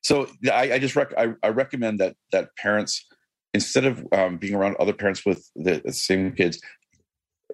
So 0.03 0.29
i, 0.53 0.75
I 0.75 0.79
just 0.79 0.95
rec- 0.97 1.17
I, 1.17 1.33
I 1.43 1.49
recommend 1.49 2.01
that 2.01 2.17
that 2.33 2.55
parents 2.57 3.07
instead 3.55 3.85
of 3.85 4.07
um, 4.13 4.37
being 4.37 4.55
around 4.55 4.77
other 4.79 4.93
parents 4.93 5.25
with 5.25 5.49
the, 5.55 5.81
the 5.85 5.93
same 5.93 6.33
kids, 6.33 6.61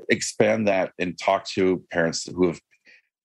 expand 0.08 0.66
that 0.66 0.92
and 0.98 1.18
talk 1.18 1.44
to 1.44 1.84
parents 1.92 2.26
who 2.26 2.48
have 2.48 2.60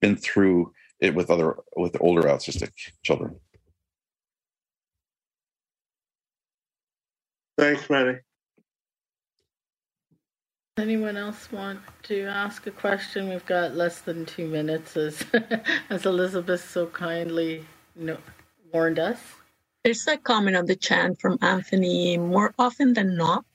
been 0.01 0.17
through 0.17 0.71
it 0.99 1.15
with 1.15 1.31
other 1.31 1.55
with 1.75 1.97
older 1.99 2.23
autistic 2.23 2.69
children. 3.03 3.35
Thanks, 7.57 7.89
Manny. 7.89 8.19
Anyone 10.77 11.15
else 11.15 11.49
want 11.53 11.79
to 12.03 12.23
ask 12.23 12.67
a 12.67 12.71
question? 12.71 13.29
We've 13.29 13.45
got 13.45 13.75
less 13.75 14.01
than 14.01 14.25
two 14.25 14.47
minutes, 14.47 14.97
as 14.97 15.23
as 15.89 16.05
Elizabeth 16.05 16.69
so 16.69 16.87
kindly 16.87 17.65
no, 17.95 18.17
warned 18.73 18.99
us. 18.99 19.19
There's 19.85 20.07
a 20.07 20.17
comment 20.17 20.57
on 20.57 20.65
the 20.65 20.75
chat 20.75 21.21
from 21.21 21.37
Anthony. 21.43 22.17
More 22.17 22.55
often 22.57 22.95
than 22.95 23.15
not, 23.15 23.45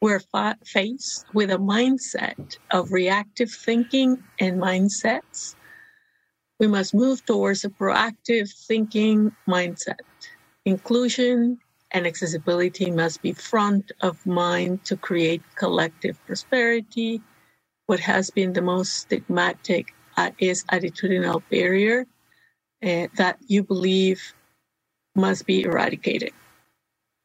we're 0.00 0.20
fa- 0.20 0.56
faced 0.64 1.26
with 1.34 1.50
a 1.50 1.58
mindset 1.58 2.56
of 2.70 2.90
reactive 2.90 3.52
thinking 3.52 4.24
and 4.40 4.62
mindsets. 4.62 5.56
We 6.58 6.68
must 6.68 6.94
move 6.94 7.26
towards 7.26 7.66
a 7.66 7.68
proactive 7.68 8.50
thinking 8.66 9.32
mindset. 9.46 10.00
Inclusion 10.64 11.58
and 11.90 12.06
accessibility 12.06 12.90
must 12.90 13.20
be 13.20 13.34
front 13.34 13.92
of 14.00 14.24
mind 14.26 14.86
to 14.86 14.96
create 14.96 15.42
collective 15.54 16.18
prosperity. 16.24 17.20
What 17.88 18.00
has 18.00 18.30
been 18.30 18.54
the 18.54 18.62
most 18.62 19.06
stigmatic 19.06 19.88
uh, 20.16 20.30
is 20.38 20.64
attitudinal 20.72 21.42
barrier 21.50 22.06
uh, 22.82 23.08
that 23.16 23.38
you 23.48 23.62
believe 23.64 24.34
must 25.18 25.46
be 25.46 25.62
eradicated. 25.62 26.32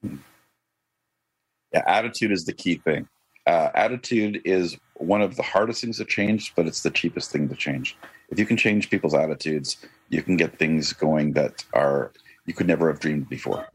Yeah, 0.03 1.83
attitude 1.85 2.31
is 2.31 2.45
the 2.45 2.53
key 2.53 2.75
thing. 2.75 3.07
Uh, 3.45 3.69
attitude 3.73 4.41
is 4.45 4.77
one 4.95 5.21
of 5.21 5.35
the 5.35 5.43
hardest 5.43 5.81
things 5.81 5.97
to 5.97 6.05
change, 6.05 6.53
but 6.55 6.65
it's 6.65 6.81
the 6.81 6.91
cheapest 6.91 7.31
thing 7.31 7.49
to 7.49 7.55
change. 7.55 7.97
If 8.29 8.39
you 8.39 8.45
can 8.45 8.57
change 8.57 8.89
people's 8.89 9.13
attitudes, 9.13 9.77
you 10.09 10.21
can 10.23 10.37
get 10.37 10.57
things 10.57 10.93
going 10.93 11.33
that 11.33 11.63
are 11.73 12.11
you 12.45 12.53
could 12.53 12.67
never 12.67 12.87
have 12.89 12.99
dreamed 12.99 13.29
before. 13.29 13.67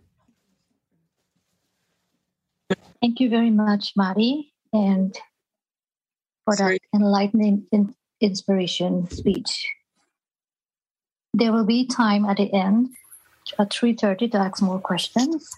Thank 3.00 3.20
you 3.20 3.30
very 3.30 3.50
much, 3.50 3.92
Mari, 3.96 4.52
and 4.72 5.16
for 6.44 6.56
that 6.56 6.78
enlightening 6.94 7.66
in- 7.72 7.94
inspiration 8.20 9.08
speech. 9.10 9.66
There 11.34 11.52
will 11.52 11.66
be 11.66 11.86
time 11.86 12.24
at 12.24 12.38
the 12.38 12.52
end 12.52 12.88
at 13.58 13.70
3.30 13.70 14.32
to 14.32 14.38
ask 14.38 14.62
more 14.62 14.80
questions. 14.80 15.50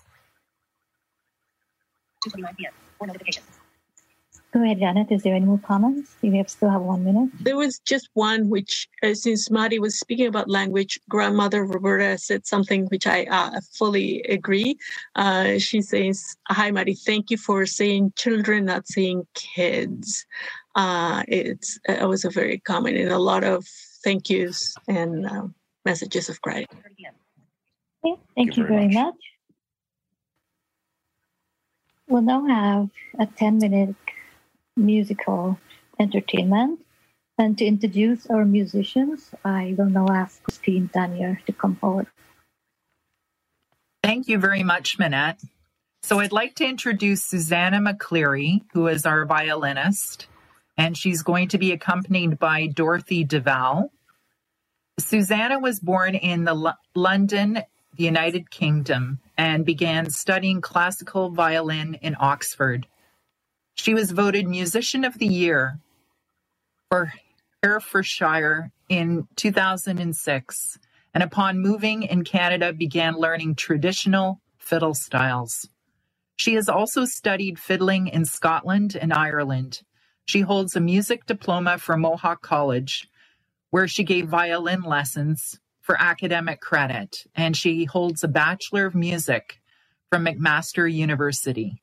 Go 4.52 4.64
ahead, 4.64 4.80
Janet. 4.80 5.12
Is 5.12 5.22
there 5.22 5.34
any 5.34 5.46
more 5.46 5.60
comments? 5.60 6.16
You 6.22 6.32
have 6.32 6.50
still 6.50 6.70
have 6.70 6.80
one 6.80 7.04
minute. 7.04 7.30
There 7.40 7.56
was 7.56 7.78
just 7.78 8.10
one 8.14 8.48
which, 8.48 8.88
uh, 9.00 9.14
since 9.14 9.48
Mari 9.48 9.78
was 9.78 9.98
speaking 9.98 10.26
about 10.26 10.50
language, 10.50 10.98
grandmother 11.08 11.64
Roberta 11.64 12.18
said 12.18 12.46
something 12.46 12.86
which 12.86 13.06
I 13.06 13.26
uh, 13.30 13.60
fully 13.72 14.22
agree. 14.22 14.76
Uh, 15.14 15.58
she 15.58 15.80
says, 15.80 16.36
"Hi, 16.48 16.72
Mari. 16.72 16.94
Thank 16.94 17.30
you 17.30 17.36
for 17.36 17.64
saying 17.64 18.14
children, 18.16 18.64
not 18.64 18.88
saying 18.88 19.24
kids." 19.34 20.26
Uh, 20.74 21.22
it's 21.28 21.78
it 21.88 22.08
was 22.08 22.24
a 22.24 22.30
very 22.30 22.58
common 22.58 22.96
and 22.96 23.12
a 23.12 23.18
lot 23.18 23.44
of 23.44 23.64
thank 24.02 24.30
yous 24.30 24.74
and 24.88 25.26
um, 25.26 25.54
messages 25.84 26.28
of 26.28 26.40
gratitude. 26.40 26.78
Okay, 28.04 28.20
thank, 28.34 28.56
you, 28.56 28.66
very 28.66 28.88
much. 28.88 29.16
We'll 32.08 32.22
now 32.22 32.46
have 32.46 32.90
a 33.18 33.26
10 33.26 33.58
minute 33.58 33.94
musical 34.76 35.58
entertainment. 35.98 36.80
And 37.38 37.56
to 37.58 37.64
introduce 37.64 38.26
our 38.26 38.44
musicians, 38.44 39.30
I 39.44 39.74
will 39.78 39.88
now 39.88 40.06
ask 40.10 40.42
Christine 40.42 40.90
Danier 40.94 41.42
to 41.46 41.52
come 41.52 41.76
forward. 41.76 42.06
Thank 44.02 44.28
you 44.28 44.38
very 44.38 44.62
much, 44.62 44.98
Minette. 44.98 45.40
So 46.02 46.20
I'd 46.20 46.32
like 46.32 46.54
to 46.56 46.66
introduce 46.66 47.22
Susanna 47.22 47.78
McCleary, 47.78 48.62
who 48.72 48.88
is 48.88 49.06
our 49.06 49.24
violinist, 49.24 50.26
and 50.76 50.96
she's 50.96 51.22
going 51.22 51.48
to 51.48 51.58
be 51.58 51.72
accompanied 51.72 52.38
by 52.38 52.66
Dorothy 52.66 53.24
DeVal. 53.24 53.90
Susanna 54.98 55.58
was 55.58 55.80
born 55.80 56.14
in 56.14 56.44
the 56.44 56.52
L- 56.54 56.78
London, 56.94 57.62
the 57.96 58.04
United 58.04 58.50
Kingdom, 58.50 59.20
and 59.36 59.64
began 59.64 60.10
studying 60.10 60.60
classical 60.60 61.30
violin 61.30 61.94
in 62.02 62.16
Oxford. 62.18 62.86
She 63.74 63.94
was 63.94 64.12
voted 64.12 64.46
Musician 64.46 65.04
of 65.04 65.18
the 65.18 65.26
Year 65.26 65.78
for 66.90 67.12
Herefordshire 67.62 68.72
in 68.88 69.28
2006, 69.36 70.78
and 71.14 71.22
upon 71.22 71.60
moving 71.60 72.02
in 72.02 72.24
Canada, 72.24 72.72
began 72.72 73.14
learning 73.14 73.54
traditional 73.54 74.40
fiddle 74.58 74.94
styles. 74.94 75.68
She 76.36 76.54
has 76.54 76.68
also 76.68 77.04
studied 77.04 77.58
fiddling 77.58 78.08
in 78.08 78.24
Scotland 78.24 78.96
and 79.00 79.12
Ireland. 79.12 79.82
She 80.26 80.40
holds 80.40 80.74
a 80.74 80.80
music 80.80 81.26
diploma 81.26 81.78
from 81.78 82.00
Mohawk 82.00 82.42
College, 82.42 83.08
where 83.70 83.86
she 83.86 84.04
gave 84.04 84.28
violin 84.28 84.82
lessons 84.82 85.59
for 85.90 86.00
academic 86.00 86.60
credit, 86.60 87.26
and 87.34 87.56
she 87.56 87.84
holds 87.84 88.22
a 88.22 88.28
Bachelor 88.28 88.86
of 88.86 88.94
Music 88.94 89.60
from 90.08 90.24
McMaster 90.24 90.86
University. 90.88 91.82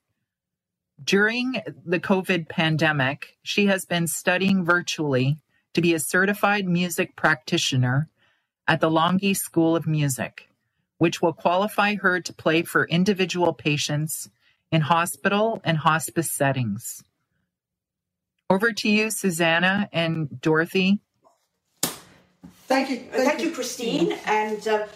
During 1.04 1.62
the 1.86 2.00
COVID 2.00 2.48
pandemic, 2.48 3.36
she 3.44 3.66
has 3.66 3.84
been 3.84 4.08
studying 4.08 4.64
virtually 4.64 5.40
to 5.74 5.82
be 5.82 5.94
a 5.94 6.00
certified 6.00 6.70
music 6.70 7.18
practitioner 7.18 8.08
at 8.66 8.80
the 8.80 8.90
Longy 8.90 9.36
School 9.36 9.76
of 9.76 9.86
Music, 9.86 10.48
which 11.00 11.22
will 11.22 11.34
qualify 11.34 11.96
her 11.96 12.22
to 12.22 12.32
play 12.32 12.62
for 12.62 12.88
individual 12.88 13.52
patients 13.52 14.30
in 14.72 14.80
hospital 14.80 15.60
and 15.66 15.80
hospice 15.80 16.32
settings. 16.32 17.04
Over 18.50 18.72
to 18.72 18.88
you, 18.88 19.12
Susanna 19.12 19.90
and 19.92 20.40
Dorothy. 20.40 21.02
Thank 22.68 22.89
you, 22.89 22.98
thank, 22.98 23.41
you, 23.41 23.52
Christine, 23.52 24.11
and, 24.26 24.68
uh, 24.68 24.88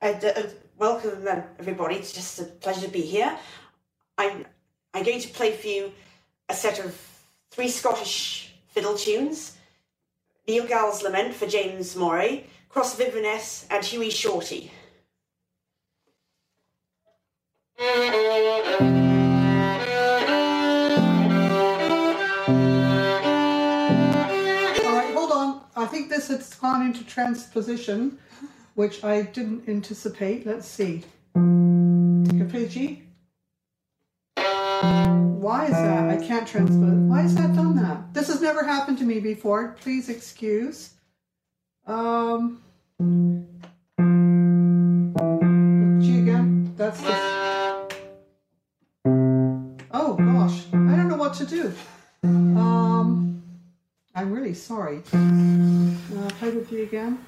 and 0.00 0.24
uh, 0.24 0.42
welcome 0.78 1.26
uh, 1.28 1.40
everybody. 1.58 1.96
It's 1.96 2.12
just 2.12 2.38
a 2.38 2.44
pleasure 2.44 2.82
to 2.82 2.88
be 2.88 3.00
here. 3.00 3.36
I'm 4.16 4.46
I'm 4.94 5.02
going 5.02 5.20
to 5.20 5.28
play 5.28 5.56
for 5.56 5.66
you 5.66 5.92
a 6.48 6.54
set 6.54 6.78
of 6.78 6.96
three 7.50 7.68
Scottish 7.68 8.54
fiddle 8.68 8.96
tunes: 8.96 9.56
Niel 10.46 10.68
Gow's 10.68 11.02
Lament 11.02 11.34
for 11.34 11.48
James 11.48 11.96
Moray, 11.96 12.44
Cross 12.68 12.94
of 12.94 13.00
Inverness, 13.00 13.66
and 13.72 13.84
Hughie 13.84 14.10
Shorty. 14.10 14.70
think 25.88 26.08
this 26.10 26.28
has 26.28 26.54
gone 26.54 26.86
into 26.86 27.04
transposition, 27.04 28.18
which 28.74 29.02
I 29.04 29.22
didn't 29.22 29.68
anticipate. 29.68 30.46
Let's 30.46 30.68
see. 30.68 31.04
G. 32.68 33.02
Why 34.36 35.64
is 35.66 35.72
that? 35.72 36.08
I 36.08 36.16
can't 36.24 36.46
transpose. 36.46 36.98
Why 37.10 37.22
has 37.22 37.34
that 37.36 37.54
done 37.54 37.76
that? 37.76 38.12
This 38.12 38.28
has 38.28 38.40
never 38.40 38.64
happened 38.64 38.98
to 38.98 39.04
me 39.04 39.20
before. 39.20 39.76
Please 39.80 40.08
excuse. 40.08 40.94
Um. 41.86 42.60
G 46.00 46.20
again. 46.20 46.74
That's. 46.76 47.00
Oh 49.90 50.16
gosh, 50.16 50.66
I 50.72 50.96
don't 50.96 51.08
know 51.08 51.16
what 51.16 51.34
to 51.34 51.46
do. 51.46 51.72
Um, 52.24 53.27
I'm 54.18 54.32
really 54.32 54.54
sorry. 54.54 55.00
Uh, 55.14 56.28
play 56.40 56.50
with 56.50 56.72
you 56.72 56.82
again. 56.82 57.24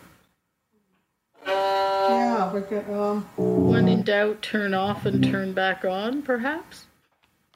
Yeah, 1.47 2.53
we're 2.53 2.63
good. 2.63 2.91
Um, 2.91 3.23
When 3.37 3.87
in 3.87 4.03
doubt, 4.03 4.43
turn 4.43 4.75
off 4.75 5.07
and 5.07 5.23
turn 5.23 5.53
back 5.53 5.85
on, 5.85 6.21
perhaps? 6.23 6.87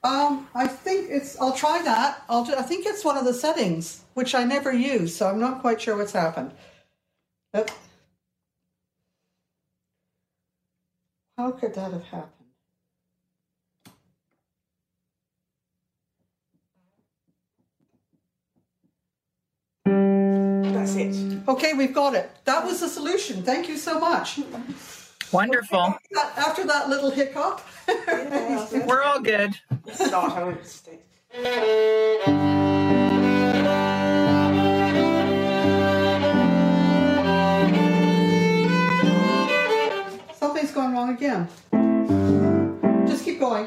um, 0.05 0.47
I 0.55 0.69
think 0.69 1.11
it's. 1.11 1.37
I'll 1.41 1.53
try 1.53 1.83
that. 1.83 2.23
I'll. 2.29 2.45
Do, 2.45 2.55
I 2.55 2.63
think 2.63 2.87
it's 2.87 3.05
one 3.05 3.17
of 3.17 3.25
the 3.25 3.35
settings 3.35 4.05
which 4.15 4.37
I 4.37 4.45
never 4.45 4.73
use, 4.73 5.17
so 5.17 5.29
I'm 5.29 5.41
not 5.41 5.61
quite 5.61 5.81
sure 5.83 5.97
what's 5.97 6.13
happened. 6.13 6.53
That, 7.55 7.75
how 11.37 11.51
could 11.51 11.75
that 11.75 11.93
have 11.93 12.05
happened? 12.05 12.44
That's 20.95 21.19
it. 21.19 21.23
Mm. 21.23 21.49
Okay, 21.49 21.73
we've 21.75 21.95
got 21.95 22.15
it. 22.15 22.31
That 22.45 22.65
was 22.65 22.81
the 22.81 22.89
solution. 22.89 23.43
Thank 23.43 23.69
you 23.69 23.77
so 23.77 23.99
much. 23.99 24.41
Wonderful. 25.33 25.99
After 26.37 26.65
that 26.67 26.89
little 26.89 27.11
hiccup, 27.11 27.61
We're 28.87 29.03
all 29.03 29.21
good. 29.21 29.59
Start. 29.93 30.33
I 30.33 30.45
won't 30.45 30.65
something's 40.33 40.71
going 40.73 40.93
wrong 40.93 41.11
again. 41.15 41.49
Just 43.07 43.25
keep 43.25 43.41
going. 43.41 43.67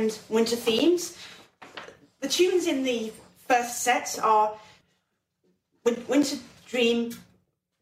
And 0.00 0.18
winter 0.30 0.56
themes. 0.56 1.14
The 2.20 2.28
tunes 2.28 2.66
in 2.66 2.84
the 2.84 3.12
first 3.46 3.82
set 3.82 4.18
are 4.22 4.56
Win- 5.84 6.02
Winter 6.08 6.36
Dream, 6.66 7.14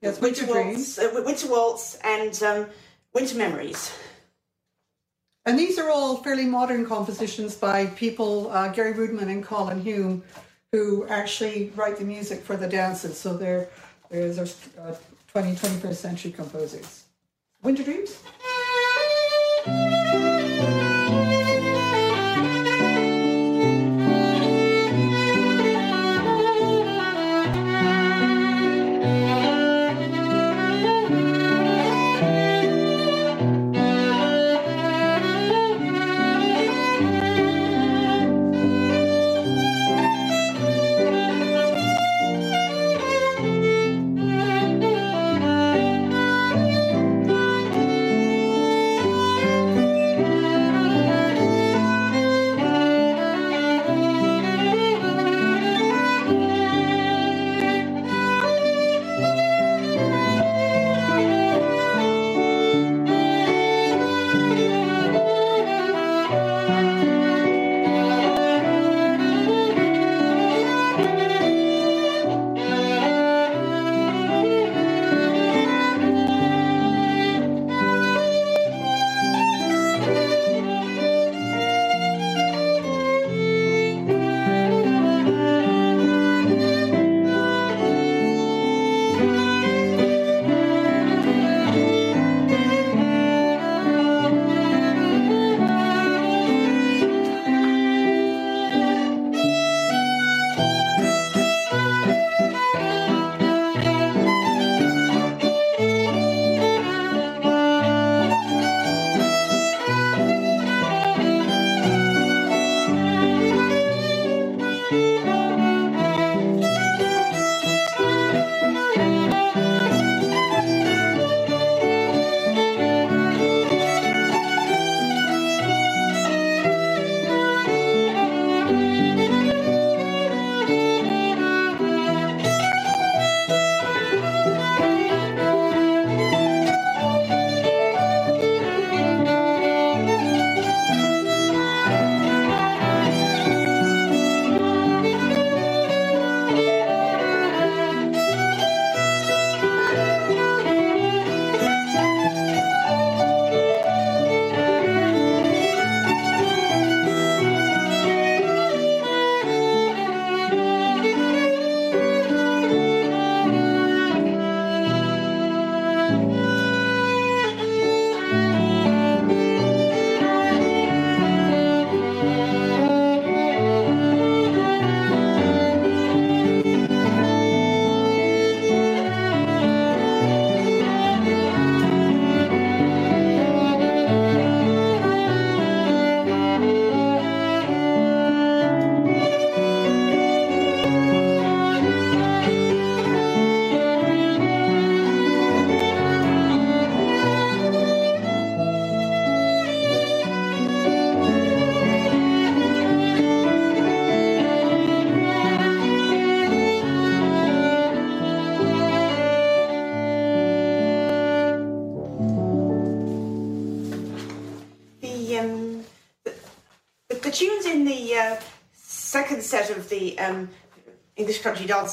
Yes, 0.03 0.20
Winter, 0.20 0.45
Winter 0.47 0.65
Waltz, 0.65 0.99
uh, 0.99 1.23
Winter 1.24 1.47
Waltz, 1.47 1.95
and 2.03 2.43
um, 2.43 2.66
Winter 3.15 3.39
Memories. 3.39 3.93
And 5.47 5.57
these 5.57 5.78
are 5.78 5.90
all 5.90 6.16
fairly 6.16 6.45
modern 6.45 6.85
compositions 6.86 7.55
by 7.55 7.86
people, 7.86 8.51
uh, 8.51 8.66
Gary 8.73 8.95
Roodman 8.95 9.31
and 9.31 9.45
Colin 9.45 9.81
Hume, 9.81 10.24
who 10.73 11.07
actually 11.07 11.70
write 11.77 11.99
the 11.99 12.05
music 12.05 12.43
for 12.43 12.57
the 12.57 12.66
dances. 12.66 13.16
So 13.16 13.36
they're, 13.36 13.69
they're, 14.11 14.32
they're 14.32 14.49
uh, 14.81 14.97
20, 15.28 15.55
21st 15.55 15.95
century 15.95 16.32
composers. 16.32 17.05
Winter 17.62 17.85
Dreams? 17.85 18.19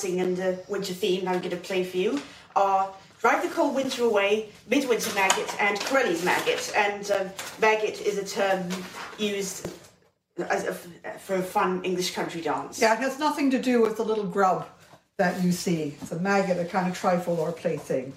And 0.05 0.39
uh, 0.39 0.53
winter 0.67 0.93
theme 0.93 1.27
I'm 1.27 1.39
going 1.39 1.49
to 1.49 1.57
play 1.57 1.83
for 1.83 1.97
you 1.97 2.21
are 2.55 2.93
Drive 3.19 3.41
the 3.41 3.49
Cold 3.49 3.73
Winter 3.73 4.03
Away, 4.03 4.49
Midwinter 4.69 5.11
Maggot, 5.15 5.59
and 5.59 5.79
Corelli's 5.79 6.23
Maggot. 6.23 6.71
And 6.75 7.09
uh, 7.09 7.25
maggot 7.59 7.99
is 8.01 8.19
a 8.19 8.23
term 8.23 8.69
used 9.17 9.73
as 10.37 10.65
a, 10.65 10.73
for 11.17 11.37
a 11.37 11.41
fun 11.41 11.83
English 11.83 12.13
country 12.13 12.41
dance. 12.41 12.79
Yeah, 12.79 12.93
it 12.93 12.99
has 12.99 13.17
nothing 13.17 13.49
to 13.49 13.59
do 13.59 13.81
with 13.81 13.97
the 13.97 14.03
little 14.03 14.25
grub 14.25 14.67
that 15.17 15.43
you 15.43 15.51
see. 15.51 15.95
It's 16.01 16.11
a 16.11 16.19
maggot, 16.19 16.59
a 16.59 16.65
kind 16.65 16.87
of 16.87 16.95
trifle 16.95 17.39
or 17.39 17.51
plaything. 17.51 18.13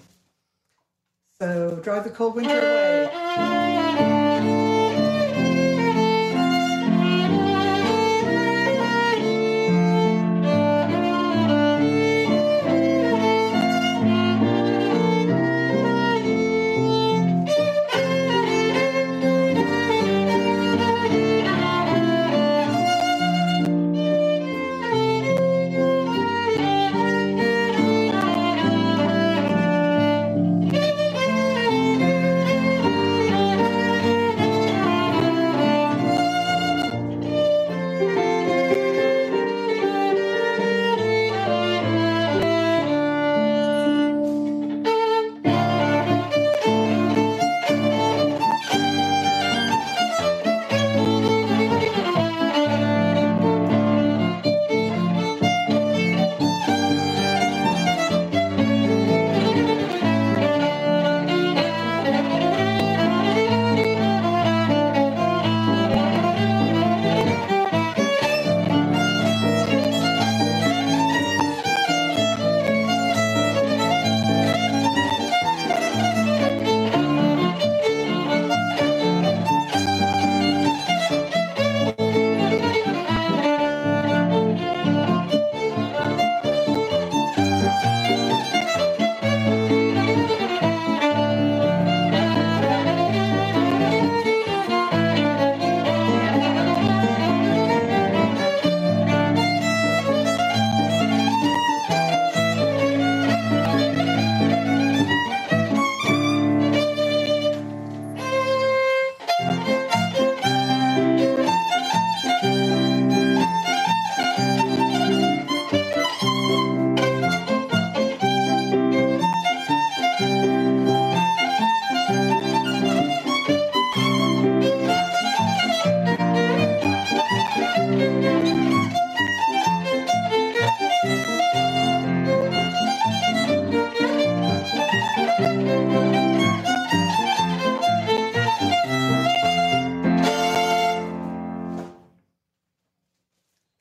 So, 1.40 1.80
drive 1.82 2.04
the 2.04 2.10
cold 2.10 2.34
winter 2.34 2.58
away. 2.58 4.17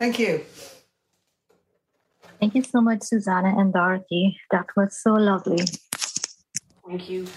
Thank 0.07 0.19
you. 0.19 0.45
Thank 2.39 2.55
you 2.55 2.63
so 2.63 2.79
much, 2.79 3.01
Susanna 3.01 3.53
and 3.59 3.73
Dorothy. 3.73 4.39
That 4.51 4.67
was 4.77 4.97
so 4.97 5.11
lovely. 5.11 5.65
Thank 6.87 7.09
you. 7.09 7.27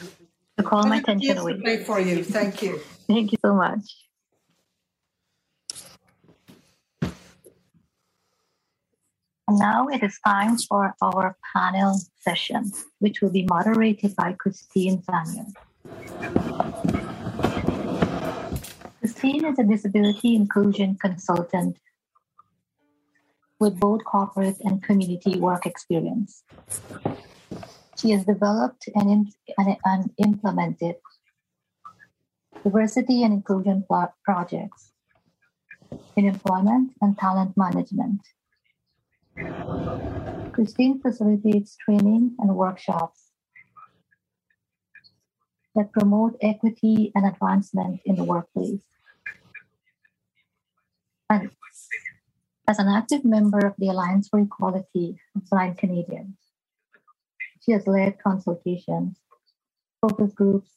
To 0.57 0.63
call 0.63 0.87
my 0.87 0.99
attention 0.99 1.39
away. 1.39 1.55
Great 1.55 1.85
for 1.85 1.99
you. 1.99 2.23
Thank 2.23 2.63
you. 2.63 2.79
Thank 3.09 3.33
you 3.33 3.39
so 3.45 3.55
much. 3.55 3.83
And 9.49 9.59
now 9.59 9.89
it 9.89 10.05
is 10.05 10.17
time 10.25 10.57
for 10.57 10.95
our 11.03 11.37
panel 11.53 11.99
session, 12.21 12.71
which 13.01 13.21
will 13.21 13.33
be 13.33 13.47
moderated 13.51 14.15
by 14.15 14.35
Christine 14.35 15.03
Zanier. 15.03 15.47
Christine 19.01 19.45
is 19.47 19.59
a 19.59 19.65
disability 19.65 20.37
inclusion 20.37 20.95
consultant 21.01 21.77
with 23.61 23.79
both 23.79 24.03
corporate 24.05 24.57
and 24.65 24.83
community 24.83 25.39
work 25.39 25.67
experience. 25.67 26.43
She 27.97 28.11
has 28.11 28.25
developed 28.25 28.89
and, 28.95 29.31
and, 29.59 29.77
and 29.85 30.11
implemented 30.17 30.97
diversity 32.65 33.23
and 33.23 33.35
inclusion 33.35 33.85
projects 34.25 34.93
in 36.17 36.27
employment 36.27 36.93
and 37.03 37.19
talent 37.19 37.55
management. 37.57 38.21
Christine 40.53 41.01
facilitates 41.01 41.77
training 41.77 42.37
and 42.39 42.57
workshops 42.57 43.31
that 45.75 45.93
promote 45.93 46.37
equity 46.43 47.13
and 47.15 47.27
advancement 47.27 48.01
in 48.05 48.17
the 48.17 48.25
workplace. 48.25 48.81
And 51.29 51.51
as 52.71 52.79
an 52.79 52.87
active 52.87 53.25
member 53.25 53.59
of 53.67 53.75
the 53.79 53.89
Alliance 53.89 54.29
for 54.29 54.39
Equality 54.39 55.19
of 55.35 55.45
Blind 55.51 55.77
Canadians, 55.77 56.37
she 57.61 57.73
has 57.73 57.85
led 57.89 58.23
consultations, 58.23 59.19
focus 60.01 60.33
groups, 60.33 60.71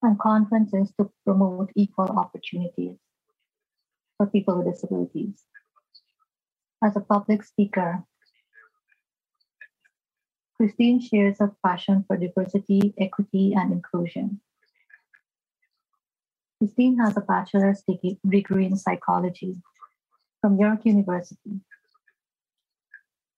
and 0.00 0.16
conferences 0.20 0.92
to 0.96 1.10
promote 1.26 1.72
equal 1.74 2.10
opportunities 2.16 2.96
for 4.16 4.26
people 4.28 4.58
with 4.58 4.72
disabilities. 4.72 5.42
As 6.80 6.94
a 6.94 7.00
public 7.00 7.42
speaker, 7.42 8.04
Christine 10.56 11.00
shares 11.00 11.40
a 11.40 11.50
passion 11.66 12.04
for 12.06 12.16
diversity, 12.16 12.94
equity, 13.00 13.52
and 13.56 13.72
inclusion. 13.72 14.40
Christine 16.58 16.98
has 17.00 17.16
a 17.16 17.20
bachelor's 17.20 17.82
degree 17.82 18.66
in 18.66 18.76
psychology 18.76 19.56
from 20.40 20.58
York 20.58 20.84
University 20.84 21.60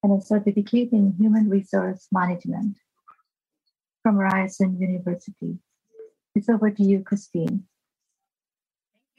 and 0.02 0.18
a 0.18 0.24
certificate 0.24 0.92
in 0.92 1.14
human 1.18 1.48
resource 1.48 2.06
management 2.12 2.76
from 4.02 4.16
Ryerson 4.16 4.80
University. 4.80 5.58
It's 6.34 6.48
over 6.48 6.70
to 6.70 6.82
you, 6.82 7.02
Christine. 7.02 7.64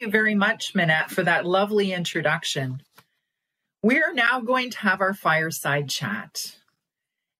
you 0.00 0.10
very 0.10 0.34
much, 0.34 0.74
Minette, 0.74 1.10
for 1.10 1.22
that 1.22 1.46
lovely 1.46 1.92
introduction. 1.92 2.82
We 3.82 4.02
are 4.02 4.12
now 4.12 4.40
going 4.40 4.70
to 4.70 4.78
have 4.78 5.00
our 5.00 5.14
fireside 5.14 5.88
chat. 5.88 6.56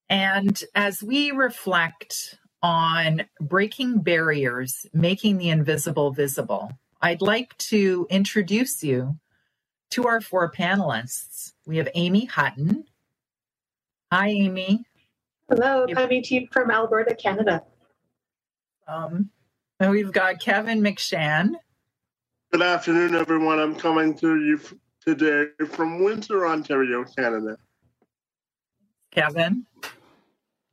And 0.08 0.62
as 0.74 1.02
we 1.02 1.30
reflect 1.30 2.38
on 2.62 3.24
breaking 3.40 4.02
barriers, 4.02 4.86
making 4.92 5.38
the 5.38 5.48
invisible 5.48 6.12
visible, 6.12 6.72
I'd 7.00 7.22
like 7.22 7.56
to 7.58 8.06
introduce 8.10 8.84
you 8.84 9.18
to 9.92 10.06
our 10.06 10.20
four 10.22 10.50
panelists. 10.50 11.52
We 11.66 11.76
have 11.76 11.88
Amy 11.94 12.24
Hutton. 12.24 12.84
Hi, 14.10 14.28
Amy. 14.28 14.84
Hello, 15.48 15.86
coming 15.92 16.22
to 16.22 16.34
you 16.34 16.48
from 16.50 16.70
Alberta, 16.70 17.14
Canada. 17.14 17.62
Um, 18.88 19.28
and 19.80 19.90
we've 19.90 20.12
got 20.12 20.40
Kevin 20.40 20.80
McShann. 20.80 21.52
Good 22.52 22.62
afternoon, 22.62 23.14
everyone. 23.14 23.58
I'm 23.58 23.74
coming 23.74 24.14
to 24.18 24.40
you 24.40 24.60
today 25.04 25.48
from 25.68 26.02
Windsor, 26.02 26.46
Ontario, 26.46 27.04
Canada. 27.04 27.58
Kevin. 29.10 29.66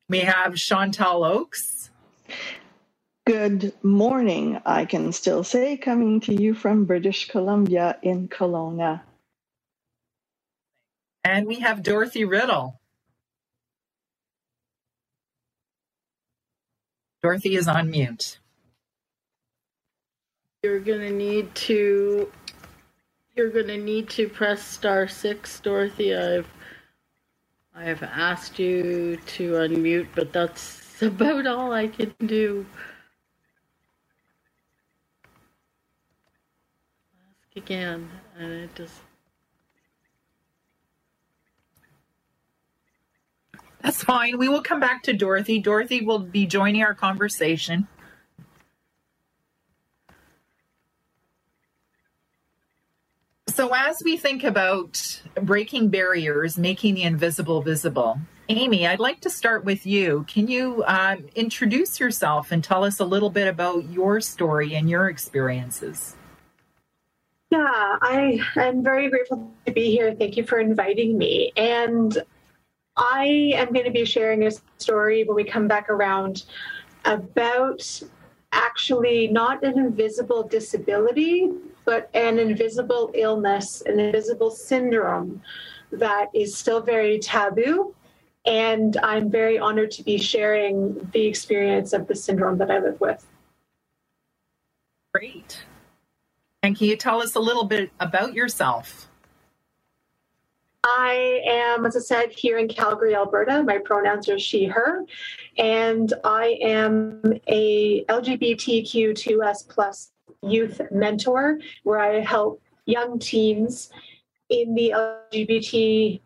We 0.07 0.19
have 0.19 0.55
Chantal 0.55 1.25
Oakes. 1.25 1.89
Good 3.25 3.73
morning, 3.83 4.61
I 4.65 4.85
can 4.85 5.11
still 5.11 5.43
say, 5.43 5.75
coming 5.75 6.21
to 6.21 6.33
you 6.33 6.53
from 6.53 6.85
British 6.85 7.27
Columbia 7.27 7.97
in 8.01 8.29
Kelowna. 8.29 9.01
And 11.23 11.47
we 11.47 11.59
have 11.59 11.83
Dorothy 11.83 12.25
Riddle. 12.25 12.79
Dorothy 17.21 17.55
is 17.55 17.67
on 17.67 17.89
mute. 17.91 18.39
You're 20.63 20.79
going 20.79 21.01
to 21.01 21.11
need 21.11 21.53
to 21.55 22.31
you're 23.35 23.49
going 23.49 23.67
to 23.67 23.77
need 23.77 24.09
to 24.09 24.27
press 24.27 24.61
star 24.61 25.07
6, 25.07 25.59
Dorothy. 25.61 26.13
I've 26.15 26.47
I've 27.73 28.03
asked 28.03 28.59
you 28.59 29.17
to 29.37 29.51
unmute, 29.53 30.07
but 30.13 30.33
that's 30.33 31.01
about 31.01 31.47
all 31.47 31.71
I 31.71 31.87
can 31.87 32.13
do. 32.25 32.65
Ask 37.29 37.55
again, 37.55 38.09
and 38.37 38.51
it 38.51 38.75
just 38.75 38.99
That's 43.81 44.03
fine. 44.03 44.37
We 44.37 44.49
will 44.49 44.61
come 44.61 44.79
back 44.79 45.03
to 45.03 45.13
Dorothy. 45.13 45.59
Dorothy 45.59 46.01
will 46.01 46.19
be 46.19 46.45
joining 46.45 46.83
our 46.83 46.93
conversation. 46.93 47.87
So, 53.47 53.73
as 53.73 53.97
we 54.05 54.15
think 54.15 54.43
about 54.43 55.21
breaking 55.41 55.89
barriers, 55.89 56.57
making 56.57 56.95
the 56.95 57.03
invisible 57.03 57.61
visible, 57.61 58.19
Amy, 58.47 58.87
I'd 58.87 58.99
like 58.99 59.21
to 59.21 59.29
start 59.29 59.65
with 59.65 59.85
you. 59.85 60.25
Can 60.27 60.47
you 60.47 60.83
um, 60.87 61.27
introduce 61.35 61.99
yourself 61.99 62.51
and 62.51 62.63
tell 62.63 62.83
us 62.83 62.99
a 62.99 63.05
little 63.05 63.29
bit 63.29 63.47
about 63.47 63.89
your 63.89 64.21
story 64.21 64.75
and 64.75 64.89
your 64.89 65.09
experiences? 65.09 66.15
Yeah, 67.51 67.97
I 68.01 68.39
am 68.55 68.83
very 68.83 69.09
grateful 69.09 69.51
to 69.65 69.71
be 69.71 69.91
here. 69.91 70.15
Thank 70.15 70.37
you 70.37 70.43
for 70.43 70.59
inviting 70.59 71.17
me. 71.17 71.51
And 71.57 72.17
I 72.99 73.53
am 73.55 73.71
going 73.71 73.85
to 73.85 73.91
be 73.91 74.03
sharing 74.03 74.45
a 74.45 74.51
story 74.77 75.23
when 75.23 75.35
we 75.35 75.45
come 75.45 75.67
back 75.67 75.89
around 75.89 76.43
about 77.05 78.01
actually 78.51 79.27
not 79.27 79.63
an 79.63 79.79
invisible 79.79 80.43
disability, 80.43 81.49
but 81.85 82.09
an 82.13 82.37
invisible 82.39 83.11
illness, 83.15 83.81
an 83.85 83.99
invisible 84.01 84.51
syndrome 84.51 85.41
that 85.91 86.27
is 86.35 86.55
still 86.55 86.81
very 86.81 87.19
taboo. 87.19 87.95
And 88.45 88.97
I'm 88.97 89.29
very 89.31 89.57
honored 89.57 89.91
to 89.91 90.03
be 90.03 90.17
sharing 90.17 91.09
the 91.13 91.25
experience 91.25 91.93
of 91.93 92.07
the 92.07 92.15
syndrome 92.15 92.57
that 92.57 92.69
I 92.69 92.79
live 92.79 92.99
with. 92.99 93.25
Great. 95.13 95.63
And 96.63 96.77
can 96.77 96.87
you 96.87 96.97
tell 96.97 97.21
us 97.21 97.35
a 97.35 97.39
little 97.39 97.65
bit 97.65 97.91
about 97.99 98.33
yourself? 98.33 99.08
I 100.83 101.41
am, 101.45 101.85
as 101.85 101.97
I 101.97 101.99
said, 101.99 102.31
here 102.31 102.57
in 102.57 102.67
Calgary, 102.67 103.15
Alberta. 103.15 103.63
My 103.63 103.79
pronouns 103.79 104.29
are 104.29 104.39
she, 104.39 104.65
her, 104.65 105.05
and 105.57 106.13
I 106.23 106.57
am 106.61 107.33
a 107.47 108.05
LGBTQ2S 108.05 109.67
plus 109.67 110.11
youth 110.41 110.81
mentor 110.89 111.59
where 111.83 111.99
I 111.99 112.21
help 112.21 112.61
young 112.85 113.19
teens 113.19 113.89
in 114.49 114.73
the 114.73 114.93
LGBT 114.95 116.21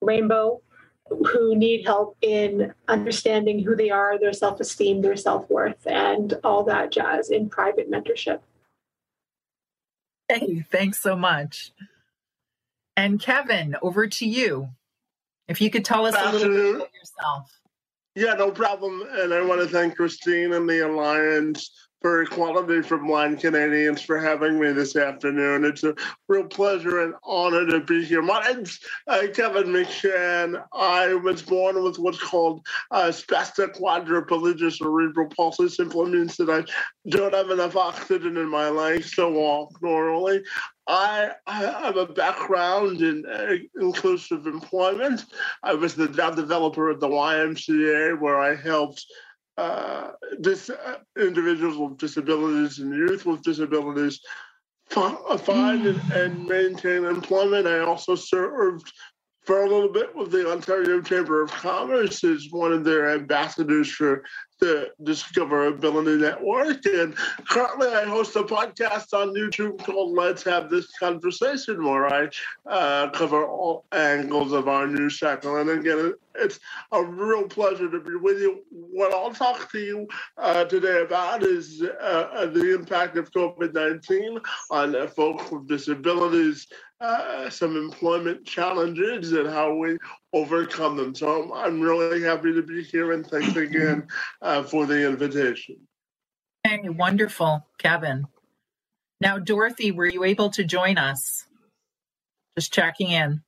rainbow 0.00 0.60
who 1.08 1.54
need 1.54 1.84
help 1.84 2.16
in 2.20 2.72
understanding 2.88 3.62
who 3.62 3.76
they 3.76 3.90
are, 3.90 4.18
their 4.18 4.32
self 4.32 4.60
esteem, 4.60 5.02
their 5.02 5.16
self 5.16 5.48
worth, 5.50 5.86
and 5.86 6.34
all 6.44 6.64
that 6.64 6.90
jazz 6.90 7.30
in 7.30 7.48
private 7.48 7.90
mentorship. 7.90 8.40
Hey, 10.28 10.64
thanks 10.70 11.00
so 11.00 11.16
much. 11.16 11.72
And 12.96 13.20
Kevin, 13.20 13.76
over 13.82 14.06
to 14.06 14.26
you. 14.26 14.70
If 15.48 15.60
you 15.60 15.70
could 15.70 15.84
tell 15.84 16.06
us 16.06 16.14
a 16.16 16.32
little 16.32 16.48
bit 16.48 16.74
about 16.76 16.94
yourself. 16.94 17.60
Yeah, 18.14 18.32
no 18.32 18.50
problem. 18.50 19.04
And 19.10 19.32
I 19.32 19.44
want 19.44 19.60
to 19.60 19.68
thank 19.68 19.96
Christine 19.96 20.54
and 20.54 20.68
the 20.68 20.86
Alliance 20.86 21.70
for 22.02 22.22
Equality 22.22 22.82
for 22.82 22.98
Blind 22.98 23.40
Canadians 23.40 24.02
for 24.02 24.18
having 24.18 24.60
me 24.60 24.72
this 24.72 24.96
afternoon. 24.96 25.64
It's 25.64 25.82
a 25.82 25.94
real 26.28 26.44
pleasure 26.44 27.02
and 27.02 27.14
honor 27.24 27.66
to 27.66 27.80
be 27.80 28.04
here. 28.04 28.22
My 28.22 28.42
name's 28.42 28.78
uh, 29.06 29.22
Kevin 29.34 29.68
McShan. 29.68 30.62
I 30.72 31.14
was 31.14 31.42
born 31.42 31.82
with 31.82 31.98
what's 31.98 32.22
called 32.22 32.66
uh, 32.90 33.08
spastic 33.08 33.78
quadriplegia 33.78 34.72
cerebral 34.72 35.28
palsy. 35.34 35.68
Simply 35.68 36.10
means 36.10 36.36
that 36.36 36.50
I 36.50 36.64
don't 37.10 37.34
have 37.34 37.50
enough 37.50 37.76
oxygen 37.76 38.36
in 38.36 38.48
my 38.48 38.68
legs 38.68 39.12
to 39.12 39.28
walk 39.28 39.70
normally. 39.82 40.42
I, 40.88 41.32
have 41.46 41.96
a 41.96 42.06
background 42.06 43.00
in 43.02 43.24
uh, 43.26 43.56
inclusive 43.80 44.46
employment. 44.46 45.24
I 45.64 45.74
was 45.74 45.94
the 45.94 46.06
developer 46.06 46.90
at 46.90 47.00
the 47.00 47.08
YMCA, 47.08 48.20
where 48.20 48.38
I 48.38 48.54
helped 48.54 49.04
uh, 49.56 50.12
dis- 50.40 50.70
uh, 50.70 50.96
individuals 51.18 51.76
with 51.76 51.98
disabilities 51.98 52.78
and 52.78 52.94
youth 52.94 53.24
with 53.26 53.42
disabilities 53.42 54.20
find 54.88 55.86
and, 55.86 56.12
and 56.12 56.46
maintain 56.46 57.04
employment. 57.04 57.66
I 57.66 57.80
also 57.80 58.14
served 58.14 58.92
for 59.46 59.62
a 59.62 59.68
little 59.68 59.88
bit 59.88 60.14
with 60.14 60.32
the 60.32 60.50
Ontario 60.50 61.00
Chamber 61.00 61.40
of 61.40 61.52
Commerce 61.52 62.24
as 62.24 62.48
one 62.50 62.72
of 62.72 62.82
their 62.82 63.10
ambassadors 63.10 63.88
for 63.92 64.24
the 64.58 64.90
Discover 65.04 65.66
Ability 65.68 66.16
Network. 66.16 66.84
And 66.84 67.14
currently, 67.48 67.86
I 67.86 68.04
host 68.04 68.34
a 68.34 68.42
podcast 68.42 69.12
on 69.12 69.34
YouTube 69.34 69.84
called 69.84 70.16
Let's 70.16 70.42
Have 70.42 70.68
This 70.68 70.90
Conversation, 70.98 71.84
where 71.84 72.12
I 72.12 72.28
uh, 72.68 73.10
cover 73.10 73.46
all 73.46 73.84
angles 73.92 74.52
of 74.52 74.66
our 74.66 74.88
new 74.88 75.08
cycle. 75.08 75.56
And 75.58 75.70
again, 75.70 76.14
it's 76.38 76.60
a 76.92 77.02
real 77.02 77.48
pleasure 77.48 77.90
to 77.90 78.00
be 78.00 78.16
with 78.16 78.40
you. 78.40 78.62
What 78.70 79.12
I'll 79.12 79.32
talk 79.32 79.70
to 79.72 79.78
you 79.78 80.08
uh, 80.38 80.64
today 80.64 81.02
about 81.02 81.42
is 81.42 81.82
uh, 81.82 82.46
the 82.46 82.74
impact 82.74 83.16
of 83.16 83.30
COVID 83.32 83.74
19 83.74 84.38
on 84.70 85.08
folks 85.08 85.50
with 85.50 85.68
disabilities 85.68 86.66
uh, 87.00 87.50
some 87.50 87.76
employment 87.76 88.44
challenges 88.46 89.32
and 89.32 89.48
how 89.48 89.74
we 89.74 89.98
overcome 90.32 90.96
them. 90.96 91.14
So 91.14 91.42
I'm, 91.42 91.52
I'm 91.52 91.80
really 91.80 92.22
happy 92.22 92.52
to 92.54 92.62
be 92.62 92.82
here 92.82 93.12
and 93.12 93.26
thanks 93.26 93.56
again 93.56 94.06
uh, 94.42 94.62
for 94.62 94.86
the 94.86 95.06
invitation. 95.06 95.76
Hey, 96.64 96.88
wonderful, 96.88 97.66
Kevin. 97.78 98.26
Now, 99.20 99.38
Dorothy, 99.38 99.92
were 99.92 100.06
you 100.06 100.24
able 100.24 100.50
to 100.50 100.64
join 100.64 100.98
us? 100.98 101.44
Just 102.56 102.72
checking 102.72 103.10
in. 103.10 103.42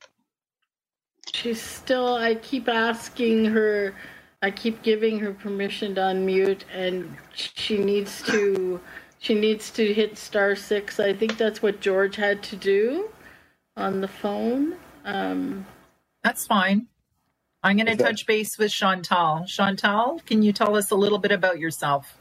She's 1.35 1.61
still, 1.61 2.15
I 2.15 2.35
keep 2.37 2.69
asking 2.69 3.47
her, 3.47 3.95
I 4.43 4.51
keep 4.51 4.83
giving 4.83 5.19
her 5.21 5.33
permission 5.33 5.95
to 5.97 6.01
unmute, 6.01 6.63
and 6.73 7.17
she 7.33 7.79
needs 7.79 8.23
to. 8.23 8.81
She 9.21 9.35
needs 9.35 9.73
to 9.73 9.93
hit 9.93 10.17
star 10.17 10.55
six. 10.55 11.01
I 11.01 11.13
think 11.13 11.39
that's 11.39 11.61
what 11.61 11.81
George 11.81 12.15
had 12.15 12.41
to 12.45 12.57
do 12.57 13.11
on 13.77 14.01
the 14.01 14.07
phone. 14.07 14.77
Um, 15.05 15.67
That's 16.23 16.47
fine. 16.47 16.87
I'm 17.65 17.77
going 17.77 17.87
to 17.87 17.97
touch 17.97 18.27
base 18.27 18.57
with 18.59 18.71
Chantal. 18.71 19.45
Chantal, 19.47 20.21
can 20.25 20.43
you 20.43 20.53
tell 20.53 20.77
us 20.77 20.93
a 20.93 20.95
little 20.95 21.19
bit 21.19 21.33
about 21.33 21.59
yourself? 21.59 22.17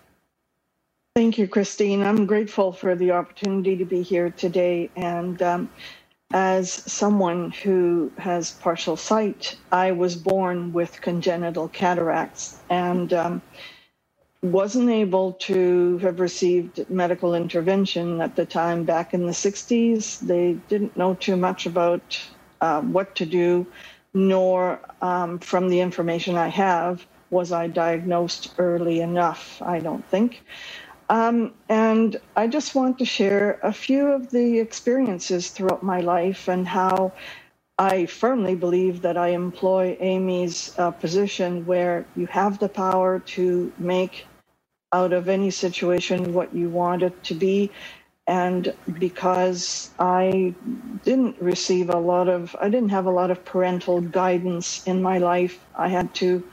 Thank 1.16 1.38
you, 1.38 1.48
Christine. 1.48 2.02
I'm 2.02 2.26
grateful 2.26 2.72
for 2.72 2.96
the 2.96 3.12
opportunity 3.12 3.76
to 3.78 3.86
be 3.86 4.02
here 4.02 4.32
today. 4.32 4.90
And 4.96 5.40
um, 5.44 5.70
as 6.34 6.72
someone 6.72 7.52
who 7.52 8.12
has 8.18 8.52
partial 8.52 8.98
sight, 8.98 9.56
I 9.72 9.92
was 9.92 10.16
born 10.16 10.74
with 10.74 11.02
congenital 11.02 11.70
cataracts. 11.70 12.60
And 12.70 13.14
um, 13.14 13.42
wasn't 14.42 14.90
able 14.90 15.34
to 15.34 15.98
have 16.00 16.20
received 16.20 16.90
medical 16.90 17.34
intervention 17.34 18.22
at 18.22 18.36
the 18.36 18.46
time 18.46 18.84
back 18.84 19.14
in 19.14 19.26
the 19.26 19.32
60s. 19.32 20.20
They 20.20 20.54
didn't 20.68 20.96
know 20.96 21.16
too 21.16 21.36
much 21.36 21.66
about 21.66 22.20
uh, 22.62 22.82
what 22.82 23.16
to 23.16 23.26
do, 23.26 23.66
nor 24.14 24.80
um, 25.02 25.40
from 25.40 25.70
the 25.70 25.80
information 25.80 26.36
I 26.36 26.50
have 26.50 27.06
was 27.30 27.52
I 27.52 27.68
diagnosed 27.68 28.54
early 28.58 29.02
enough, 29.02 29.62
I 29.62 29.80
don't 29.80 30.06
think. 30.08 30.44
Um, 31.10 31.54
and 31.70 32.20
I 32.36 32.48
just 32.48 32.76
want 32.76 33.00
to 33.00 33.06
share 33.06 33.60
a 33.64 33.72
few 33.74 34.08
of 34.08 34.30
the 34.32 34.60
experiences 34.60 35.50
throughout 35.52 35.84
my 35.84 36.02
life 36.02 36.50
and 36.50 36.68
how 36.68 37.14
I 37.80 38.08
firmly 38.08 38.56
believe 38.56 39.02
that 39.04 39.18
I 39.18 39.30
employ 39.30 39.98
Amy's 40.00 40.74
uh, 40.80 40.92
position 40.92 41.66
where 41.66 42.06
you 42.16 42.26
have 42.28 42.60
the 42.60 42.70
power 42.70 43.20
to 43.20 43.72
make 43.78 44.26
out 44.94 45.14
of 45.14 45.30
any 45.30 45.52
situation 45.52 46.34
what 46.34 46.54
you 46.54 46.70
want 46.70 47.04
it 47.04 47.24
to 47.26 47.36
be. 47.36 47.72
And 48.28 48.74
because 49.00 49.92
I 50.00 50.54
didn't 51.06 51.42
receive 51.42 51.90
a 51.90 51.98
lot 51.98 52.28
of, 52.28 52.56
I 52.60 52.70
didn't 52.70 52.90
have 52.90 53.06
a 53.06 53.12
lot 53.12 53.32
of 53.32 53.46
parental 53.46 54.02
guidance 54.02 54.86
in 54.88 55.02
my 55.02 55.20
life, 55.20 55.60
I 55.76 55.88
had 55.88 56.14
to 56.16 56.44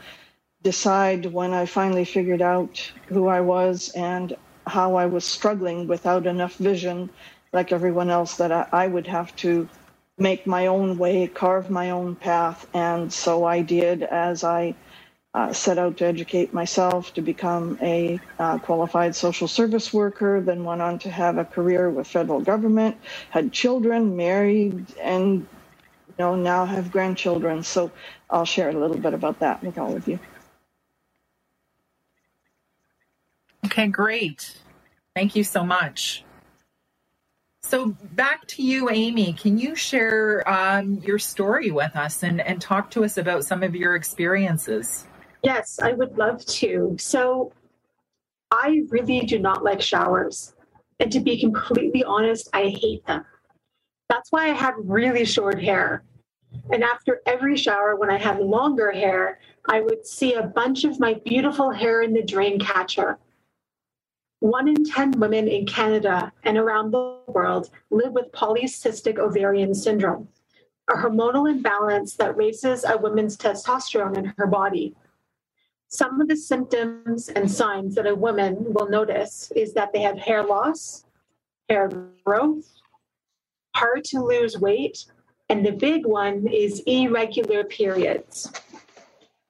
decide 0.63 1.25
when 1.27 1.53
I 1.53 1.65
finally 1.65 2.05
figured 2.05 2.41
out 2.41 2.91
who 3.07 3.27
I 3.27 3.41
was 3.41 3.89
and 3.89 4.35
how 4.67 4.95
I 4.95 5.07
was 5.07 5.25
struggling 5.25 5.87
without 5.87 6.27
enough 6.27 6.55
vision, 6.57 7.11
like 7.53 7.71
everyone 7.73 8.09
else, 8.11 8.37
that 8.37 8.51
I, 8.51 8.67
I 8.71 8.87
would 8.87 9.07
have 9.07 9.35
to 9.37 9.69
make 10.17 10.47
my 10.47 10.67
own 10.67 10.97
way, 10.97 11.27
carve 11.27 11.69
my 11.69 11.91
own 11.91 12.15
path. 12.15 12.67
And 12.73 13.13
so 13.13 13.45
I 13.45 13.61
did 13.63 14.03
as 14.03 14.43
I 14.43 14.75
uh, 15.33 15.53
set 15.53 15.77
out 15.79 15.97
to 15.97 16.05
educate 16.05 16.53
myself 16.53 17.13
to 17.13 17.21
become 17.21 17.79
a 17.81 18.19
uh, 18.39 18.59
qualified 18.59 19.15
social 19.15 19.47
service 19.47 19.93
worker, 19.93 20.41
then 20.41 20.65
went 20.65 20.81
on 20.81 20.99
to 20.99 21.11
have 21.11 21.37
a 21.37 21.45
career 21.45 21.89
with 21.89 22.07
federal 22.07 22.41
government, 22.41 22.97
had 23.31 23.53
children, 23.53 24.17
married, 24.17 24.93
and 25.01 25.47
you 26.07 26.15
know 26.19 26.35
now 26.35 26.65
have 26.65 26.91
grandchildren. 26.91 27.63
So 27.63 27.93
I'll 28.29 28.45
share 28.45 28.69
a 28.69 28.73
little 28.79 28.97
bit 28.99 29.13
about 29.13 29.39
that 29.39 29.63
with 29.63 29.77
all 29.77 29.95
of 29.95 30.07
you. 30.07 30.19
Okay, 33.75 33.87
great. 33.87 34.55
Thank 35.17 35.35
you 35.35 35.43
so 35.43 35.61
much. 35.65 36.23
So 37.61 37.87
back 38.13 38.47
to 38.47 38.63
you, 38.63 38.89
Amy. 38.89 39.33
Can 39.33 39.57
you 39.57 39.75
share 39.75 40.49
um, 40.49 41.01
your 41.03 41.19
story 41.19 41.71
with 41.71 41.93
us 41.93 42.23
and, 42.23 42.39
and 42.39 42.61
talk 42.61 42.89
to 42.91 43.03
us 43.03 43.17
about 43.17 43.43
some 43.43 43.63
of 43.63 43.75
your 43.75 43.97
experiences? 43.97 45.07
Yes, 45.43 45.77
I 45.83 45.91
would 45.91 46.17
love 46.17 46.45
to. 46.45 46.95
So, 46.97 47.51
I 48.49 48.83
really 48.87 49.25
do 49.25 49.39
not 49.39 49.61
like 49.61 49.81
showers. 49.81 50.53
And 51.01 51.11
to 51.11 51.19
be 51.19 51.37
completely 51.37 52.01
honest, 52.05 52.47
I 52.53 52.69
hate 52.69 53.05
them. 53.05 53.25
That's 54.07 54.31
why 54.31 54.45
I 54.45 54.53
have 54.53 54.75
really 54.77 55.25
short 55.25 55.61
hair. 55.61 56.05
And 56.71 56.81
after 56.81 57.19
every 57.25 57.57
shower, 57.57 57.97
when 57.97 58.09
I 58.09 58.17
had 58.17 58.39
longer 58.39 58.93
hair, 58.93 59.39
I 59.67 59.81
would 59.81 60.07
see 60.07 60.35
a 60.35 60.43
bunch 60.43 60.85
of 60.85 60.97
my 60.97 61.15
beautiful 61.25 61.71
hair 61.71 62.03
in 62.03 62.13
the 62.13 62.23
drain 62.23 62.57
catcher. 62.57 63.19
One 64.39 64.67
in 64.67 64.83
10 64.83 65.19
women 65.19 65.47
in 65.47 65.65
Canada 65.65 66.31
and 66.43 66.57
around 66.57 66.91
the 66.91 67.19
world 67.27 67.69
live 67.89 68.13
with 68.13 68.31
polycystic 68.31 69.17
ovarian 69.17 69.73
syndrome, 69.73 70.27
a 70.89 70.93
hormonal 70.93 71.49
imbalance 71.49 72.15
that 72.17 72.37
raises 72.37 72.83
a 72.83 72.97
woman's 72.97 73.37
testosterone 73.37 74.17
in 74.17 74.33
her 74.37 74.47
body. 74.47 74.95
Some 75.87 76.19
of 76.19 76.27
the 76.27 76.35
symptoms 76.35 77.29
and 77.29 77.49
signs 77.49 77.95
that 77.95 78.07
a 78.07 78.15
woman 78.15 78.57
will 78.73 78.89
notice 78.89 79.51
is 79.55 79.73
that 79.73 79.93
they 79.93 80.01
have 80.01 80.17
hair 80.17 80.43
loss, 80.43 81.05
hair 81.69 81.89
growth, 82.25 82.69
hard 83.75 84.03
to 84.05 84.19
lose 84.19 84.59
weight, 84.59 85.05
and 85.49 85.65
the 85.65 85.71
big 85.71 86.05
one 86.05 86.47
is 86.47 86.81
irregular 86.85 87.63
periods. 87.63 88.51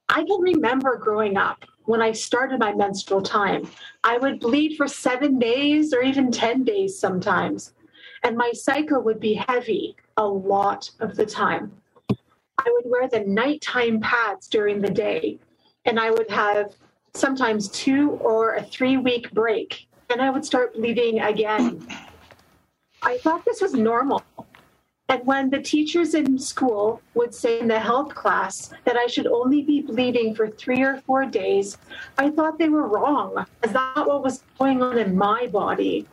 I 0.09 0.23
can 0.23 0.41
remember 0.41 0.97
growing 0.97 1.37
up 1.37 1.65
when 1.85 2.01
I 2.01 2.11
started 2.11 2.59
my 2.59 2.73
menstrual 2.73 3.21
time, 3.21 3.69
I 4.03 4.17
would 4.17 4.39
bleed 4.39 4.75
for 4.75 4.87
seven 4.87 5.39
days 5.39 5.93
or 5.93 6.01
even 6.01 6.31
10 6.31 6.63
days 6.63 6.97
sometimes. 6.97 7.73
And 8.23 8.37
my 8.37 8.51
cycle 8.53 9.01
would 9.03 9.19
be 9.19 9.35
heavy 9.35 9.95
a 10.17 10.25
lot 10.25 10.89
of 10.99 11.15
the 11.15 11.25
time. 11.25 11.71
I 12.57 12.67
would 12.67 12.85
wear 12.85 13.07
the 13.07 13.19
nighttime 13.19 13.99
pads 13.99 14.47
during 14.47 14.81
the 14.81 14.89
day 14.89 15.39
and 15.85 15.99
I 15.99 16.11
would 16.11 16.29
have 16.29 16.75
sometimes 17.13 17.69
two 17.69 18.11
or 18.21 18.55
a 18.55 18.63
three 18.63 18.97
week 18.97 19.31
break, 19.31 19.87
and 20.09 20.21
I 20.21 20.29
would 20.29 20.45
start 20.45 20.73
bleeding 20.73 21.21
again. 21.21 21.87
I 23.01 23.17
thought 23.19 23.45
this 23.45 23.61
was 23.61 23.73
normal. 23.73 24.23
And 25.07 25.25
when 25.25 25.51
the 25.51 25.61
teachers 25.61 26.15
in 26.15 26.39
school 26.39 26.99
would 27.13 27.33
say 27.33 27.59
in 27.59 27.67
the 27.67 27.79
health 27.79 28.15
class 28.15 28.71
that 28.85 28.97
I 28.97 29.05
should 29.05 29.27
only 29.27 29.61
be 29.61 29.81
bleeding 29.81 30.33
for 30.33 30.49
three 30.49 30.81
or 30.81 30.97
four 31.01 31.25
days, 31.25 31.77
I 32.17 32.31
thought 32.31 32.57
they 32.57 32.69
were 32.69 32.87
wrong. 32.87 33.45
Is 33.63 33.71
that 33.73 34.07
what 34.07 34.23
was 34.23 34.43
going 34.57 34.81
on 34.81 34.97
in 34.97 35.15
my 35.15 35.45
body? 35.47 36.07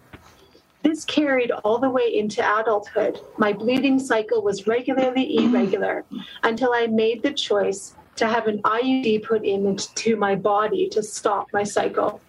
This 0.82 1.04
carried 1.06 1.50
all 1.50 1.78
the 1.78 1.88
way 1.88 2.14
into 2.14 2.42
adulthood. 2.42 3.20
My 3.38 3.52
bleeding 3.52 3.98
cycle 3.98 4.42
was 4.42 4.66
regularly 4.66 5.38
irregular 5.38 6.04
until 6.42 6.72
I 6.74 6.86
made 6.86 7.22
the 7.22 7.32
choice 7.32 7.94
to 8.16 8.26
have 8.26 8.46
an 8.46 8.60
IUD 8.62 9.22
put 9.24 9.44
into 9.44 10.16
my 10.16 10.34
body 10.34 10.88
to 10.90 11.02
stop 11.02 11.48
my 11.52 11.62
cycle. 11.62 12.20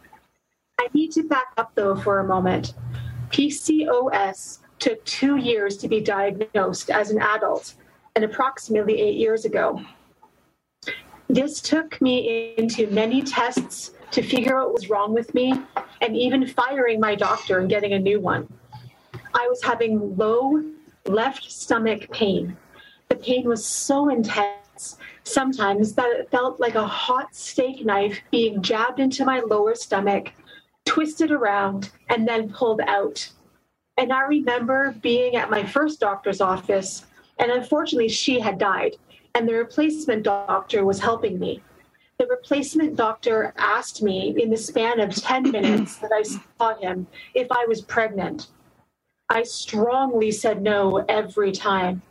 I 0.80 0.88
need 0.94 1.11
to 1.14 1.23
back 1.23 1.48
up 1.57 1.72
though 1.76 1.95
for 1.95 2.19
a 2.19 2.23
moment. 2.23 2.73
PCOS 3.31 4.60
took 4.84 5.03
two 5.05 5.38
years 5.38 5.77
to 5.77 5.88
be 5.88 6.01
diagnosed 6.01 6.89
as 6.89 7.10
an 7.10 7.22
adult 7.22 7.76
and 8.18 8.26
approximately 8.26 8.99
eight 8.99 9.15
years 9.15 9.45
ago. 9.45 9.81
This 11.30 11.61
took 11.61 12.01
me 12.01 12.53
into 12.57 12.88
many 12.88 13.22
tests 13.22 13.91
to 14.11 14.22
figure 14.22 14.60
out 14.60 14.68
what 14.68 14.73
was 14.73 14.89
wrong 14.89 15.14
with 15.14 15.34
me 15.34 15.53
and 16.01 16.18
even 16.18 16.45
firing 16.45 16.99
my 16.99 17.15
doctor 17.15 17.60
and 17.60 17.69
getting 17.69 17.93
a 17.93 17.99
new 17.99 18.19
one. 18.19 18.45
I 19.34 19.47
was 19.47 19.64
having 19.64 20.18
low 20.18 20.61
left 21.05 21.49
stomach 21.49 22.11
pain. 22.11 22.57
The 23.07 23.15
pain 23.15 23.47
was 23.47 23.65
so 23.65 24.10
intense 24.10 24.97
sometimes 25.23 25.93
that 25.93 26.11
it 26.11 26.30
felt 26.30 26.60
like 26.60 26.76
a 26.76 26.85
hot 26.85 27.34
steak 27.34 27.85
knife 27.85 28.19
being 28.31 28.61
jabbed 28.61 28.99
into 28.99 29.23
my 29.23 29.39
lower 29.39 29.76
stomach, 29.76 30.34
twisted 30.84 31.31
around, 31.31 31.89
and 32.10 32.27
then 32.27 32.51
pulled 32.51 32.81
out. 32.81 33.30
And 33.98 34.11
I 34.11 34.22
remember 34.22 34.95
being 35.02 35.36
at 35.36 35.52
my 35.52 35.64
first 35.65 35.99
doctor's 35.99 36.41
office, 36.41 37.06
and 37.38 37.52
unfortunately, 37.52 38.10
she 38.10 38.40
had 38.40 38.57
died, 38.57 38.95
and 39.36 39.48
the 39.48 39.53
replacement 39.53 40.24
doctor 40.24 40.84
was 40.86 40.99
helping 40.99 41.40
me. 41.40 41.61
The 42.18 42.26
replacement 42.28 42.95
doctor 42.95 43.53
asked 43.57 44.02
me 44.02 44.36
in 44.41 44.49
the 44.49 44.57
span 44.57 44.99
of 44.99 45.15
10 45.15 45.52
minutes 45.52 45.98
that 45.98 46.11
I 46.11 46.24
saw 46.24 46.76
him 46.80 47.07
if 47.34 47.48
I 47.52 47.65
was 47.65 47.82
pregnant. 47.82 48.48
I 49.30 49.44
strongly 49.44 50.32
said 50.32 50.61
no 50.61 51.03
every 51.10 51.52
time, 51.52 52.02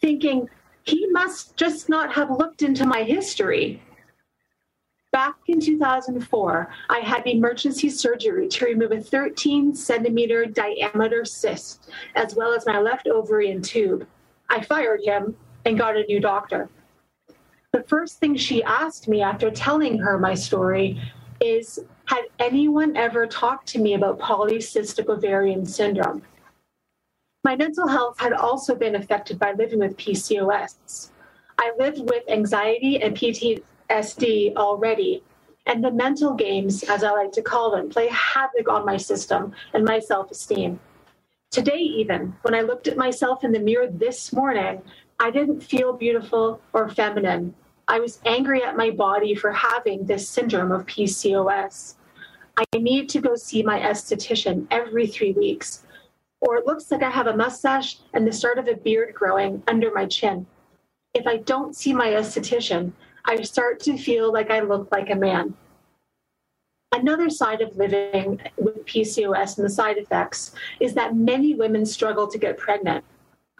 thinking 0.00 0.48
he 0.84 1.06
must 1.08 1.56
just 1.56 1.88
not 1.88 2.12
have 2.14 2.30
looked 2.30 2.62
into 2.62 2.86
my 2.86 3.02
history. 3.02 3.82
Back 5.10 5.36
in 5.46 5.58
2004, 5.58 6.68
I 6.90 6.98
had 6.98 7.26
emergency 7.26 7.88
surgery 7.88 8.46
to 8.48 8.66
remove 8.66 8.92
a 8.92 9.00
13 9.00 9.74
centimeter 9.74 10.44
diameter 10.44 11.24
cyst, 11.24 11.88
as 12.14 12.34
well 12.34 12.52
as 12.52 12.66
my 12.66 12.78
left 12.78 13.08
ovary 13.08 13.50
and 13.50 13.64
tube. 13.64 14.06
I 14.50 14.62
fired 14.62 15.00
him 15.02 15.34
and 15.64 15.78
got 15.78 15.96
a 15.96 16.04
new 16.04 16.20
doctor. 16.20 16.68
The 17.72 17.84
first 17.84 18.18
thing 18.18 18.36
she 18.36 18.62
asked 18.62 19.08
me 19.08 19.22
after 19.22 19.50
telling 19.50 19.98
her 19.98 20.18
my 20.18 20.34
story 20.34 21.00
is 21.40 21.78
Had 22.04 22.24
anyone 22.38 22.94
ever 22.96 23.26
talked 23.26 23.66
to 23.68 23.78
me 23.78 23.94
about 23.94 24.18
polycystic 24.18 25.08
ovarian 25.08 25.64
syndrome? 25.64 26.22
My 27.44 27.56
mental 27.56 27.88
health 27.88 28.18
had 28.18 28.34
also 28.34 28.74
been 28.74 28.96
affected 28.96 29.38
by 29.38 29.52
living 29.52 29.78
with 29.78 29.96
PCOS. 29.96 31.10
I 31.58 31.72
lived 31.78 32.00
with 32.10 32.28
anxiety 32.28 33.00
and 33.00 33.16
PTSD 33.16 33.62
SD 33.90 34.56
already. 34.56 35.22
And 35.66 35.84
the 35.84 35.90
mental 35.90 36.34
games, 36.34 36.82
as 36.84 37.04
I 37.04 37.10
like 37.10 37.32
to 37.32 37.42
call 37.42 37.70
them, 37.70 37.90
play 37.90 38.08
havoc 38.08 38.68
on 38.68 38.86
my 38.86 38.96
system 38.96 39.52
and 39.74 39.84
my 39.84 39.98
self 39.98 40.30
esteem. 40.30 40.80
Today, 41.50 41.78
even, 41.78 42.34
when 42.42 42.54
I 42.54 42.60
looked 42.60 42.88
at 42.88 42.96
myself 42.96 43.44
in 43.44 43.52
the 43.52 43.58
mirror 43.58 43.88
this 43.90 44.32
morning, 44.32 44.82
I 45.18 45.30
didn't 45.30 45.60
feel 45.60 45.92
beautiful 45.92 46.60
or 46.72 46.88
feminine. 46.88 47.54
I 47.88 48.00
was 48.00 48.20
angry 48.26 48.62
at 48.62 48.76
my 48.76 48.90
body 48.90 49.34
for 49.34 49.50
having 49.52 50.04
this 50.04 50.28
syndrome 50.28 50.72
of 50.72 50.86
PCOS. 50.86 51.94
I 52.58 52.64
need 52.78 53.08
to 53.10 53.20
go 53.20 53.34
see 53.34 53.62
my 53.62 53.80
esthetician 53.80 54.66
every 54.70 55.06
three 55.06 55.32
weeks, 55.32 55.84
or 56.40 56.56
it 56.56 56.66
looks 56.66 56.90
like 56.90 57.02
I 57.02 57.10
have 57.10 57.28
a 57.28 57.36
mustache 57.36 57.98
and 58.12 58.26
the 58.26 58.32
start 58.32 58.58
of 58.58 58.68
a 58.68 58.74
beard 58.74 59.14
growing 59.14 59.62
under 59.66 59.92
my 59.92 60.06
chin. 60.06 60.46
If 61.14 61.26
I 61.26 61.38
don't 61.38 61.74
see 61.74 61.94
my 61.94 62.08
esthetician, 62.08 62.92
I 63.24 63.42
start 63.42 63.80
to 63.80 63.96
feel 63.96 64.32
like 64.32 64.50
I 64.50 64.60
look 64.60 64.88
like 64.90 65.10
a 65.10 65.14
man. 65.14 65.54
Another 66.92 67.28
side 67.28 67.60
of 67.60 67.76
living 67.76 68.40
with 68.56 68.84
PCOS 68.86 69.58
and 69.58 69.64
the 69.64 69.70
side 69.70 69.98
effects 69.98 70.52
is 70.80 70.94
that 70.94 71.14
many 71.14 71.54
women 71.54 71.84
struggle 71.84 72.26
to 72.26 72.38
get 72.38 72.56
pregnant. 72.56 73.04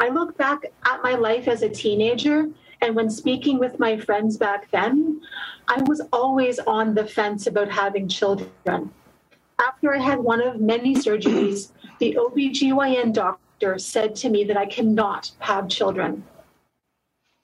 I 0.00 0.08
look 0.08 0.36
back 0.38 0.64
at 0.86 1.02
my 1.02 1.14
life 1.14 1.48
as 1.48 1.62
a 1.62 1.68
teenager, 1.68 2.48
and 2.80 2.96
when 2.96 3.10
speaking 3.10 3.58
with 3.58 3.78
my 3.78 3.98
friends 3.98 4.36
back 4.36 4.70
then, 4.70 5.20
I 5.66 5.82
was 5.82 6.00
always 6.12 6.58
on 6.60 6.94
the 6.94 7.04
fence 7.04 7.46
about 7.46 7.70
having 7.70 8.08
children. 8.08 8.90
After 9.60 9.94
I 9.94 9.98
had 9.98 10.20
one 10.20 10.40
of 10.40 10.60
many 10.60 10.94
surgeries, 10.94 11.72
the 11.98 12.16
OBGYN 12.18 13.12
doctor 13.12 13.78
said 13.78 14.14
to 14.16 14.30
me 14.30 14.44
that 14.44 14.56
I 14.56 14.66
cannot 14.66 15.32
have 15.40 15.68
children. 15.68 16.22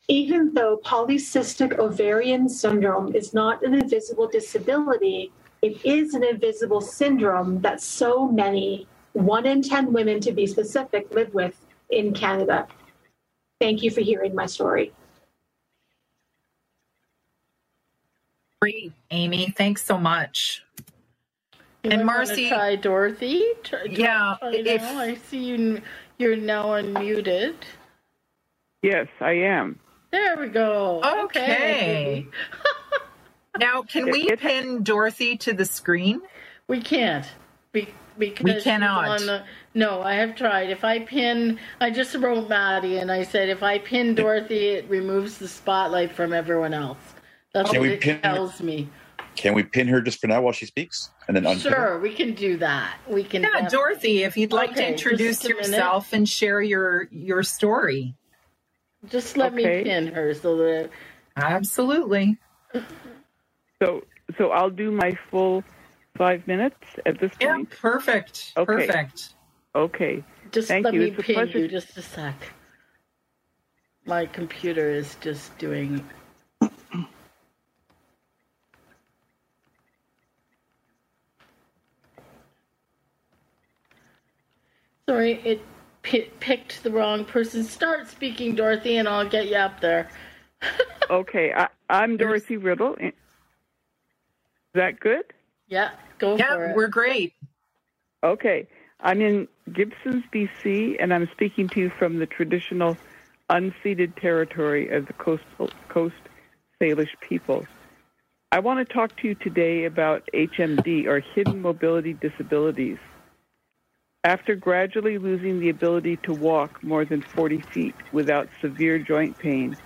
Even 0.09 0.53
though 0.53 0.79
polycystic 0.85 1.79
ovarian 1.79 2.49
syndrome 2.49 3.15
is 3.15 3.33
not 3.33 3.65
an 3.65 3.75
invisible 3.75 4.29
disability, 4.29 5.33
it 5.63 5.83
is 5.85 6.13
an 6.13 6.23
invisible 6.23 6.83
syndrome 6.83 7.61
that 7.63 7.81
so 7.81 8.29
many, 8.29 8.87
one 9.15 9.47
in 9.47 9.63
10 9.63 9.93
women 9.95 10.21
to 10.21 10.33
be 10.33 10.47
specific, 10.47 11.11
live 11.15 11.33
with 11.33 11.59
in 11.89 12.13
Canada. 12.13 12.67
Thank 13.61 13.83
you 13.83 13.91
for 13.91 14.03
hearing 14.03 14.35
my 14.35 14.45
story. 14.45 14.93
Great, 18.61 18.93
Amy. 19.11 19.55
Thanks 19.57 19.85
so 19.85 19.97
much. 19.97 20.63
You 21.83 21.91
and 21.91 22.05
Marcy, 22.05 22.49
try 22.49 22.77
Dorothy. 22.77 23.43
Try, 23.63 23.85
yeah, 23.85 24.37
oh, 24.41 24.51
if, 24.51 24.83
I 24.83 25.15
see 25.15 25.45
you. 25.45 25.83
You're 26.19 26.37
now 26.37 26.67
unmuted. 26.67 27.55
Yes, 28.83 29.09
I 29.21 29.33
am. 29.33 29.79
There 30.15 30.37
we 30.37 30.47
go. 30.47 31.03
Okay. 31.25 32.25
now, 33.59 33.83
can 33.83 34.13
we 34.13 34.37
pin 34.37 34.85
Dorothy 34.85 35.37
to 35.39 35.53
the 35.53 35.65
screen? 35.65 36.23
We 36.69 36.81
can't. 36.81 37.27
Be, 37.73 37.89
because 38.17 38.45
we 38.45 38.61
cannot. 38.61 39.19
The, 39.19 39.43
no, 39.75 40.03
I 40.03 40.15
have 40.15 40.37
tried. 40.37 40.71
If 40.71 40.85
I 40.85 41.01
pin, 41.01 41.59
I 41.81 41.91
just 41.91 42.15
wrote 42.15 42.49
Maddie 42.49 42.99
and 42.99 43.11
I 43.11 43.25
said 43.25 43.49
if 43.49 43.65
I 43.65 43.81
pin 43.81 44.15
Dorothy, 44.15 44.69
it 44.69 44.89
removes 44.89 45.39
the 45.39 45.49
spotlight 45.49 46.13
from 46.13 46.33
everyone 46.33 46.75
else. 46.75 46.99
That's 47.53 47.71
can 47.71 47.81
what 47.81 47.89
it 47.91 48.01
pin, 48.01 48.21
tells 48.21 48.63
me. 48.63 48.89
Can 49.35 49.53
we 49.53 49.65
pin 49.65 49.89
her 49.89 50.01
just 50.01 50.21
for 50.21 50.29
now 50.29 50.43
while 50.43 50.53
she 50.53 50.67
speaks, 50.67 51.11
and 51.27 51.37
then 51.37 51.59
sure 51.59 51.73
her? 51.73 51.99
we 51.99 52.15
can 52.15 52.35
do 52.35 52.57
that. 52.59 52.99
We 53.09 53.25
can. 53.25 53.43
Yeah, 53.43 53.69
Dorothy, 53.69 54.23
if 54.23 54.37
you'd 54.37 54.53
like 54.53 54.71
okay, 54.71 54.83
to 54.83 54.89
introduce 54.93 55.43
yourself 55.43 56.13
minute. 56.13 56.19
and 56.19 56.29
share 56.29 56.63
your 56.63 57.09
your 57.11 57.43
story. 57.43 58.15
Just 59.09 59.37
let 59.37 59.53
okay. 59.53 59.55
me 59.55 59.71
pin 59.85 60.09
her 60.09 60.35
so 60.35 60.57
that 60.59 60.91
absolutely. 61.37 62.39
So 63.83 64.03
so 64.39 64.51
I'll 64.51 64.71
do 64.71 64.91
my 64.93 65.17
full 65.31 65.65
five 66.19 66.47
minutes 66.47 66.79
at 67.07 67.21
this 67.21 67.33
yeah, 67.41 67.59
point. 67.59 67.69
perfect. 67.81 68.55
Okay. 68.57 68.87
Perfect. 68.87 69.31
Okay. 69.75 70.25
Just 70.53 70.71
Thank 70.71 70.85
let 70.85 70.95
you. 70.95 71.03
me 71.03 71.11
it's 71.11 71.19
pin 71.19 71.49
you 71.49 71.69
just 71.69 71.97
a 71.99 72.03
sec. 72.03 72.37
My 74.07 74.27
computer 74.27 74.91
is 74.91 75.17
just 75.21 75.57
doing 75.59 76.05
Sorry, 85.09 85.35
it 85.45 85.61
p- 85.61 85.74
picked 86.05 86.83
the 86.83 86.91
wrong 86.91 87.25
person. 87.25 87.65
Start 87.65 88.09
speaking, 88.09 88.55
Dorothy, 88.55 88.99
and 88.99 89.09
I'll 89.09 89.29
get 89.29 89.49
you 89.49 89.57
up 89.57 89.81
there. 89.81 90.11
okay, 91.11 91.53
I, 91.53 91.69
am 92.05 92.17
Dorothy 92.17 92.57
Riddle. 92.57 92.95
Is 92.95 93.13
that 94.75 95.01
good? 95.01 95.25
Yeah, 95.69 95.91
go 96.19 96.37
yeah, 96.37 96.55
for 96.55 96.67
it. 96.67 96.77
We're 96.77 96.89
great. 96.89 97.33
Okay, 98.23 98.69
I'm 99.01 99.21
in 99.21 99.49
Gibsons, 99.73 100.25
BC, 100.33 100.97
and 101.01 101.13
I'm 101.13 101.29
speaking 101.33 101.69
to 101.71 101.81
you 101.81 101.91
from 101.91 102.19
the 102.19 102.27
traditional 102.27 102.97
unceded 103.51 104.21
territory 104.21 104.89
of 104.89 105.07
the 105.07 105.13
coastal 105.15 105.71
Coast 105.89 106.15
Salish 106.81 107.15
peoples. 107.21 107.67
I 108.53 108.61
want 108.61 108.87
to 108.87 108.95
talk 108.95 109.17
to 109.17 109.29
you 109.29 109.35
today 109.35 109.85
about 109.85 110.29
HMD, 110.33 111.07
or 111.07 111.21
Hidden 111.21 111.61
Mobility 111.61 112.13
Disabilities. 112.13 112.99
After 114.25 114.55
gradually 114.55 115.19
losing 115.19 115.61
the 115.61 115.69
ability 115.69 116.17
to 116.23 116.33
walk 116.33 116.83
more 116.83 117.05
than 117.05 117.21
40 117.21 117.61
feet 117.75 117.95
without 118.11 118.49
severe 118.63 118.99
joint 118.99 119.39
pain, 119.39 119.77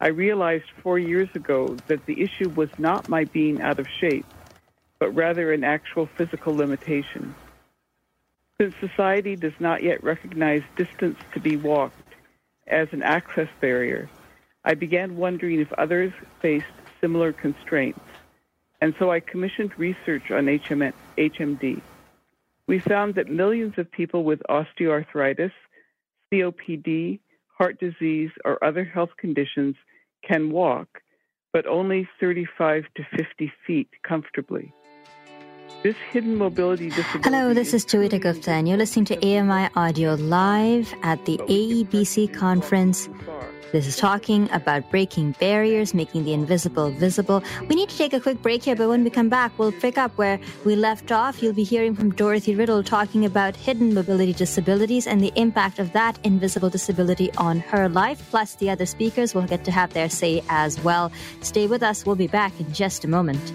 I 0.00 0.08
realized 0.08 0.64
four 0.82 0.98
years 0.98 1.28
ago 1.34 1.78
that 1.88 2.06
the 2.06 2.22
issue 2.22 2.48
was 2.48 2.70
not 2.78 3.10
my 3.10 3.24
being 3.24 3.60
out 3.60 3.78
of 3.78 3.86
shape, 4.00 4.24
but 4.98 5.10
rather 5.10 5.52
an 5.52 5.64
actual 5.64 6.06
physical 6.16 6.56
limitation. 6.56 7.34
Since 8.58 8.74
society 8.80 9.36
does 9.36 9.52
not 9.60 9.82
yet 9.82 10.02
recognize 10.02 10.62
distance 10.76 11.18
to 11.34 11.40
be 11.40 11.58
walked 11.58 11.94
as 12.66 12.88
an 12.92 13.02
access 13.02 13.48
barrier, 13.60 14.08
I 14.64 14.72
began 14.72 15.18
wondering 15.18 15.60
if 15.60 15.70
others 15.74 16.14
faced 16.40 16.64
similar 17.02 17.34
constraints, 17.34 18.00
and 18.80 18.94
so 18.98 19.10
I 19.10 19.20
commissioned 19.20 19.78
research 19.78 20.30
on 20.30 20.46
HMD. 20.46 21.82
We 22.66 22.78
found 22.78 23.16
that 23.16 23.28
millions 23.28 23.74
of 23.76 23.90
people 23.90 24.24
with 24.24 24.40
osteoarthritis, 24.48 25.52
COPD, 26.32 27.20
heart 27.58 27.78
disease, 27.78 28.30
or 28.44 28.62
other 28.64 28.84
health 28.84 29.10
conditions 29.18 29.76
can 30.26 30.50
walk, 30.50 30.88
but 31.52 31.66
only 31.66 32.08
35 32.20 32.84
to 32.96 33.04
50 33.16 33.52
feet 33.66 33.88
comfortably. 34.02 34.72
This 35.82 35.96
hidden 36.10 36.36
mobility 36.36 36.88
disability. 36.88 37.28
Hello, 37.28 37.52
this 37.52 37.74
is 37.74 37.84
Joeita 37.84 38.18
Gupta, 38.18 38.52
and 38.52 38.66
you're 38.66 38.78
listening 38.78 39.04
to 39.06 39.16
AMI 39.16 39.68
Audio 39.76 40.14
live 40.14 40.92
at 41.02 41.22
the 41.26 41.36
AEBC 41.36 42.32
conference. 42.32 43.10
This 43.74 43.88
is 43.88 43.96
talking 43.96 44.48
about 44.52 44.88
breaking 44.88 45.32
barriers, 45.40 45.94
making 45.94 46.22
the 46.22 46.32
invisible 46.32 46.90
visible. 46.90 47.42
We 47.68 47.74
need 47.74 47.88
to 47.88 47.98
take 47.98 48.12
a 48.12 48.20
quick 48.20 48.40
break 48.40 48.62
here, 48.62 48.76
but 48.76 48.88
when 48.88 49.02
we 49.02 49.10
come 49.10 49.28
back, 49.28 49.50
we'll 49.58 49.72
pick 49.72 49.98
up 49.98 50.16
where 50.16 50.38
we 50.64 50.76
left 50.76 51.10
off. 51.10 51.42
You'll 51.42 51.54
be 51.54 51.64
hearing 51.64 51.96
from 51.96 52.14
Dorothy 52.14 52.54
Riddle 52.54 52.84
talking 52.84 53.24
about 53.24 53.56
hidden 53.56 53.92
mobility 53.92 54.32
disabilities 54.32 55.08
and 55.08 55.20
the 55.20 55.32
impact 55.34 55.80
of 55.80 55.92
that 55.92 56.20
invisible 56.22 56.70
disability 56.70 57.32
on 57.32 57.58
her 57.58 57.88
life. 57.88 58.24
Plus, 58.30 58.54
the 58.54 58.70
other 58.70 58.86
speakers 58.86 59.34
will 59.34 59.42
get 59.42 59.64
to 59.64 59.72
have 59.72 59.92
their 59.92 60.08
say 60.08 60.40
as 60.48 60.80
well. 60.84 61.10
Stay 61.40 61.66
with 61.66 61.82
us. 61.82 62.06
We'll 62.06 62.14
be 62.14 62.28
back 62.28 62.52
in 62.60 62.72
just 62.72 63.04
a 63.04 63.08
moment. 63.08 63.52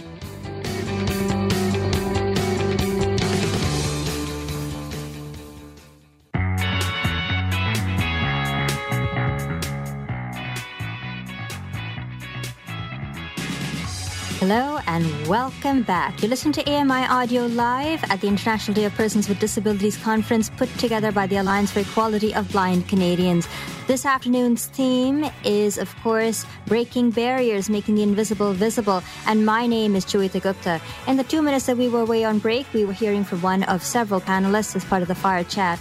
Hello 14.49 14.79
and 14.87 15.27
welcome 15.27 15.83
back. 15.83 16.23
You 16.23 16.27
listen 16.27 16.51
to 16.53 16.67
AMI 16.67 17.05
Audio 17.05 17.45
Live 17.45 18.03
at 18.05 18.19
the 18.19 18.27
International 18.27 18.73
Day 18.73 18.85
of 18.85 18.95
Persons 18.95 19.29
with 19.29 19.39
Disabilities 19.39 19.95
conference 19.95 20.49
put 20.49 20.75
together 20.79 21.11
by 21.11 21.27
the 21.27 21.35
Alliance 21.35 21.69
for 21.69 21.81
Equality 21.81 22.33
of 22.33 22.51
Blind 22.51 22.89
Canadians. 22.89 23.47
This 23.85 24.07
afternoon's 24.07 24.65
theme 24.65 25.29
is, 25.43 25.77
of 25.77 25.95
course, 25.97 26.47
breaking 26.65 27.11
barriers, 27.11 27.69
making 27.69 27.93
the 27.93 28.01
invisible 28.01 28.53
visible. 28.53 29.03
And 29.27 29.45
my 29.45 29.67
name 29.67 29.95
is 29.95 30.03
Joeita 30.03 30.41
Gupta. 30.41 30.81
In 31.05 31.17
the 31.17 31.23
two 31.23 31.43
minutes 31.43 31.67
that 31.67 31.77
we 31.77 31.87
were 31.87 32.01
away 32.01 32.23
on 32.23 32.39
break, 32.39 32.65
we 32.73 32.85
were 32.85 32.93
hearing 32.93 33.23
from 33.23 33.43
one 33.43 33.61
of 33.65 33.83
several 33.83 34.19
panelists 34.19 34.75
as 34.75 34.83
part 34.83 35.03
of 35.03 35.07
the 35.07 35.13
Fire 35.13 35.43
Chat. 35.43 35.77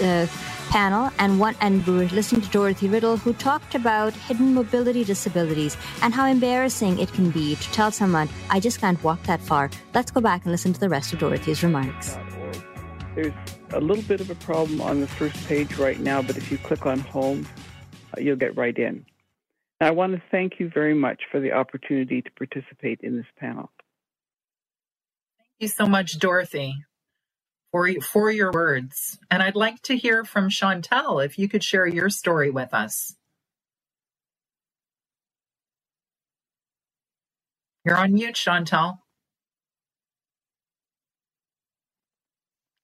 Uh, 0.00 0.28
panel 0.74 1.08
and 1.20 1.38
one 1.38 1.54
and 1.60 1.86
we 1.86 1.98
were 1.98 2.06
listening 2.06 2.42
to 2.42 2.50
Dorothy 2.50 2.88
Riddle 2.88 3.16
who 3.16 3.32
talked 3.32 3.76
about 3.76 4.12
hidden 4.12 4.54
mobility 4.54 5.04
disabilities 5.04 5.76
and 6.02 6.12
how 6.12 6.26
embarrassing 6.26 6.98
it 6.98 7.12
can 7.12 7.30
be 7.30 7.54
to 7.54 7.70
tell 7.70 7.92
someone 7.92 8.28
I 8.50 8.58
just 8.58 8.80
can't 8.80 9.00
walk 9.04 9.22
that 9.22 9.40
far. 9.40 9.70
Let's 9.94 10.10
go 10.10 10.20
back 10.20 10.42
and 10.42 10.50
listen 10.50 10.72
to 10.72 10.80
the 10.80 10.88
rest 10.88 11.12
of 11.12 11.20
Dorothy's 11.20 11.62
remarks. 11.62 12.18
There's 13.14 13.32
a 13.70 13.80
little 13.80 14.02
bit 14.02 14.20
of 14.20 14.30
a 14.30 14.34
problem 14.34 14.80
on 14.80 15.00
the 15.00 15.06
first 15.06 15.36
page 15.46 15.78
right 15.78 16.00
now, 16.00 16.22
but 16.22 16.36
if 16.36 16.50
you 16.50 16.58
click 16.58 16.86
on 16.86 16.98
home, 16.98 17.46
uh, 18.12 18.20
you'll 18.20 18.34
get 18.34 18.56
right 18.56 18.76
in. 18.76 19.06
I 19.80 19.92
want 19.92 20.14
to 20.14 20.22
thank 20.32 20.58
you 20.58 20.68
very 20.74 20.94
much 20.94 21.22
for 21.30 21.38
the 21.38 21.52
opportunity 21.52 22.20
to 22.20 22.30
participate 22.32 22.98
in 23.00 23.16
this 23.16 23.30
panel. 23.38 23.70
Thank 25.38 25.50
you 25.60 25.68
so 25.68 25.86
much, 25.86 26.18
Dorothy 26.18 26.84
for, 27.74 27.92
for 28.02 28.30
your 28.30 28.52
words. 28.52 29.18
And 29.32 29.42
I'd 29.42 29.56
like 29.56 29.82
to 29.82 29.96
hear 29.96 30.24
from 30.24 30.48
Chantal 30.48 31.18
if 31.18 31.40
you 31.40 31.48
could 31.48 31.64
share 31.64 31.88
your 31.88 32.08
story 32.08 32.48
with 32.48 32.72
us. 32.72 33.16
You're 37.84 37.96
on 37.96 38.14
mute, 38.14 38.36
Chantal. 38.36 39.00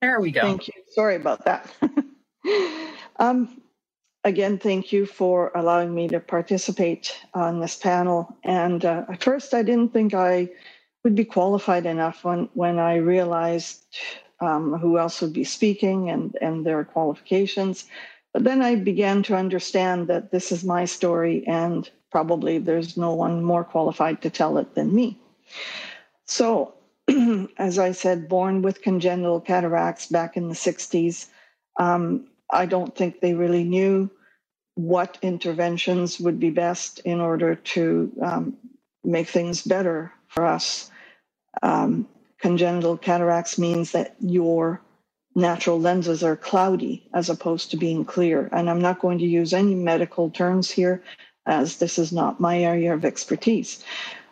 There 0.02 0.20
we 0.20 0.32
go. 0.32 0.40
Thank 0.40 0.66
you. 0.66 0.74
Sorry 0.88 1.14
about 1.14 1.44
that. 1.44 1.72
um, 3.20 3.62
again, 4.24 4.58
thank 4.58 4.92
you 4.92 5.06
for 5.06 5.52
allowing 5.54 5.94
me 5.94 6.08
to 6.08 6.18
participate 6.18 7.16
on 7.32 7.60
this 7.60 7.76
panel. 7.76 8.36
And 8.42 8.84
uh, 8.84 9.04
at 9.08 9.22
first, 9.22 9.54
I 9.54 9.62
didn't 9.62 9.92
think 9.92 10.14
I 10.14 10.48
would 11.04 11.14
be 11.14 11.24
qualified 11.24 11.86
enough 11.86 12.24
when, 12.24 12.48
when 12.54 12.80
I 12.80 12.96
realized 12.96 13.84
um, 14.40 14.78
who 14.78 14.98
else 14.98 15.20
would 15.20 15.32
be 15.32 15.44
speaking 15.44 16.10
and, 16.10 16.36
and 16.40 16.64
their 16.64 16.84
qualifications. 16.84 17.86
But 18.32 18.44
then 18.44 18.62
I 18.62 18.76
began 18.76 19.22
to 19.24 19.36
understand 19.36 20.08
that 20.08 20.30
this 20.30 20.52
is 20.52 20.64
my 20.64 20.84
story 20.84 21.44
and 21.46 21.88
probably 22.10 22.58
there's 22.58 22.96
no 22.96 23.14
one 23.14 23.42
more 23.42 23.64
qualified 23.64 24.22
to 24.22 24.30
tell 24.30 24.58
it 24.58 24.74
than 24.74 24.94
me. 24.94 25.18
So, 26.26 26.74
as 27.58 27.78
I 27.78 27.92
said, 27.92 28.28
born 28.28 28.62
with 28.62 28.82
congenital 28.82 29.40
cataracts 29.40 30.06
back 30.06 30.36
in 30.36 30.48
the 30.48 30.54
60s, 30.54 31.26
um, 31.78 32.26
I 32.50 32.66
don't 32.66 32.94
think 32.94 33.20
they 33.20 33.34
really 33.34 33.64
knew 33.64 34.10
what 34.74 35.18
interventions 35.22 36.20
would 36.20 36.38
be 36.40 36.50
best 36.50 37.00
in 37.00 37.20
order 37.20 37.54
to 37.54 38.12
um, 38.22 38.56
make 39.04 39.28
things 39.28 39.62
better 39.62 40.12
for 40.28 40.46
us. 40.46 40.90
Um, 41.62 42.08
congenital 42.40 42.96
cataracts 42.96 43.58
means 43.58 43.92
that 43.92 44.16
your 44.20 44.80
natural 45.34 45.80
lenses 45.80 46.22
are 46.24 46.36
cloudy 46.36 47.08
as 47.14 47.30
opposed 47.30 47.70
to 47.70 47.76
being 47.76 48.04
clear. 48.04 48.48
And 48.52 48.68
I'm 48.68 48.80
not 48.80 49.00
going 49.00 49.18
to 49.18 49.26
use 49.26 49.52
any 49.52 49.74
medical 49.74 50.30
terms 50.30 50.70
here, 50.70 51.02
as 51.46 51.76
this 51.78 51.98
is 51.98 52.12
not 52.12 52.40
my 52.40 52.58
area 52.60 52.92
of 52.94 53.04
expertise. 53.04 53.84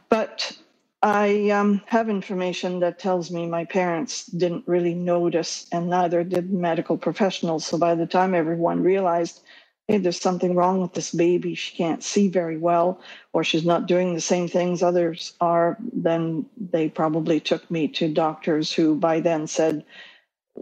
But 0.09 0.57
I 1.03 1.51
um, 1.51 1.81
have 1.87 2.09
information 2.11 2.81
that 2.81 2.99
tells 2.99 3.31
me 3.31 3.47
my 3.47 3.65
parents 3.65 4.27
didn't 4.27 4.67
really 4.67 4.95
notice, 4.95 5.67
and 5.71 5.89
neither 5.89 6.25
did 6.25 6.53
medical 6.53 6.97
professionals. 6.99 7.65
So 7.67 7.79
by 7.79 7.95
the 7.95 8.07
time 8.07 8.35
everyone 8.35 8.83
realized 8.83 9.41
hey, 9.89 9.99
there's 9.99 10.21
something 10.21 10.55
wrong 10.55 10.83
with 10.83 10.93
this 10.93 11.13
baby. 11.13 11.55
She 11.55 11.75
can't 11.77 12.05
see 12.05 12.29
very 12.29 12.59
well, 12.59 13.01
or 13.33 13.43
she's 13.43 13.65
not 13.65 13.87
doing 13.87 14.15
the 14.15 14.21
same 14.21 14.47
things 14.47 14.83
others 14.83 15.33
are, 15.41 15.79
then 15.95 16.47
they 16.59 16.91
probably 16.91 17.41
took 17.41 17.69
me 17.71 17.89
to 17.89 18.13
doctors 18.13 18.73
who 18.73 18.95
by 18.95 19.21
then 19.21 19.47
said, 19.47 19.85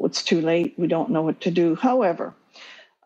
it's 0.01 0.23
too 0.23 0.41
late. 0.41 0.75
We 0.79 0.87
don't 0.87 1.11
know 1.11 1.23
what 1.23 1.41
to 1.43 1.51
do. 1.51 1.75
However, 1.75 2.35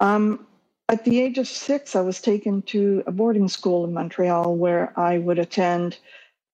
um, 0.01 0.47
at 0.89 1.05
the 1.05 1.21
age 1.21 1.39
of 1.39 1.49
six, 1.49 1.97
I 1.97 2.01
was 2.03 2.21
taken 2.21 2.63
to 2.63 3.03
a 3.07 3.13
boarding 3.13 3.49
school 3.49 3.85
in 3.85 3.95
Montreal 3.95 4.57
where 4.57 4.93
I 4.99 5.19
would 5.19 5.39
attend 5.39 5.99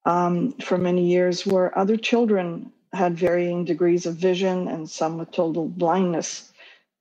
um, 0.05 0.53
for 0.55 0.79
many 0.79 1.07
years, 1.07 1.47
where 1.47 1.77
other 1.77 1.97
children 1.97 2.73
had 2.93 3.19
varying 3.19 3.65
degrees 3.65 4.07
of 4.07 4.17
vision 4.17 4.69
and 4.69 4.89
some 4.89 5.19
with 5.19 5.31
total 5.33 5.69
blindness. 5.69 6.53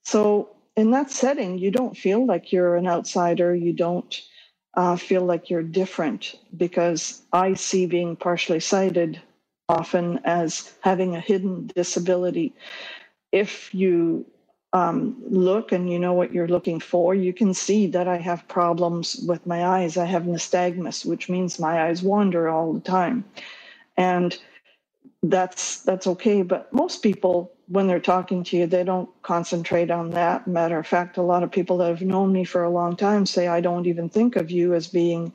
So 0.03 0.54
in 0.75 0.91
that 0.91 1.09
setting, 1.11 1.57
you 1.57 1.71
don't 1.71 1.97
feel 1.97 2.25
like 2.25 2.51
you're 2.51 2.75
an 2.75 2.87
outsider. 2.87 3.55
You 3.55 3.73
don't 3.73 4.21
uh, 4.75 4.95
feel 4.97 5.23
like 5.23 5.49
you're 5.49 5.63
different 5.63 6.35
because 6.57 7.21
I 7.31 7.53
see 7.53 7.85
being 7.85 8.15
partially 8.15 8.59
sighted 8.59 9.21
often 9.69 10.19
as 10.25 10.73
having 10.81 11.15
a 11.15 11.19
hidden 11.19 11.71
disability. 11.75 12.53
If 13.31 13.73
you 13.73 14.25
um, 14.73 15.15
look 15.29 15.71
and 15.71 15.89
you 15.89 15.97
know 15.97 16.13
what 16.13 16.33
you're 16.33 16.49
looking 16.49 16.81
for, 16.81 17.15
you 17.15 17.31
can 17.33 17.53
see 17.53 17.87
that 17.87 18.07
I 18.07 18.17
have 18.17 18.47
problems 18.49 19.23
with 19.27 19.45
my 19.47 19.65
eyes. 19.65 19.95
I 19.95 20.05
have 20.05 20.23
nystagmus, 20.23 21.05
which 21.05 21.29
means 21.29 21.57
my 21.59 21.83
eyes 21.83 22.03
wander 22.03 22.49
all 22.49 22.73
the 22.73 22.81
time. 22.81 23.23
And 23.95 24.37
that's 25.23 25.81
that's 25.81 26.05
okay. 26.07 26.41
But 26.41 26.71
most 26.73 27.01
people 27.01 27.54
when 27.67 27.87
they're 27.87 27.99
talking 27.99 28.43
to 28.45 28.57
you, 28.57 28.67
they 28.67 28.83
don't 28.83 29.09
concentrate 29.23 29.91
on 29.91 30.11
that. 30.11 30.47
Matter 30.47 30.79
of 30.79 30.87
fact, 30.87 31.17
a 31.17 31.21
lot 31.23 31.43
of 31.43 31.51
people 31.51 31.77
that 31.79 31.89
have 31.89 32.01
known 32.01 32.33
me 32.33 32.45
for 32.45 32.63
a 32.63 32.69
long 32.69 32.95
time 32.95 33.25
say, 33.25 33.47
I 33.47 33.61
don't 33.61 33.87
even 33.87 34.09
think 34.09 34.35
of 34.35 34.51
you 34.51 34.73
as 34.73 34.87
being 34.87 35.33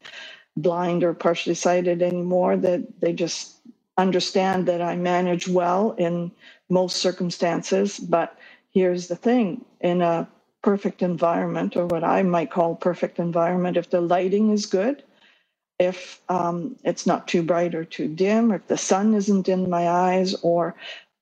blind 0.57 1.05
or 1.05 1.15
partially 1.15 1.55
sighted 1.55 2.03
anymore, 2.03 2.57
that 2.59 3.01
they 3.01 3.13
just 3.13 3.57
understand 3.99 4.67
that 4.69 4.83
I 4.83 4.97
manage 4.97 5.49
well 5.49 5.93
in 5.93 6.33
most 6.71 6.97
circumstances. 6.99 7.99
But 7.99 8.37
here's 8.73 9.09
the 9.09 9.17
thing 9.17 9.65
in 9.81 10.03
a 10.03 10.29
perfect 10.63 11.03
environment, 11.03 11.77
or 11.77 11.87
what 11.87 12.05
I 12.05 12.23
might 12.23 12.51
call 12.51 12.77
perfect 12.77 13.19
environment, 13.19 13.77
if 13.77 13.91
the 13.91 14.01
lighting 14.01 14.51
is 14.53 14.67
good, 14.67 15.03
if 15.79 16.21
um, 16.29 16.77
it's 16.85 17.07
not 17.07 17.29
too 17.29 17.43
bright 17.43 17.75
or 17.75 17.85
too 17.85 18.09
dim, 18.09 18.53
or 18.53 18.57
if 18.57 18.69
the 18.69 18.79
sun 18.79 19.15
isn't 19.15 19.49
in 19.49 19.71
my 19.71 19.89
eyes, 19.89 20.35
or 20.43 20.77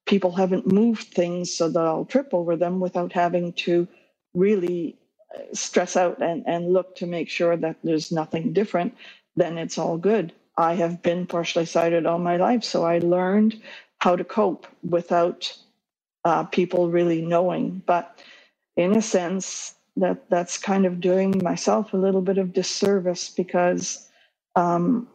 people 0.09 0.33
haven't 0.33 0.73
moved 0.73 1.09
things 1.15 1.55
so 1.55 1.71
that 1.71 1.87
I'll 1.87 2.07
trip 2.07 2.31
over 2.35 2.57
them 2.57 2.81
without 2.81 3.13
having 3.13 3.55
to 3.65 3.89
really 4.35 4.99
uh, 5.37 5.43
stress 5.55 5.97
out 5.97 6.23
and, 6.23 6.45
and 6.49 6.73
look 6.75 6.97
to 6.97 7.07
make 7.07 7.31
sure 7.31 7.57
that 7.59 7.77
there's 7.85 8.13
nothing 8.13 8.55
different, 8.55 8.97
then 9.37 9.59
it's 9.59 9.79
all 9.79 9.99
good. 9.99 10.33
I 10.59 10.75
have 10.77 11.03
been 11.03 11.27
partially 11.27 11.67
sighted 11.67 12.07
all 12.07 12.19
my 12.21 12.39
life, 12.39 12.65
so 12.65 12.85
I 12.87 12.99
learned 13.01 13.63
how 14.01 14.17
to 14.17 14.25
cope 14.25 14.67
without 14.89 15.57
uh, 16.25 16.45
people 16.45 16.91
really 16.91 17.23
knowing. 17.23 17.83
But 17.87 18.21
in 18.77 18.97
a 18.97 19.03
sense, 19.03 19.77
that 19.99 20.31
that's 20.31 20.59
kind 20.59 20.87
of 20.87 21.01
doing 21.01 21.41
myself 21.45 21.95
a 21.95 21.99
little 21.99 22.23
bit 22.23 22.39
of 22.39 22.55
disservice 22.55 23.31
because 23.31 24.09
um, 24.57 25.09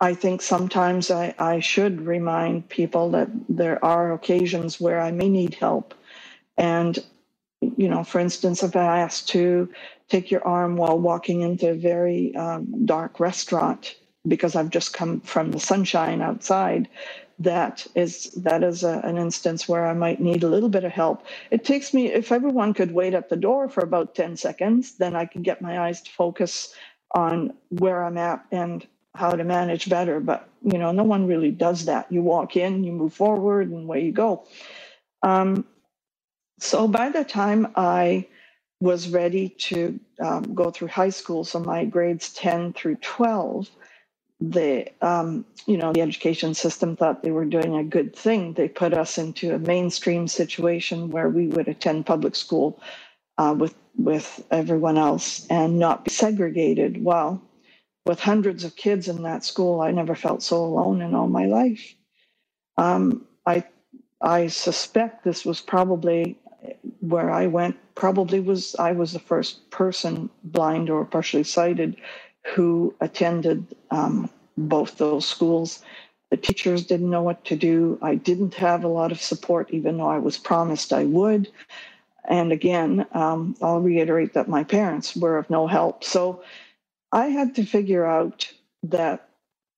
I 0.00 0.14
think 0.14 0.42
sometimes 0.42 1.10
I, 1.10 1.34
I 1.38 1.60
should 1.60 2.02
remind 2.02 2.68
people 2.68 3.10
that 3.12 3.28
there 3.48 3.82
are 3.84 4.12
occasions 4.12 4.80
where 4.80 5.00
I 5.00 5.10
may 5.10 5.28
need 5.28 5.54
help. 5.54 5.94
And, 6.58 6.98
you 7.60 7.88
know, 7.88 8.04
for 8.04 8.18
instance, 8.18 8.62
if 8.62 8.76
I 8.76 9.00
ask 9.00 9.26
to 9.28 9.72
take 10.08 10.30
your 10.30 10.46
arm 10.46 10.76
while 10.76 10.98
walking 10.98 11.40
into 11.40 11.70
a 11.70 11.74
very 11.74 12.34
um, 12.36 12.84
dark 12.84 13.20
restaurant 13.20 13.96
because 14.28 14.54
I've 14.54 14.70
just 14.70 14.92
come 14.92 15.20
from 15.20 15.52
the 15.52 15.60
sunshine 15.60 16.20
outside, 16.20 16.88
that 17.38 17.86
is 17.94 18.30
that 18.32 18.62
is 18.62 18.82
a, 18.82 19.00
an 19.04 19.18
instance 19.18 19.68
where 19.68 19.86
I 19.86 19.92
might 19.92 20.20
need 20.20 20.42
a 20.42 20.48
little 20.48 20.70
bit 20.70 20.84
of 20.84 20.92
help. 20.92 21.26
It 21.50 21.64
takes 21.64 21.92
me 21.92 22.06
if 22.06 22.32
everyone 22.32 22.72
could 22.74 22.92
wait 22.92 23.14
at 23.14 23.28
the 23.28 23.36
door 23.36 23.68
for 23.68 23.82
about 23.82 24.14
10 24.14 24.36
seconds, 24.36 24.96
then 24.98 25.14
I 25.14 25.26
can 25.26 25.42
get 25.42 25.60
my 25.62 25.80
eyes 25.80 26.00
to 26.02 26.10
focus 26.10 26.74
on 27.14 27.52
where 27.68 28.04
I'm 28.04 28.16
at 28.18 28.44
and 28.50 28.86
how 29.16 29.30
to 29.30 29.44
manage 29.44 29.88
better. 29.88 30.20
But 30.20 30.48
you 30.62 30.78
know, 30.78 30.92
no 30.92 31.04
one 31.04 31.26
really 31.26 31.50
does 31.50 31.84
that. 31.86 32.10
You 32.10 32.22
walk 32.22 32.56
in, 32.56 32.84
you 32.84 32.92
move 32.92 33.14
forward, 33.14 33.70
and 33.70 33.84
away 33.84 34.04
you 34.04 34.12
go. 34.12 34.46
Um, 35.22 35.64
so 36.58 36.88
by 36.88 37.10
the 37.10 37.24
time 37.24 37.72
I 37.76 38.26
was 38.80 39.08
ready 39.08 39.48
to 39.48 39.98
um, 40.20 40.54
go 40.54 40.70
through 40.70 40.88
high 40.88 41.10
school, 41.10 41.44
so 41.44 41.60
my 41.60 41.84
grades 41.84 42.32
10 42.32 42.74
through 42.74 42.96
12, 42.96 43.70
the 44.40 44.86
um, 45.00 45.46
you 45.66 45.78
know 45.78 45.92
the 45.92 46.02
education 46.02 46.52
system 46.52 46.94
thought 46.94 47.22
they 47.22 47.30
were 47.30 47.46
doing 47.46 47.74
a 47.74 47.84
good 47.84 48.14
thing. 48.14 48.52
They 48.52 48.68
put 48.68 48.92
us 48.92 49.16
into 49.16 49.54
a 49.54 49.58
mainstream 49.58 50.28
situation 50.28 51.10
where 51.10 51.28
we 51.28 51.46
would 51.48 51.68
attend 51.68 52.04
public 52.04 52.36
school 52.36 52.80
uh, 53.38 53.54
with 53.58 53.74
with 53.96 54.44
everyone 54.50 54.98
else 54.98 55.46
and 55.48 55.78
not 55.78 56.04
be 56.04 56.10
segregated. 56.10 57.02
Well, 57.02 57.40
with 58.06 58.20
hundreds 58.20 58.64
of 58.64 58.76
kids 58.76 59.08
in 59.08 59.24
that 59.24 59.44
school, 59.44 59.82
I 59.82 59.92
never 59.92 60.16
felt 60.16 60.42
so 60.42 60.64
alone 60.64 61.02
in 61.02 61.14
all 61.14 61.28
my 61.28 61.46
life. 61.46 61.94
Um, 62.78 63.26
I 63.46 63.64
I 64.22 64.48
suspect 64.48 65.24
this 65.24 65.44
was 65.46 65.60
probably 65.60 66.38
where 67.00 67.30
I 67.30 67.46
went. 67.48 67.76
Probably 67.94 68.40
was 68.40 68.76
I 68.76 68.92
was 68.92 69.12
the 69.12 69.20
first 69.20 69.70
person, 69.70 70.30
blind 70.44 70.90
or 70.90 71.04
partially 71.04 71.44
sighted, 71.44 71.96
who 72.54 72.94
attended 73.00 73.66
um, 73.90 74.30
both 74.58 74.98
those 74.98 75.26
schools. 75.26 75.82
The 76.30 76.38
teachers 76.38 76.86
didn't 76.86 77.10
know 77.10 77.22
what 77.22 77.44
to 77.46 77.56
do. 77.56 77.98
I 78.02 78.16
didn't 78.16 78.54
have 78.54 78.84
a 78.84 78.88
lot 78.88 79.12
of 79.12 79.22
support, 79.22 79.70
even 79.72 79.98
though 79.98 80.08
I 80.08 80.18
was 80.18 80.38
promised 80.38 80.92
I 80.92 81.04
would. 81.04 81.50
And 82.28 82.52
again, 82.52 83.06
um, 83.12 83.56
I'll 83.62 83.80
reiterate 83.80 84.34
that 84.34 84.48
my 84.48 84.64
parents 84.64 85.16
were 85.16 85.38
of 85.38 85.50
no 85.50 85.66
help. 85.66 86.04
So 86.04 86.42
I 87.12 87.26
had 87.28 87.54
to 87.56 87.64
figure 87.66 88.06
out 88.06 88.52
that 88.84 89.28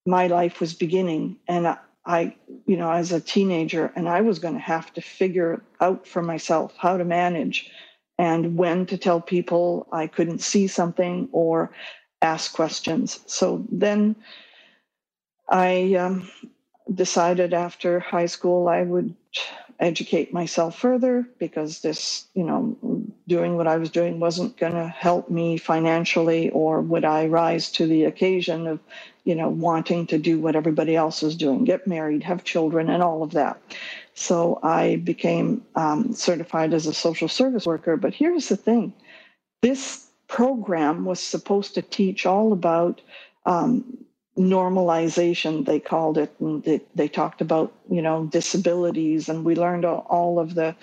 my 0.05 0.27
life 0.27 0.59
was 0.59 0.73
beginning, 0.73 1.37
and 1.47 1.77
I, 2.05 2.35
you 2.65 2.77
know, 2.77 2.91
as 2.91 3.11
a 3.11 3.21
teenager, 3.21 3.91
and 3.95 4.09
I 4.09 4.21
was 4.21 4.39
going 4.39 4.55
to 4.55 4.59
have 4.59 4.93
to 4.95 5.01
figure 5.01 5.63
out 5.81 6.07
for 6.07 6.21
myself 6.21 6.73
how 6.77 6.97
to 6.97 7.05
manage 7.05 7.71
and 8.17 8.57
when 8.57 8.85
to 8.87 8.97
tell 8.97 9.21
people 9.21 9.87
I 9.91 10.07
couldn't 10.07 10.41
see 10.41 10.67
something 10.67 11.29
or 11.31 11.71
ask 12.21 12.53
questions. 12.53 13.19
So 13.27 13.65
then 13.71 14.15
I 15.49 15.95
um, 15.95 16.29
decided 16.93 17.53
after 17.53 17.99
high 17.99 18.27
school 18.27 18.67
I 18.67 18.83
would 18.83 19.15
educate 19.79 20.33
myself 20.33 20.77
further 20.77 21.27
because 21.37 21.79
this, 21.81 22.27
you 22.33 22.43
know, 22.43 22.77
doing 23.27 23.55
what 23.55 23.67
I 23.67 23.77
was 23.77 23.89
doing 23.89 24.19
wasn't 24.19 24.57
going 24.57 24.73
to 24.73 24.87
help 24.87 25.29
me 25.29 25.57
financially, 25.57 26.49
or 26.49 26.81
would 26.81 27.05
I 27.05 27.27
rise 27.27 27.71
to 27.73 27.87
the 27.87 28.05
occasion 28.05 28.67
of, 28.67 28.79
you 29.23 29.35
know, 29.35 29.49
wanting 29.49 30.07
to 30.07 30.17
do 30.17 30.39
what 30.39 30.55
everybody 30.55 30.95
else 30.95 31.23
is 31.23 31.35
doing, 31.35 31.63
get 31.63 31.87
married, 31.87 32.23
have 32.23 32.43
children, 32.43 32.89
and 32.89 33.01
all 33.01 33.23
of 33.23 33.31
that. 33.31 33.61
So 34.15 34.59
I 34.63 34.97
became 34.97 35.63
um, 35.75 36.13
certified 36.13 36.73
as 36.73 36.85
a 36.85 36.93
social 36.93 37.29
service 37.29 37.65
worker. 37.65 37.95
But 37.95 38.13
here's 38.13 38.49
the 38.49 38.57
thing 38.57 38.93
this 39.61 40.07
program 40.27 41.05
was 41.05 41.19
supposed 41.19 41.73
to 41.75 41.81
teach 41.81 42.25
all 42.25 42.51
about 42.53 43.01
um, 43.45 43.97
normalization 44.39 45.65
they 45.65 45.79
called 45.79 46.17
it 46.17 46.33
and 46.39 46.63
they, 46.63 46.81
they 46.95 47.09
talked 47.09 47.41
about 47.41 47.73
you 47.91 48.01
know 48.01 48.25
disabilities 48.27 49.29
and 49.29 49.45
we 49.45 49.55
learned 49.55 49.85
all 49.85 50.39
of 50.39 50.55
the 50.55 50.75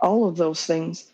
all 0.00 0.28
of 0.28 0.36
those 0.38 0.66
things 0.66 1.06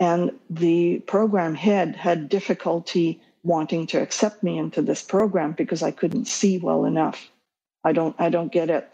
and 0.00 0.32
the 0.50 0.98
program 1.06 1.54
head 1.54 1.96
had 1.96 2.28
difficulty 2.28 3.20
wanting 3.42 3.86
to 3.86 4.00
accept 4.00 4.42
me 4.42 4.58
into 4.58 4.82
this 4.82 5.02
program 5.02 5.52
because 5.52 5.82
I 5.82 5.90
couldn't 5.90 6.26
see 6.26 6.58
well 6.58 6.84
enough. 6.84 7.30
I 7.84 7.92
don't 7.92 8.16
I 8.20 8.30
don't 8.30 8.52
get 8.52 8.70
it. 8.70 8.90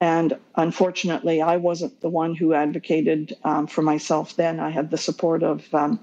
And 0.00 0.38
unfortunately, 0.56 1.42
I 1.42 1.58
wasn't 1.58 2.00
the 2.02 2.10
one 2.10 2.34
who 2.34 2.54
advocated 2.54 3.36
um, 3.44 3.66
for 3.66 3.82
myself 3.82 4.36
then. 4.36 4.60
I 4.60 4.70
had 4.70 4.90
the 4.90 4.98
support 4.98 5.42
of 5.42 5.72
um, 5.74 6.00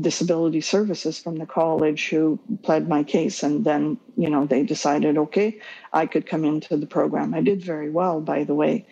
disability 0.00 0.60
services 0.60 1.18
from 1.18 1.36
the 1.36 1.46
college 1.46 2.08
who 2.08 2.38
pled 2.62 2.88
my 2.88 3.02
case. 3.04 3.42
And 3.42 3.64
then 3.64 3.98
you 4.16 4.30
know 4.30 4.46
they 4.46 4.62
decided 4.64 5.18
okay 5.18 5.60
i 5.92 6.06
could 6.06 6.26
come 6.26 6.44
into 6.44 6.76
the 6.76 6.86
program. 6.86 7.34
I 7.34 7.40
did 7.42 7.62
very 7.62 7.90
well 7.90 8.20
by 8.20 8.44
the 8.44 8.54
way. 8.54 8.86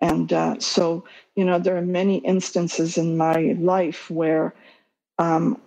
And 0.00 0.32
uh, 0.32 0.60
so 0.60 1.04
you 1.36 1.44
know 1.44 1.58
there 1.58 1.76
are 1.76 1.82
many 1.82 2.18
instances 2.18 2.98
in 2.98 3.16
my 3.16 3.56
life 3.58 4.10
where 4.10 4.54
um, 5.18 5.60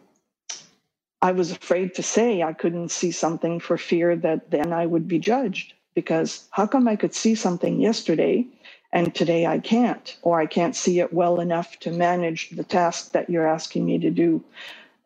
i 1.21 1.31
was 1.31 1.51
afraid 1.51 1.95
to 1.95 2.03
say 2.03 2.43
i 2.43 2.53
couldn't 2.53 2.91
see 2.91 3.11
something 3.11 3.59
for 3.59 3.77
fear 3.77 4.15
that 4.17 4.51
then 4.51 4.73
i 4.73 4.85
would 4.85 5.07
be 5.07 5.19
judged. 5.19 5.73
Because 5.95 6.47
how 6.51 6.67
come 6.67 6.87
i 6.87 6.95
could 6.97 7.15
see 7.15 7.35
something 7.35 7.81
yesterday 7.81 8.47
and 8.93 9.13
today 9.15 9.45
I 9.45 9.59
can't, 9.59 10.17
or 10.21 10.39
I 10.39 10.45
can't 10.45 10.75
see 10.75 10.99
it 10.99 11.13
well 11.13 11.39
enough 11.39 11.79
to 11.79 11.91
manage 11.91 12.49
the 12.49 12.63
task 12.63 13.11
that 13.13 13.29
you're 13.29 13.47
asking 13.47 13.85
me 13.85 13.99
to 13.99 14.11
do. 14.11 14.43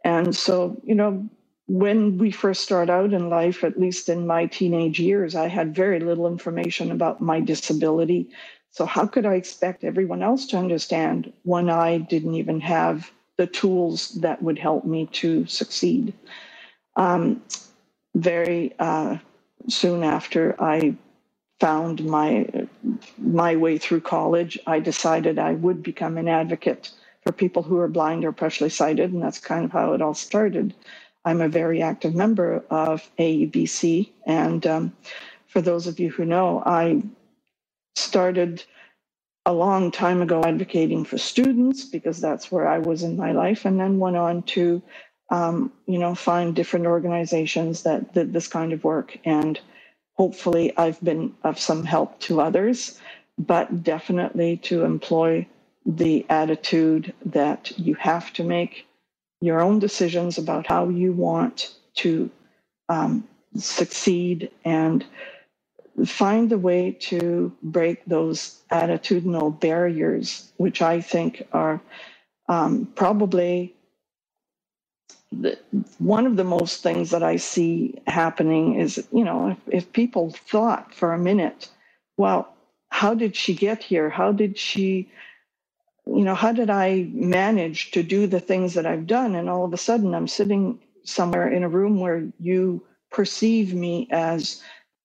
And 0.03 0.35
so, 0.35 0.79
you 0.83 0.95
know, 0.95 1.27
when 1.67 2.17
we 2.17 2.31
first 2.31 2.61
start 2.61 2.89
out 2.89 3.13
in 3.13 3.29
life, 3.29 3.63
at 3.63 3.79
least 3.79 4.09
in 4.09 4.27
my 4.27 4.45
teenage 4.45 4.99
years, 4.99 5.35
I 5.35 5.47
had 5.47 5.75
very 5.75 5.99
little 5.99 6.27
information 6.27 6.91
about 6.91 7.21
my 7.21 7.39
disability. 7.39 8.29
So, 8.71 8.85
how 8.85 9.07
could 9.07 9.25
I 9.25 9.35
expect 9.35 9.83
everyone 9.83 10.21
else 10.21 10.45
to 10.47 10.57
understand 10.57 11.31
when 11.43 11.69
I 11.69 11.97
didn't 11.97 12.35
even 12.35 12.59
have 12.61 13.11
the 13.37 13.47
tools 13.47 14.09
that 14.21 14.41
would 14.43 14.59
help 14.59 14.85
me 14.85 15.07
to 15.13 15.45
succeed? 15.47 16.13
Um, 16.95 17.41
very 18.15 18.73
uh, 18.79 19.17
soon 19.67 20.03
after 20.03 20.55
I 20.61 20.95
found 21.59 22.03
my 22.05 22.67
my 23.17 23.55
way 23.55 23.77
through 23.77 24.01
college, 24.01 24.59
I 24.67 24.79
decided 24.79 25.39
I 25.39 25.53
would 25.53 25.81
become 25.83 26.17
an 26.17 26.27
advocate 26.27 26.91
for 27.23 27.31
people 27.31 27.63
who 27.63 27.79
are 27.79 27.87
blind 27.87 28.25
or 28.25 28.31
partially 28.31 28.69
sighted, 28.69 29.11
and 29.11 29.21
that's 29.21 29.39
kind 29.39 29.65
of 29.65 29.71
how 29.71 29.93
it 29.93 30.01
all 30.01 30.13
started. 30.13 30.73
I'm 31.23 31.41
a 31.41 31.49
very 31.49 31.81
active 31.81 32.13
member 32.13 32.63
of 32.69 33.09
AEBC, 33.17 34.09
and 34.27 34.65
um, 34.67 34.93
for 35.47 35.61
those 35.61 35.87
of 35.87 35.99
you 35.99 36.11
who 36.11 36.25
know, 36.25 36.61
I 36.65 37.01
started 37.95 38.63
a 39.45 39.53
long 39.53 39.91
time 39.91 40.21
ago 40.21 40.43
advocating 40.43 41.05
for 41.05 41.17
students 41.17 41.85
because 41.85 42.19
that's 42.19 42.51
where 42.51 42.67
I 42.67 42.79
was 42.79 43.01
in 43.01 43.15
my 43.15 43.31
life, 43.31 43.65
and 43.65 43.79
then 43.79 43.97
went 43.97 44.17
on 44.17 44.43
to, 44.43 44.83
um, 45.31 45.71
you 45.87 45.97
know, 45.97 46.13
find 46.13 46.55
different 46.55 46.85
organizations 46.85 47.83
that 47.83 48.13
did 48.13 48.33
this 48.33 48.47
kind 48.47 48.73
of 48.73 48.83
work 48.83 49.17
and 49.23 49.59
hopefully 50.15 50.75
I've 50.77 51.01
been 51.03 51.33
of 51.43 51.59
some 51.59 51.83
help 51.83 52.19
to 52.21 52.41
others, 52.41 52.99
but 53.37 53.83
definitely 53.83 54.57
to 54.57 54.83
employ 54.83 55.47
the 55.85 56.25
attitude 56.29 57.13
that 57.25 57.77
you 57.77 57.93
have 57.95 58.33
to 58.33 58.43
make 58.43 58.87
your 59.41 59.61
own 59.61 59.79
decisions 59.79 60.37
about 60.37 60.65
how 60.65 60.89
you 60.89 61.13
want 61.13 61.75
to 61.95 62.29
um, 62.89 63.27
succeed 63.55 64.49
and 64.63 65.05
find 66.05 66.51
a 66.51 66.57
way 66.57 66.91
to 66.91 67.55
break 67.61 68.03
those 68.05 68.61
attitudinal 68.71 69.57
barriers, 69.59 70.51
which 70.57 70.81
I 70.81 71.01
think 71.01 71.47
are 71.53 71.79
um, 72.49 72.87
probably 72.95 73.74
the, 75.41 75.59
one 75.99 76.25
of 76.25 76.35
the 76.35 76.43
most 76.43 76.83
things 76.83 77.11
that 77.11 77.23
I 77.23 77.37
see 77.37 77.95
happening 78.07 78.79
is, 78.79 79.05
you 79.11 79.23
know, 79.23 79.49
if, 79.49 79.57
if 79.85 79.93
people 79.93 80.31
thought 80.31 80.93
for 80.93 81.13
a 81.13 81.19
minute, 81.19 81.69
well, 82.17 82.53
how 82.89 83.13
did 83.13 83.35
she 83.35 83.53
get 83.53 83.83
here? 83.83 84.09
How 84.09 84.31
did 84.31 84.57
she, 84.57 85.09
you 86.05 86.23
know, 86.23 86.35
how 86.35 86.53
did 86.53 86.69
I 86.69 87.09
manage 87.13 87.91
to 87.91 88.03
do 88.03 88.27
the 88.27 88.39
things 88.39 88.73
that 88.75 88.85
I've 88.85 89.07
done? 89.07 89.35
And 89.35 89.49
all 89.49 89.65
of 89.65 89.73
a 89.73 89.77
sudden, 89.77 90.15
I'm 90.15 90.27
sitting 90.27 90.79
somewhere 91.03 91.49
in 91.49 91.63
a 91.63 91.69
room 91.69 91.99
where 91.99 92.27
you 92.39 92.83
perceive 93.11 93.73
me 93.73 94.07
as 94.11 94.61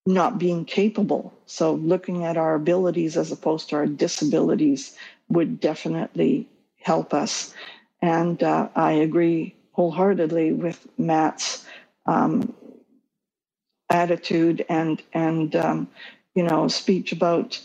not 0.07 0.39
being 0.39 0.65
capable. 0.65 1.33
So, 1.47 1.75
looking 1.75 2.25
at 2.25 2.37
our 2.37 2.55
abilities 2.55 3.17
as 3.17 3.33
opposed 3.33 3.69
to 3.71 3.77
our 3.77 3.87
disabilities 3.87 4.97
would 5.29 5.61
definitely 5.61 6.49
help 6.81 7.15
us. 7.15 7.55
And 8.03 8.43
uh, 8.43 8.69
I 8.75 8.93
agree 8.93 9.55
wholeheartedly 9.81 10.53
with 10.53 10.87
Matt's 10.99 11.65
um, 12.05 12.55
attitude 13.89 14.63
and 14.69 15.03
and 15.15 15.57
um, 15.57 15.89
you 16.35 16.43
know 16.43 16.69
speech 16.69 17.13
about 17.13 17.59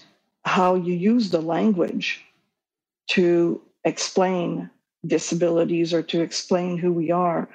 how 0.45 0.75
you 0.75 0.93
use 0.93 1.29
the 1.29 1.41
language 1.41 2.23
to 3.09 3.61
explain 3.83 4.69
disabilities 5.05 5.93
or 5.93 6.01
to 6.01 6.21
explain 6.21 6.77
who 6.77 6.93
we 6.93 7.11
are 7.11 7.49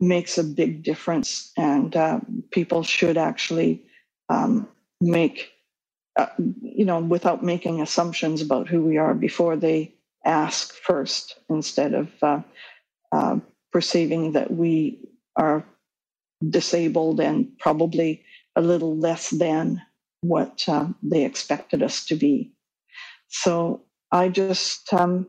makes 0.00 0.38
a 0.38 0.44
big 0.44 0.82
difference. 0.82 1.52
And 1.56 1.94
uh, 1.94 2.20
people 2.50 2.82
should 2.82 3.18
actually 3.18 3.82
um, 4.30 4.66
make 5.00 5.52
uh, 6.16 6.28
you 6.62 6.86
know, 6.86 7.00
without 7.00 7.44
making 7.44 7.82
assumptions 7.82 8.40
about 8.40 8.66
who 8.66 8.82
we 8.82 8.96
are 8.96 9.12
before 9.14 9.56
they 9.56 9.92
ask 10.24 10.72
first, 10.74 11.38
instead 11.50 11.92
of 11.92 12.08
uh, 12.22 12.40
uh, 13.12 13.38
perceiving 13.76 14.32
that 14.32 14.50
we 14.50 14.98
are 15.36 15.62
disabled 16.48 17.20
and 17.20 17.46
probably 17.58 18.24
a 18.56 18.62
little 18.62 18.96
less 18.96 19.28
than 19.28 19.82
what 20.22 20.64
uh, 20.66 20.86
they 21.02 21.26
expected 21.26 21.82
us 21.82 22.06
to 22.06 22.16
be. 22.16 22.50
So 23.28 23.82
I 24.10 24.30
just 24.30 24.90
um, 24.94 25.28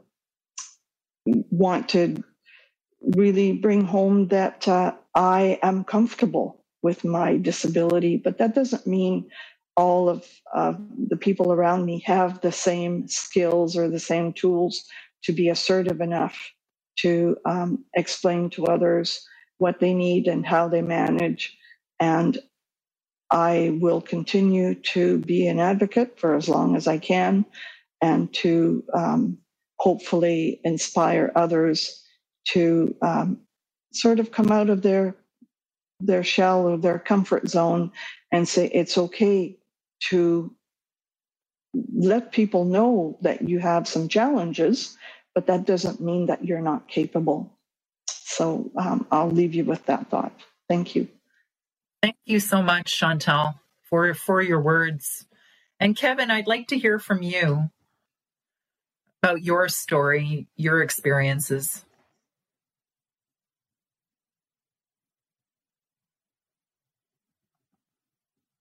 want 1.25 1.89
to 1.89 2.23
really 3.17 3.51
bring 3.51 3.83
home 3.83 4.29
that 4.29 4.65
uh, 4.65 4.93
I 5.13 5.59
am 5.61 5.83
comfortable 5.83 6.63
with 6.81 7.03
my 7.03 7.35
disability, 7.35 8.15
but 8.15 8.37
that 8.37 8.55
doesn't 8.55 8.87
mean 8.87 9.29
all 9.75 10.07
of 10.07 10.25
uh, 10.55 10.73
the 11.09 11.17
people 11.17 11.51
around 11.51 11.85
me 11.85 12.01
have 12.05 12.39
the 12.39 12.53
same 12.53 13.09
skills 13.09 13.75
or 13.75 13.89
the 13.89 13.99
same 13.99 14.31
tools 14.31 14.85
to 15.25 15.33
be 15.33 15.49
assertive 15.49 15.99
enough 15.99 16.53
to 16.97 17.37
um, 17.45 17.85
explain 17.95 18.49
to 18.51 18.65
others 18.67 19.25
what 19.57 19.79
they 19.79 19.93
need 19.93 20.27
and 20.27 20.45
how 20.45 20.67
they 20.67 20.81
manage. 20.81 21.57
And 21.99 22.37
I 23.31 23.77
will 23.81 24.01
continue 24.01 24.75
to 24.75 25.19
be 25.19 25.47
an 25.47 25.59
advocate 25.59 26.19
for 26.19 26.35
as 26.35 26.47
long 26.47 26.75
as 26.75 26.87
I 26.87 26.97
can 26.97 27.45
and 28.01 28.33
to 28.35 28.83
um, 28.93 29.39
hopefully 29.79 30.61
inspire 30.63 31.31
others 31.35 32.03
to 32.49 32.95
um, 33.01 33.39
sort 33.93 34.19
of 34.19 34.31
come 34.31 34.51
out 34.51 34.69
of 34.69 34.81
their 34.81 35.15
their 35.99 36.23
shell 36.23 36.67
or 36.67 36.77
their 36.77 36.99
comfort 36.99 37.47
zone 37.49 37.91
and 38.31 38.47
say 38.47 38.67
it's 38.67 38.97
okay 38.97 39.57
to 40.09 40.53
let 41.93 42.31
people 42.31 42.65
know 42.65 43.17
that 43.21 43.47
you 43.47 43.59
have 43.59 43.87
some 43.87 44.07
challenges, 44.07 44.97
but 45.37 45.45
that 45.45 45.65
doesn't 45.65 46.01
mean 46.01 46.25
that 46.25 46.43
you're 46.43 46.61
not 46.61 46.87
capable. 46.87 47.55
So 48.09 48.71
um, 48.75 49.05
I'll 49.11 49.29
leave 49.29 49.53
you 49.53 49.65
with 49.65 49.85
that 49.85 50.09
thought. 50.09 50.33
Thank 50.67 50.95
you. 50.95 51.09
Thank 52.01 52.15
you 52.25 52.39
so 52.39 52.63
much, 52.63 52.97
Chantal, 52.97 53.53
for 53.83 54.15
for 54.15 54.41
your 54.41 54.59
words. 54.59 55.27
And 55.79 55.95
Kevin, 55.95 56.31
I'd 56.31 56.47
like 56.47 56.69
to 56.69 56.77
hear 56.79 56.97
from 56.97 57.21
you 57.21 57.69
about 59.21 59.43
your 59.43 59.69
story, 59.69 60.47
your 60.55 60.81
experiences. 60.81 61.85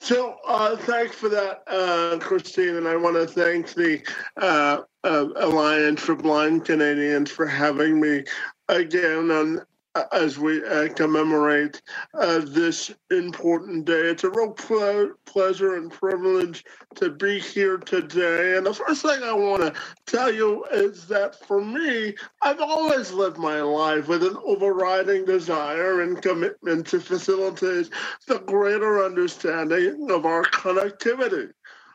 So 0.06 0.36
uh, 0.46 0.76
thanks 0.76 1.16
for 1.16 1.28
that, 1.30 1.64
uh, 1.66 2.16
Christine, 2.20 2.76
and 2.76 2.86
I 2.86 2.94
want 2.94 3.16
to 3.16 3.26
thank 3.26 3.74
the 3.74 4.00
uh, 4.40 4.82
uh, 5.02 5.26
Alliance 5.34 6.00
for 6.00 6.14
Blind 6.14 6.64
Canadians 6.64 7.28
for 7.28 7.44
having 7.44 8.00
me 8.00 8.22
again 8.68 9.32
on 9.32 9.66
as 10.12 10.38
we 10.38 10.64
uh, 10.64 10.88
commemorate 10.94 11.82
uh, 12.14 12.40
this 12.44 12.92
important 13.10 13.84
day. 13.84 14.10
It's 14.10 14.24
a 14.24 14.30
real 14.30 14.52
ple- 14.52 15.12
pleasure 15.26 15.76
and 15.76 15.90
privilege 15.90 16.64
to 16.96 17.10
be 17.10 17.38
here 17.40 17.78
today. 17.78 18.56
And 18.56 18.66
the 18.66 18.74
first 18.74 19.02
thing 19.02 19.22
I 19.22 19.32
want 19.32 19.62
to 19.62 19.80
tell 20.06 20.32
you 20.32 20.64
is 20.72 21.06
that 21.08 21.36
for 21.46 21.62
me, 21.64 22.14
I've 22.42 22.60
always 22.60 23.12
lived 23.12 23.38
my 23.38 23.60
life 23.60 24.08
with 24.08 24.22
an 24.22 24.36
overriding 24.44 25.24
desire 25.24 26.02
and 26.02 26.20
commitment 26.22 26.86
to 26.88 27.00
facilitate 27.00 27.90
the 28.26 28.38
greater 28.40 29.04
understanding 29.04 30.10
of 30.10 30.26
our 30.26 30.42
connectivity. 30.44 31.50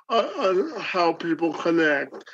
Uh, 0.09 0.77
how 0.77 1.13
people 1.13 1.53
connect. 1.53 2.25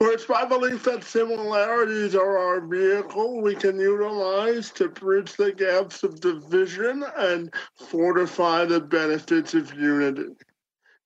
It's 0.00 0.28
my 0.28 0.44
belief 0.44 0.84
that 0.84 1.02
similarities 1.02 2.14
are 2.14 2.38
our 2.38 2.60
vehicle 2.60 3.42
we 3.42 3.56
can 3.56 3.80
utilize 3.80 4.70
to 4.72 4.88
bridge 4.88 5.32
the 5.34 5.52
gaps 5.52 6.04
of 6.04 6.20
division 6.20 7.04
and 7.16 7.52
fortify 7.74 8.64
the 8.64 8.80
benefits 8.80 9.54
of 9.54 9.74
unity. 9.74 10.36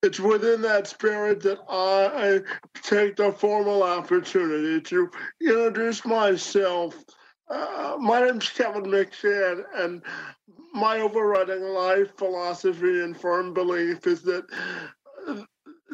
It's 0.03 0.21
within 0.21 0.61
that 0.63 0.89
spirit 0.89 1.43
that 1.43 1.61
I 1.71 2.41
take 2.83 3.17
the 3.17 3.33
formal 3.33 3.83
opportunity 3.83 4.81
to 4.83 5.11
introduce 5.41 6.05
myself. 6.05 7.03
Uh, 7.49 7.97
my 7.99 8.21
name's 8.25 8.51
Kevin 8.51 8.85
McShane, 8.85 9.63
and 9.75 10.03
my 10.75 10.99
overriding 10.99 11.63
life 11.63 12.17
philosophy 12.19 13.03
and 13.03 13.19
firm 13.19 13.55
belief 13.55 14.07
is 14.07 14.23
that 14.23 14.45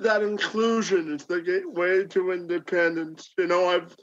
that 0.02 0.22
inclusion 0.22 1.14
is 1.14 1.24
the 1.24 1.40
gateway 1.40 2.04
to 2.06 2.32
independence. 2.32 3.32
You 3.38 3.46
know, 3.46 3.68
I've, 3.68 3.96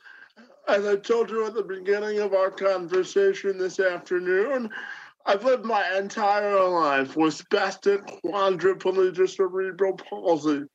as 0.67 0.85
I 0.85 0.95
told 0.95 1.30
you 1.30 1.45
at 1.45 1.53
the 1.53 1.63
beginning 1.63 2.19
of 2.19 2.34
our 2.34 2.51
conversation 2.51 3.57
this 3.57 3.80
afternoon, 3.80 4.69
I've 5.26 5.43
lived 5.43 5.65
my 5.65 5.84
entire 5.97 6.63
life 6.69 7.15
with 7.15 7.38
spastic 7.38 8.22
quadriplegia 8.23 9.27
cerebral 9.27 9.93
palsy. 9.97 10.65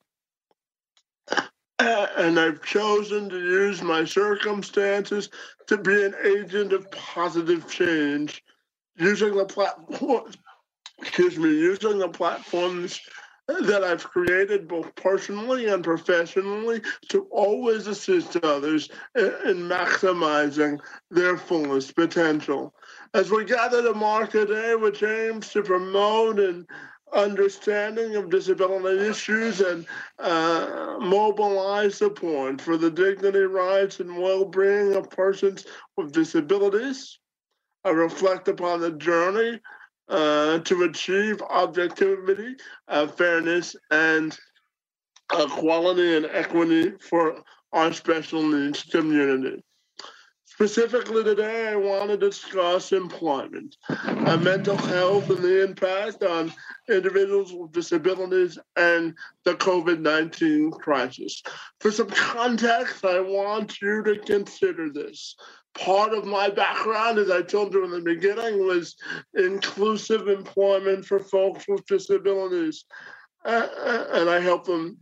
And 1.81 2.39
I've 2.39 2.63
chosen 2.63 3.31
to 3.31 3.39
use 3.39 3.81
my 3.81 4.05
circumstances 4.05 5.31
to 5.67 5.79
be 5.79 6.05
an 6.05 6.15
agent 6.23 6.75
of 6.75 6.91
positive 6.91 7.67
change, 7.71 8.43
using 8.97 9.35
the 9.35 9.47
platform, 9.47 10.31
excuse 10.99 11.39
me, 11.39 11.49
using 11.49 11.99
the 11.99 12.09
platforms 12.09 13.01
that 13.63 13.85
I've 13.85 14.05
created 14.05 14.69
both 14.69 14.95
personally 14.95 15.67
and 15.67 15.83
professionally 15.83 16.81
to 17.09 17.27
always 17.31 17.87
assist 17.87 18.37
others 18.37 18.89
in, 19.17 19.69
maximizing 19.69 20.79
their 21.11 21.37
fullest 21.37 21.95
potential. 21.95 22.75
As 23.15 23.31
we 23.31 23.45
gather 23.45 23.83
to 23.83 23.95
mark 23.95 24.35
a 24.35 24.47
day 24.47 24.75
which 24.75 25.03
aims 25.03 25.51
to 25.51 25.63
promote 25.63 26.39
an 26.39 26.67
understanding 27.13 28.17
of 28.17 28.31
disability 28.31 29.09
issues 29.09 29.61
and 29.61 29.87
uh, 30.19 30.97
mobilize 31.01 31.97
support 31.97 32.61
for 32.61 32.77
the 32.77 32.91
dignity, 32.91 33.41
rights, 33.41 34.01
and 34.01 34.17
well-being 34.17 34.95
of 34.95 35.11
persons 35.11 35.67
with 35.97 36.13
disabilities. 36.13 37.19
I 37.85 37.91
reflect 37.91 38.49
upon 38.49 38.81
the 38.81 38.93
journey 38.93 39.59
uh, 40.11 40.59
to 40.59 40.83
achieve 40.83 41.41
objectivity, 41.49 42.57
uh, 42.89 43.07
fairness, 43.07 43.77
and 43.91 44.37
equality 45.33 46.17
and 46.17 46.27
equity 46.27 46.93
for 47.01 47.43
our 47.73 47.93
special 47.93 48.43
needs 48.43 48.83
community. 48.83 49.63
Specifically 50.45 51.25
today, 51.25 51.69
I 51.69 51.77
want 51.77 52.11
to 52.11 52.17
discuss 52.17 52.93
employment, 52.93 53.77
uh, 53.89 54.37
mental 54.37 54.77
health, 54.77 55.31
and 55.31 55.39
the 55.39 55.65
impact 55.65 56.23
on 56.23 56.53
individuals 56.91 57.53
with 57.53 57.73
disabilities 57.73 58.59
and 58.77 59.15
the 59.45 59.55
COVID 59.55 60.01
19 60.01 60.73
crisis. 60.73 61.43
For 61.81 61.91
some 61.91 62.11
context, 62.11 63.05
I 63.05 63.21
want 63.21 63.81
you 63.81 64.03
to 64.05 64.19
consider 64.19 64.91
this 64.91 65.37
part 65.75 66.13
of 66.13 66.25
my 66.25 66.51
background, 66.51 67.19
as 67.19 67.31
I 67.31 67.43
told 67.43 67.75
you 67.75 67.85
in 67.85 67.91
the 67.91 68.01
beginning, 68.01 68.67
was 68.67 68.97
inclusive 69.35 70.29
employment 70.29 71.05
for 71.05 71.21
folks 71.21 71.65
with 71.69 71.87
disabilities. 71.87 72.85
Uh, 73.45 73.69
uh 73.85 74.07
and 74.13 74.29
I 74.29 74.41
help 74.41 74.65
them 74.65 74.99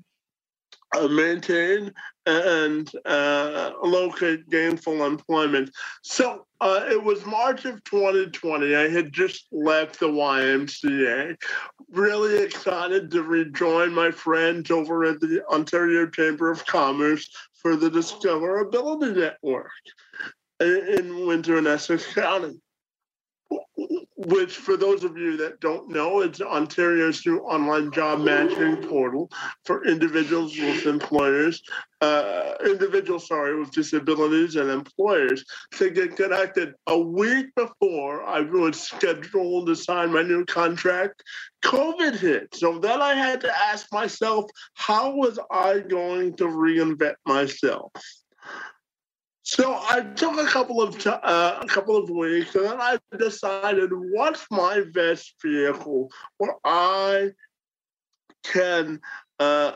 uh, 0.97 1.09
maintain 1.09 1.93
and 2.27 2.90
uh, 3.05 3.73
locate 3.82 4.48
gainful 4.48 5.05
employment. 5.05 5.70
So 6.02 6.47
uh, 6.60 6.85
it 6.90 7.02
was 7.02 7.24
March 7.24 7.64
of 7.64 7.82
2020. 7.85 8.74
I 8.74 8.89
had 8.89 9.12
just 9.12 9.47
left 9.52 10.01
the 10.01 10.09
YMCA, 10.09 11.36
really 11.90 12.39
excited 12.39 13.10
to 13.12 13.22
rejoin 13.22 13.94
my 13.94 14.10
friends 14.10 14.70
over 14.70 15.05
at 15.05 15.20
the 15.20 15.44
Ontario 15.48 16.06
Chamber 16.06 16.51
of 16.51 16.66
Commerce 16.66 17.30
for 17.55 17.76
the 17.76 17.90
Discover 17.90 18.60
Ability 18.60 19.20
Network 19.20 19.70
in 20.60 21.26
Windsor 21.26 21.59
and 21.59 21.68
Essex 21.68 22.12
County, 22.12 22.60
which, 24.16 24.56
for 24.56 24.76
those 24.76 25.04
of 25.04 25.16
you 25.16 25.36
that 25.36 25.60
don't 25.60 25.88
know, 25.88 26.20
it's 26.20 26.40
Ontario's 26.40 27.24
new 27.24 27.38
online 27.38 27.92
job 27.92 28.20
matching 28.20 28.76
portal 28.76 29.30
for 29.64 29.86
individuals 29.86 30.58
with 30.58 30.86
employers, 30.86 31.62
uh, 32.00 32.54
individuals, 32.66 33.28
sorry, 33.28 33.58
with 33.58 33.70
disabilities 33.70 34.56
and 34.56 34.70
employers 34.70 35.44
to 35.74 35.90
get 35.90 36.16
connected. 36.16 36.74
A 36.88 36.98
week 36.98 37.46
before 37.54 38.24
I 38.24 38.40
was 38.40 38.80
scheduled 38.80 39.68
to 39.68 39.76
sign 39.76 40.12
my 40.12 40.22
new 40.22 40.44
contract, 40.44 41.22
COVID 41.64 42.18
hit. 42.18 42.54
So 42.54 42.80
then 42.80 43.00
I 43.00 43.14
had 43.14 43.40
to 43.42 43.56
ask 43.56 43.86
myself, 43.92 44.50
how 44.74 45.14
was 45.14 45.38
I 45.50 45.78
going 45.78 46.36
to 46.38 46.44
reinvent 46.44 47.16
myself? 47.24 47.92
So 49.48 49.80
I 49.88 50.02
took 50.02 50.38
a 50.38 50.44
couple 50.44 50.82
of 50.82 50.98
t- 50.98 51.08
uh, 51.08 51.58
a 51.62 51.66
couple 51.68 51.96
of 51.96 52.10
weeks, 52.10 52.54
and 52.54 52.66
then 52.66 52.78
I 52.78 52.98
decided 53.16 53.88
what's 53.94 54.44
my 54.50 54.82
best 54.92 55.36
vehicle 55.42 56.12
where 56.36 56.56
I 56.66 57.30
can 58.44 59.00
uh, 59.38 59.72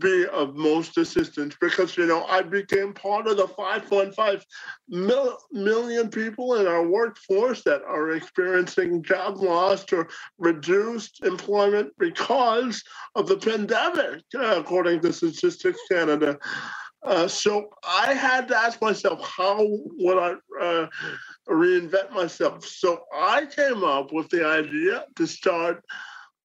be 0.00 0.26
of 0.26 0.56
most 0.56 0.98
assistance 0.98 1.54
because 1.60 1.96
you 1.96 2.06
know 2.06 2.24
I 2.24 2.42
became 2.42 2.92
part 2.92 3.28
of 3.28 3.36
the 3.36 3.46
5.5 3.46 4.42
mil- 4.88 5.38
million 5.52 6.08
people 6.10 6.56
in 6.56 6.66
our 6.66 6.84
workforce 6.84 7.62
that 7.62 7.82
are 7.82 8.10
experiencing 8.10 9.04
job 9.04 9.36
loss 9.36 9.84
or 9.92 10.08
reduced 10.38 11.24
employment 11.24 11.92
because 12.00 12.82
of 13.14 13.28
the 13.28 13.36
pandemic, 13.36 14.24
according 14.34 15.02
to 15.02 15.12
Statistics 15.12 15.78
Canada. 15.88 16.36
Uh, 17.04 17.26
so 17.26 17.68
I 17.82 18.14
had 18.14 18.46
to 18.48 18.56
ask 18.56 18.80
myself, 18.80 19.20
how 19.28 19.58
would 19.60 20.18
I 20.18 20.34
uh, 20.64 20.86
reinvent 21.48 22.12
myself? 22.12 22.64
So 22.64 23.02
I 23.12 23.46
came 23.46 23.82
up 23.82 24.12
with 24.12 24.28
the 24.28 24.46
idea 24.46 25.04
to 25.16 25.26
start 25.26 25.84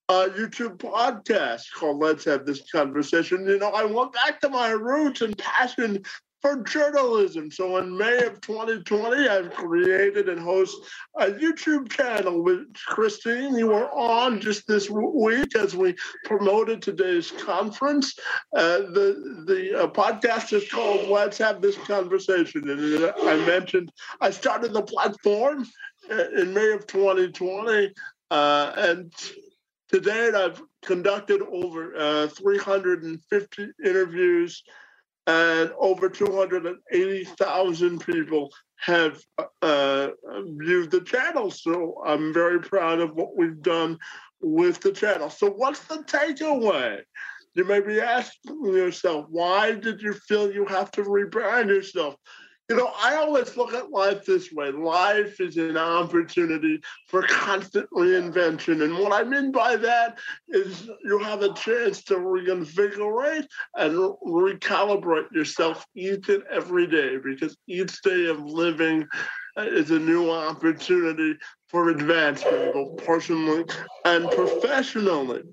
a 0.09 0.29
YouTube 0.29 0.77
podcast 0.77 1.65
called 1.75 2.01
Let's 2.01 2.25
Have 2.25 2.45
This 2.45 2.63
Conversation. 2.71 3.45
You 3.47 3.59
know, 3.59 3.69
I 3.69 3.83
went 3.83 4.13
back 4.13 4.39
to 4.41 4.49
my 4.49 4.69
roots 4.69 5.21
and 5.21 5.37
passion 5.37 6.01
for 6.41 6.63
journalism. 6.63 7.49
So 7.51 7.77
in 7.77 7.97
May 7.97 8.19
of 8.23 8.41
2020, 8.41 9.27
I've 9.27 9.53
created 9.53 10.29
and 10.29 10.39
host 10.39 10.77
a 11.19 11.27
YouTube 11.27 11.89
channel 11.89 12.43
with 12.43 12.73
Christine. 12.85 13.55
You 13.55 13.67
were 13.67 13.89
on 13.91 14.39
just 14.39 14.67
this 14.67 14.89
week 14.89 15.55
as 15.55 15.75
we 15.75 15.95
promoted 16.25 16.81
today's 16.81 17.31
conference. 17.31 18.13
Uh, 18.55 18.77
the 18.77 19.43
the 19.47 19.83
uh, 19.83 19.87
podcast 19.87 20.53
is 20.53 20.69
called 20.69 21.09
Let's 21.09 21.37
Have 21.39 21.61
This 21.61 21.77
Conversation. 21.77 22.69
And 22.69 23.03
uh, 23.03 23.13
I 23.23 23.35
mentioned 23.45 23.91
I 24.21 24.29
started 24.29 24.73
the 24.73 24.83
platform 24.83 25.65
uh, 26.11 26.29
in 26.37 26.53
May 26.53 26.71
of 26.71 26.85
2020. 26.87 27.93
Uh, 28.29 28.73
and 28.77 29.13
today 29.89 30.31
I've 30.35 30.61
conducted 30.85 31.41
over 31.41 31.95
uh, 31.95 32.27
350 32.27 33.71
interviews 33.83 34.63
and 35.27 35.71
over 35.77 36.09
280,000 36.09 37.99
people 37.99 38.49
have 38.77 39.19
uh, 39.61 40.07
viewed 40.57 40.89
the 40.89 41.01
channel. 41.01 41.51
So 41.51 42.01
I'm 42.05 42.33
very 42.33 42.61
proud 42.61 43.01
of 43.01 43.13
what 43.13 43.35
we've 43.35 43.61
done 43.61 43.99
with 44.39 44.79
the 44.79 44.91
channel. 44.91 45.29
So, 45.29 45.49
what's 45.49 45.81
the 45.81 45.97
takeaway? 46.03 47.01
You 47.55 47.65
may 47.65 47.81
be 47.81 47.99
asking 47.99 48.63
yourself, 48.65 49.25
why 49.29 49.73
did 49.73 50.01
you 50.01 50.13
feel 50.13 50.51
you 50.51 50.65
have 50.65 50.91
to 50.91 51.01
rebrand 51.03 51.67
yourself? 51.67 52.15
You 52.69 52.75
know, 52.75 52.91
I 53.01 53.15
always 53.15 53.55
look 53.55 53.73
at 53.73 53.91
life 53.91 54.25
this 54.25 54.51
way. 54.51 54.71
Life 54.71 55.39
is 55.39 55.55
an 55.55 55.77
opportunity 55.77 56.81
for 57.07 57.23
constant 57.23 57.89
reinvention. 57.91 58.83
And 58.83 58.97
what 58.97 59.13
I 59.13 59.23
mean 59.23 59.53
by 59.53 59.77
that 59.77 60.19
is 60.49 60.89
you 61.05 61.17
have 61.19 61.43
a 61.43 61.53
chance 61.53 62.03
to 62.05 62.19
reinvigorate 62.19 63.47
and 63.75 63.93
recalibrate 63.93 65.31
yourself 65.31 65.85
each 65.95 66.27
and 66.27 66.43
every 66.51 66.87
day 66.87 67.17
because 67.23 67.55
each 67.67 68.01
day 68.01 68.25
of 68.25 68.41
living 68.41 69.07
is 69.57 69.91
a 69.91 69.99
new 69.99 70.29
opportunity 70.29 71.37
for 71.69 71.89
advancement, 71.89 72.73
both 72.73 72.97
personally 73.05 73.63
and 74.03 74.29
professionally. 74.31 75.43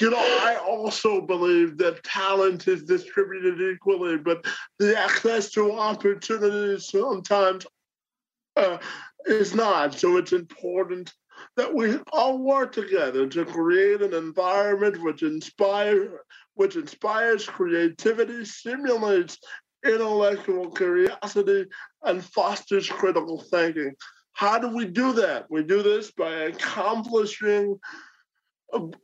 You 0.00 0.10
know, 0.10 0.18
I 0.18 0.56
also 0.56 1.20
believe 1.20 1.78
that 1.78 2.04
talent 2.04 2.68
is 2.68 2.84
distributed 2.84 3.60
equally, 3.60 4.18
but 4.18 4.44
the 4.78 4.96
access 4.96 5.50
to 5.52 5.72
opportunities 5.72 6.88
sometimes 6.88 7.66
uh, 8.56 8.78
is 9.26 9.54
not. 9.54 9.94
So 9.94 10.16
it's 10.16 10.32
important 10.32 11.12
that 11.56 11.74
we 11.74 11.98
all 12.12 12.38
work 12.38 12.72
together 12.72 13.26
to 13.26 13.44
create 13.44 14.02
an 14.02 14.14
environment 14.14 15.02
which 15.02 15.22
inspire, 15.22 16.20
which 16.54 16.76
inspires 16.76 17.46
creativity, 17.46 18.44
stimulates 18.44 19.38
intellectual 19.84 20.70
curiosity, 20.70 21.66
and 22.04 22.24
fosters 22.24 22.88
critical 22.88 23.42
thinking. 23.50 23.92
How 24.32 24.58
do 24.58 24.68
we 24.68 24.84
do 24.86 25.12
that? 25.14 25.46
We 25.50 25.62
do 25.62 25.82
this 25.82 26.10
by 26.10 26.30
accomplishing 26.30 27.78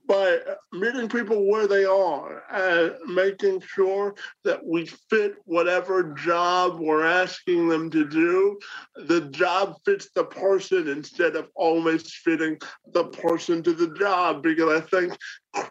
by 0.07 0.39
meeting 0.73 1.09
people 1.09 1.49
where 1.49 1.67
they 1.67 1.85
are 1.85 2.43
and 2.51 2.95
making 3.15 3.61
sure 3.61 4.15
that 4.45 4.65
we 4.65 4.87
fit 4.87 5.35
whatever 5.45 6.15
job 6.15 6.79
we're 6.81 7.05
asking 7.05 7.69
them 7.69 7.91
to 7.91 8.09
do. 8.09 8.59
The 9.07 9.23
job 9.31 9.77
fits 9.85 10.09
the 10.15 10.25
person 10.25 10.89
instead 10.89 11.37
of 11.37 11.49
always 11.55 12.13
fitting 12.13 12.59
the 12.93 13.05
person 13.05 13.63
to 13.63 13.73
the 13.73 13.95
job 13.99 14.43
because 14.43 14.83
I 14.83 14.87
think 14.87 15.17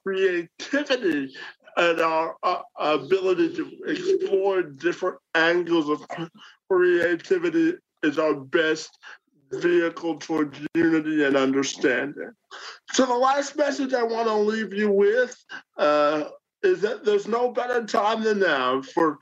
creativity 0.04 1.34
and 1.78 2.02
our 2.02 2.36
uh, 2.44 2.62
ability 2.78 3.56
to 3.56 3.72
explore 3.88 4.64
different 4.64 5.18
angles 5.36 5.90
of 5.90 6.06
creativity 6.70 7.74
is 8.04 8.18
our 8.18 8.34
best 8.34 8.98
vehicle 9.52 10.18
towards 10.18 10.60
unity 10.74 11.24
and 11.24 11.36
understanding. 11.36 12.32
So, 12.94 13.06
the 13.06 13.14
last 13.14 13.58
message 13.58 13.94
I 13.94 14.04
want 14.04 14.28
to 14.28 14.36
leave 14.36 14.74
you 14.74 14.92
with 14.92 15.38
uh, 15.78 16.26
is 16.64 16.82
that 16.82 17.06
there's 17.06 17.28
no 17.28 17.52
better 17.52 17.86
time 17.86 18.24
than 18.24 18.40
now 18.40 18.82
for 18.82 19.18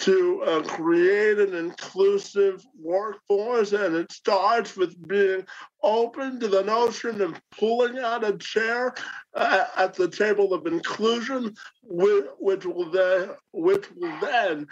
to 0.00 0.42
uh, 0.44 0.62
create 0.62 1.38
an 1.38 1.54
inclusive 1.54 2.64
workforce, 2.78 3.72
and 3.72 3.94
it 3.94 4.10
starts 4.10 4.74
with 4.74 4.96
being 5.06 5.44
open 5.82 6.40
to 6.40 6.48
the 6.48 6.62
notion 6.62 7.20
of 7.20 7.38
pulling 7.50 7.98
out 7.98 8.24
a 8.24 8.36
chair 8.38 8.94
uh, 9.34 9.64
at 9.76 9.92
the 9.92 10.08
table 10.08 10.54
of 10.54 10.66
inclusion, 10.66 11.54
which, 11.82 12.24
which 12.38 12.64
will 12.64 12.90
then, 12.90 13.30
which 13.52 13.90
will 13.96 14.18
then 14.20 14.66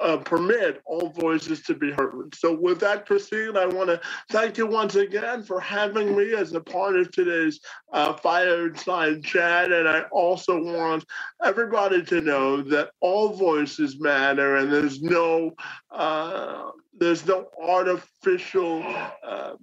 uh, 0.00 0.18
permit 0.18 0.80
all 0.86 1.10
voices 1.10 1.62
to 1.62 1.74
be 1.74 1.92
heard. 1.92 2.34
So, 2.34 2.54
with 2.54 2.80
that, 2.80 3.06
Christine, 3.06 3.56
I 3.56 3.66
want 3.66 3.88
to 3.88 4.00
thank 4.30 4.58
you 4.58 4.66
once 4.66 4.94
again 4.94 5.42
for 5.42 5.60
having 5.60 6.16
me 6.16 6.34
as 6.34 6.52
a 6.52 6.60
part 6.60 6.96
of 6.96 7.10
today's 7.12 7.60
uh, 7.92 8.14
fireside 8.14 9.24
chat. 9.24 9.72
And 9.72 9.88
I 9.88 10.02
also 10.12 10.62
want 10.62 11.04
everybody 11.44 12.02
to 12.04 12.20
know 12.20 12.62
that 12.62 12.90
all 13.00 13.30
voices 13.34 14.00
matter, 14.00 14.56
and 14.56 14.72
there's 14.72 15.02
no 15.02 15.52
uh, 15.90 16.70
there's 16.98 17.26
no 17.26 17.48
artificial. 17.62 18.82
Um, 19.24 19.56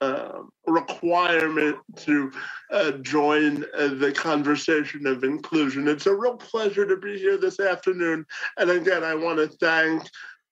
uh, 0.00 0.42
requirement 0.66 1.76
to 1.96 2.32
uh, 2.70 2.92
join 3.02 3.64
uh, 3.78 3.88
the 3.88 4.12
conversation 4.12 5.06
of 5.06 5.24
inclusion. 5.24 5.88
It's 5.88 6.06
a 6.06 6.14
real 6.14 6.36
pleasure 6.36 6.86
to 6.86 6.96
be 6.96 7.18
here 7.18 7.36
this 7.38 7.60
afternoon. 7.60 8.24
And 8.58 8.70
again, 8.70 9.04
I 9.04 9.14
want 9.14 9.38
to 9.38 9.48
thank 9.58 10.02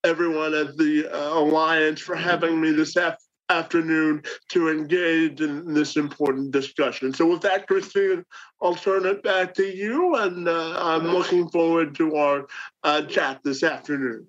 everyone 0.04 0.54
at 0.54 0.76
the 0.76 1.08
uh, 1.12 1.38
Alliance 1.38 2.00
for 2.00 2.16
having 2.16 2.60
me 2.60 2.72
this 2.72 2.96
af- 2.96 3.16
afternoon 3.50 4.22
to 4.50 4.70
engage 4.70 5.40
in 5.40 5.72
this 5.74 5.96
important 5.96 6.50
discussion. 6.52 7.12
So, 7.14 7.26
with 7.26 7.42
that, 7.42 7.66
Christine, 7.66 8.24
I'll 8.62 8.74
turn 8.74 9.06
it 9.06 9.22
back 9.22 9.54
to 9.54 9.64
you, 9.64 10.16
and 10.16 10.48
uh, 10.48 10.74
I'm 10.78 11.08
looking 11.08 11.48
forward 11.48 11.94
to 11.96 12.16
our 12.16 12.46
uh, 12.84 13.02
chat 13.02 13.40
this 13.44 13.62
afternoon. 13.62 14.26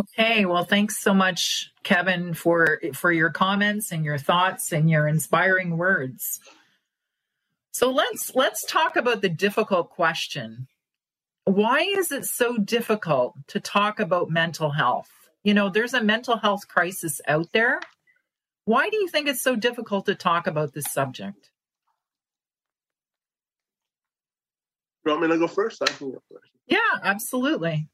Okay, 0.00 0.46
well, 0.46 0.64
thanks 0.64 0.98
so 1.02 1.12
much, 1.12 1.72
Kevin, 1.82 2.32
for 2.32 2.80
for 2.94 3.12
your 3.12 3.28
comments 3.28 3.92
and 3.92 4.02
your 4.02 4.16
thoughts 4.16 4.72
and 4.72 4.88
your 4.88 5.06
inspiring 5.06 5.76
words. 5.76 6.40
So 7.72 7.90
let's 7.90 8.32
let's 8.34 8.64
talk 8.64 8.96
about 8.96 9.20
the 9.20 9.28
difficult 9.28 9.90
question. 9.90 10.68
Why 11.44 11.80
is 11.80 12.12
it 12.12 12.24
so 12.24 12.56
difficult 12.56 13.34
to 13.48 13.60
talk 13.60 14.00
about 14.00 14.30
mental 14.30 14.70
health? 14.70 15.10
You 15.42 15.52
know, 15.52 15.68
there's 15.68 15.92
a 15.92 16.02
mental 16.02 16.38
health 16.38 16.66
crisis 16.66 17.20
out 17.28 17.48
there. 17.52 17.80
Why 18.64 18.88
do 18.88 18.96
you 18.96 19.08
think 19.08 19.28
it's 19.28 19.42
so 19.42 19.54
difficult 19.54 20.06
to 20.06 20.14
talk 20.14 20.46
about 20.46 20.72
this 20.72 20.90
subject? 20.90 21.50
You 25.04 25.12
want 25.12 25.22
me 25.22 25.28
to 25.28 25.38
go 25.38 25.46
first? 25.46 25.82
I 25.82 25.86
can 25.86 26.12
go 26.12 26.22
first. 26.32 26.50
Yeah, 26.66 26.78
absolutely. 27.02 27.88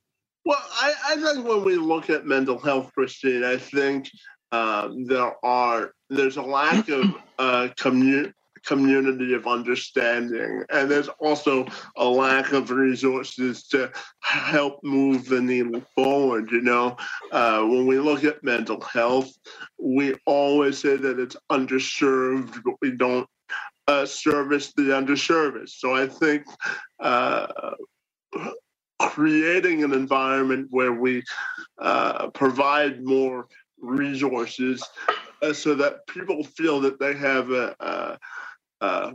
Well, 0.46 0.62
I, 0.80 0.94
I 1.08 1.16
think 1.16 1.44
when 1.44 1.64
we 1.64 1.74
look 1.74 2.08
at 2.08 2.24
mental 2.24 2.56
health, 2.56 2.92
Christine, 2.94 3.42
I 3.42 3.56
think 3.56 4.08
um, 4.52 5.04
there 5.04 5.44
are 5.44 5.90
there's 6.08 6.36
a 6.36 6.42
lack 6.42 6.88
of 6.88 7.04
uh, 7.40 7.68
community 7.76 8.32
community 8.64 9.34
of 9.34 9.48
understanding. 9.48 10.64
And 10.70 10.88
there's 10.88 11.08
also 11.18 11.66
a 11.96 12.04
lack 12.04 12.52
of 12.52 12.70
resources 12.70 13.64
to 13.68 13.90
help 14.20 14.78
move 14.84 15.26
the 15.26 15.40
needle 15.40 15.82
forward. 15.96 16.52
You 16.52 16.62
know, 16.62 16.96
uh, 17.32 17.62
when 17.62 17.88
we 17.88 17.98
look 17.98 18.22
at 18.22 18.44
mental 18.44 18.80
health, 18.80 19.32
we 19.80 20.14
always 20.26 20.78
say 20.78 20.96
that 20.96 21.18
it's 21.18 21.36
underserved, 21.50 22.62
but 22.64 22.74
we 22.80 22.92
don't 22.92 23.28
uh, 23.88 24.06
service 24.06 24.72
the 24.74 24.90
underserved. 24.90 25.68
So 25.68 25.96
I 25.96 26.06
think 26.06 26.44
uh, 27.00 27.48
creating 29.00 29.84
an 29.84 29.92
environment 29.92 30.68
where 30.70 30.92
we 30.92 31.22
uh, 31.78 32.28
provide 32.28 33.04
more 33.04 33.46
resources 33.80 34.82
uh, 35.42 35.52
so 35.52 35.74
that 35.74 36.06
people 36.06 36.42
feel 36.42 36.80
that 36.80 36.98
they 36.98 37.14
have 37.14 37.50
a, 37.50 37.74
a, 37.80 38.18
a, 38.80 39.12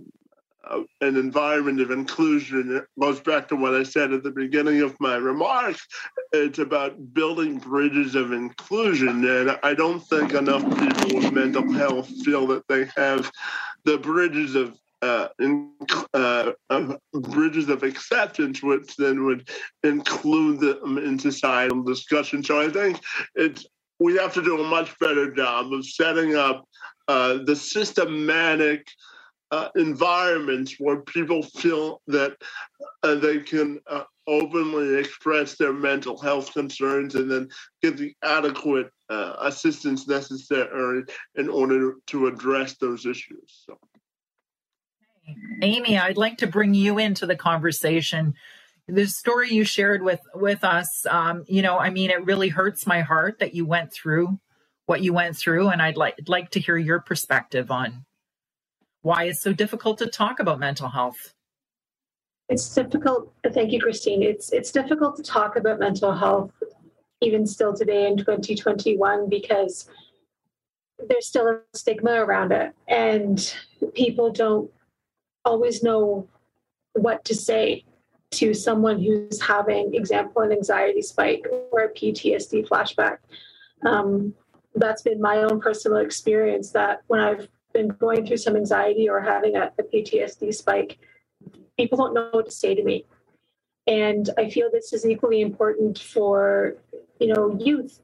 an 1.01 1.17
environment 1.17 1.81
of 1.81 1.91
inclusion. 1.91 2.75
It 2.77 2.85
goes 2.99 3.19
back 3.19 3.47
to 3.49 3.55
what 3.55 3.73
I 3.73 3.83
said 3.83 4.13
at 4.13 4.23
the 4.23 4.31
beginning 4.31 4.81
of 4.81 4.95
my 4.99 5.15
remarks. 5.15 5.85
It's 6.31 6.59
about 6.59 7.13
building 7.13 7.57
bridges 7.57 8.15
of 8.15 8.31
inclusion. 8.31 9.25
And 9.27 9.57
I 9.63 9.73
don't 9.73 9.99
think 9.99 10.33
enough 10.33 10.63
people 10.63 11.19
with 11.19 11.31
mental 11.31 11.71
health 11.73 12.07
feel 12.23 12.45
that 12.47 12.67
they 12.67 12.85
have 12.95 13.31
the 13.83 13.97
bridges 13.97 14.55
of 14.55 14.77
uh, 15.01 15.27
in, 15.39 15.71
uh, 16.13 16.51
bridges 17.13 17.69
of 17.69 17.83
acceptance, 17.83 18.61
which 18.61 18.95
then 18.97 19.23
would 19.25 19.49
include 19.83 20.59
them 20.59 20.97
in 20.97 21.17
societal 21.17 21.83
discussion. 21.83 22.43
So 22.43 22.61
I 22.61 22.69
think 22.69 22.99
it's 23.35 23.65
we 23.99 24.17
have 24.17 24.33
to 24.33 24.41
do 24.41 24.59
a 24.59 24.67
much 24.67 24.97
better 24.99 25.31
job 25.31 25.71
of 25.71 25.85
setting 25.85 26.35
up 26.35 26.67
uh, 27.07 27.39
the 27.45 27.55
systematic 27.55 28.87
uh, 29.51 29.69
environments 29.75 30.75
where 30.79 31.01
people 31.01 31.43
feel 31.43 32.01
that 32.07 32.35
uh, 33.03 33.15
they 33.15 33.39
can 33.39 33.79
uh, 33.87 34.03
openly 34.27 34.97
express 34.97 35.55
their 35.55 35.73
mental 35.73 36.17
health 36.17 36.53
concerns 36.53 37.15
and 37.15 37.29
then 37.29 37.49
get 37.81 37.97
the 37.97 38.13
adequate 38.23 38.89
uh, 39.09 39.35
assistance 39.41 40.07
necessary 40.07 41.03
in 41.35 41.49
order 41.49 41.95
to 42.07 42.27
address 42.27 42.77
those 42.77 43.05
issues. 43.05 43.63
So. 43.67 43.77
Amy, 45.61 45.97
I'd 45.97 46.17
like 46.17 46.37
to 46.39 46.47
bring 46.47 46.73
you 46.73 46.97
into 46.97 47.25
the 47.25 47.35
conversation. 47.35 48.33
The 48.87 49.07
story 49.07 49.51
you 49.51 49.63
shared 49.63 50.01
with 50.01 50.21
with 50.33 50.63
us, 50.63 51.05
um, 51.09 51.43
you 51.47 51.61
know, 51.61 51.77
I 51.77 51.89
mean, 51.89 52.09
it 52.09 52.25
really 52.25 52.49
hurts 52.49 52.85
my 52.85 53.01
heart 53.01 53.39
that 53.39 53.53
you 53.53 53.65
went 53.65 53.93
through 53.93 54.39
what 54.85 55.01
you 55.01 55.13
went 55.13 55.37
through, 55.37 55.69
and 55.69 55.81
I'd 55.81 55.97
like 55.97 56.15
like 56.27 56.51
to 56.51 56.59
hear 56.59 56.77
your 56.77 56.99
perspective 56.99 57.71
on 57.71 58.05
why 59.01 59.25
it's 59.25 59.41
so 59.41 59.53
difficult 59.53 59.97
to 59.99 60.07
talk 60.07 60.39
about 60.39 60.59
mental 60.59 60.89
health. 60.89 61.33
It's 62.49 62.73
difficult. 62.73 63.33
Thank 63.53 63.71
you, 63.71 63.79
Christine. 63.79 64.23
It's 64.23 64.51
it's 64.51 64.71
difficult 64.71 65.15
to 65.17 65.23
talk 65.23 65.55
about 65.55 65.79
mental 65.79 66.13
health 66.13 66.51
even 67.21 67.45
still 67.45 67.73
today 67.73 68.07
in 68.07 68.17
2021 68.17 69.29
because 69.29 69.87
there's 71.07 71.27
still 71.27 71.47
a 71.47 71.59
stigma 71.73 72.13
around 72.13 72.51
it 72.51 72.73
and 72.87 73.55
people 73.93 74.31
don't 74.31 74.69
always 75.45 75.83
know 75.83 76.27
what 76.93 77.23
to 77.25 77.35
say 77.35 77.85
to 78.31 78.53
someone 78.53 79.01
who's 79.01 79.41
having 79.41 79.93
example 79.93 80.41
an 80.41 80.51
anxiety 80.51 81.01
spike 81.01 81.45
or 81.71 81.81
a 81.81 81.93
PTSD 81.93 82.67
flashback. 82.67 83.17
Um, 83.85 84.33
that's 84.75 85.01
been 85.01 85.21
my 85.21 85.37
own 85.37 85.59
personal 85.59 85.97
experience 85.97 86.71
that 86.71 87.01
when 87.07 87.19
I've 87.19 87.49
been 87.73 87.89
going 87.89 88.25
through 88.25 88.37
some 88.37 88.55
anxiety 88.55 89.09
or 89.09 89.19
having 89.19 89.55
a, 89.57 89.71
a 89.77 89.83
PTSD 89.83 90.53
spike, 90.53 90.97
people 91.77 91.97
don't 91.97 92.13
know 92.13 92.29
what 92.31 92.45
to 92.45 92.51
say 92.51 92.73
to 92.73 92.83
me. 92.83 93.05
And 93.87 94.29
I 94.37 94.49
feel 94.49 94.69
this 94.71 94.93
is 94.93 95.05
equally 95.05 95.41
important 95.41 95.99
for, 95.99 96.75
you 97.19 97.27
know, 97.27 97.57
youth, 97.59 97.99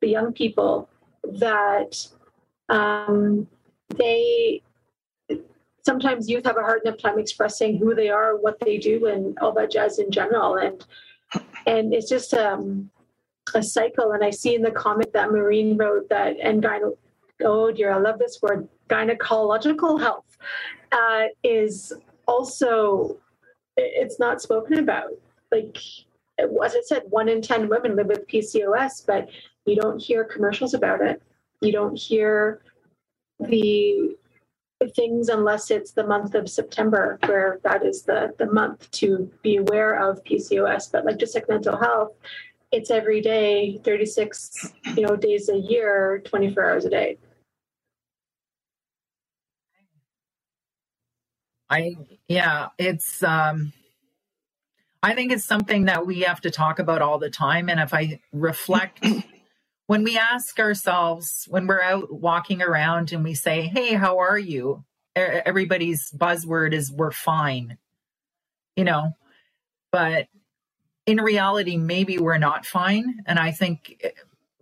the 0.00 0.08
young 0.08 0.32
people, 0.32 0.90
that 1.24 2.06
um, 2.68 3.46
they 3.96 4.62
sometimes 5.84 6.28
youth 6.28 6.44
have 6.46 6.56
a 6.56 6.62
hard 6.62 6.82
enough 6.84 6.98
time 6.98 7.18
expressing 7.18 7.78
who 7.78 7.94
they 7.94 8.10
are, 8.10 8.36
what 8.36 8.58
they 8.60 8.78
do, 8.78 9.06
and 9.06 9.38
all 9.38 9.52
that 9.52 9.70
jazz 9.70 9.98
in 9.98 10.10
general. 10.10 10.56
And 10.56 10.84
and 11.66 11.94
it's 11.94 12.08
just 12.08 12.34
um, 12.34 12.90
a 13.54 13.62
cycle. 13.62 14.12
And 14.12 14.24
I 14.24 14.30
see 14.30 14.54
in 14.54 14.62
the 14.62 14.70
comment 14.70 15.12
that 15.12 15.30
Maureen 15.30 15.76
wrote 15.76 16.08
that 16.08 16.36
and 16.42 16.62
gyno, 16.62 16.96
oh 17.42 17.70
dear, 17.70 17.92
I 17.92 17.98
love 17.98 18.18
this 18.18 18.40
word, 18.42 18.68
gynecological 18.88 20.00
health 20.00 20.36
uh, 20.92 21.24
is 21.42 21.92
also 22.26 23.18
it's 23.76 24.18
not 24.18 24.42
spoken 24.42 24.78
about. 24.78 25.10
Like 25.52 25.78
as 26.38 26.74
I 26.74 26.80
said, 26.84 27.02
one 27.10 27.28
in 27.28 27.42
ten 27.42 27.68
women 27.68 27.96
live 27.96 28.06
with 28.06 28.26
PCOS, 28.28 29.06
but 29.06 29.28
you 29.66 29.76
don't 29.76 30.00
hear 30.00 30.24
commercials 30.24 30.74
about 30.74 31.00
it. 31.00 31.22
You 31.60 31.72
don't 31.72 31.96
hear 31.96 32.62
the 33.38 34.16
things 34.88 35.28
unless 35.28 35.70
it's 35.70 35.92
the 35.92 36.06
month 36.06 36.34
of 36.34 36.48
September, 36.48 37.18
where 37.26 37.60
that 37.64 37.84
is 37.84 38.02
the 38.02 38.34
the 38.38 38.46
month 38.46 38.90
to 38.92 39.30
be 39.42 39.56
aware 39.56 39.98
of 40.08 40.22
PCOS. 40.24 40.90
But 40.90 41.04
like 41.04 41.18
just 41.18 41.34
like 41.34 41.48
mental 41.48 41.76
health, 41.76 42.12
it's 42.72 42.90
every 42.90 43.20
day, 43.20 43.80
36 43.84 44.72
you 44.96 45.02
know 45.02 45.16
days 45.16 45.48
a 45.48 45.58
year, 45.58 46.22
24 46.24 46.70
hours 46.70 46.84
a 46.84 46.90
day. 46.90 47.18
I 51.68 51.96
yeah, 52.28 52.68
it's 52.78 53.22
um 53.22 53.72
I 55.02 55.14
think 55.14 55.32
it's 55.32 55.44
something 55.44 55.86
that 55.86 56.06
we 56.06 56.20
have 56.20 56.40
to 56.42 56.50
talk 56.50 56.78
about 56.78 57.00
all 57.02 57.18
the 57.18 57.30
time 57.30 57.68
and 57.68 57.80
if 57.80 57.94
I 57.94 58.20
reflect 58.32 59.04
when 59.90 60.04
we 60.04 60.16
ask 60.16 60.60
ourselves 60.60 61.46
when 61.48 61.66
we're 61.66 61.82
out 61.82 62.12
walking 62.12 62.62
around 62.62 63.10
and 63.12 63.24
we 63.24 63.34
say, 63.34 63.62
"Hey, 63.62 63.94
how 63.94 64.18
are 64.18 64.38
you?" 64.38 64.84
everybody's 65.16 66.12
buzzword 66.12 66.72
is 66.72 66.92
we're 66.92 67.10
fine. 67.10 67.76
You 68.76 68.84
know, 68.84 69.16
but 69.90 70.28
in 71.06 71.20
reality 71.20 71.76
maybe 71.76 72.18
we're 72.18 72.38
not 72.38 72.64
fine 72.64 73.24
and 73.26 73.40
I 73.40 73.50
think 73.50 74.00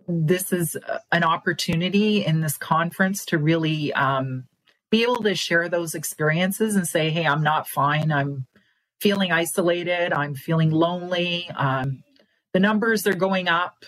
this 0.07 0.51
is 0.51 0.75
an 1.11 1.23
opportunity 1.23 2.25
in 2.25 2.41
this 2.41 2.57
conference 2.57 3.23
to 3.25 3.37
really 3.37 3.93
um, 3.93 4.47
be 4.89 5.03
able 5.03 5.21
to 5.21 5.35
share 5.35 5.69
those 5.69 5.93
experiences 5.93 6.75
and 6.75 6.87
say, 6.87 7.11
hey, 7.11 7.27
I'm 7.27 7.43
not 7.43 7.67
fine. 7.67 8.11
I'm 8.11 8.47
feeling 8.99 9.31
isolated. 9.31 10.11
I'm 10.11 10.33
feeling 10.33 10.71
lonely. 10.71 11.47
Um, 11.55 12.03
the 12.51 12.59
numbers 12.59 13.05
are 13.05 13.13
going 13.13 13.47
up. 13.47 13.85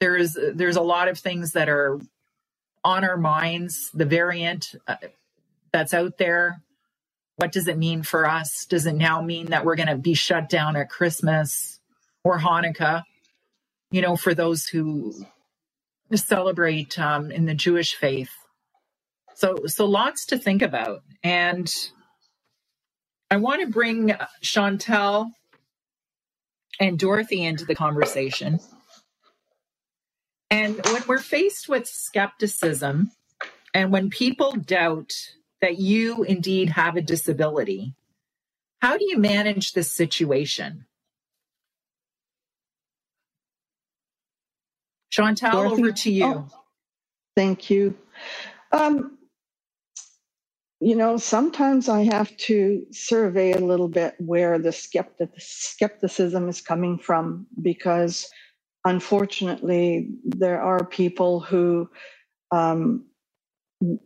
There's 0.00 0.36
there's 0.54 0.76
a 0.76 0.82
lot 0.82 1.08
of 1.08 1.18
things 1.18 1.52
that 1.52 1.68
are 1.68 2.00
on 2.84 3.04
our 3.04 3.16
minds. 3.18 3.90
The 3.94 4.06
variant 4.06 4.74
uh, 4.88 4.96
that's 5.72 5.94
out 5.94 6.18
there. 6.18 6.62
What 7.36 7.52
does 7.52 7.68
it 7.68 7.78
mean 7.78 8.02
for 8.02 8.28
us? 8.28 8.66
Does 8.68 8.86
it 8.86 8.94
now 8.94 9.22
mean 9.22 9.46
that 9.46 9.64
we're 9.64 9.76
going 9.76 9.88
to 9.88 9.96
be 9.96 10.14
shut 10.14 10.48
down 10.50 10.76
at 10.76 10.90
Christmas 10.90 11.80
or 12.24 12.38
Hanukkah? 12.38 13.04
You 13.90 14.02
know, 14.02 14.16
for 14.16 14.34
those 14.34 14.66
who 14.66 15.14
celebrate 16.16 16.98
um, 16.98 17.30
in 17.30 17.46
the 17.46 17.54
Jewish 17.54 17.94
faith. 17.94 18.30
So, 19.36 19.56
so 19.66 19.86
lots 19.86 20.26
to 20.26 20.38
think 20.38 20.62
about. 20.62 21.02
And 21.22 21.72
I 23.30 23.38
want 23.38 23.62
to 23.62 23.68
bring 23.68 24.14
Chantal 24.42 25.30
and 26.80 26.98
Dorothy 26.98 27.44
into 27.44 27.64
the 27.64 27.74
conversation. 27.74 28.60
And 30.50 30.80
when 30.86 31.02
we're 31.08 31.18
faced 31.18 31.68
with 31.68 31.86
skepticism 31.86 33.12
and 33.74 33.92
when 33.92 34.10
people 34.10 34.52
doubt 34.52 35.12
that 35.60 35.78
you 35.78 36.24
indeed 36.24 36.70
have 36.70 36.96
a 36.96 37.02
disability, 37.02 37.94
how 38.82 38.96
do 38.98 39.04
you 39.08 39.18
manage 39.18 39.72
this 39.72 39.90
situation? 39.92 40.86
Chantal, 45.10 45.52
Dorothy? 45.52 45.82
over 45.82 45.92
to 45.92 46.12
you. 46.12 46.24
Oh, 46.24 46.48
thank 47.36 47.70
you. 47.70 47.96
Um, 48.72 49.18
you 50.80 50.96
know, 50.96 51.16
sometimes 51.18 51.88
I 51.88 52.04
have 52.04 52.36
to 52.38 52.86
survey 52.92 53.52
a 53.52 53.58
little 53.60 53.88
bit 53.88 54.14
where 54.18 54.58
the 54.58 54.72
skeptic, 54.72 55.30
skepticism 55.38 56.48
is 56.48 56.60
coming 56.60 56.98
from 56.98 57.46
because 57.62 58.30
unfortunately, 58.84 60.10
there 60.24 60.62
are 60.62 60.84
people 60.84 61.40
who, 61.40 61.90
um, 62.50 63.06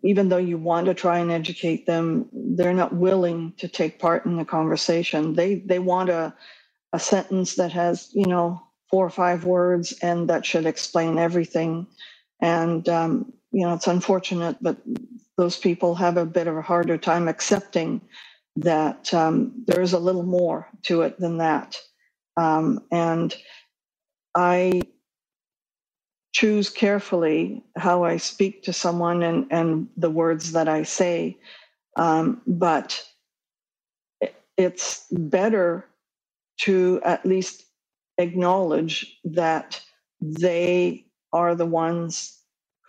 even 0.03 0.29
though 0.29 0.37
you 0.39 0.59
want 0.59 0.87
to 0.87 0.95
try 0.95 1.19
and 1.19 1.31
educate 1.33 1.87
them, 1.87 2.29
they're 2.33 2.75
not 2.75 2.95
willing 2.95 3.55
to 3.59 3.69
take 3.69 3.99
part 3.99 4.27
in 4.27 4.37
the 4.37 4.45
conversation. 4.45 5.35
They 5.35 5.57
they 5.57 5.79
want 5.81 6.11
a 6.11 6.35
a 6.93 7.01
sentence 7.01 7.57
that 7.57 7.73
has 7.73 8.11
you 8.15 8.27
know 8.27 8.63
four 8.91 9.07
or 9.07 9.11
five 9.11 9.45
words 9.45 9.93
and 10.03 10.31
that 10.31 10.47
should 10.47 10.67
explain 10.67 11.19
everything. 11.19 11.87
And 12.41 12.89
um, 12.89 13.33
you 13.53 13.67
know, 13.67 13.75
it's 13.75 13.87
unfortunate, 13.89 14.57
but 14.61 14.79
those 15.37 15.59
people 15.59 15.95
have 15.97 16.17
a 16.17 16.27
bit 16.27 16.47
of 16.47 16.57
a 16.57 16.63
harder 16.63 16.99
time 16.99 17.29
accepting 17.29 18.01
that 18.57 19.13
um, 19.15 19.65
there 19.67 19.81
is 19.81 19.93
a 19.93 19.99
little 19.99 20.23
more 20.25 20.69
to 20.85 21.03
it 21.03 21.19
than 21.19 21.39
that. 21.39 21.77
Um, 22.37 22.81
and 22.93 23.35
I 24.35 24.83
choose 26.33 26.71
carefully 26.71 27.65
how 27.77 28.05
I 28.05 28.19
speak 28.19 28.65
to 28.65 28.73
someone 28.73 29.23
and, 29.23 29.47
and 29.51 29.89
the 29.97 30.11
words 30.11 30.53
that 30.53 30.69
I 30.69 30.85
say. 30.85 31.39
Um, 31.97 32.43
but 32.47 33.05
it's 34.57 35.07
better 35.11 35.87
to 36.63 37.01
at 37.05 37.27
least 37.27 37.65
acknowledge 38.19 39.19
that 39.25 39.81
they 40.21 41.07
are 41.33 41.55
the 41.55 41.67
ones 41.67 42.39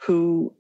who 0.04 0.54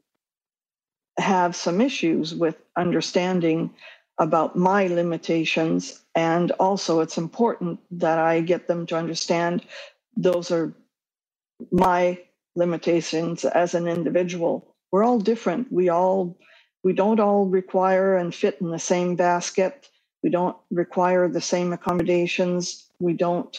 have 1.19 1.55
some 1.55 1.81
issues 1.81 2.35
with 2.35 2.57
understanding 2.77 3.73
about 4.19 4.55
my 4.57 4.87
limitations. 4.87 6.01
And 6.15 6.51
also, 6.53 7.01
it's 7.01 7.17
important 7.17 7.79
that 7.91 8.19
I 8.19 8.41
get 8.41 8.67
them 8.67 8.85
to 8.87 8.97
understand 8.97 9.63
those 10.17 10.51
are 10.51 10.73
my 11.71 12.19
limitations 12.55 13.45
as 13.45 13.73
an 13.75 13.87
individual. 13.87 14.75
We're 14.91 15.03
all 15.03 15.19
different. 15.19 15.71
We 15.71 15.89
all 15.89 16.37
we 16.83 16.93
don't 16.93 17.19
all 17.19 17.47
require 17.47 18.17
and 18.17 18.33
fit 18.33 18.59
in 18.61 18.69
the 18.71 18.79
same 18.79 19.15
basket. 19.15 19.89
We 20.23 20.29
don't 20.29 20.57
require 20.71 21.27
the 21.27 21.41
same 21.41 21.73
accommodations. 21.73 22.89
We 22.99 23.13
don't 23.13 23.57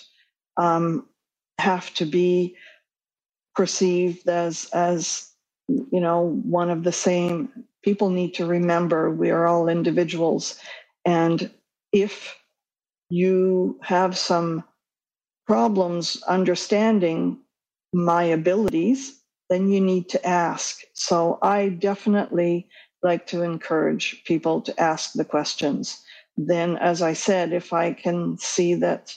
um, 0.56 1.08
have 1.58 1.92
to 1.94 2.06
be 2.06 2.56
perceived 3.56 4.28
as 4.28 4.68
as 4.72 5.30
you 5.68 6.00
know 6.00 6.40
one 6.44 6.70
of 6.70 6.84
the 6.84 6.92
same 6.92 7.50
people 7.84 8.10
need 8.10 8.34
to 8.34 8.46
remember 8.46 9.10
we 9.10 9.30
are 9.30 9.46
all 9.46 9.68
individuals 9.68 10.58
and 11.04 11.50
if 11.92 12.36
you 13.10 13.78
have 13.82 14.16
some 14.16 14.64
problems 15.46 16.22
understanding 16.28 17.38
my 17.92 18.24
abilities 18.24 19.14
then 19.50 19.70
you 19.70 19.80
need 19.80 20.08
to 20.10 20.26
ask. 20.26 20.82
So 20.94 21.38
i 21.42 21.68
definitely 21.70 22.68
like 23.02 23.26
to 23.28 23.42
encourage 23.42 24.24
people 24.24 24.62
to 24.62 24.80
ask 24.80 25.12
the 25.14 25.24
questions. 25.24 26.02
Then 26.36 26.76
as 26.78 27.02
i 27.02 27.14
said 27.14 27.52
if 27.52 27.72
i 27.72 27.92
can 27.92 28.38
see 28.38 28.74
that 28.74 29.14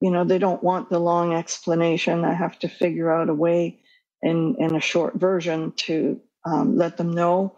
you 0.00 0.10
know 0.10 0.24
they 0.24 0.38
don't 0.38 0.62
want 0.64 0.90
the 0.90 1.00
long 1.00 1.34
explanation 1.34 2.24
i 2.24 2.34
have 2.34 2.58
to 2.60 2.68
figure 2.68 3.12
out 3.12 3.30
a 3.30 3.34
way 3.34 3.78
in 4.22 4.56
in 4.58 4.76
a 4.76 4.80
short 4.80 5.14
version 5.16 5.72
to 5.76 6.20
um, 6.46 6.76
let 6.76 6.96
them 6.98 7.12
know 7.12 7.56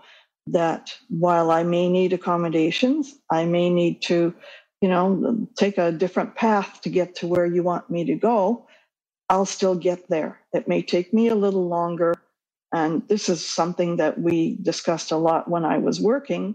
that 0.49 0.95
while 1.11 1.51
i 1.51 1.63
may 1.65 1.89
need 1.89 2.13
accommodations 2.15 3.15
i 3.31 3.45
may 3.47 3.71
need 3.71 4.03
to 4.03 4.35
you 4.81 4.89
know 4.89 5.49
take 5.59 5.79
a 5.79 5.93
different 5.93 6.35
path 6.37 6.81
to 6.83 6.91
get 6.91 7.17
to 7.17 7.27
where 7.27 7.47
you 7.47 7.63
want 7.63 7.91
me 7.91 8.05
to 8.07 8.15
go 8.17 8.63
i'll 9.29 9.47
still 9.47 9.75
get 9.75 10.09
there. 10.09 10.41
It 10.53 10.69
may 10.69 10.83
take 10.83 11.13
me 11.13 11.29
a 11.29 11.35
little 11.35 11.69
longer. 11.69 12.15
And 12.73 13.07
this 13.09 13.29
is 13.29 13.45
something 13.47 13.97
that 13.97 14.21
we 14.21 14.57
discussed 14.63 15.11
a 15.13 15.17
lot 15.17 15.49
when 15.49 15.65
i 15.65 15.79
was 15.79 16.01
working. 16.01 16.55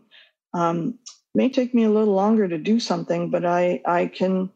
Um, 0.53 0.99
may 1.33 1.49
take 1.49 1.73
me 1.73 1.83
a 1.85 1.89
little 1.89 2.13
longer 2.13 2.47
to 2.47 2.57
do 2.57 2.79
something 2.79 3.29
but 3.29 3.45
i 3.45 3.81
i 3.85 4.07
can 4.07 4.49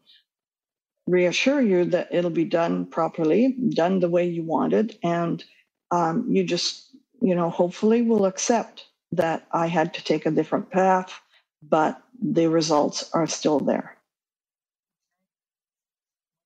reassure 1.08 1.62
you 1.62 1.86
that 1.86 2.08
it'll 2.12 2.30
be 2.30 2.46
done 2.46 2.86
properly, 2.86 3.56
done 3.74 4.00
the 4.00 4.10
way 4.10 4.28
you 4.28 4.44
want 4.44 4.74
it, 4.74 4.98
and 5.04 5.44
um, 5.92 6.26
you 6.30 6.44
just, 6.44 6.90
you 7.22 7.36
know, 7.36 7.50
hopefully 7.50 8.02
will 8.02 8.26
accept 8.26 8.86
that 9.12 9.46
I 9.52 9.68
had 9.68 9.94
to 9.96 10.04
take 10.04 10.26
a 10.26 10.32
different 10.32 10.70
path, 10.72 11.20
but 11.62 12.00
the 12.20 12.48
results 12.48 13.10
are 13.12 13.26
still 13.26 13.60
there. 13.60 13.96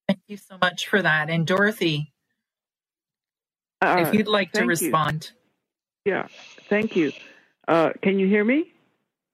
Thank 0.08 0.20
you 0.26 0.36
so 0.36 0.58
much 0.60 0.88
for 0.88 1.00
that. 1.00 1.30
And 1.30 1.46
Dorothy, 1.46 2.12
uh, 3.80 4.04
if 4.06 4.14
you'd 4.14 4.28
like 4.28 4.52
to 4.52 4.64
respond. 4.64 5.30
You. 6.04 6.12
Yeah, 6.12 6.26
thank 6.68 6.94
you. 6.96 7.12
Uh, 7.66 7.90
can 8.02 8.18
you 8.18 8.26
hear 8.28 8.44
me? 8.44 8.72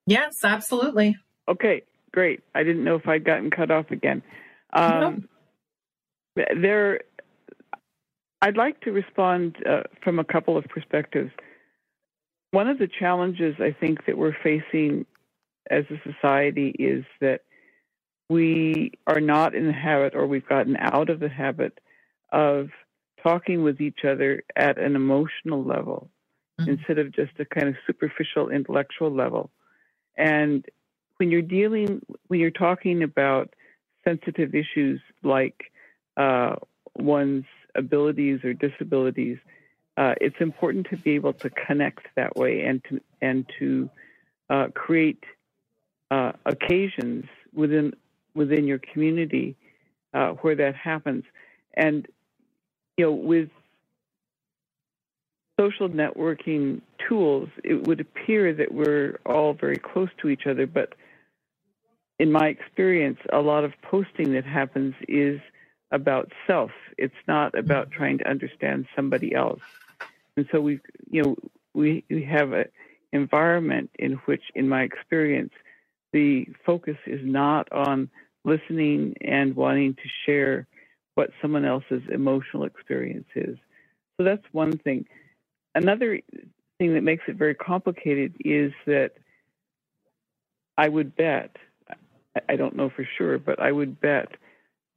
Yes, 0.07 0.45
absolutely. 0.45 1.17
Okay, 1.49 1.83
great. 2.13 2.41
I 2.55 2.63
didn't 2.63 2.85
know 2.85 2.95
if 2.95 3.09
I'd 3.09 3.25
gotten 3.25 3.51
cut 3.51 3.71
off 3.71 3.91
again. 3.91 4.23
Um, 4.73 5.29
There, 6.37 7.01
I'd 8.41 8.57
like 8.57 8.81
to 8.83 8.93
respond 8.93 9.57
uh, 9.69 9.83
from 10.03 10.21
a 10.21 10.25
couple 10.25 10.57
of 10.57 10.65
perspectives. 10.67 11.33
One 12.53 12.69
of 12.69 12.79
the 12.79 12.89
challenges 12.89 13.57
I 13.59 13.73
think 13.79 14.07
that 14.07 14.17
we're 14.17 14.37
facing 14.43 15.07
as 15.69 15.85
a 15.91 16.01
society 16.11 16.71
is 16.79 17.05
that 17.21 17.43
we 18.29 18.93
are 19.07 19.21
not 19.21 19.55
in 19.55 19.67
the 19.67 19.73
habit, 19.73 20.15
or 20.15 20.27
we've 20.27 20.49
gotten 20.49 20.77
out 20.77 21.11
of 21.11 21.19
the 21.19 21.29
habit, 21.29 21.79
of 22.33 22.69
talking 23.23 23.63
with 23.63 23.81
each 23.81 24.05
other 24.05 24.43
at 24.57 24.79
an 24.79 24.95
emotional 24.95 25.65
level 25.65 26.09
mm-hmm. 26.61 26.71
instead 26.71 26.99
of 26.99 27.13
just 27.13 27.33
a 27.39 27.45
kind 27.45 27.69
of 27.69 27.75
superficial 27.87 28.51
intellectual 28.51 29.11
level. 29.11 29.51
And 30.17 30.65
when 31.17 31.31
you're 31.31 31.43
dealing, 31.43 32.03
when 32.29 32.41
you're 32.41 32.51
talking 32.51 33.03
about 33.03 33.53
sensitive 34.05 34.55
issues 34.55 35.01
like 35.23 35.73
uh, 36.17 36.57
one's 36.97 37.45
abilities 37.75 38.41
or 38.45 38.53
disabilities, 38.55 39.39
uh, 39.97 40.15
it's 40.21 40.41
important 40.41 40.87
to 40.91 40.97
be 40.97 41.15
able 41.15 41.33
to 41.35 41.51
connect 41.51 42.07
that 42.17 42.37
way 42.37 42.63
and 42.63 42.83
to 42.85 43.01
and 43.21 43.51
to 43.59 43.91
uh, 44.49 44.69
create 44.75 45.25
uh, 46.11 46.33
occasions 46.47 47.25
within 47.55 47.95
within 48.35 48.67
your 48.67 48.79
community 48.79 49.57
uh, 50.15 50.31
where 50.41 50.55
that 50.55 50.75
happens. 50.75 51.25
And 51.75 52.07
you 52.97 53.07
know, 53.07 53.13
with 53.13 53.49
social 55.59 55.89
networking 55.89 56.81
tools, 57.09 57.49
it 57.65 57.87
would 57.87 58.01
appear 58.01 58.55
that 58.55 58.73
we're 58.73 59.19
all 59.27 59.53
very 59.53 59.77
close 59.77 60.09
to 60.23 60.29
each 60.29 60.47
other, 60.47 60.67
but 60.67 60.95
in 62.19 62.31
my 62.31 62.49
experience, 62.49 63.19
a 63.33 63.41
lot 63.41 63.65
of 63.65 63.73
posting 63.83 64.33
that 64.35 64.45
happens 64.45 64.95
is 65.09 65.41
about 65.91 66.31
self. 66.47 66.71
It's 66.99 67.15
not 67.27 67.59
about 67.59 67.91
trying 67.91 68.19
to 68.19 68.29
understand 68.29 68.87
somebody 68.95 69.35
else. 69.35 69.61
And 70.37 70.47
so 70.53 70.61
we, 70.61 70.81
you 71.11 71.23
know, 71.23 71.37
we 71.75 72.05
we 72.11 72.23
have 72.25 72.53
an 72.53 72.67
environment 73.13 73.91
in 73.99 74.13
which, 74.27 74.43
in 74.55 74.69
my 74.69 74.83
experience, 74.83 75.53
the 76.13 76.47
focus 76.65 76.97
is 77.07 77.21
not 77.23 77.71
on 77.73 78.11
listening 78.45 79.15
and 79.21 79.55
wanting 79.55 79.95
to 79.95 80.09
share 80.27 80.67
what 81.15 81.31
someone 81.43 81.65
else's 81.65 82.03
emotional 82.13 82.65
experience 82.65 83.29
is. 83.35 83.57
So 84.17 84.25
that's 84.25 84.45
one 84.53 84.79
thing. 84.79 85.07
Another 85.75 86.21
thing 86.79 86.95
that 86.95 87.03
makes 87.03 87.25
it 87.29 87.37
very 87.37 87.55
complicated 87.55 88.35
is 88.45 88.73
that 88.87 89.13
I 90.77 90.89
would 90.89 91.15
bet 91.15 91.57
I 92.49 92.57
don't 92.57 92.77
know 92.77 92.91
for 92.91 93.07
sure, 93.19 93.39
but 93.39 93.61
I 93.61 93.73
would 93.73 94.01
bet 94.01 94.29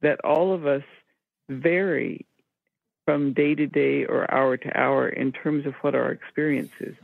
that 0.02 0.24
all 0.24 0.54
of 0.54 0.66
us 0.66 0.82
vary 1.48 2.26
from 3.04 3.32
day 3.32 3.54
to 3.54 3.66
day 3.66 4.04
or 4.04 4.32
hour 4.32 4.56
to 4.56 4.78
hour 4.78 5.08
in 5.08 5.32
terms 5.32 5.66
of 5.66 5.74
what 5.82 5.94
our 5.94 6.10
experience 6.10 6.72
is. 6.80 6.94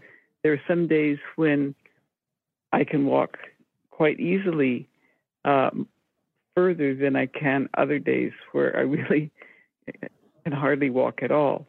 There 0.42 0.52
are 0.52 0.62
some 0.68 0.86
days 0.86 1.18
when 1.36 1.74
I 2.72 2.84
can 2.84 3.06
walk 3.06 3.38
quite 4.00 4.18
easily 4.18 4.88
um, 5.44 5.86
further 6.56 6.94
than 6.94 7.16
I 7.16 7.26
can 7.26 7.68
other 7.76 7.98
days 7.98 8.32
where 8.52 8.74
I 8.74 8.80
really 8.96 9.30
can 10.42 10.52
hardly 10.54 10.88
walk 10.88 11.22
at 11.22 11.30
all. 11.30 11.66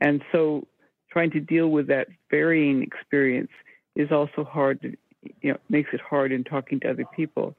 And 0.00 0.22
so 0.30 0.68
trying 1.10 1.32
to 1.32 1.40
deal 1.40 1.66
with 1.72 1.88
that 1.88 2.06
varying 2.30 2.84
experience 2.84 3.50
is 3.96 4.12
also 4.12 4.44
hard 4.44 4.80
to, 4.82 4.96
you 5.40 5.50
know, 5.50 5.58
makes 5.70 5.90
it 5.92 6.00
hard 6.00 6.30
in 6.30 6.44
talking 6.44 6.78
to 6.80 6.90
other 6.90 7.04
people. 7.16 7.56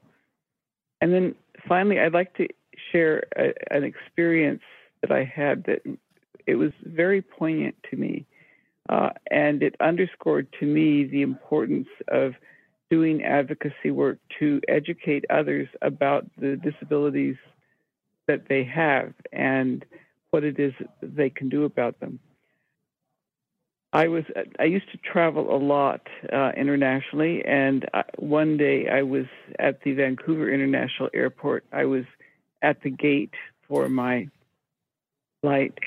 And 1.02 1.12
then 1.12 1.34
finally, 1.68 2.00
I'd 2.00 2.14
like 2.14 2.34
to 2.38 2.48
share 2.92 3.24
a, 3.36 3.52
an 3.70 3.84
experience 3.84 4.62
that 5.02 5.12
I 5.12 5.24
had 5.24 5.64
that 5.64 5.82
it 6.46 6.54
was 6.54 6.72
very 6.82 7.20
poignant 7.20 7.74
to 7.90 7.96
me. 7.98 8.24
Uh, 8.88 9.10
and 9.30 9.62
it 9.62 9.76
underscored 9.80 10.46
to 10.60 10.64
me 10.64 11.04
the 11.04 11.20
importance 11.20 11.88
of 12.08 12.32
doing 12.90 13.22
advocacy 13.24 13.90
work 13.90 14.18
to 14.38 14.60
educate 14.68 15.24
others 15.30 15.68
about 15.82 16.26
the 16.38 16.56
disabilities 16.56 17.36
that 18.26 18.48
they 18.48 18.64
have 18.64 19.12
and 19.32 19.84
what 20.30 20.44
it 20.44 20.58
is 20.58 20.72
they 21.02 21.30
can 21.30 21.48
do 21.48 21.64
about 21.64 21.98
them. 22.00 22.18
I 23.92 24.08
was 24.08 24.24
I 24.58 24.64
used 24.64 24.90
to 24.90 24.98
travel 24.98 25.54
a 25.54 25.56
lot 25.56 26.00
uh, 26.32 26.50
internationally, 26.56 27.44
and 27.44 27.86
one 28.18 28.56
day 28.56 28.88
I 28.88 29.02
was 29.02 29.26
at 29.60 29.82
the 29.84 29.92
Vancouver 29.92 30.52
International 30.52 31.08
Airport. 31.14 31.64
I 31.72 31.84
was 31.84 32.02
at 32.60 32.82
the 32.82 32.90
gate 32.90 33.34
for 33.68 33.88
my 33.88 34.28
flight. 35.42 35.78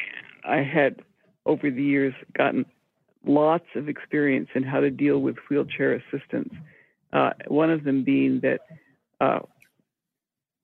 I 0.48 0.64
had 0.64 1.02
over 1.46 1.70
the 1.70 1.84
years 1.84 2.14
gotten 2.38 2.66
lots 3.26 3.66
of 3.76 3.90
experience 3.90 4.48
in 4.56 4.64
how 4.64 4.80
to 4.80 4.90
deal 4.90 5.20
with 5.20 5.36
wheelchair 5.50 5.94
assistance. 5.94 6.54
Uh, 7.14 7.32
one 7.48 7.70
of 7.70 7.84
them 7.84 8.04
being 8.04 8.42
that 8.42 8.60
uh, 9.22 9.40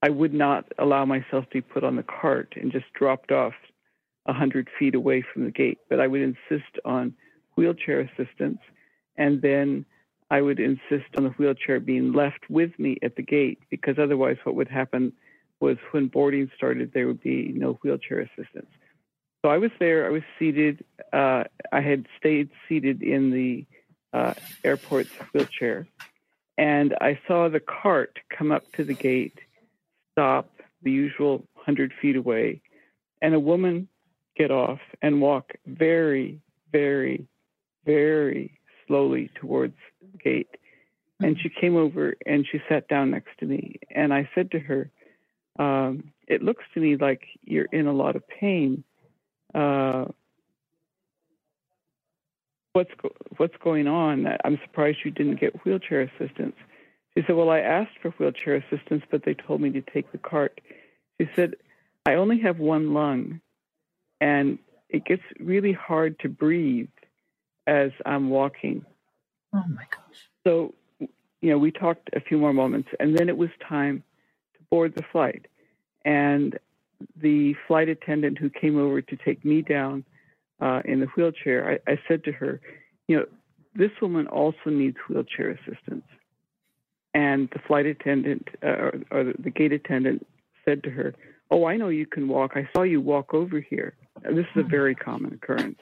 I 0.01 0.09
would 0.09 0.33
not 0.33 0.65
allow 0.77 1.05
myself 1.05 1.45
to 1.45 1.51
be 1.53 1.61
put 1.61 1.83
on 1.83 1.95
the 1.95 2.03
cart 2.03 2.53
and 2.59 2.71
just 2.71 2.91
dropped 2.93 3.31
off 3.31 3.53
a 4.25 4.33
hundred 4.33 4.69
feet 4.77 4.95
away 4.95 5.23
from 5.33 5.45
the 5.45 5.51
gate, 5.51 5.79
but 5.89 5.99
I 5.99 6.07
would 6.07 6.21
insist 6.21 6.77
on 6.85 7.13
wheelchair 7.55 7.99
assistance, 8.01 8.59
and 9.17 9.41
then 9.41 9.85
I 10.29 10.41
would 10.41 10.59
insist 10.59 11.15
on 11.17 11.23
the 11.23 11.29
wheelchair 11.31 11.79
being 11.79 12.13
left 12.13 12.49
with 12.49 12.77
me 12.79 12.97
at 13.03 13.15
the 13.15 13.21
gate 13.21 13.59
because 13.69 13.99
otherwise, 13.99 14.37
what 14.43 14.55
would 14.55 14.69
happen 14.69 15.13
was 15.59 15.77
when 15.91 16.07
boarding 16.07 16.49
started, 16.55 16.91
there 16.93 17.07
would 17.07 17.21
be 17.21 17.53
no 17.55 17.73
wheelchair 17.83 18.19
assistance. 18.19 18.71
So 19.41 19.49
I 19.51 19.57
was 19.57 19.71
there, 19.79 20.05
I 20.05 20.09
was 20.09 20.23
seated, 20.39 20.83
uh, 21.11 21.43
I 21.71 21.81
had 21.81 22.07
stayed 22.17 22.49
seated 22.67 23.03
in 23.03 23.31
the 23.31 23.65
uh, 24.11 24.33
airport's 24.63 25.11
wheelchair, 25.33 25.87
and 26.57 26.95
I 27.01 27.19
saw 27.27 27.49
the 27.49 27.59
cart 27.59 28.19
come 28.35 28.51
up 28.51 28.71
to 28.73 28.83
the 28.83 28.93
gate, 28.93 29.39
stop 30.11 30.49
the 30.81 30.91
usual 30.91 31.37
100 31.55 31.93
feet 32.01 32.15
away, 32.15 32.61
and 33.21 33.33
a 33.33 33.39
woman 33.39 33.87
get 34.35 34.51
off 34.51 34.79
and 35.01 35.21
walk 35.21 35.53
very, 35.65 36.39
very, 36.71 37.27
very 37.85 38.59
slowly 38.87 39.29
towards 39.39 39.75
the 40.11 40.17
gate. 40.17 40.49
And 41.19 41.39
she 41.39 41.49
came 41.49 41.77
over 41.77 42.15
and 42.25 42.45
she 42.51 42.59
sat 42.67 42.87
down 42.89 43.11
next 43.11 43.29
to 43.39 43.45
me. 43.45 43.79
And 43.89 44.13
I 44.13 44.29
said 44.35 44.51
to 44.51 44.59
her, 44.59 44.91
um, 45.57 46.11
It 46.27 46.43
looks 46.43 46.65
to 46.73 46.81
me 46.81 46.97
like 46.97 47.21
you're 47.43 47.69
in 47.71 47.87
a 47.87 47.93
lot 47.93 48.15
of 48.15 48.27
pain. 48.27 48.83
Uh, 49.53 50.05
what's 52.73 52.93
go- 53.01 53.15
what's 53.37 53.55
going 53.63 53.87
on? 53.87 54.27
I'm 54.43 54.59
surprised 54.63 54.99
you 55.05 55.11
didn't 55.11 55.39
get 55.39 55.63
wheelchair 55.65 56.01
assistance. 56.01 56.55
She 57.15 57.23
said, 57.25 57.35
Well, 57.35 57.49
I 57.49 57.59
asked 57.59 57.97
for 58.01 58.11
wheelchair 58.11 58.55
assistance, 58.55 59.03
but 59.09 59.23
they 59.23 59.35
told 59.35 59.61
me 59.61 59.69
to 59.71 59.81
take 59.81 60.11
the 60.11 60.17
cart. 60.17 60.59
She 61.21 61.29
said, 61.35 61.55
I 62.05 62.15
only 62.15 62.39
have 62.41 62.59
one 62.59 62.93
lung, 62.93 63.39
and 64.19 64.57
it 64.89 65.05
gets 65.05 65.21
really 65.39 65.71
hard 65.71 66.19
to 66.19 66.29
breathe 66.29 66.89
as 67.67 67.91
I'm 68.05 68.29
walking. 68.29 68.83
Oh 69.53 69.63
my 69.69 69.85
gosh. 69.89 70.29
So, 70.45 70.73
you 70.99 71.49
know, 71.49 71.57
we 71.57 71.71
talked 71.71 72.09
a 72.13 72.19
few 72.19 72.37
more 72.37 72.53
moments, 72.53 72.89
and 72.99 73.17
then 73.17 73.29
it 73.29 73.37
was 73.37 73.49
time 73.67 74.03
to 74.55 74.63
board 74.69 74.93
the 74.95 75.03
flight. 75.11 75.45
And 76.03 76.59
the 77.15 77.55
flight 77.67 77.89
attendant 77.89 78.37
who 78.37 78.49
came 78.49 78.79
over 78.79 79.01
to 79.01 79.15
take 79.17 79.45
me 79.45 79.61
down 79.61 80.03
uh, 80.63 80.81
in 80.85 81.01
the 81.01 81.07
wheelchair, 81.07 81.79
I, 81.87 81.91
I 81.91 81.99
said 82.07 82.23
to 82.23 82.31
her, 82.31 82.61
you 83.07 83.17
know, 83.17 83.25
this 83.75 83.91
woman 84.01 84.27
also 84.27 84.69
needs 84.69 84.95
wheelchair 85.09 85.49
assistance. 85.49 86.05
And 87.13 87.49
the 87.51 87.59
flight 87.67 87.85
attendant 87.85 88.47
uh, 88.63 88.67
or, 88.67 88.93
or 89.11 89.33
the 89.37 89.49
gate 89.49 89.73
attendant 89.73 90.25
said 90.63 90.83
to 90.83 90.89
her, 90.89 91.13
Oh, 91.51 91.65
I 91.65 91.75
know 91.75 91.89
you 91.89 92.07
can 92.07 92.27
walk. 92.27 92.53
I 92.55 92.67
saw 92.73 92.83
you 92.83 93.01
walk 93.01 93.33
over 93.33 93.59
here. 93.59 93.95
This 94.23 94.45
is 94.55 94.63
a 94.65 94.67
very 94.67 94.95
common 94.95 95.33
occurrence. 95.33 95.79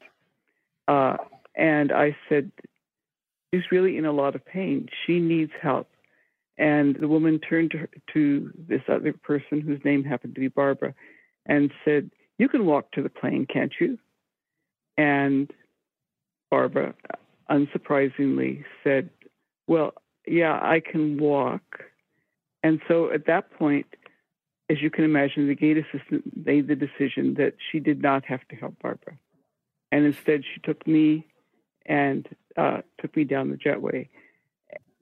Uh, 0.88 1.16
and 1.54 1.92
I 1.92 2.16
said, 2.28 2.50
She's 3.54 3.62
really 3.70 3.96
in 3.96 4.04
a 4.04 4.12
lot 4.12 4.34
of 4.34 4.44
pain. 4.44 4.88
She 5.06 5.20
needs 5.20 5.52
help. 5.62 5.88
And 6.58 6.96
the 6.96 7.08
woman 7.08 7.38
turned 7.38 7.70
to, 7.70 7.78
her, 7.78 7.88
to 8.14 8.50
this 8.68 8.82
other 8.88 9.12
person 9.12 9.60
whose 9.60 9.80
name 9.84 10.02
happened 10.02 10.34
to 10.34 10.40
be 10.40 10.48
Barbara 10.48 10.94
and 11.46 11.70
said, 11.84 12.10
You 12.38 12.48
can 12.48 12.66
walk 12.66 12.90
to 12.92 13.02
the 13.02 13.08
plane, 13.08 13.46
can't 13.50 13.72
you? 13.80 13.98
And 14.96 15.50
Barbara, 16.50 16.94
unsurprisingly, 17.50 18.64
said, 18.84 19.10
Well, 19.66 19.94
yeah, 20.26 20.58
I 20.62 20.80
can 20.80 21.18
walk. 21.18 21.62
And 22.62 22.80
so 22.86 23.10
at 23.10 23.26
that 23.26 23.50
point, 23.58 23.86
as 24.70 24.80
you 24.80 24.90
can 24.90 25.04
imagine, 25.04 25.48
the 25.48 25.54
gate 25.54 25.76
assistant 25.76 26.46
made 26.46 26.68
the 26.68 26.76
decision 26.76 27.34
that 27.34 27.54
she 27.70 27.80
did 27.80 28.00
not 28.00 28.24
have 28.24 28.46
to 28.48 28.56
help 28.56 28.74
Barbara. 28.80 29.18
And 29.90 30.06
instead, 30.06 30.42
she 30.44 30.60
took 30.60 30.86
me 30.86 31.26
and 31.84 32.26
uh, 32.56 32.82
took 33.00 33.14
me 33.16 33.24
down 33.24 33.50
the 33.50 33.56
jetway. 33.56 34.08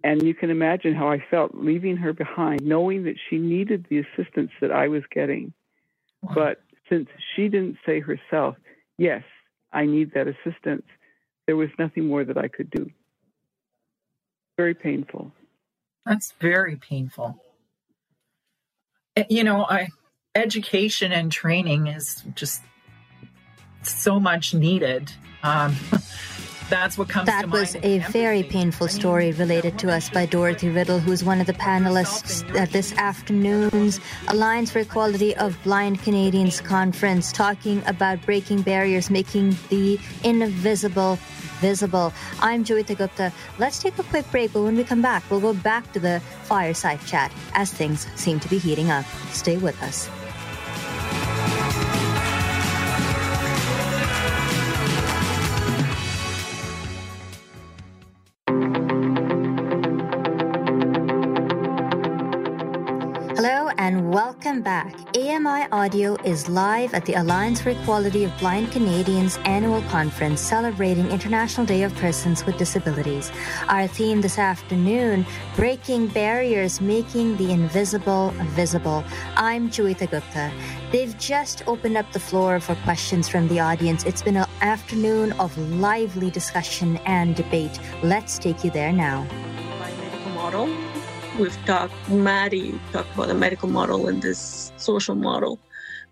And 0.03 0.23
you 0.23 0.35
can 0.35 0.51
imagine 0.51 0.95
how 0.95 1.09
I 1.09 1.23
felt 1.31 1.55
leaving 1.55 1.97
her 1.99 2.13
behind, 2.13 2.63
knowing 2.63 3.05
that 3.05 3.17
she 3.29 3.39
needed 3.39 3.87
the 3.89 3.99
assistance 3.99 4.51
that 4.61 4.73
I 4.73 4.89
was 4.89 5.03
getting. 5.11 5.53
But 6.35 6.63
since 6.89 7.09
she 7.35 7.49
didn't 7.49 7.77
say 7.85 8.01
herself, 8.01 8.57
yes, 8.99 9.23
I 9.73 9.87
need 9.87 10.13
that 10.15 10.27
assistance, 10.27 10.85
there 11.47 11.57
was 11.57 11.71
nothing 11.79 12.07
more 12.07 12.25
that 12.25 12.39
I 12.39 12.49
could 12.49 12.71
do. 12.71 12.91
Very 14.57 14.75
painful. 14.75 15.33
That's 16.05 16.33
very 16.41 16.77
painful. 16.77 17.43
You 19.29 19.45
know, 19.45 19.65
I, 19.65 19.89
education 20.35 21.13
and 21.13 21.31
training 21.31 21.87
is 21.87 22.23
just 22.35 22.63
so 23.83 24.21
much 24.21 24.55
needed. 24.55 25.13
Um, 25.43 25.77
that's 26.71 26.97
what 26.97 27.09
comes 27.09 27.27
that 27.27 27.51
was 27.51 27.77
a 27.83 27.99
very 28.11 28.43
painful 28.43 28.89
story 28.89 29.33
related 29.33 29.79
to 29.81 29.93
us 29.93 30.09
by 30.09 30.25
Dorothy 30.25 30.71
Riddle, 30.71 31.01
who's 31.01 31.23
one 31.23 31.41
of 31.41 31.47
the 31.47 31.53
panelists 31.53 32.49
at 32.59 32.71
this 32.71 32.93
afternoon's 32.97 34.01
Alliance 34.29 34.71
for 34.71 34.79
Equality 34.79 35.37
of 35.37 35.61
Blind 35.65 36.01
Canadians 36.03 36.61
conference, 36.61 37.33
talking 37.33 37.83
about 37.87 38.25
breaking 38.25 38.63
barriers, 38.63 39.11
making 39.11 39.57
the 39.69 39.99
invisible 40.25 41.19
visible. 41.61 42.13
I'm 42.41 42.65
Joeita 42.65 42.97
Gupta. 42.97 43.33
Let's 43.59 43.83
take 43.83 43.99
a 43.99 44.03
quick 44.05 44.31
break, 44.31 44.53
but 44.53 44.63
when 44.63 44.77
we 44.77 44.85
come 44.85 45.03
back, 45.03 45.29
we'll 45.31 45.41
go 45.41 45.53
back 45.53 45.93
to 45.93 46.01
the 46.01 46.21
fireside 46.45 47.01
chat 47.07 47.33
as 47.55 47.73
things 47.73 48.07
seem 48.15 48.41
to 48.41 48.49
be 48.49 48.59
heating 48.59 48.91
up. 48.91 49.05
Stay 49.33 49.59
with 49.59 49.81
us. 49.83 50.09
Welcome 64.31 64.63
back. 64.63 64.95
AMI 65.17 65.67
Audio 65.73 66.15
is 66.23 66.49
live 66.49 66.95
at 66.95 67.05
the 67.05 67.15
Alliance 67.15 67.61
for 67.61 67.71
Equality 67.71 68.23
of 68.23 68.39
Blind 68.39 68.71
Canadians 68.71 69.41
annual 69.45 69.83
conference 69.91 70.41
celebrating 70.41 71.11
International 71.11 71.67
Day 71.67 71.83
of 71.83 71.93
Persons 71.97 72.47
with 72.47 72.57
Disabilities. 72.57 73.33
Our 73.67 73.89
theme 73.89 74.21
this 74.21 74.39
afternoon, 74.39 75.27
Breaking 75.57 76.07
Barriers, 76.07 76.81
Making 76.81 77.39
the 77.39 77.51
Invisible 77.51 78.31
Visible. 78.55 79.03
I'm 79.35 79.69
Joeita 79.69 80.09
Gupta. 80.09 80.53
They've 80.93 81.19
just 81.19 81.67
opened 81.67 81.97
up 81.97 82.13
the 82.13 82.21
floor 82.21 82.61
for 82.61 82.77
questions 82.85 83.29
from 83.29 83.49
the 83.49 83.59
audience. 83.59 84.05
It's 84.05 84.23
been 84.23 84.37
an 84.37 84.47
afternoon 84.61 85.33
of 85.41 85.59
lively 85.59 86.31
discussion 86.31 86.99
and 86.99 87.35
debate. 87.35 87.81
Let's 88.05 88.39
take 88.39 88.63
you 88.63 88.71
there 88.71 88.93
now. 88.93 89.25
My 89.81 89.91
medical 89.97 90.31
model 90.31 90.90
we've 91.41 91.65
talked, 91.65 91.95
Maddie 92.11 92.79
talked 92.93 93.15
about 93.15 93.29
the 93.29 93.35
medical 93.35 93.69
model 93.69 94.09
and 94.09 94.21
this 94.21 94.73
social 94.77 95.15
model. 95.15 95.59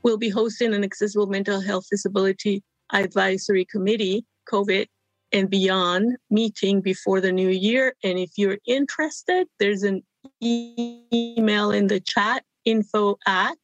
We'll 0.02 0.16
be 0.16 0.30
hosting 0.30 0.72
an 0.72 0.82
accessible 0.82 1.26
mental 1.26 1.60
health 1.60 1.86
disability 1.90 2.62
advisory 2.92 3.66
committee, 3.66 4.24
COVID 4.50 4.86
and 5.32 5.50
beyond 5.50 6.16
meeting 6.30 6.80
before 6.80 7.20
the 7.20 7.30
new 7.30 7.50
year. 7.50 7.94
And 8.02 8.18
if 8.18 8.30
you're 8.38 8.56
interested, 8.66 9.46
there's 9.58 9.82
an 9.82 10.02
email 10.42 11.70
in 11.70 11.88
the 11.88 12.00
chat 12.00 12.44
info 12.64 13.18
at 13.26 13.58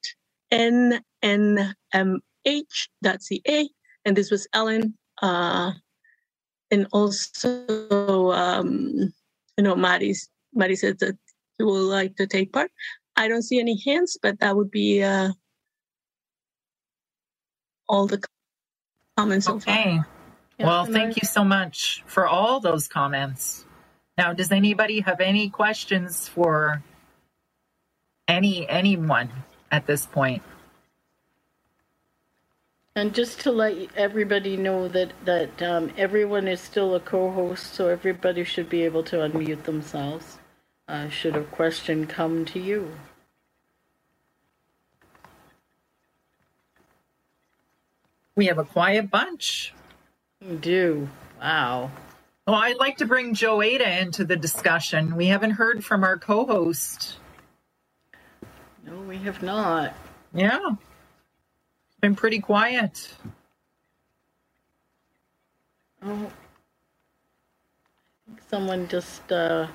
nnmh.ca. 0.53 1.01
And 4.05 4.17
this 4.17 4.31
was 4.31 4.47
Ellen. 4.53 4.95
Uh, 5.23 5.73
and 6.71 6.87
also, 6.93 8.33
um, 8.33 9.13
you 9.57 9.65
know, 9.65 9.75
Maddie's, 9.75 10.29
Maddie 10.53 10.77
said 10.77 10.99
that 10.99 11.17
who 11.59 11.67
would 11.67 11.91
like 11.91 12.17
to 12.17 12.27
take 12.27 12.53
part. 12.53 12.71
I 13.17 13.29
don't 13.29 13.43
see 13.43 13.61
any 13.61 13.81
hands, 13.85 14.19
but 14.21 14.41
that 14.41 14.57
would 14.57 14.71
be 14.71 15.03
uh, 15.03 15.31
all 17.89 18.07
the 18.07 18.23
comments 19.17 19.49
okay. 19.49 20.01
So 20.59 20.67
well, 20.67 20.85
thank 20.87 21.21
you 21.21 21.27
so 21.27 21.45
much 21.45 22.03
for 22.07 22.27
all 22.27 22.61
those 22.61 22.89
comments. 22.89 23.67
Now, 24.17 24.33
does 24.33 24.53
anybody 24.53 25.01
have 25.01 25.21
any 25.21 25.51
questions 25.51 26.29
for 26.29 26.83
any 28.29 28.69
anyone 28.69 29.31
at 29.71 29.87
this 29.87 30.07
point? 30.07 30.43
And 32.97 33.13
just 33.13 33.41
to 33.41 33.51
let 33.51 33.75
everybody 33.97 34.57
know 34.57 34.87
that 34.89 35.13
that 35.25 35.61
um, 35.63 35.91
everyone 35.97 36.47
is 36.47 36.61
still 36.61 36.95
a 36.95 37.01
co-host, 37.01 37.75
so 37.75 37.89
everybody 37.89 38.45
should 38.45 38.69
be 38.69 38.83
able 38.85 39.03
to 39.05 39.17
unmute 39.17 39.65
themselves. 39.65 40.39
Uh, 40.87 41.09
should 41.09 41.35
a 41.35 41.45
question 41.45 42.07
come 42.07 42.45
to 42.45 42.59
you? 42.61 42.91
We 48.37 48.47
have 48.47 48.59
a 48.59 48.65
quiet 48.65 49.11
bunch. 49.11 49.73
We 50.41 50.57
do. 50.57 51.09
Wow. 51.41 51.91
Well, 52.47 52.57
I'd 52.57 52.77
like 52.77 52.99
to 52.99 53.07
bring 53.07 53.35
Joeita 53.35 54.03
into 54.03 54.25
the 54.25 54.37
discussion. 54.37 55.17
We 55.17 55.27
haven't 55.27 55.53
heard 55.53 55.85
from 55.85 56.05
our 56.05 56.19
co 56.19 56.45
host. 56.45 57.17
No, 58.85 58.99
we 59.01 59.17
have 59.19 59.43
not. 59.43 59.95
Yeah. 60.35 60.59
It's 60.73 62.01
been 62.01 62.15
pretty 62.15 62.41
quiet. 62.41 63.15
Oh. 66.03 66.31
Someone 68.51 68.89
just 68.89 69.33
uh, 69.33 69.69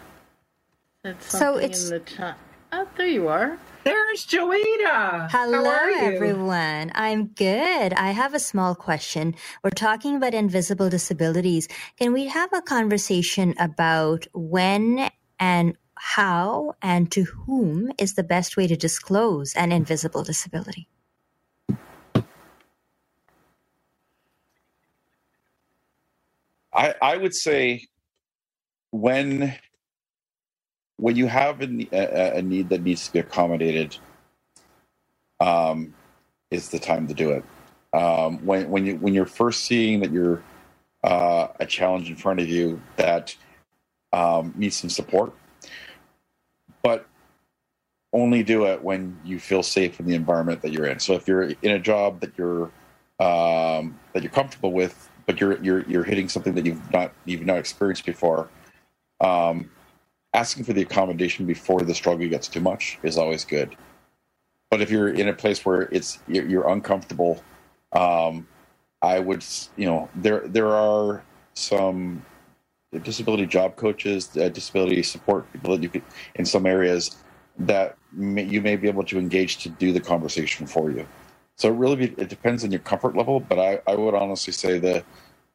so 1.19 1.55
it's 1.57 1.85
in 1.85 1.91
the 1.91 1.99
chat. 2.01 2.37
Oh, 2.73 2.87
there 2.97 3.07
you 3.07 3.29
are. 3.29 3.57
There's 3.85 4.25
Joeita. 4.25 5.31
Hello, 5.31 5.63
everyone. 5.63 6.91
I'm 6.93 7.27
good. 7.27 7.93
I 7.93 8.11
have 8.11 8.33
a 8.33 8.39
small 8.39 8.75
question. 8.75 9.35
We're 9.63 9.69
talking 9.69 10.17
about 10.17 10.33
invisible 10.33 10.89
disabilities. 10.89 11.69
Can 11.97 12.11
we 12.11 12.27
have 12.27 12.51
a 12.51 12.61
conversation 12.61 13.55
about 13.57 14.27
when 14.33 15.09
and 15.39 15.77
how 15.95 16.75
and 16.81 17.09
to 17.13 17.23
whom 17.23 17.91
is 17.97 18.15
the 18.15 18.23
best 18.23 18.57
way 18.57 18.67
to 18.67 18.75
disclose 18.75 19.53
an 19.55 19.71
invisible 19.71 20.23
disability? 20.23 20.89
I, 26.73 26.93
I 27.01 27.17
would 27.17 27.33
say 27.33 27.87
when 28.91 29.55
when 30.99 31.15
you 31.15 31.27
have 31.27 31.61
a, 31.61 32.37
a, 32.37 32.41
need 32.41 32.69
that 32.69 32.81
needs 32.83 33.07
to 33.07 33.13
be 33.13 33.19
accommodated, 33.19 33.97
um, 35.39 35.93
is 36.51 36.69
the 36.69 36.79
time 36.79 37.07
to 37.07 37.13
do 37.13 37.31
it. 37.31 37.43
Um, 37.93 38.45
when 38.45 38.69
when 38.69 38.85
you 38.85 38.95
when 38.97 39.13
you're 39.13 39.25
first 39.25 39.63
seeing 39.63 40.01
that 40.01 40.11
you're 40.11 40.43
uh, 41.03 41.47
a 41.59 41.65
challenge 41.65 42.09
in 42.09 42.15
front 42.15 42.39
of 42.39 42.49
you 42.49 42.81
that 42.97 43.35
um, 44.13 44.53
needs 44.55 44.75
some 44.75 44.89
support, 44.89 45.33
but 46.83 47.07
only 48.11 48.43
do 48.43 48.65
it 48.65 48.83
when 48.83 49.17
you 49.23 49.39
feel 49.39 49.63
safe 49.63 49.99
in 49.99 50.05
the 50.05 50.15
environment 50.15 50.61
that 50.61 50.71
you're 50.71 50.85
in. 50.85 50.99
So 50.99 51.13
if 51.13 51.27
you're 51.27 51.43
in 51.43 51.71
a 51.71 51.79
job 51.79 52.19
that 52.19 52.33
you're 52.37 52.71
um, 53.19 53.97
that 54.13 54.21
you're 54.21 54.31
comfortable 54.31 54.71
with, 54.71 55.09
but 55.25 55.39
you're 55.39 55.61
you're 55.63 55.83
you're 55.83 56.03
hitting 56.03 56.29
something 56.29 56.53
that 56.55 56.65
you've 56.65 56.91
not 56.91 57.13
you've 57.25 57.45
not 57.45 57.57
experienced 57.57 58.05
before, 58.05 58.49
um, 59.21 59.69
asking 60.33 60.63
for 60.63 60.73
the 60.73 60.81
accommodation 60.81 61.45
before 61.45 61.81
the 61.81 61.95
struggle 61.95 62.27
gets 62.27 62.47
too 62.47 62.59
much 62.59 62.99
is 63.03 63.17
always 63.17 63.45
good. 63.45 63.75
But 64.69 64.81
if 64.81 64.91
you're 64.91 65.09
in 65.09 65.27
a 65.27 65.33
place 65.33 65.65
where 65.65 65.83
it's 65.83 66.19
you're, 66.27 66.47
you're 66.47 66.69
uncomfortable, 66.69 67.43
um, 67.93 68.47
I 69.01 69.19
would 69.19 69.43
you 69.75 69.87
know 69.87 70.09
there 70.15 70.47
there 70.47 70.67
are 70.67 71.23
some 71.53 72.23
disability 73.03 73.45
job 73.45 73.75
coaches, 73.75 74.35
uh, 74.37 74.49
disability 74.49 75.03
support 75.03 75.51
people 75.51 75.75
that 75.75 75.83
you 75.83 75.89
could 75.89 76.03
in 76.35 76.45
some 76.45 76.65
areas 76.65 77.17
that 77.59 77.97
may, 78.11 78.43
you 78.43 78.61
may 78.61 78.75
be 78.75 78.87
able 78.87 79.03
to 79.03 79.19
engage 79.19 79.57
to 79.57 79.69
do 79.69 79.91
the 79.91 79.99
conversation 79.99 80.65
for 80.65 80.89
you. 80.91 81.05
So 81.55 81.69
it 81.69 81.75
really 81.75 81.95
be, 82.07 82.21
it 82.21 82.29
depends 82.29 82.63
on 82.63 82.71
your 82.71 82.79
comfort 82.79 83.17
level, 83.17 83.41
but 83.41 83.59
I, 83.59 83.79
I 83.85 83.95
would 83.95 84.13
honestly 84.13 84.53
say 84.53 84.79
that 84.79 85.03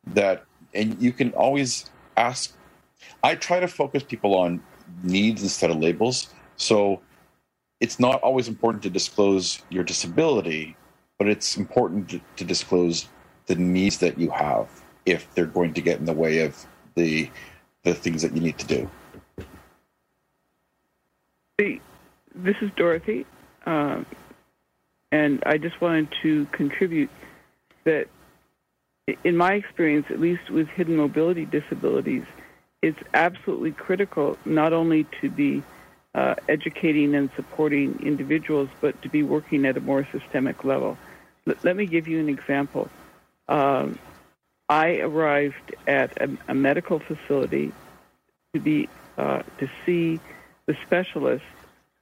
that 0.08 0.44
and 0.74 1.00
you 1.00 1.12
can 1.12 1.32
always 1.32 1.90
ask. 2.16 2.54
I 3.22 3.34
try 3.34 3.60
to 3.60 3.68
focus 3.68 4.02
people 4.02 4.34
on 4.34 4.62
needs 5.02 5.42
instead 5.42 5.70
of 5.70 5.78
labels. 5.78 6.28
So 6.56 7.00
it's 7.80 7.98
not 7.98 8.20
always 8.22 8.48
important 8.48 8.82
to 8.84 8.90
disclose 8.90 9.62
your 9.70 9.84
disability, 9.84 10.76
but 11.18 11.28
it's 11.28 11.56
important 11.56 12.08
to, 12.10 12.20
to 12.36 12.44
disclose 12.44 13.08
the 13.46 13.54
needs 13.54 13.98
that 13.98 14.18
you 14.18 14.30
have 14.30 14.68
if 15.06 15.32
they're 15.34 15.46
going 15.46 15.74
to 15.74 15.80
get 15.80 15.98
in 15.98 16.04
the 16.04 16.12
way 16.12 16.38
of 16.38 16.66
the 16.94 17.30
the 17.82 17.92
things 17.92 18.22
that 18.22 18.34
you 18.34 18.40
need 18.40 18.58
to 18.58 18.66
do. 18.66 18.90
This 22.34 22.56
is 22.60 22.70
Dorothy. 22.76 23.26
Um, 23.64 24.06
and 25.12 25.42
I 25.46 25.58
just 25.58 25.80
wanted 25.80 26.08
to 26.22 26.46
contribute 26.46 27.10
that, 27.84 28.06
in 29.22 29.36
my 29.36 29.54
experience, 29.54 30.06
at 30.10 30.20
least 30.20 30.50
with 30.50 30.66
hidden 30.68 30.96
mobility 30.96 31.44
disabilities, 31.44 32.24
it's 32.84 33.00
absolutely 33.14 33.72
critical 33.72 34.36
not 34.44 34.74
only 34.74 35.04
to 35.22 35.30
be 35.30 35.62
uh, 36.14 36.34
educating 36.50 37.14
and 37.14 37.30
supporting 37.34 37.98
individuals, 38.02 38.68
but 38.82 39.00
to 39.00 39.08
be 39.08 39.22
working 39.22 39.64
at 39.64 39.76
a 39.78 39.80
more 39.80 40.06
systemic 40.12 40.64
level. 40.64 40.98
L- 41.48 41.54
let 41.62 41.76
me 41.76 41.86
give 41.86 42.06
you 42.06 42.20
an 42.20 42.28
example. 42.28 42.90
Um, 43.48 43.98
I 44.68 44.98
arrived 44.98 45.74
at 45.86 46.20
a, 46.20 46.30
a, 46.48 46.54
medical 46.54 46.98
facility 46.98 47.72
to 48.52 48.60
be 48.60 48.88
uh, 49.16 49.42
to 49.58 49.68
see 49.84 50.20
the 50.66 50.76
specialist 50.86 51.44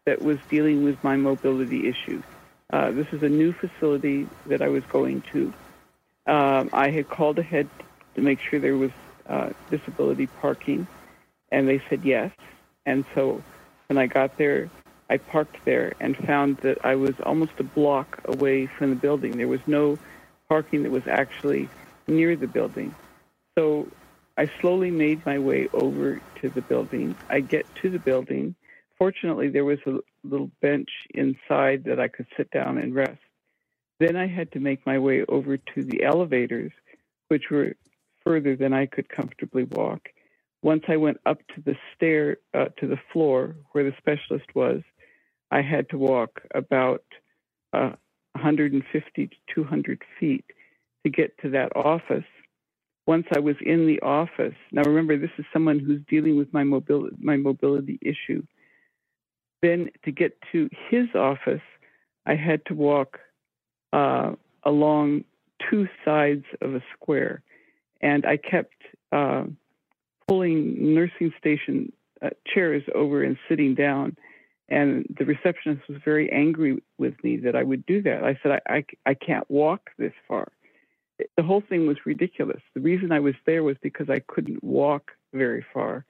that 0.05 0.21
was 0.21 0.39
dealing 0.49 0.83
with 0.83 1.03
my 1.05 1.17
mobility 1.17 1.89
issues. 1.89 2.25
Uh, 2.73 2.91
this 2.91 3.07
is 3.13 3.23
a 3.23 3.29
new 3.29 3.53
facility 3.53 4.27
that 4.47 4.63
I 4.63 4.69
was 4.69 4.83
going 4.87 5.23
to. 5.33 5.53
Um, 6.27 6.71
I 6.73 6.91
had 6.91 7.09
called 7.09 7.39
ahead 7.39 7.69
to 8.17 8.21
make 8.21 8.41
sure 8.41 8.59
there 8.59 8.77
was 8.77 8.91
uh, 9.33 9.51
disability 9.71 10.27
parking, 10.27 10.87
and 11.51 11.67
they 11.67 11.83
said 11.89 12.05
yes. 12.05 12.31
And 12.85 13.05
so 13.15 13.43
when 13.89 13.99
I 13.99 14.07
got 14.07 14.37
there, 14.37 14.71
I 15.09 15.17
parked 15.17 15.65
there 15.65 15.95
and 16.01 16.17
found 16.17 16.59
that 16.59 16.85
I 16.85 16.95
was 16.95 17.15
almost 17.25 17.53
a 17.59 17.65
block 17.65 18.21
away 18.25 18.67
from 18.67 18.91
the 18.91 18.97
building. 18.97 19.37
There 19.37 19.49
was 19.49 19.61
no 19.67 19.99
parking 20.49 20.83
that 20.83 20.93
was 20.93 21.07
actually 21.07 21.69
near 22.07 22.37
the 22.37 22.47
building. 22.47 22.95
So 23.59 23.89
I 24.37 24.51
slowly 24.61 24.91
made 24.91 25.25
my 25.27 25.39
way 25.39 25.69
over 25.73 26.21
to 26.41 26.49
the 26.49 26.63
building. 26.63 27.15
I 27.29 27.41
get 27.41 27.67
to 27.83 27.91
the 27.91 27.99
building. 27.99 28.55
Fortunately, 28.99 29.49
there 29.49 29.65
was 29.65 29.79
a 29.87 29.99
little 30.25 30.51
bench 30.61 30.91
inside 31.11 31.85
that 31.85 32.01
I 32.01 32.09
could 32.09 32.27
sit 32.37 32.51
down 32.51 32.79
and 32.79 32.95
rest. 32.95 33.21
Then 33.99 34.17
I 34.17 34.27
had 34.27 34.53
to 34.53 34.61
make 34.61 34.85
my 34.87 34.99
way 34.99 35.25
over 35.29 35.57
to 35.57 35.85
the 35.85 36.03
elevators, 36.03 36.73
which 37.29 37.51
were 37.51 37.75
further 38.25 38.57
than 38.57 38.73
I 38.73 38.87
could 38.87 39.09
comfortably 39.09 39.65
walk. 39.65 40.09
Once 40.63 40.85
I 40.89 40.97
went 40.97 41.19
up 41.27 41.39
to 41.55 41.63
the 41.65 41.77
stair, 41.95 42.37
uh, 42.55 42.67
to 42.79 42.87
the 42.87 43.01
floor 43.13 43.57
where 43.73 43.85
the 43.85 43.95
specialist 43.99 44.47
was, 44.55 44.83
I 45.51 45.61
had 45.61 45.89
to 45.91 45.99
walk 45.99 46.41
about 46.55 47.05
uh, 47.73 47.93
150 48.33 49.27
to 49.27 49.37
200 49.55 50.03
feet 50.19 50.45
to 51.05 51.11
get 51.11 51.37
to 51.39 51.51
that 51.51 51.75
office. 51.77 52.25
Once 53.07 53.27
I 53.35 53.41
was 53.41 53.57
in 53.61 53.87
the 53.87 54.01
office, 54.01 54.55
now 54.71 54.83
remember, 54.83 55.19
this 55.19 55.31
is 55.39 55.45
someone 55.53 55.81
who's 55.81 56.01
dealing 56.09 56.37
with 56.37 56.53
my 56.53 56.63
mobility, 56.63 57.17
my 57.19 57.37
mobility 57.37 57.99
issue. 58.01 58.43
Then 59.61 59.91
to 60.05 60.13
get 60.13 60.39
to 60.53 60.69
his 60.89 61.09
office, 61.15 61.63
I 62.27 62.37
had 62.37 62.65
to 62.67 62.75
walk 62.75 63.19
uh, 63.93 64.33
along 64.65 65.25
two 65.71 65.89
sides 66.05 66.45
of 66.61 66.75
a 66.75 66.83
square, 66.95 67.43
and 68.03 68.27
I 68.27 68.37
kept 68.37 68.75
uh, 69.13 69.45
pulling 70.27 70.95
nursing 70.95 71.33
station 71.39 71.93
uh, 72.21 72.31
chairs 72.53 72.83
over 72.95 73.23
and 73.23 73.37
sitting 73.49 73.75
down. 73.75 74.17
And 74.69 75.05
the 75.19 75.25
receptionist 75.25 75.83
was 75.89 75.99
very 76.05 76.31
angry 76.33 76.83
with 76.99 77.15
me 77.23 77.37
that 77.39 77.55
I 77.55 77.63
would 77.63 77.85
do 77.85 78.03
that. 78.03 78.25
I 78.25 78.39
said, 78.43 78.61
I, 78.67 78.77
I, 78.77 78.85
I 79.07 79.15
can't 79.15 79.49
walk 79.51 79.91
this 79.99 80.15
far. 80.27 80.49
The 81.37 81.43
whole 81.43 81.63
thing 81.69 81.87
was 81.87 81.99
ridiculous. 82.07 82.61
The 82.75 82.81
reason 82.81 83.13
I 83.13 83.21
was 83.21 83.35
there 83.45 83.63
was 83.63 83.77
because 83.83 84.09
I 84.09 84.21
couldn't 84.21 84.65
walk 84.65 85.13
very 85.35 85.65
far. 85.73 86.07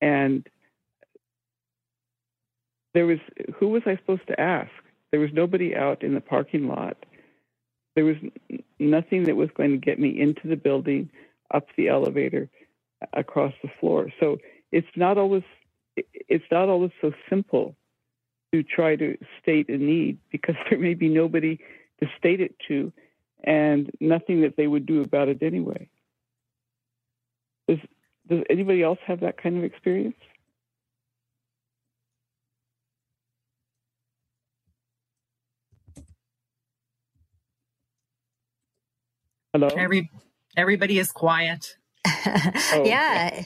And 0.00 0.46
there 2.94 3.06
was 3.06 3.18
who 3.58 3.68
was 3.68 3.82
I 3.86 3.96
supposed 3.96 4.26
to 4.28 4.40
ask? 4.40 4.70
There 5.10 5.20
was 5.20 5.30
nobody 5.32 5.74
out 5.74 6.02
in 6.02 6.14
the 6.14 6.20
parking 6.20 6.68
lot. 6.68 6.96
There 7.96 8.06
was 8.06 8.16
nothing 8.80 9.24
that 9.26 9.36
was 9.36 9.50
going 9.56 9.72
to 9.72 9.78
get 9.78 10.00
me 10.00 10.20
into 10.20 10.48
the 10.48 10.56
building, 10.56 11.10
up 11.54 11.68
the 11.78 11.88
elevator, 11.90 12.50
uh, 13.02 13.08
across 13.14 13.54
the 13.64 13.70
floor. 13.80 14.10
So 14.20 14.38
it's 14.72 14.88
not 14.96 15.18
always 15.18 15.44
it's 15.96 16.44
not 16.52 16.70
always 16.70 16.92
so 17.02 17.12
simple 17.30 17.76
to 18.52 18.62
try 18.64 18.96
to 18.96 19.18
state 19.42 19.68
a 19.70 19.78
need 19.78 20.18
because 20.32 20.56
there 20.70 20.78
may 20.80 20.94
be 20.94 21.08
nobody 21.10 21.58
to 22.00 22.08
state 22.18 22.40
it 22.40 22.56
to 22.68 22.92
and 23.44 23.90
nothing 24.00 24.42
that 24.42 24.56
they 24.56 24.68
would 24.68 24.86
do 24.86 25.02
about 25.02 25.28
it 25.28 25.42
anyway. 25.42 25.88
Does, 27.68 27.78
does 28.28 28.44
anybody 28.50 28.82
else 28.82 28.98
have 29.06 29.20
that 29.20 29.42
kind 29.42 29.58
of 29.58 29.64
experience? 29.64 30.16
Hello. 39.56 39.68
Every 39.68 40.10
everybody 40.54 40.98
is 40.98 41.10
quiet. 41.10 41.78
oh. 42.06 42.82
Yeah. 42.84 43.44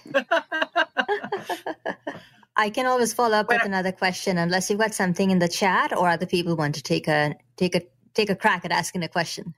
I 2.57 2.71
can 2.71 2.87
always 2.87 3.13
follow 3.13 3.37
up 3.37 3.49
with 3.49 3.65
another 3.65 3.93
question 3.93 4.37
unless 4.37 4.69
you've 4.69 4.81
got 4.81 4.93
something 4.93 5.31
in 5.31 5.39
the 5.39 5.47
chat 5.47 5.97
or 5.97 6.09
other 6.09 6.27
people 6.27 6.57
want 6.57 6.75
to 6.75 6.83
take 6.83 7.07
a 7.07 7.37
take 7.57 7.77
a 7.77 7.83
take 8.13 8.29
a 8.29 8.35
crack 8.35 8.65
at 8.65 8.73
asking 8.73 9.05
a 9.05 9.09
question. 9.09 9.55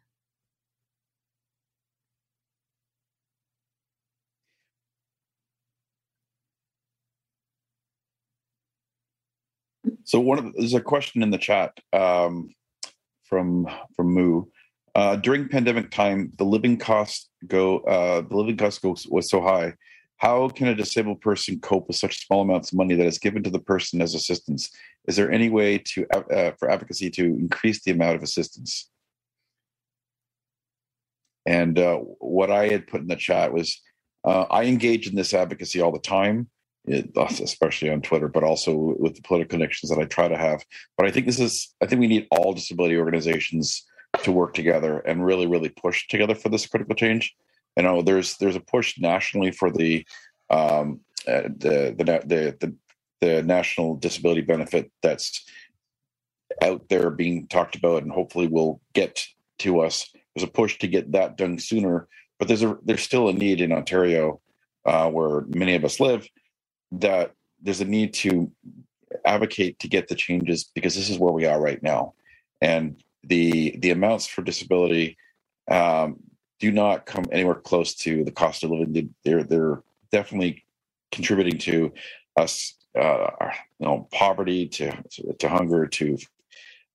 So 10.05 10.21
one 10.21 10.39
of 10.39 10.45
the, 10.45 10.53
there's 10.59 10.75
a 10.75 10.83
question 10.83 11.23
in 11.23 11.31
the 11.31 11.39
chat 11.39 11.81
um, 11.95 12.51
from 13.25 13.67
from 13.97 14.13
Moo. 14.13 14.45
Uh, 14.95 15.17
during 15.17 15.49
pandemic 15.49 15.91
time, 15.91 16.33
the 16.37 16.45
living 16.45 16.77
cost 16.77 17.31
go 17.47 17.79
uh, 17.81 18.21
the 18.21 18.37
living 18.37 18.57
cost 18.57 18.83
goes 18.83 19.07
was 19.09 19.31
so 19.31 19.41
high. 19.41 19.75
How 20.19 20.49
can 20.49 20.69
a 20.69 20.75
disabled 20.75 21.21
person 21.21 21.59
cope 21.61 21.89
with 21.89 21.97
such 21.97 22.27
small 22.27 22.43
amounts 22.43 22.71
of 22.71 22.79
money 22.79 22.95
that 22.95 23.07
is 23.07 23.19
given 23.19 23.43
to 23.43 23.51
the 23.51 23.59
person 23.59 24.01
as 24.03 24.15
assistance? 24.15 24.71
Is 25.09 25.17
there 25.17 25.33
any 25.33 25.49
way 25.49 25.79
to 25.79 26.07
uh, 26.15 26.53
for 26.59 26.71
advocacy 26.71 27.11
to 27.11 27.25
increase 27.25 27.83
the 27.83 27.93
amount 27.93 28.17
of 28.17 28.23
assistance? 28.23 28.91
And 31.47 31.79
uh, 31.79 31.97
what 31.97 32.51
I 32.51 32.69
had 32.69 32.87
put 32.87 33.01
in 33.01 33.09
the 33.09 33.17
chat 33.17 33.53
was, 33.53 33.81
uh, 34.25 34.43
I 34.43 34.65
engage 34.65 35.09
in 35.09 35.17
this 35.17 35.35
advocacy 35.35 35.81
all 35.81 35.91
the 35.91 35.99
time. 35.99 36.49
especially 36.89 37.91
on 37.91 38.03
Twitter, 38.03 38.29
but 38.29 38.43
also 38.43 38.97
with 38.99 39.15
the 39.15 39.23
political 39.23 39.57
connections 39.57 39.91
that 39.91 40.01
I 40.01 40.05
try 40.05 40.29
to 40.29 40.37
have. 40.37 40.65
But 40.97 41.07
I 41.07 41.11
think 41.11 41.27
this 41.27 41.39
is, 41.39 41.75
I 41.81 41.87
think 41.87 42.01
we 42.01 42.09
need 42.09 42.27
all 42.33 42.53
disability 42.53 42.97
organizations 42.97 43.85
to 44.23 44.33
work 44.33 44.55
together 44.55 44.99
and 45.01 45.25
really, 45.25 45.47
really 45.47 45.69
push 45.69 46.07
together 46.09 46.35
for 46.35 46.49
this 46.49 46.67
critical 46.67 46.95
change. 46.95 47.35
You 47.77 47.83
know, 47.83 48.03
there's 48.03 48.37
there's 48.37 48.57
a 48.57 48.61
push 48.61 48.99
nationally 48.99 49.51
for 49.51 49.71
the 49.71 50.07
um, 50.51 51.01
uh, 51.27 51.43
the, 51.57 51.95
the 51.97 52.05
the 52.05 52.57
the 52.61 52.77
the 53.21 53.43
national 53.43 53.97
disability 53.97 54.43
benefit 54.43 54.91
that's 55.03 55.45
out 56.61 56.89
there 56.89 57.11
being 57.11 57.47
talked 57.47 57.77
about, 57.77 58.03
and 58.03 58.13
hopefully 58.13 58.47
will 58.47 58.81
get 58.93 59.27
to 59.59 59.81
us. 59.81 60.13
There's 60.35 60.49
a 60.49 60.53
push 60.53 60.79
to 60.79 60.89
get 60.89 61.13
that 61.13 61.37
done 61.37 61.59
sooner, 61.59 62.09
but 62.39 62.49
there's 62.49 62.63
a 62.63 62.77
there's 62.85 63.03
still 63.03 63.29
a 63.29 63.33
need 63.33 63.61
in 63.63 63.73
Ontario, 63.73 64.41
uh, 64.85 65.09
where 65.11 65.43
many 65.49 65.75
of 65.75 65.85
us 65.85 66.01
live, 66.01 66.29
that 66.93 67.33
there's 67.63 67.81
a 67.81 67.87
need 67.87 68.13
to 68.15 68.53
advocate 69.25 69.79
to 69.79 69.89
get 69.89 70.09
the 70.09 70.15
changes 70.15 70.65
because 70.65 70.95
this 70.95 71.09
is 71.09 71.19
where 71.19 71.33
we 71.33 71.47
are 71.47 71.61
right 71.61 71.83
now, 71.83 72.13
and 72.61 73.03
the 73.25 73.77
the 73.79 73.91
amounts 73.91 74.27
for 74.27 74.43
disability 74.43 75.17
um, 75.71 76.21
do 76.59 76.71
not 76.71 77.07
come 77.07 77.25
anywhere 77.33 77.55
close 77.55 77.95
to 77.95 78.25
the 78.25 78.33
cost 78.33 78.65
of 78.65 78.71
living. 78.71 79.15
They're 79.25 79.45
they're 79.45 79.83
definitely 80.11 80.65
contributing 81.11 81.59
to 81.59 81.93
us, 82.37 82.75
uh, 82.99 83.29
you 83.79 83.87
know, 83.87 84.09
poverty, 84.13 84.69
to 84.69 84.93
to 85.39 85.49
hunger, 85.49 85.87
to 85.87 86.19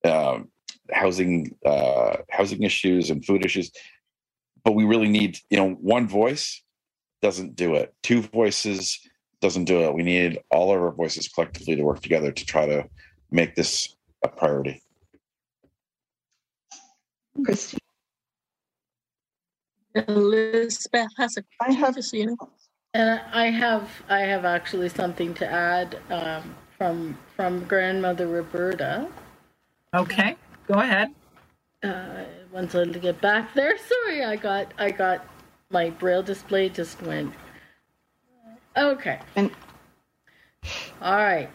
um, 0.03 0.49
housing 0.91 1.55
uh, 1.65 2.17
housing 2.29 2.63
issues 2.63 3.09
and 3.09 3.25
food 3.25 3.45
issues. 3.45 3.71
But 4.63 4.73
we 4.73 4.83
really 4.83 5.07
need, 5.09 5.37
you 5.49 5.57
know, 5.57 5.71
one 5.71 6.07
voice 6.07 6.61
doesn't 7.21 7.55
do 7.55 7.75
it. 7.75 7.93
Two 8.03 8.21
voices 8.21 8.99
doesn't 9.41 9.65
do 9.65 9.81
it. 9.81 9.93
We 9.93 10.03
need 10.03 10.39
all 10.51 10.73
of 10.73 10.81
our 10.81 10.91
voices 10.91 11.27
collectively 11.27 11.75
to 11.75 11.83
work 11.83 12.01
together 12.01 12.31
to 12.31 12.45
try 12.45 12.65
to 12.65 12.87
make 13.31 13.55
this 13.55 13.95
a 14.23 14.27
priority. 14.27 14.81
Christine. 17.43 17.79
Elizabeth 20.07 21.09
has 21.17 21.37
a 21.37 21.43
I 21.61 21.73
have, 21.73 21.97
a 21.97 22.03
scene 22.03 22.35
and 22.93 23.21
I 23.31 23.45
have 23.45 23.89
I 24.09 24.19
have 24.21 24.45
actually 24.45 24.89
something 24.89 25.33
to 25.35 25.51
add 25.51 25.99
um, 26.09 26.55
from 26.77 27.17
from 27.35 27.63
grandmother 27.65 28.27
Roberta. 28.27 29.07
Okay, 29.93 30.35
go 30.67 30.75
ahead. 30.75 31.13
Uh, 31.83 32.23
once 32.51 32.75
I 32.75 32.85
get 32.85 33.21
back 33.21 33.53
there, 33.53 33.77
sorry, 33.87 34.23
I 34.23 34.35
got 34.35 34.73
I 34.77 34.91
got 34.91 35.25
my 35.69 35.89
braille 35.89 36.23
display 36.23 36.69
just 36.69 37.01
went. 37.01 37.33
Okay. 38.75 39.19
And 39.35 39.51
all 41.01 41.17
right. 41.17 41.49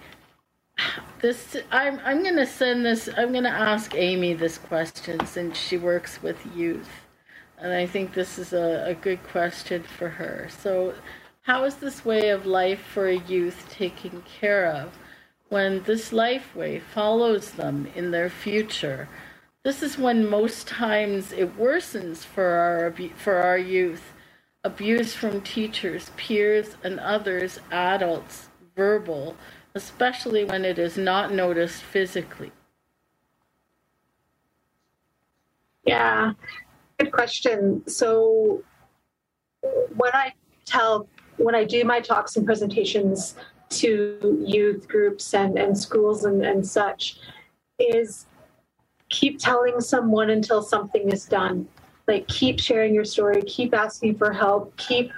This 1.23 1.57
I'm 1.71 2.01
I'm 2.05 2.25
gonna 2.25 2.45
send 2.45 2.85
this. 2.85 3.09
I'm 3.17 3.33
gonna 3.33 3.49
ask 3.49 3.95
Amy 3.95 4.35
this 4.35 4.59
question 4.59 5.25
since 5.25 5.57
she 5.57 5.79
works 5.79 6.21
with 6.21 6.37
youth, 6.57 6.91
and 7.59 7.73
I 7.73 7.87
think 7.87 8.13
this 8.13 8.41
is 8.41 8.53
a, 8.53 8.87
a 8.89 8.95
good 8.95 9.23
question 9.23 9.85
for 9.85 10.09
her. 10.09 10.49
So, 10.51 10.95
how 11.43 11.63
is 11.63 11.77
this 11.77 12.05
way 12.05 12.31
of 12.31 12.45
life 12.45 12.81
for 12.81 13.07
a 13.07 13.19
youth 13.21 13.69
taken 13.71 14.23
care 14.23 14.67
of 14.67 14.99
when 15.49 15.85
this 15.85 16.13
life 16.13 16.57
way 16.57 16.81
follows 16.81 17.53
them 17.53 17.87
in 17.95 18.11
their 18.11 18.29
future? 18.29 19.09
This 19.63 19.81
is 19.81 19.97
when 19.97 20.29
most 20.29 20.67
times 20.67 21.31
it 21.31 21.57
worsens 21.57 22.25
for 22.25 22.49
our 22.49 22.93
for 23.15 23.37
our 23.37 23.59
youth. 23.59 24.13
Abuse 24.65 25.15
from 25.15 25.41
teachers, 25.41 26.11
peers, 26.17 26.77
and 26.83 26.99
others, 26.99 27.61
adults, 27.71 28.49
verbal 28.75 29.37
especially 29.75 30.45
when 30.45 30.65
it 30.65 30.79
is 30.79 30.97
not 30.97 31.33
noticed 31.33 31.83
physically? 31.83 32.53
Yeah, 35.85 36.33
good 36.99 37.13
question. 37.13 37.83
So, 37.89 38.63
when 39.97 40.13
I 40.15 40.33
tell, 40.65 41.09
when 41.39 41.55
I 41.55 41.65
do 41.65 41.85
my 41.85 42.01
talks 42.01 42.37
and 42.37 42.47
presentations 42.47 43.37
to 43.71 44.45
youth 44.47 44.87
groups 44.87 45.35
and, 45.35 45.59
and 45.59 45.77
schools 45.77 46.25
and, 46.25 46.45
and 46.45 46.67
such, 46.67 47.19
is 47.79 48.27
keep 49.09 49.39
telling 49.39 49.81
someone 49.81 50.31
until 50.31 50.63
something 50.63 51.11
is 51.11 51.25
done. 51.25 51.67
Like, 52.07 52.29
keep 52.29 52.61
sharing 52.61 52.95
your 52.95 53.05
story, 53.05 53.43
keep 53.43 53.75
asking 53.75 54.19
for 54.19 54.33
help, 54.33 54.77
keep 54.77 55.13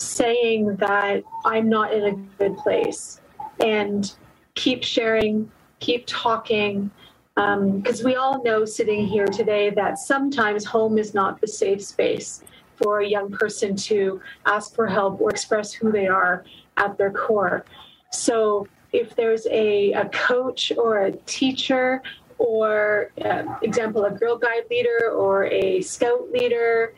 saying 0.00 0.76
that 0.76 1.22
I'm 1.44 1.68
not 1.68 1.92
in 1.92 2.04
a 2.04 2.12
good 2.38 2.56
place 2.58 3.20
and 3.60 4.14
keep 4.54 4.82
sharing, 4.82 5.50
keep 5.80 6.04
talking. 6.06 6.90
Because 7.34 8.00
um, 8.00 8.04
we 8.04 8.16
all 8.16 8.42
know 8.42 8.64
sitting 8.64 9.06
here 9.06 9.26
today 9.26 9.70
that 9.70 9.98
sometimes 9.98 10.64
home 10.64 10.98
is 10.98 11.14
not 11.14 11.40
the 11.40 11.46
safe 11.46 11.84
space 11.84 12.42
for 12.74 13.00
a 13.00 13.06
young 13.06 13.30
person 13.30 13.76
to 13.76 14.20
ask 14.46 14.74
for 14.74 14.86
help 14.86 15.20
or 15.20 15.30
express 15.30 15.72
who 15.72 15.92
they 15.92 16.08
are 16.08 16.44
at 16.76 16.98
their 16.98 17.12
core. 17.12 17.64
So 18.10 18.66
if 18.92 19.14
there's 19.14 19.46
a, 19.46 19.92
a 19.92 20.08
coach 20.08 20.72
or 20.76 21.04
a 21.04 21.12
teacher 21.12 22.02
or 22.38 23.10
uh, 23.24 23.44
example 23.62 24.04
a 24.04 24.10
girl 24.10 24.36
guide 24.36 24.64
leader 24.70 25.10
or 25.12 25.46
a 25.46 25.80
scout 25.82 26.30
leader 26.30 26.94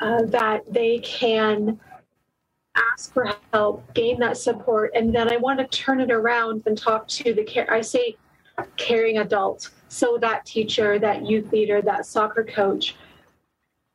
uh, 0.00 0.22
that 0.26 0.62
they 0.72 0.98
can 1.00 1.78
ask 2.92 3.12
for 3.12 3.32
help, 3.52 3.92
gain 3.94 4.18
that 4.20 4.36
support, 4.36 4.92
and 4.94 5.14
then 5.14 5.32
I 5.32 5.36
want 5.36 5.58
to 5.58 5.66
turn 5.66 6.00
it 6.00 6.10
around 6.10 6.62
and 6.66 6.76
talk 6.76 7.08
to 7.08 7.34
the 7.34 7.44
care. 7.44 7.72
I 7.72 7.80
say 7.80 8.16
caring 8.76 9.18
adult. 9.18 9.70
So 9.88 10.18
that 10.20 10.44
teacher, 10.44 10.98
that 10.98 11.26
youth 11.26 11.52
leader, 11.52 11.80
that 11.82 12.06
soccer 12.06 12.44
coach. 12.44 12.96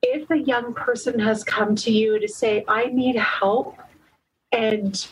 If 0.01 0.29
a 0.31 0.37
young 0.37 0.73
person 0.73 1.19
has 1.19 1.43
come 1.43 1.75
to 1.77 1.91
you 1.91 2.19
to 2.19 2.27
say, 2.27 2.63
I 2.67 2.85
need 2.85 3.15
help, 3.15 3.77
and 4.51 5.05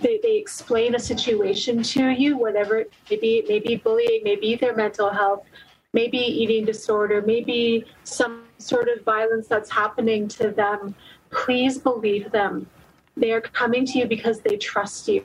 they, 0.00 0.18
they 0.22 0.36
explain 0.36 0.94
a 0.94 0.98
situation 0.98 1.82
to 1.82 2.08
you, 2.08 2.36
whatever 2.36 2.78
it 2.78 2.92
may 3.10 3.16
be, 3.16 3.44
maybe 3.48 3.76
bullying, 3.76 4.20
maybe 4.22 4.54
their 4.54 4.74
mental 4.74 5.10
health, 5.10 5.44
maybe 5.92 6.18
eating 6.18 6.64
disorder, 6.64 7.22
maybe 7.22 7.84
some 8.04 8.44
sort 8.58 8.88
of 8.88 9.04
violence 9.04 9.48
that's 9.48 9.70
happening 9.70 10.28
to 10.28 10.50
them, 10.50 10.94
please 11.30 11.78
believe 11.78 12.30
them 12.30 12.66
they 13.20 13.32
are 13.32 13.40
coming 13.40 13.84
to 13.86 13.98
you 13.98 14.06
because 14.06 14.40
they 14.40 14.56
trust 14.56 15.06
you. 15.08 15.24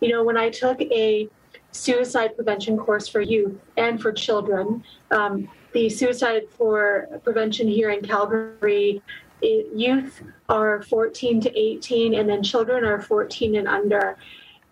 You 0.00 0.08
know, 0.10 0.22
when 0.22 0.36
I 0.36 0.50
took 0.50 0.80
a 0.80 1.28
suicide 1.72 2.34
prevention 2.36 2.76
course 2.76 3.08
for 3.08 3.20
youth 3.20 3.58
and 3.76 4.00
for 4.00 4.12
children, 4.12 4.84
um, 5.10 5.48
the 5.72 5.88
suicide 5.88 6.42
for 6.56 7.08
prevention 7.24 7.66
here 7.68 7.90
in 7.90 8.02
Calgary, 8.02 9.02
it, 9.42 9.66
youth 9.74 10.22
are 10.48 10.82
14 10.82 11.40
to 11.42 11.58
18, 11.58 12.14
and 12.14 12.28
then 12.28 12.42
children 12.42 12.84
are 12.84 13.00
14 13.00 13.56
and 13.56 13.68
under. 13.68 14.16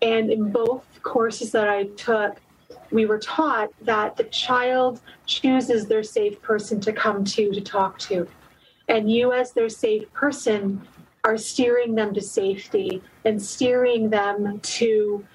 And 0.01 0.31
in 0.31 0.51
both 0.51 0.85
courses 1.01 1.51
that 1.51 1.67
I 1.67 1.85
took, 1.97 2.39
we 2.91 3.05
were 3.05 3.19
taught 3.19 3.69
that 3.81 4.15
the 4.15 4.23
child 4.25 5.01
chooses 5.25 5.87
their 5.87 6.03
safe 6.03 6.41
person 6.41 6.79
to 6.81 6.93
come 6.93 7.23
to 7.23 7.51
to 7.51 7.61
talk 7.61 7.99
to. 7.99 8.27
And 8.87 9.11
you, 9.11 9.33
as 9.33 9.51
their 9.51 9.69
safe 9.69 10.11
person, 10.13 10.81
are 11.23 11.37
steering 11.37 11.95
them 11.95 12.13
to 12.13 12.21
safety 12.21 13.01
and 13.25 13.41
steering 13.41 14.09
them 14.09 14.59
to 14.61 15.25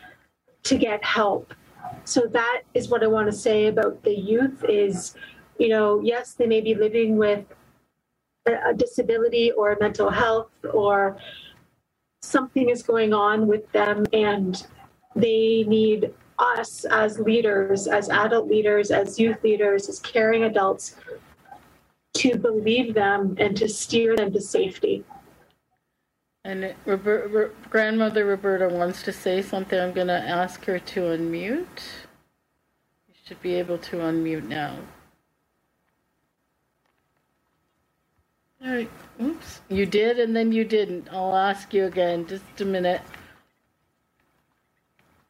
to 0.64 0.78
get 0.78 1.04
help. 1.04 1.52
So 2.04 2.22
that 2.32 2.62
is 2.72 2.88
what 2.88 3.02
i 3.02 3.06
want 3.06 3.26
to 3.30 3.36
say 3.36 3.66
about 3.66 4.02
the 4.02 4.14
youth 4.14 4.64
is 4.68 5.14
you 5.58 5.68
know 5.68 6.00
yes 6.00 6.34
they 6.34 6.46
may 6.46 6.60
be 6.60 6.74
living 6.74 7.16
with 7.16 7.44
a, 8.46 8.70
a 8.70 8.74
disability 8.74 9.52
or 9.52 9.76
mental 9.80 10.10
health 10.10 10.50
or 10.72 11.18
something 12.22 12.70
is 12.70 12.82
going 12.82 13.12
on 13.12 13.46
with 13.46 13.70
them 13.72 14.04
and 14.12 14.66
they 15.14 15.64
need 15.68 16.12
us 16.38 16.84
as 16.86 17.18
leaders 17.20 17.86
as 17.86 18.08
adult 18.08 18.48
leaders 18.48 18.90
as 18.90 19.20
youth 19.20 19.42
leaders 19.44 19.88
as 19.88 20.00
caring 20.00 20.44
adults 20.44 20.96
to 22.14 22.36
believe 22.36 22.94
them 22.94 23.36
and 23.38 23.56
to 23.56 23.68
steer 23.68 24.16
them 24.16 24.32
to 24.32 24.40
safety 24.40 25.04
and 26.44 26.74
Robert, 26.84 27.54
grandmother 27.70 28.26
Roberta 28.26 28.68
wants 28.68 29.02
to 29.04 29.12
say 29.12 29.40
something. 29.40 29.78
I'm 29.78 29.92
going 29.92 30.08
to 30.08 30.12
ask 30.12 30.64
her 30.66 30.78
to 30.78 31.00
unmute. 31.00 31.82
You 33.08 33.14
should 33.24 33.40
be 33.40 33.54
able 33.54 33.78
to 33.78 33.96
unmute 33.96 34.46
now. 34.46 34.76
All 38.62 38.72
right. 38.72 38.90
Oops. 39.22 39.60
You 39.68 39.86
did, 39.86 40.18
and 40.18 40.36
then 40.36 40.52
you 40.52 40.64
didn't. 40.64 41.08
I'll 41.10 41.36
ask 41.36 41.72
you 41.72 41.84
again. 41.84 42.26
Just 42.26 42.60
a 42.60 42.64
minute. 42.64 43.02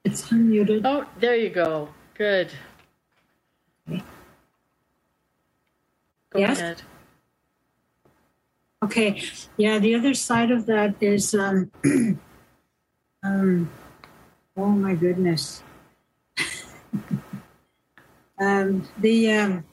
It's 0.04 0.28
unmuted. 0.28 0.82
Oh, 0.84 1.06
there 1.18 1.36
you 1.36 1.50
go. 1.50 1.88
Good. 2.14 2.50
Go 3.88 4.00
yes? 6.40 6.58
ahead. 6.58 6.82
Okay, 8.84 9.22
yeah, 9.56 9.78
the 9.78 9.94
other 9.94 10.14
side 10.14 10.50
of 10.50 10.66
that 10.66 10.94
is 11.00 11.34
um, 11.34 11.70
um, 13.22 13.70
Oh 14.56 14.68
my 14.68 14.94
goodness. 14.94 15.64
um, 18.38 18.88
the 18.98 19.32
um, 19.32 19.64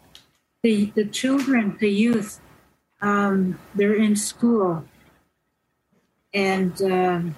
the 0.63 0.91
the 0.95 1.05
children, 1.05 1.77
the 1.79 1.89
youth, 1.89 2.39
um, 3.01 3.59
they're 3.75 3.93
in 3.93 4.15
school, 4.15 4.83
and 6.33 6.81
um, 6.81 7.35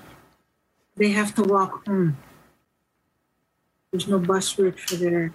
they 0.95 1.10
have 1.10 1.35
to 1.35 1.43
walk 1.43 1.85
home. 1.85 2.18
There's 3.92 4.08
no 4.08 4.19
bus 4.19 4.58
route 4.58 4.80
for 4.80 4.95
their 4.95 5.34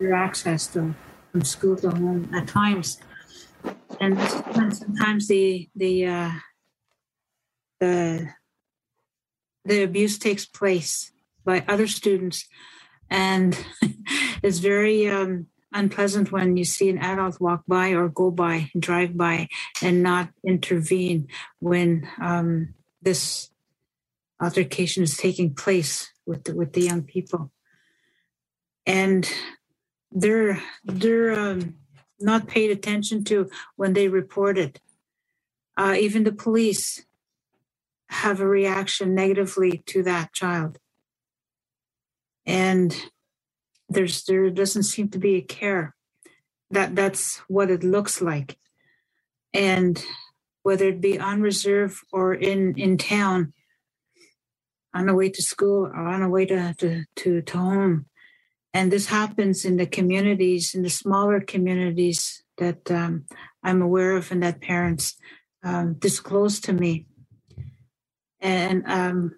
their 0.00 0.14
access 0.14 0.66
to 0.68 0.96
from 1.30 1.44
school 1.44 1.76
to 1.76 1.90
home 1.90 2.28
at 2.34 2.48
times, 2.48 2.98
and 4.00 4.18
sometimes 4.74 5.28
the 5.28 5.68
the 5.74 6.06
uh, 6.06 6.30
the 7.80 8.28
the 9.64 9.82
abuse 9.82 10.18
takes 10.18 10.46
place 10.46 11.12
by 11.44 11.64
other 11.68 11.86
students, 11.86 12.46
and 13.10 13.58
it's 14.42 14.58
very 14.58 15.08
um, 15.08 15.46
unpleasant 15.72 16.32
when 16.32 16.56
you 16.56 16.64
see 16.64 16.88
an 16.88 16.98
adult 16.98 17.40
walk 17.40 17.62
by 17.66 17.90
or 17.90 18.08
go 18.08 18.30
by, 18.30 18.70
drive 18.78 19.16
by, 19.16 19.48
and 19.82 20.02
not 20.02 20.30
intervene 20.46 21.28
when 21.60 22.08
um, 22.20 22.74
this 23.02 23.50
altercation 24.40 25.02
is 25.02 25.16
taking 25.16 25.54
place 25.54 26.10
with 26.26 26.44
the, 26.44 26.54
with 26.54 26.72
the 26.72 26.82
young 26.82 27.02
people, 27.02 27.50
and 28.84 29.30
they're 30.12 30.62
they're 30.84 31.38
um, 31.38 31.74
not 32.20 32.48
paid 32.48 32.70
attention 32.70 33.24
to 33.24 33.50
when 33.76 33.92
they 33.92 34.08
report 34.08 34.58
it. 34.58 34.80
Uh, 35.76 35.96
even 35.98 36.24
the 36.24 36.32
police 36.32 37.04
have 38.08 38.40
a 38.40 38.46
reaction 38.46 39.14
negatively 39.14 39.82
to 39.86 40.02
that 40.04 40.32
child, 40.32 40.78
and 42.46 42.96
there's 43.88 44.24
there 44.24 44.48
doesn't 44.50 44.84
seem 44.84 45.08
to 45.10 45.18
be 45.18 45.36
a 45.36 45.42
care. 45.42 45.94
That 46.70 46.96
that's 46.96 47.38
what 47.48 47.70
it 47.70 47.84
looks 47.84 48.22
like, 48.22 48.58
and 49.52 50.02
whether 50.62 50.88
it 50.88 51.00
be 51.00 51.18
on 51.18 51.42
reserve 51.42 52.00
or 52.12 52.34
in 52.34 52.74
in 52.78 52.96
town, 52.98 53.52
on 54.94 55.06
the 55.06 55.14
way 55.14 55.28
to 55.28 55.42
school 55.42 55.86
or 55.86 56.08
on 56.08 56.22
the 56.22 56.28
way 56.28 56.46
to 56.46 56.74
to 56.78 57.04
to, 57.16 57.42
to 57.42 57.58
home, 57.58 58.06
and 58.74 58.92
this 58.92 59.06
happens 59.06 59.64
in 59.64 59.76
the 59.76 59.86
communities, 59.86 60.74
in 60.74 60.82
the 60.82 60.90
smaller 60.90 61.40
communities 61.40 62.42
that 62.58 62.90
um, 62.90 63.24
I'm 63.62 63.82
aware 63.82 64.16
of, 64.16 64.30
and 64.30 64.42
that 64.42 64.60
parents 64.60 65.16
um, 65.62 65.94
disclose 65.94 66.60
to 66.60 66.72
me, 66.72 67.06
and 68.40 68.82
um, 68.86 69.36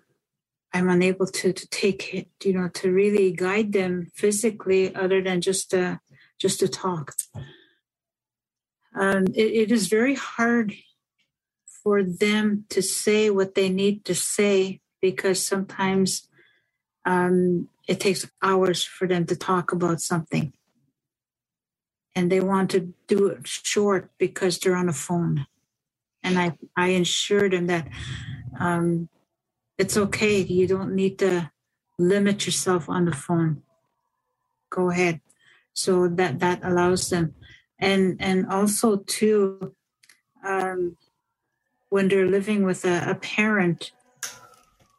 I'm 0.72 0.88
unable 0.88 1.26
to 1.26 1.52
to 1.52 1.68
take 1.68 2.14
it, 2.14 2.28
you 2.44 2.52
know, 2.52 2.68
to 2.74 2.92
really 2.92 3.32
guide 3.32 3.72
them 3.72 4.08
physically, 4.14 4.94
other 4.94 5.22
than 5.22 5.40
just 5.40 5.70
to 5.70 6.00
just 6.38 6.60
to 6.60 6.68
talk. 6.68 7.14
Um, 8.94 9.26
it, 9.34 9.52
it 9.52 9.72
is 9.72 9.88
very 9.88 10.14
hard 10.14 10.74
for 11.82 12.02
them 12.02 12.64
to 12.70 12.82
say 12.82 13.30
what 13.30 13.54
they 13.54 13.68
need 13.68 14.04
to 14.04 14.14
say 14.14 14.80
because 15.00 15.44
sometimes 15.44 16.28
um, 17.08 17.68
it 17.88 18.00
takes 18.00 18.28
hours 18.42 18.84
for 18.84 19.08
them 19.08 19.24
to 19.26 19.34
talk 19.34 19.72
about 19.72 20.02
something, 20.02 20.52
and 22.14 22.30
they 22.30 22.40
want 22.40 22.70
to 22.72 22.92
do 23.06 23.28
it 23.28 23.48
short 23.48 24.10
because 24.18 24.58
they're 24.58 24.76
on 24.76 24.90
a 24.90 24.92
phone. 24.92 25.46
And 26.22 26.38
I 26.38 26.58
I 26.76 26.88
ensure 26.88 27.48
them 27.48 27.66
that 27.68 27.88
um, 28.60 29.08
it's 29.78 29.96
okay. 29.96 30.42
You 30.42 30.66
don't 30.66 30.94
need 30.94 31.18
to 31.20 31.50
limit 31.98 32.44
yourself 32.44 32.90
on 32.90 33.06
the 33.06 33.16
phone. 33.16 33.62
Go 34.68 34.90
ahead. 34.90 35.22
So 35.72 36.08
that 36.08 36.40
that 36.40 36.60
allows 36.62 37.08
them, 37.08 37.34
and 37.78 38.16
and 38.20 38.46
also 38.52 38.98
too, 38.98 39.74
um, 40.44 40.98
when 41.88 42.08
they're 42.08 42.28
living 42.28 42.64
with 42.64 42.84
a, 42.84 43.12
a 43.12 43.14
parent, 43.14 43.92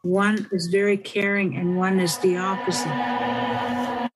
one 0.02 0.48
is 0.52 0.68
very 0.68 0.98
caring 0.98 1.58
and 1.58 1.78
one 1.78 2.00
is 2.00 2.18
the 2.20 2.38
opposite. 2.38 4.10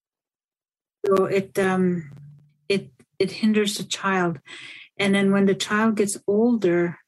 So 1.05 1.25
it 1.25 1.57
um, 1.59 2.11
it 2.69 2.91
it 3.19 3.31
hinders 3.31 3.77
the 3.77 3.83
child, 3.83 4.39
and 4.97 5.13
then 5.13 5.31
when 5.31 5.45
the 5.45 5.55
child 5.55 5.97
gets 5.97 6.17
older, 6.27 6.99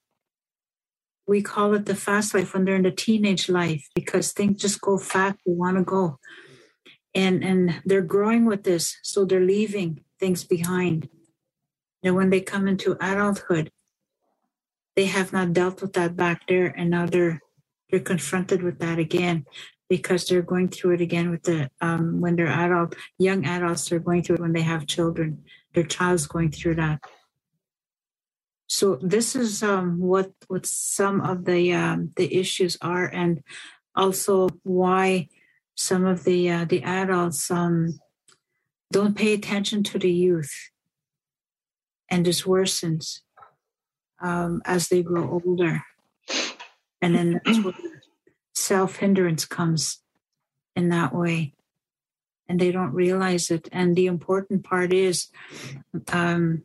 we 1.28 1.42
call 1.42 1.74
it 1.74 1.86
the 1.86 1.96
fast 1.96 2.34
life 2.34 2.54
when 2.54 2.66
they're 2.66 2.76
in 2.76 2.84
the 2.84 2.92
teenage 2.92 3.48
life 3.48 3.88
because 3.96 4.34
things 4.34 4.62
just 4.62 4.82
go 4.82 4.98
fast. 4.98 5.38
They 5.46 5.54
want 5.54 5.78
to 5.78 5.84
go. 5.84 6.20
And 7.14 7.44
and 7.44 7.82
they're 7.86 8.02
growing 8.02 8.46
with 8.46 8.64
this 8.64 8.98
so 9.02 9.24
they're 9.24 9.40
leaving 9.40 10.04
things 10.20 10.44
behind. 10.44 11.08
And 12.04 12.16
when 12.16 12.30
they 12.30 12.42
come 12.42 12.68
into 12.68 12.98
adulthood 13.00 13.72
they 14.96 15.06
have 15.06 15.34
not 15.34 15.54
dealt 15.54 15.82
with 15.82 15.94
that 15.94 16.16
back 16.16 16.48
there 16.48 16.68
and 16.68 16.90
now 16.90 17.06
they're 17.06 17.42
they're 17.96 18.04
confronted 18.04 18.62
with 18.62 18.80
that 18.80 19.00
again 19.00 19.46
because 19.88 20.26
they're 20.26 20.42
going 20.42 20.68
through 20.68 20.96
it 20.96 21.02
again 21.02 21.30
with 21.30 21.44
the 21.44 21.70
um, 21.80 22.20
when 22.20 22.36
they're 22.36 22.48
adult 22.48 22.94
young 23.18 23.46
adults 23.46 23.88
they're 23.88 24.00
going 24.00 24.22
through 24.22 24.36
it 24.36 24.42
when 24.42 24.52
they 24.52 24.64
have 24.64 24.86
children. 24.86 25.46
Their 25.74 25.86
child's 25.86 26.28
going 26.28 26.52
through 26.52 26.76
that. 26.76 27.00
So 28.68 29.00
this 29.02 29.34
is 29.34 29.64
um, 29.64 30.02
what 30.02 30.34
what 30.50 30.66
some 30.66 31.22
of 31.22 31.46
the 31.46 31.74
um, 31.74 32.12
the 32.18 32.36
issues 32.36 32.78
are, 32.82 33.06
and 33.08 33.42
also 33.96 34.50
why 34.64 35.30
some 35.76 36.06
of 36.06 36.26
the 36.26 36.50
uh, 36.50 36.66
the 36.66 36.84
adults 36.84 37.50
um, 37.50 37.98
don't 38.92 39.16
pay 39.16 39.34
attention 39.34 39.84
to 39.84 40.00
the 40.00 40.12
youth, 40.12 40.54
and 42.10 42.26
this 42.26 42.42
worsens 42.42 43.22
um, 44.20 44.62
as 44.66 44.90
they 44.90 45.02
grow 45.02 45.40
older, 45.46 45.84
and 47.02 47.16
then 47.16 47.42
that's 47.46 47.64
where 47.64 47.74
self 48.54 48.98
hindrance 48.98 49.46
comes 49.46 50.00
in 50.76 50.90
that 50.90 51.14
way, 51.16 51.54
and 52.50 52.60
they 52.60 52.72
don't 52.72 52.94
realize 52.94 53.52
it. 53.52 53.70
And 53.72 53.96
the 53.96 54.08
important 54.08 54.64
part 54.64 54.94
is 54.94 55.30
um, 56.12 56.64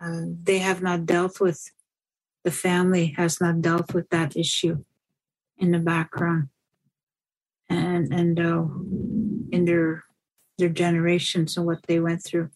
uh, 0.00 0.22
they 0.42 0.58
have 0.58 0.82
not 0.82 1.06
dealt 1.06 1.40
with 1.40 1.70
the 2.44 2.50
family 2.50 3.14
has 3.16 3.40
not 3.40 3.60
dealt 3.62 3.94
with 3.94 4.08
that 4.10 4.36
issue 4.36 4.84
in 5.58 5.72
the 5.72 5.78
background. 5.78 6.48
And 7.68 8.12
and 8.12 8.40
uh, 8.40 8.64
in 9.52 9.64
their 9.64 10.04
their 10.58 10.68
generations 10.68 11.56
and 11.56 11.66
what 11.66 11.82
they 11.86 12.00
went 12.00 12.24
through. 12.24 12.50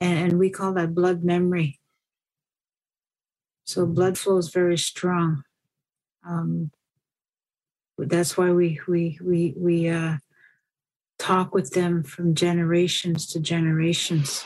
And, 0.00 0.18
and 0.32 0.38
we 0.38 0.50
call 0.50 0.74
that 0.74 0.94
blood 0.94 1.24
memory. 1.24 1.80
So 3.64 3.86
blood 3.86 4.18
flow 4.18 4.38
is 4.38 4.50
very 4.50 4.78
strong 4.78 5.44
um, 6.26 6.70
that's 7.98 8.36
why 8.36 8.50
we 8.50 8.80
we 8.88 9.18
we 9.22 9.54
we 9.56 9.88
uh, 9.88 10.16
talk 11.18 11.54
with 11.54 11.72
them 11.72 12.02
from 12.02 12.34
generations 12.34 13.26
to 13.26 13.40
generations 13.40 14.44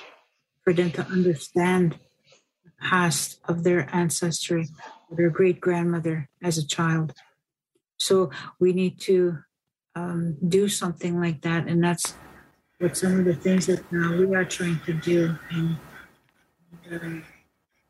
for 0.62 0.72
them 0.72 0.90
to 0.90 1.02
understand 1.06 1.98
the 2.64 2.72
past 2.80 3.38
of 3.44 3.62
their 3.62 3.88
ancestry, 3.94 4.66
their 5.10 5.30
great 5.30 5.60
grandmother 5.60 6.28
as 6.42 6.58
a 6.58 6.66
child. 6.66 7.12
So 7.98 8.30
we 8.58 8.72
need 8.72 8.98
to 9.02 9.38
um, 9.94 10.36
do 10.48 10.68
something 10.68 11.20
like 11.20 11.42
that, 11.42 11.68
and 11.68 11.82
that's 11.84 12.14
what 12.78 12.96
some 12.96 13.20
of 13.20 13.24
the 13.24 13.34
things 13.34 13.66
that 13.66 13.80
uh, 13.80 14.16
we 14.16 14.34
are 14.34 14.44
trying 14.44 14.80
to 14.86 14.92
do. 14.94 15.38
And 15.50 15.76
uh, 16.90 17.20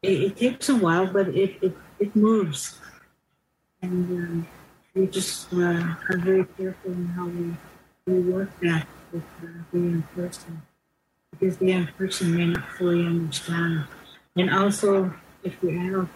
it, 0.02 0.22
it, 0.22 0.36
takes 0.36 0.68
a 0.68 0.76
while, 0.76 1.06
but 1.06 1.28
it 1.28 1.56
it, 1.62 1.76
it 1.98 2.14
moves, 2.14 2.78
and 3.84 4.10
um, 4.10 4.46
we 4.94 5.06
just 5.06 5.52
uh, 5.52 5.94
are 6.08 6.18
very 6.18 6.44
careful 6.56 6.92
in 6.92 7.06
how 7.08 7.26
we 7.26 7.54
we 8.06 8.20
work 8.32 8.50
that 8.60 8.86
with 9.12 9.22
uh, 9.42 9.46
the 9.72 9.78
young 9.78 10.02
person 10.14 10.62
because 11.30 11.56
the 11.58 11.66
young 11.66 11.86
person 11.98 12.36
may 12.36 12.46
not 12.46 12.68
fully 12.72 13.06
understand. 13.06 13.84
And 14.36 14.50
also, 14.50 15.12
if 15.42 15.60
the 15.60 15.70
adult 15.70 16.08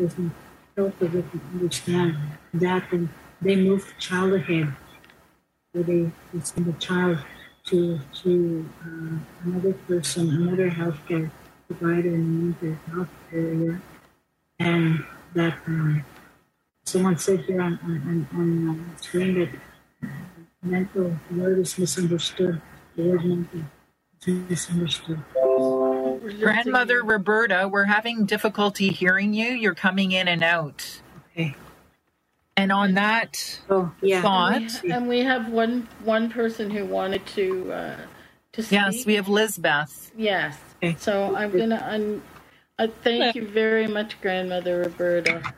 helpful, 0.76 1.08
they 1.08 1.22
can 1.22 1.40
understand 1.55 2.16
that, 2.55 2.84
then 2.90 3.08
they 3.40 3.56
move 3.56 3.86
the 3.86 4.00
child 4.00 4.34
ahead. 4.34 4.74
They, 5.74 5.82
they 6.32 6.40
send 6.42 6.66
the 6.66 6.78
child 6.78 7.18
to 7.66 8.00
to 8.22 8.68
uh, 8.82 9.18
another 9.44 9.74
person, 9.86 10.30
another 10.30 10.70
healthcare 10.70 11.30
provider 11.68 12.14
in 12.14 12.56
the 12.60 12.74
health 12.90 13.14
area, 13.32 13.80
and 14.58 15.05
that 15.34 15.58
um, 15.66 16.05
someone 16.89 17.18
said 17.18 17.41
here 17.41 17.60
on 17.60 17.78
on, 17.84 18.28
on, 18.33 18.68
on 18.68 18.97
screen 19.00 19.34
that 19.39 20.10
mental 20.62 21.17
word 21.31 21.58
is 21.58 21.78
misunderstood. 21.78 22.60
The 22.97 23.02
word 23.02 23.25
mental 23.25 23.65
Grandmother 26.41 27.02
Roberta, 27.02 27.68
we're 27.70 27.84
having 27.84 28.26
difficulty 28.26 28.89
hearing 28.89 29.33
you. 29.33 29.47
You're 29.47 29.75
coming 29.75 30.12
in 30.12 30.26
and 30.28 30.42
out. 30.42 31.00
Okay. 31.33 31.55
And 32.57 32.73
on 32.73 32.94
that 32.94 33.60
oh, 33.70 33.92
yeah. 34.02 34.20
thought, 34.20 34.57
and 34.57 34.81
we, 34.83 34.91
and 34.91 35.08
we, 35.08 35.20
have 35.20 35.49
one 35.49 35.86
one 36.02 36.28
person 36.28 36.70
who 36.70 36.84
wanted 36.84 37.25
to 37.26 37.73
uh, 37.73 37.97
to 38.52 38.62
speak. 38.62 38.73
Yes, 38.73 39.07
we 39.07 39.15
have 39.15 39.28
Lizbeth. 39.28 40.10
Yes. 40.17 40.58
Okay. 40.83 40.97
So 40.99 41.36
I'm 41.36 41.57
gonna 41.57 41.86
un- 41.89 42.23
uh, 42.78 42.89
thank 43.02 43.36
you 43.36 43.47
very 43.47 43.86
much, 43.86 44.20
Grandmother 44.20 44.81
Roberta. 44.81 45.55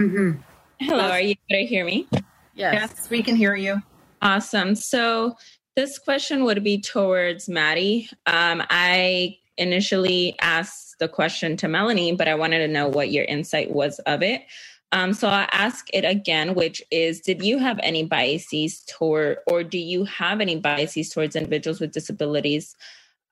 Mm-hmm. 0.00 0.40
Hello, 0.80 1.10
are 1.10 1.20
you 1.20 1.34
able 1.50 1.62
to 1.62 1.66
hear 1.66 1.84
me? 1.84 2.08
Yes. 2.54 2.74
Yes, 2.74 3.10
we 3.10 3.22
can 3.22 3.36
hear 3.36 3.54
you. 3.54 3.82
Awesome. 4.22 4.74
So 4.74 5.36
this 5.76 5.98
question 5.98 6.44
would 6.44 6.64
be 6.64 6.80
towards 6.80 7.50
Maddie. 7.50 8.08
Um, 8.26 8.62
I 8.70 9.36
initially 9.58 10.36
asked 10.40 10.96
the 10.98 11.06
question 11.06 11.58
to 11.58 11.68
Melanie, 11.68 12.16
but 12.16 12.28
I 12.28 12.34
wanted 12.34 12.60
to 12.60 12.68
know 12.68 12.88
what 12.88 13.10
your 13.10 13.24
insight 13.26 13.70
was 13.70 13.98
of 14.00 14.22
it. 14.22 14.46
Um, 14.92 15.12
so 15.12 15.28
I'll 15.28 15.48
ask 15.52 15.86
it 15.92 16.06
again, 16.06 16.54
which 16.54 16.82
is 16.90 17.20
Did 17.20 17.42
you 17.42 17.58
have 17.58 17.78
any 17.82 18.04
biases 18.04 18.82
toward, 18.88 19.38
or 19.46 19.62
do 19.62 19.78
you 19.78 20.04
have 20.04 20.40
any 20.40 20.58
biases 20.58 21.10
towards 21.10 21.36
individuals 21.36 21.78
with 21.78 21.92
disabilities? 21.92 22.74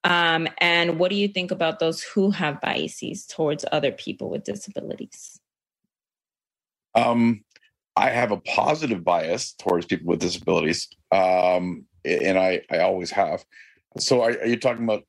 Um, 0.04 0.48
and 0.58 0.98
what 0.98 1.08
do 1.08 1.16
you 1.16 1.28
think 1.28 1.50
about 1.50 1.78
those 1.78 2.02
who 2.02 2.30
have 2.30 2.60
biases 2.60 3.26
towards 3.26 3.64
other 3.72 3.90
people 3.90 4.28
with 4.28 4.44
disabilities? 4.44 5.37
Um, 6.98 7.44
I 7.96 8.10
have 8.10 8.30
a 8.30 8.38
positive 8.38 9.04
bias 9.04 9.52
towards 9.52 9.86
people 9.86 10.08
with 10.08 10.20
disabilities, 10.20 10.88
um, 11.12 11.84
and 12.04 12.38
I, 12.38 12.62
I 12.70 12.80
always 12.80 13.10
have. 13.10 13.44
So, 13.98 14.22
are, 14.22 14.30
are 14.30 14.46
you 14.46 14.58
talking 14.58 14.84
about? 14.84 15.04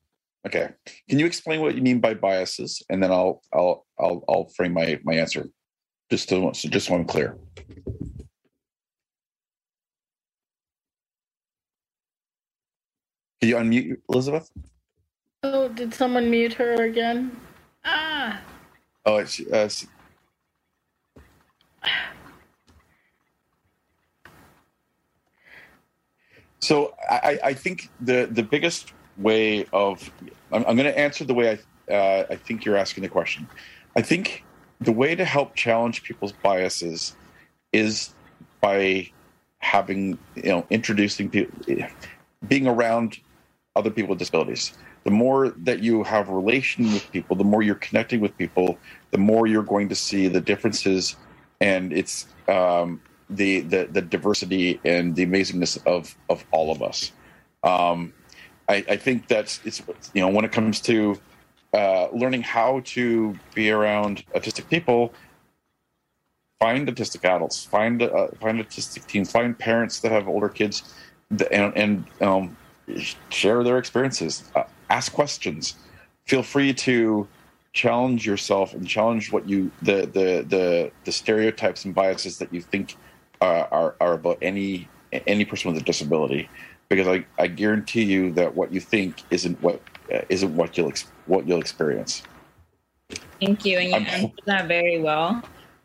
Okay, 0.47 0.69
can 1.09 1.19
you 1.19 1.25
explain 1.25 1.61
what 1.61 1.75
you 1.75 1.81
mean 1.81 1.99
by 1.99 2.13
biases, 2.13 2.81
and 2.89 3.01
then 3.03 3.11
I'll 3.11 3.41
I'll 3.53 3.85
I'll, 3.99 4.23
I'll 4.29 4.49
frame 4.55 4.73
my 4.73 4.99
my 5.03 5.15
answer. 5.15 5.49
Just 6.09 6.29
to 6.29 6.51
so 6.53 6.69
just 6.69 6.87
so 6.87 6.95
I'm 6.95 7.05
clear. 7.05 7.37
Can 13.41 13.49
you 13.49 13.55
unmute 13.55 13.97
Elizabeth? 14.09 14.49
Oh, 15.43 15.69
did 15.69 15.93
someone 15.93 16.29
mute 16.29 16.53
her 16.53 16.83
again? 16.83 17.39
Ah. 17.85 18.41
Oh, 19.05 19.17
it's, 19.17 19.39
uh, 19.39 19.69
so 26.59 26.93
I, 27.09 27.39
I 27.43 27.53
think 27.53 27.89
the 28.01 28.27
the 28.31 28.43
biggest 28.43 28.93
way 29.17 29.65
of 29.73 30.09
I'm, 30.51 30.65
I'm 30.67 30.75
going 30.75 30.91
to 30.91 30.97
answer 30.97 31.23
the 31.23 31.33
way 31.33 31.59
I 31.89 31.93
uh, 31.93 32.25
I 32.29 32.35
think 32.35 32.65
you're 32.65 32.77
asking 32.77 33.03
the 33.03 33.09
question. 33.09 33.47
I 33.95 34.01
think 34.01 34.43
the 34.79 34.91
way 34.91 35.15
to 35.15 35.25
help 35.25 35.55
challenge 35.55 36.03
people's 36.03 36.31
biases 36.31 37.15
is 37.73 38.13
by 38.61 39.09
having 39.59 40.17
you 40.35 40.43
know 40.43 40.65
introducing 40.69 41.29
people 41.29 41.57
being 42.47 42.67
around 42.67 43.17
other 43.75 43.89
people 43.89 44.11
with 44.11 44.19
disabilities 44.19 44.77
the 45.03 45.11
more 45.11 45.49
that 45.49 45.79
you 45.79 46.03
have 46.03 46.29
relation 46.29 46.85
with 46.93 47.11
people 47.11 47.35
the 47.35 47.43
more 47.43 47.61
you're 47.61 47.75
connecting 47.75 48.21
with 48.21 48.35
people 48.37 48.77
the 49.11 49.17
more 49.17 49.47
you're 49.47 49.63
going 49.63 49.89
to 49.89 49.95
see 49.95 50.27
the 50.27 50.39
differences 50.39 51.17
and 51.61 51.93
it's 51.93 52.27
um, 52.47 53.01
the, 53.29 53.61
the 53.61 53.88
the 53.91 54.01
diversity 54.01 54.79
and 54.85 55.15
the 55.15 55.25
amazingness 55.25 55.85
of 55.85 56.15
of 56.29 56.45
all 56.51 56.71
of 56.71 56.81
us 56.81 57.11
um, 57.63 58.13
I, 58.67 58.85
I 58.88 58.95
think 58.97 59.27
that's 59.27 59.59
it's 59.65 59.81
you 60.13 60.21
know 60.21 60.29
when 60.29 60.45
it 60.45 60.51
comes 60.51 60.79
to 60.81 61.19
uh, 61.73 62.07
learning 62.11 62.43
how 62.43 62.81
to 62.83 63.38
be 63.53 63.71
around 63.71 64.23
autistic 64.33 64.69
people, 64.69 65.13
find 66.59 66.88
autistic 66.88 67.25
adults, 67.25 67.65
find 67.65 68.01
uh, 68.01 68.27
find 68.39 68.59
autistic 68.59 69.05
teens, 69.07 69.31
find 69.31 69.57
parents 69.57 69.99
that 70.01 70.11
have 70.11 70.27
older 70.27 70.49
kids, 70.49 70.93
and, 71.51 71.75
and 71.75 72.05
um, 72.21 72.57
share 73.29 73.63
their 73.63 73.77
experiences. 73.77 74.43
Uh, 74.55 74.63
ask 74.89 75.11
questions. 75.11 75.75
Feel 76.25 76.43
free 76.43 76.73
to 76.73 77.27
challenge 77.73 78.25
yourself 78.25 78.73
and 78.73 78.88
challenge 78.88 79.31
what 79.31 79.48
you 79.48 79.72
the 79.81 80.01
the 80.01 80.45
the, 80.48 80.91
the 81.06 81.11
stereotypes 81.11 81.85
and 81.85 81.93
biases 81.93 82.38
that 82.39 82.53
you 82.53 82.61
think 82.61 82.95
uh, 83.41 83.65
are 83.72 83.95
are 83.99 84.14
about 84.14 84.38
any 84.41 84.88
any 85.27 85.45
person 85.45 85.72
with 85.72 85.81
a 85.81 85.85
disability 85.85 86.49
because 86.89 87.07
I, 87.07 87.25
I 87.38 87.48
guarantee 87.48 88.03
you 88.03 88.31
that 88.33 88.56
what 88.56 88.73
you 88.73 88.80
think 88.80 89.22
isn't 89.30 89.61
what 89.61 89.81
uh, 90.14 90.22
isn't 90.30 90.56
what 90.56 90.77
you'll 90.77 90.89
ex- 90.89 91.11
what 91.27 91.48
you'll 91.48 91.61
experience. 91.61 92.23
Thank 93.39 93.65
you, 93.65 93.77
and 93.77 93.89
you 93.89 93.95
answered 93.95 94.41
that 94.45 94.67
very 94.67 94.99
well. 94.99 95.41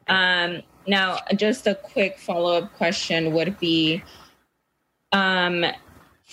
Um, 0.09 0.63
now, 0.87 1.19
just 1.37 1.67
a 1.67 1.75
quick 1.75 2.19
follow 2.19 2.59
up 2.59 2.75
question 2.77 3.33
would 3.33 3.59
be 3.59 4.03
um, 5.13 5.65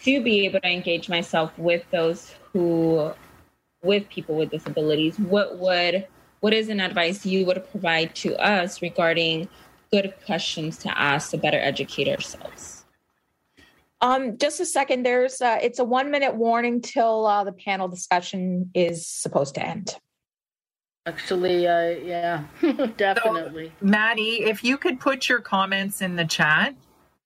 to 0.03 0.23
be 0.23 0.45
able 0.45 0.59
to 0.61 0.67
engage 0.67 1.07
myself 1.07 1.57
with 1.57 1.83
those 1.91 2.33
who, 2.51 3.11
with 3.83 4.07
people 4.09 4.35
with 4.35 4.51
disabilities. 4.51 5.17
What 5.19 5.57
would 5.57 6.07
what 6.39 6.53
is 6.53 6.69
an 6.69 6.79
advice 6.79 7.25
you 7.25 7.45
would 7.45 7.69
provide 7.71 8.15
to 8.15 8.35
us 8.35 8.81
regarding 8.81 9.47
good 9.91 10.13
questions 10.25 10.77
to 10.79 10.97
ask 10.97 11.31
to 11.31 11.37
better 11.37 11.59
educate 11.59 12.07
ourselves? 12.07 12.83
Um, 14.01 14.37
just 14.37 14.59
a 14.59 14.65
second. 14.65 15.05
There's 15.05 15.41
uh, 15.41 15.59
it's 15.61 15.79
a 15.79 15.83
one 15.83 16.09
minute 16.09 16.35
warning 16.35 16.81
till 16.81 17.27
uh, 17.27 17.43
the 17.43 17.51
panel 17.51 17.87
discussion 17.87 18.71
is 18.73 19.07
supposed 19.07 19.55
to 19.55 19.65
end. 19.65 19.95
Actually, 21.05 21.67
uh, 21.67 21.89
yeah, 22.03 22.43
definitely. 22.97 23.71
So, 23.79 23.85
Maddie, 23.85 24.43
if 24.43 24.63
you 24.63 24.77
could 24.77 24.99
put 24.99 25.29
your 25.29 25.39
comments 25.39 26.01
in 26.01 26.15
the 26.15 26.25
chat. 26.25 26.75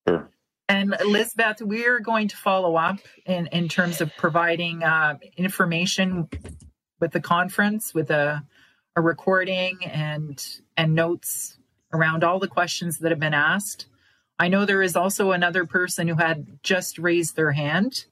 Sure. 0.08 0.30
And 0.68 0.96
Lisbeth, 1.06 1.62
we're 1.62 2.00
going 2.00 2.28
to 2.30 2.38
follow 2.38 2.76
up 2.76 2.98
in, 3.26 3.48
in 3.48 3.70
terms 3.70 4.02
of 4.02 4.16
providing 4.18 4.84
uh, 4.84 5.18
information 5.38 6.28
with 7.00 7.12
the 7.12 7.22
conference, 7.22 7.94
with 7.94 8.10
a, 8.10 8.44
a 8.96 9.02
recording 9.02 9.78
and 9.86 10.44
and 10.76 10.96
notes 10.96 11.58
around 11.94 12.24
all 12.24 12.40
the 12.40 12.48
questions 12.48 13.00
that 13.00 13.12
have 13.12 13.20
been 13.20 13.34
asked. 13.34 13.86
I 14.40 14.48
know 14.48 14.66
there 14.66 14.82
is 14.82 14.96
also 14.96 15.32
another 15.32 15.66
person 15.66 16.08
who 16.08 16.16
had 16.16 16.60
just 16.64 16.98
raised 16.98 17.36
their 17.36 17.52
hand. 17.52 18.06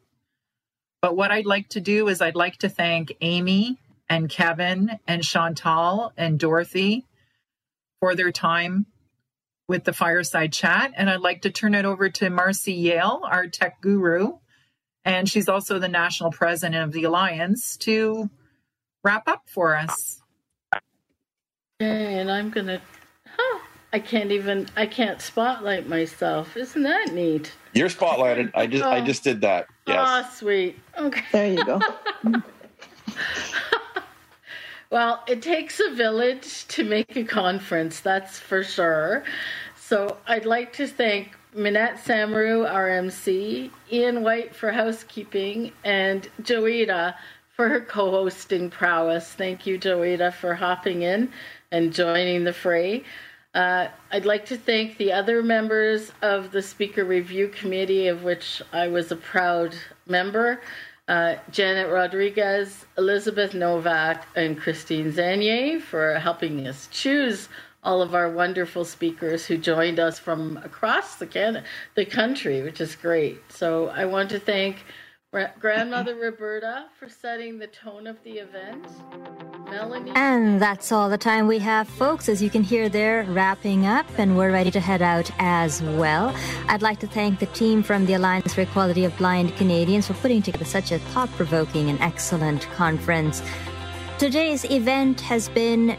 But 1.01 1.17
what 1.17 1.31
I'd 1.31 1.45
like 1.45 1.69
to 1.69 1.81
do 1.81 2.07
is 2.07 2.21
I'd 2.21 2.35
like 2.35 2.57
to 2.57 2.69
thank 2.69 3.13
Amy 3.19 3.77
and 4.07 4.29
Kevin 4.29 4.99
and 5.05 5.23
Chantal 5.23 6.13
and 6.15 6.39
Dorothy 6.39 7.05
for 7.99 8.15
their 8.15 8.31
time 8.31 8.85
with 9.67 9.83
the 9.83 9.93
fireside 9.93 10.53
chat. 10.53 10.93
And 10.95 11.09
I'd 11.09 11.21
like 11.21 11.43
to 11.43 11.51
turn 11.51 11.75
it 11.75 11.85
over 11.85 12.09
to 12.09 12.29
Marcy 12.29 12.73
Yale, 12.73 13.21
our 13.23 13.47
tech 13.47 13.81
guru. 13.81 14.33
And 15.05 15.27
she's 15.29 15.49
also 15.49 15.79
the 15.79 15.87
national 15.87 16.31
president 16.31 16.83
of 16.83 16.91
the 16.91 17.03
Alliance 17.03 17.77
to 17.77 18.29
wrap 19.03 19.27
up 19.27 19.43
for 19.47 19.75
us. 19.75 20.21
Okay, 21.81 22.19
and 22.19 22.31
I'm 22.31 22.49
going 22.49 22.67
to 22.67 22.81
I 23.93 23.99
can't 23.99 24.31
even 24.31 24.67
I 24.75 24.87
can't 24.87 25.21
spotlight 25.21 25.87
myself. 25.87 26.57
Isn't 26.57 26.81
that 26.81 27.13
neat? 27.13 27.51
You're 27.73 27.89
spotlighted. 27.89 28.51
I 28.55 28.65
just 28.65 28.83
oh. 28.83 28.89
I 28.89 29.01
just 29.01 29.23
did 29.23 29.41
that. 29.41 29.67
Yes. 29.85 29.99
Oh, 30.01 30.29
sweet. 30.33 30.79
Okay. 30.97 31.21
There 31.31 31.53
you 31.53 31.63
go. 31.63 31.79
well, 34.93 35.23
it 35.25 35.41
takes 35.41 35.79
a 35.79 35.89
village 35.89 36.67
to 36.67 36.83
make 36.83 37.15
a 37.15 37.23
conference, 37.23 37.99
that's 37.99 38.37
for 38.37 38.63
sure. 38.63 39.23
So 39.75 40.17
I'd 40.27 40.45
like 40.45 40.71
to 40.73 40.85
thank 40.85 41.35
Minette 41.55 41.95
Samaru, 41.95 42.71
RMC, 42.71 43.71
Ian 43.91 44.21
White 44.21 44.55
for 44.55 44.71
housekeeping, 44.71 45.71
and 45.83 46.29
Joeita 46.43 47.15
for 47.55 47.69
her 47.69 47.81
co 47.81 48.11
hosting 48.11 48.69
prowess. 48.69 49.33
Thank 49.33 49.65
you, 49.65 49.79
Joeita, 49.79 50.31
for 50.31 50.53
hopping 50.53 51.01
in 51.01 51.31
and 51.71 51.91
joining 51.91 52.43
the 52.43 52.53
fray. 52.53 53.03
Uh, 53.55 53.87
I'd 54.11 54.25
like 54.25 54.45
to 54.45 54.57
thank 54.57 54.97
the 54.97 55.11
other 55.11 55.41
members 55.41 56.11
of 56.21 56.51
the 56.51 56.61
Speaker 56.61 57.03
Review 57.03 57.47
Committee, 57.47 58.09
of 58.09 58.21
which 58.23 58.61
I 58.71 58.89
was 58.89 59.11
a 59.11 59.15
proud 59.15 59.75
member 60.05 60.61
uh, 61.07 61.35
Janet 61.51 61.91
Rodriguez, 61.91 62.85
Elizabeth 62.97 63.53
Novak, 63.53 64.27
and 64.35 64.59
Christine 64.59 65.11
Zanier 65.11 65.81
for 65.81 66.15
helping 66.15 66.65
us 66.67 66.87
choose 66.91 67.49
all 67.83 68.01
of 68.01 68.15
our 68.15 68.29
wonderful 68.29 68.85
speakers 68.85 69.45
who 69.45 69.57
joined 69.57 69.99
us 69.99 70.17
from 70.17 70.57
across 70.63 71.15
the, 71.15 71.27
Canada, 71.27 71.65
the 71.95 72.05
country, 72.05 72.61
which 72.61 72.79
is 72.79 72.95
great. 72.95 73.41
So 73.51 73.89
I 73.89 74.05
want 74.05 74.29
to 74.29 74.39
thank 74.39 74.85
Grandmother 75.59 76.13
Roberta 76.13 76.85
for 76.99 77.09
setting 77.09 77.57
the 77.57 77.65
tone 77.65 78.05
of 78.05 78.23
the 78.23 78.33
event. 78.33 78.85
Melanie. 79.67 80.11
And 80.13 80.61
that's 80.61 80.91
all 80.91 81.09
the 81.09 81.17
time 81.17 81.47
we 81.47 81.57
have, 81.57 81.87
folks. 81.87 82.29
As 82.29 82.43
you 82.43 82.51
can 82.51 82.61
hear, 82.61 82.87
they're 82.87 83.23
wrapping 83.23 83.87
up 83.87 84.05
and 84.19 84.37
we're 84.37 84.51
ready 84.51 84.69
to 84.69 84.79
head 84.79 85.01
out 85.01 85.31
as 85.39 85.81
well. 85.81 86.35
I'd 86.67 86.83
like 86.83 86.99
to 86.99 87.07
thank 87.07 87.39
the 87.39 87.47
team 87.47 87.81
from 87.81 88.05
the 88.05 88.13
Alliance 88.13 88.53
for 88.53 88.61
Equality 88.61 89.05
of 89.05 89.17
Blind 89.17 89.55
Canadians 89.55 90.05
for 90.05 90.13
putting 90.13 90.43
together 90.43 90.65
such 90.65 90.91
a 90.91 90.99
thought 90.99 91.29
provoking 91.31 91.89
and 91.89 91.99
excellent 91.99 92.69
conference. 92.73 93.41
Today's 94.19 94.65
event 94.65 95.19
has 95.21 95.49
been 95.49 95.97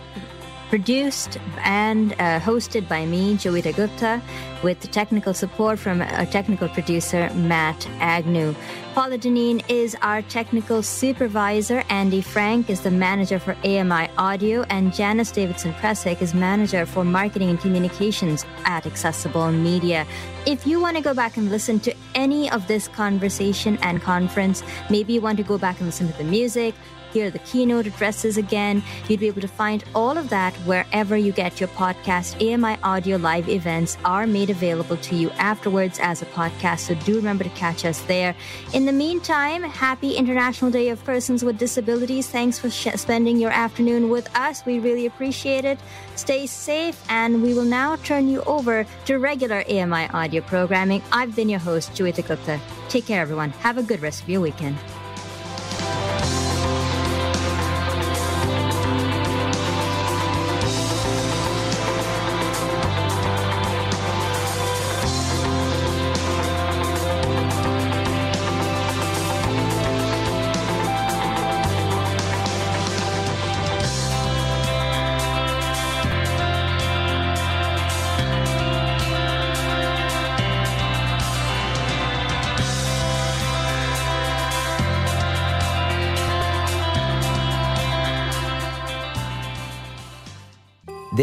produced 0.68 1.38
and 1.64 2.12
uh, 2.14 2.40
hosted 2.40 2.88
by 2.88 3.06
me, 3.06 3.34
Joeita 3.34 3.74
Gupta, 3.74 4.22
with 4.62 4.80
technical 4.90 5.34
support 5.34 5.78
from 5.78 6.02
our 6.02 6.26
technical 6.26 6.68
producer, 6.68 7.30
Matt 7.34 7.86
Agnew. 8.00 8.54
Paula 8.94 9.18
Deneen 9.18 9.64
is 9.68 9.96
our 10.02 10.22
technical 10.22 10.80
supervisor. 10.82 11.82
Andy 11.88 12.20
Frank 12.20 12.70
is 12.70 12.82
the 12.82 12.92
manager 12.92 13.40
for 13.40 13.56
AMI 13.64 14.08
Audio, 14.16 14.62
and 14.70 14.94
Janice 14.94 15.32
Davidson 15.32 15.72
Presick 15.74 16.22
is 16.22 16.32
manager 16.32 16.86
for 16.86 17.04
marketing 17.04 17.50
and 17.50 17.58
communications 17.58 18.46
at 18.64 18.86
Accessible 18.86 19.50
Media. 19.50 20.06
If 20.46 20.66
you 20.66 20.80
want 20.80 20.96
to 20.96 21.02
go 21.02 21.12
back 21.12 21.36
and 21.36 21.50
listen 21.50 21.80
to 21.80 21.94
any 22.14 22.50
of 22.50 22.68
this 22.68 22.86
conversation 22.86 23.78
and 23.82 24.00
conference, 24.00 24.62
maybe 24.90 25.14
you 25.14 25.20
want 25.20 25.38
to 25.38 25.42
go 25.42 25.58
back 25.58 25.78
and 25.78 25.86
listen 25.86 26.10
to 26.12 26.18
the 26.18 26.24
music, 26.24 26.74
hear 27.14 27.30
the 27.30 27.38
keynote 27.38 27.86
addresses 27.86 28.36
again. 28.36 28.82
You'd 29.08 29.20
be 29.20 29.28
able 29.28 29.40
to 29.40 29.48
find 29.48 29.84
all 29.94 30.18
of 30.18 30.28
that 30.30 30.52
wherever 30.66 31.16
you 31.16 31.30
get 31.30 31.60
your 31.60 31.68
podcast. 31.70 32.34
AMI 32.42 32.76
Audio 32.82 33.16
Live 33.18 33.48
events 33.48 33.96
are 34.04 34.26
made 34.26 34.50
available 34.50 34.96
to 34.96 35.14
you 35.14 35.30
afterwards 35.38 36.00
as 36.02 36.22
a 36.22 36.26
podcast, 36.26 36.80
so 36.80 36.94
do 37.06 37.14
remember 37.14 37.44
to 37.44 37.50
catch 37.50 37.84
us 37.84 38.00
there. 38.02 38.34
In 38.72 38.84
the 38.84 38.92
meantime, 38.92 39.62
happy 39.62 40.16
International 40.16 40.72
Day 40.72 40.88
of 40.88 41.02
Persons 41.04 41.44
with 41.44 41.56
Disabilities. 41.56 42.28
Thanks 42.28 42.58
for 42.58 42.68
sh- 42.68 42.88
spending 42.96 43.38
your 43.38 43.52
afternoon 43.52 44.10
with 44.10 44.28
us. 44.36 44.66
We 44.66 44.80
really 44.80 45.06
appreciate 45.06 45.64
it. 45.64 45.78
Stay 46.16 46.48
safe, 46.48 47.00
and 47.08 47.44
we 47.44 47.54
will 47.54 47.64
now 47.64 47.94
turn 47.96 48.26
you 48.26 48.42
over 48.42 48.84
to 49.04 49.18
regular 49.18 49.62
AMI 49.68 50.08
audio 50.08 50.42
programming. 50.42 51.00
I've 51.12 51.36
been 51.36 51.48
your 51.48 51.60
host, 51.60 51.92
Joeita 51.92 52.26
Gupta. 52.26 52.60
Take 52.88 53.06
care, 53.06 53.22
everyone. 53.22 53.50
Have 53.50 53.78
a 53.78 53.84
good 53.84 54.02
rest 54.02 54.22
of 54.24 54.28
your 54.28 54.40
weekend. 54.40 54.76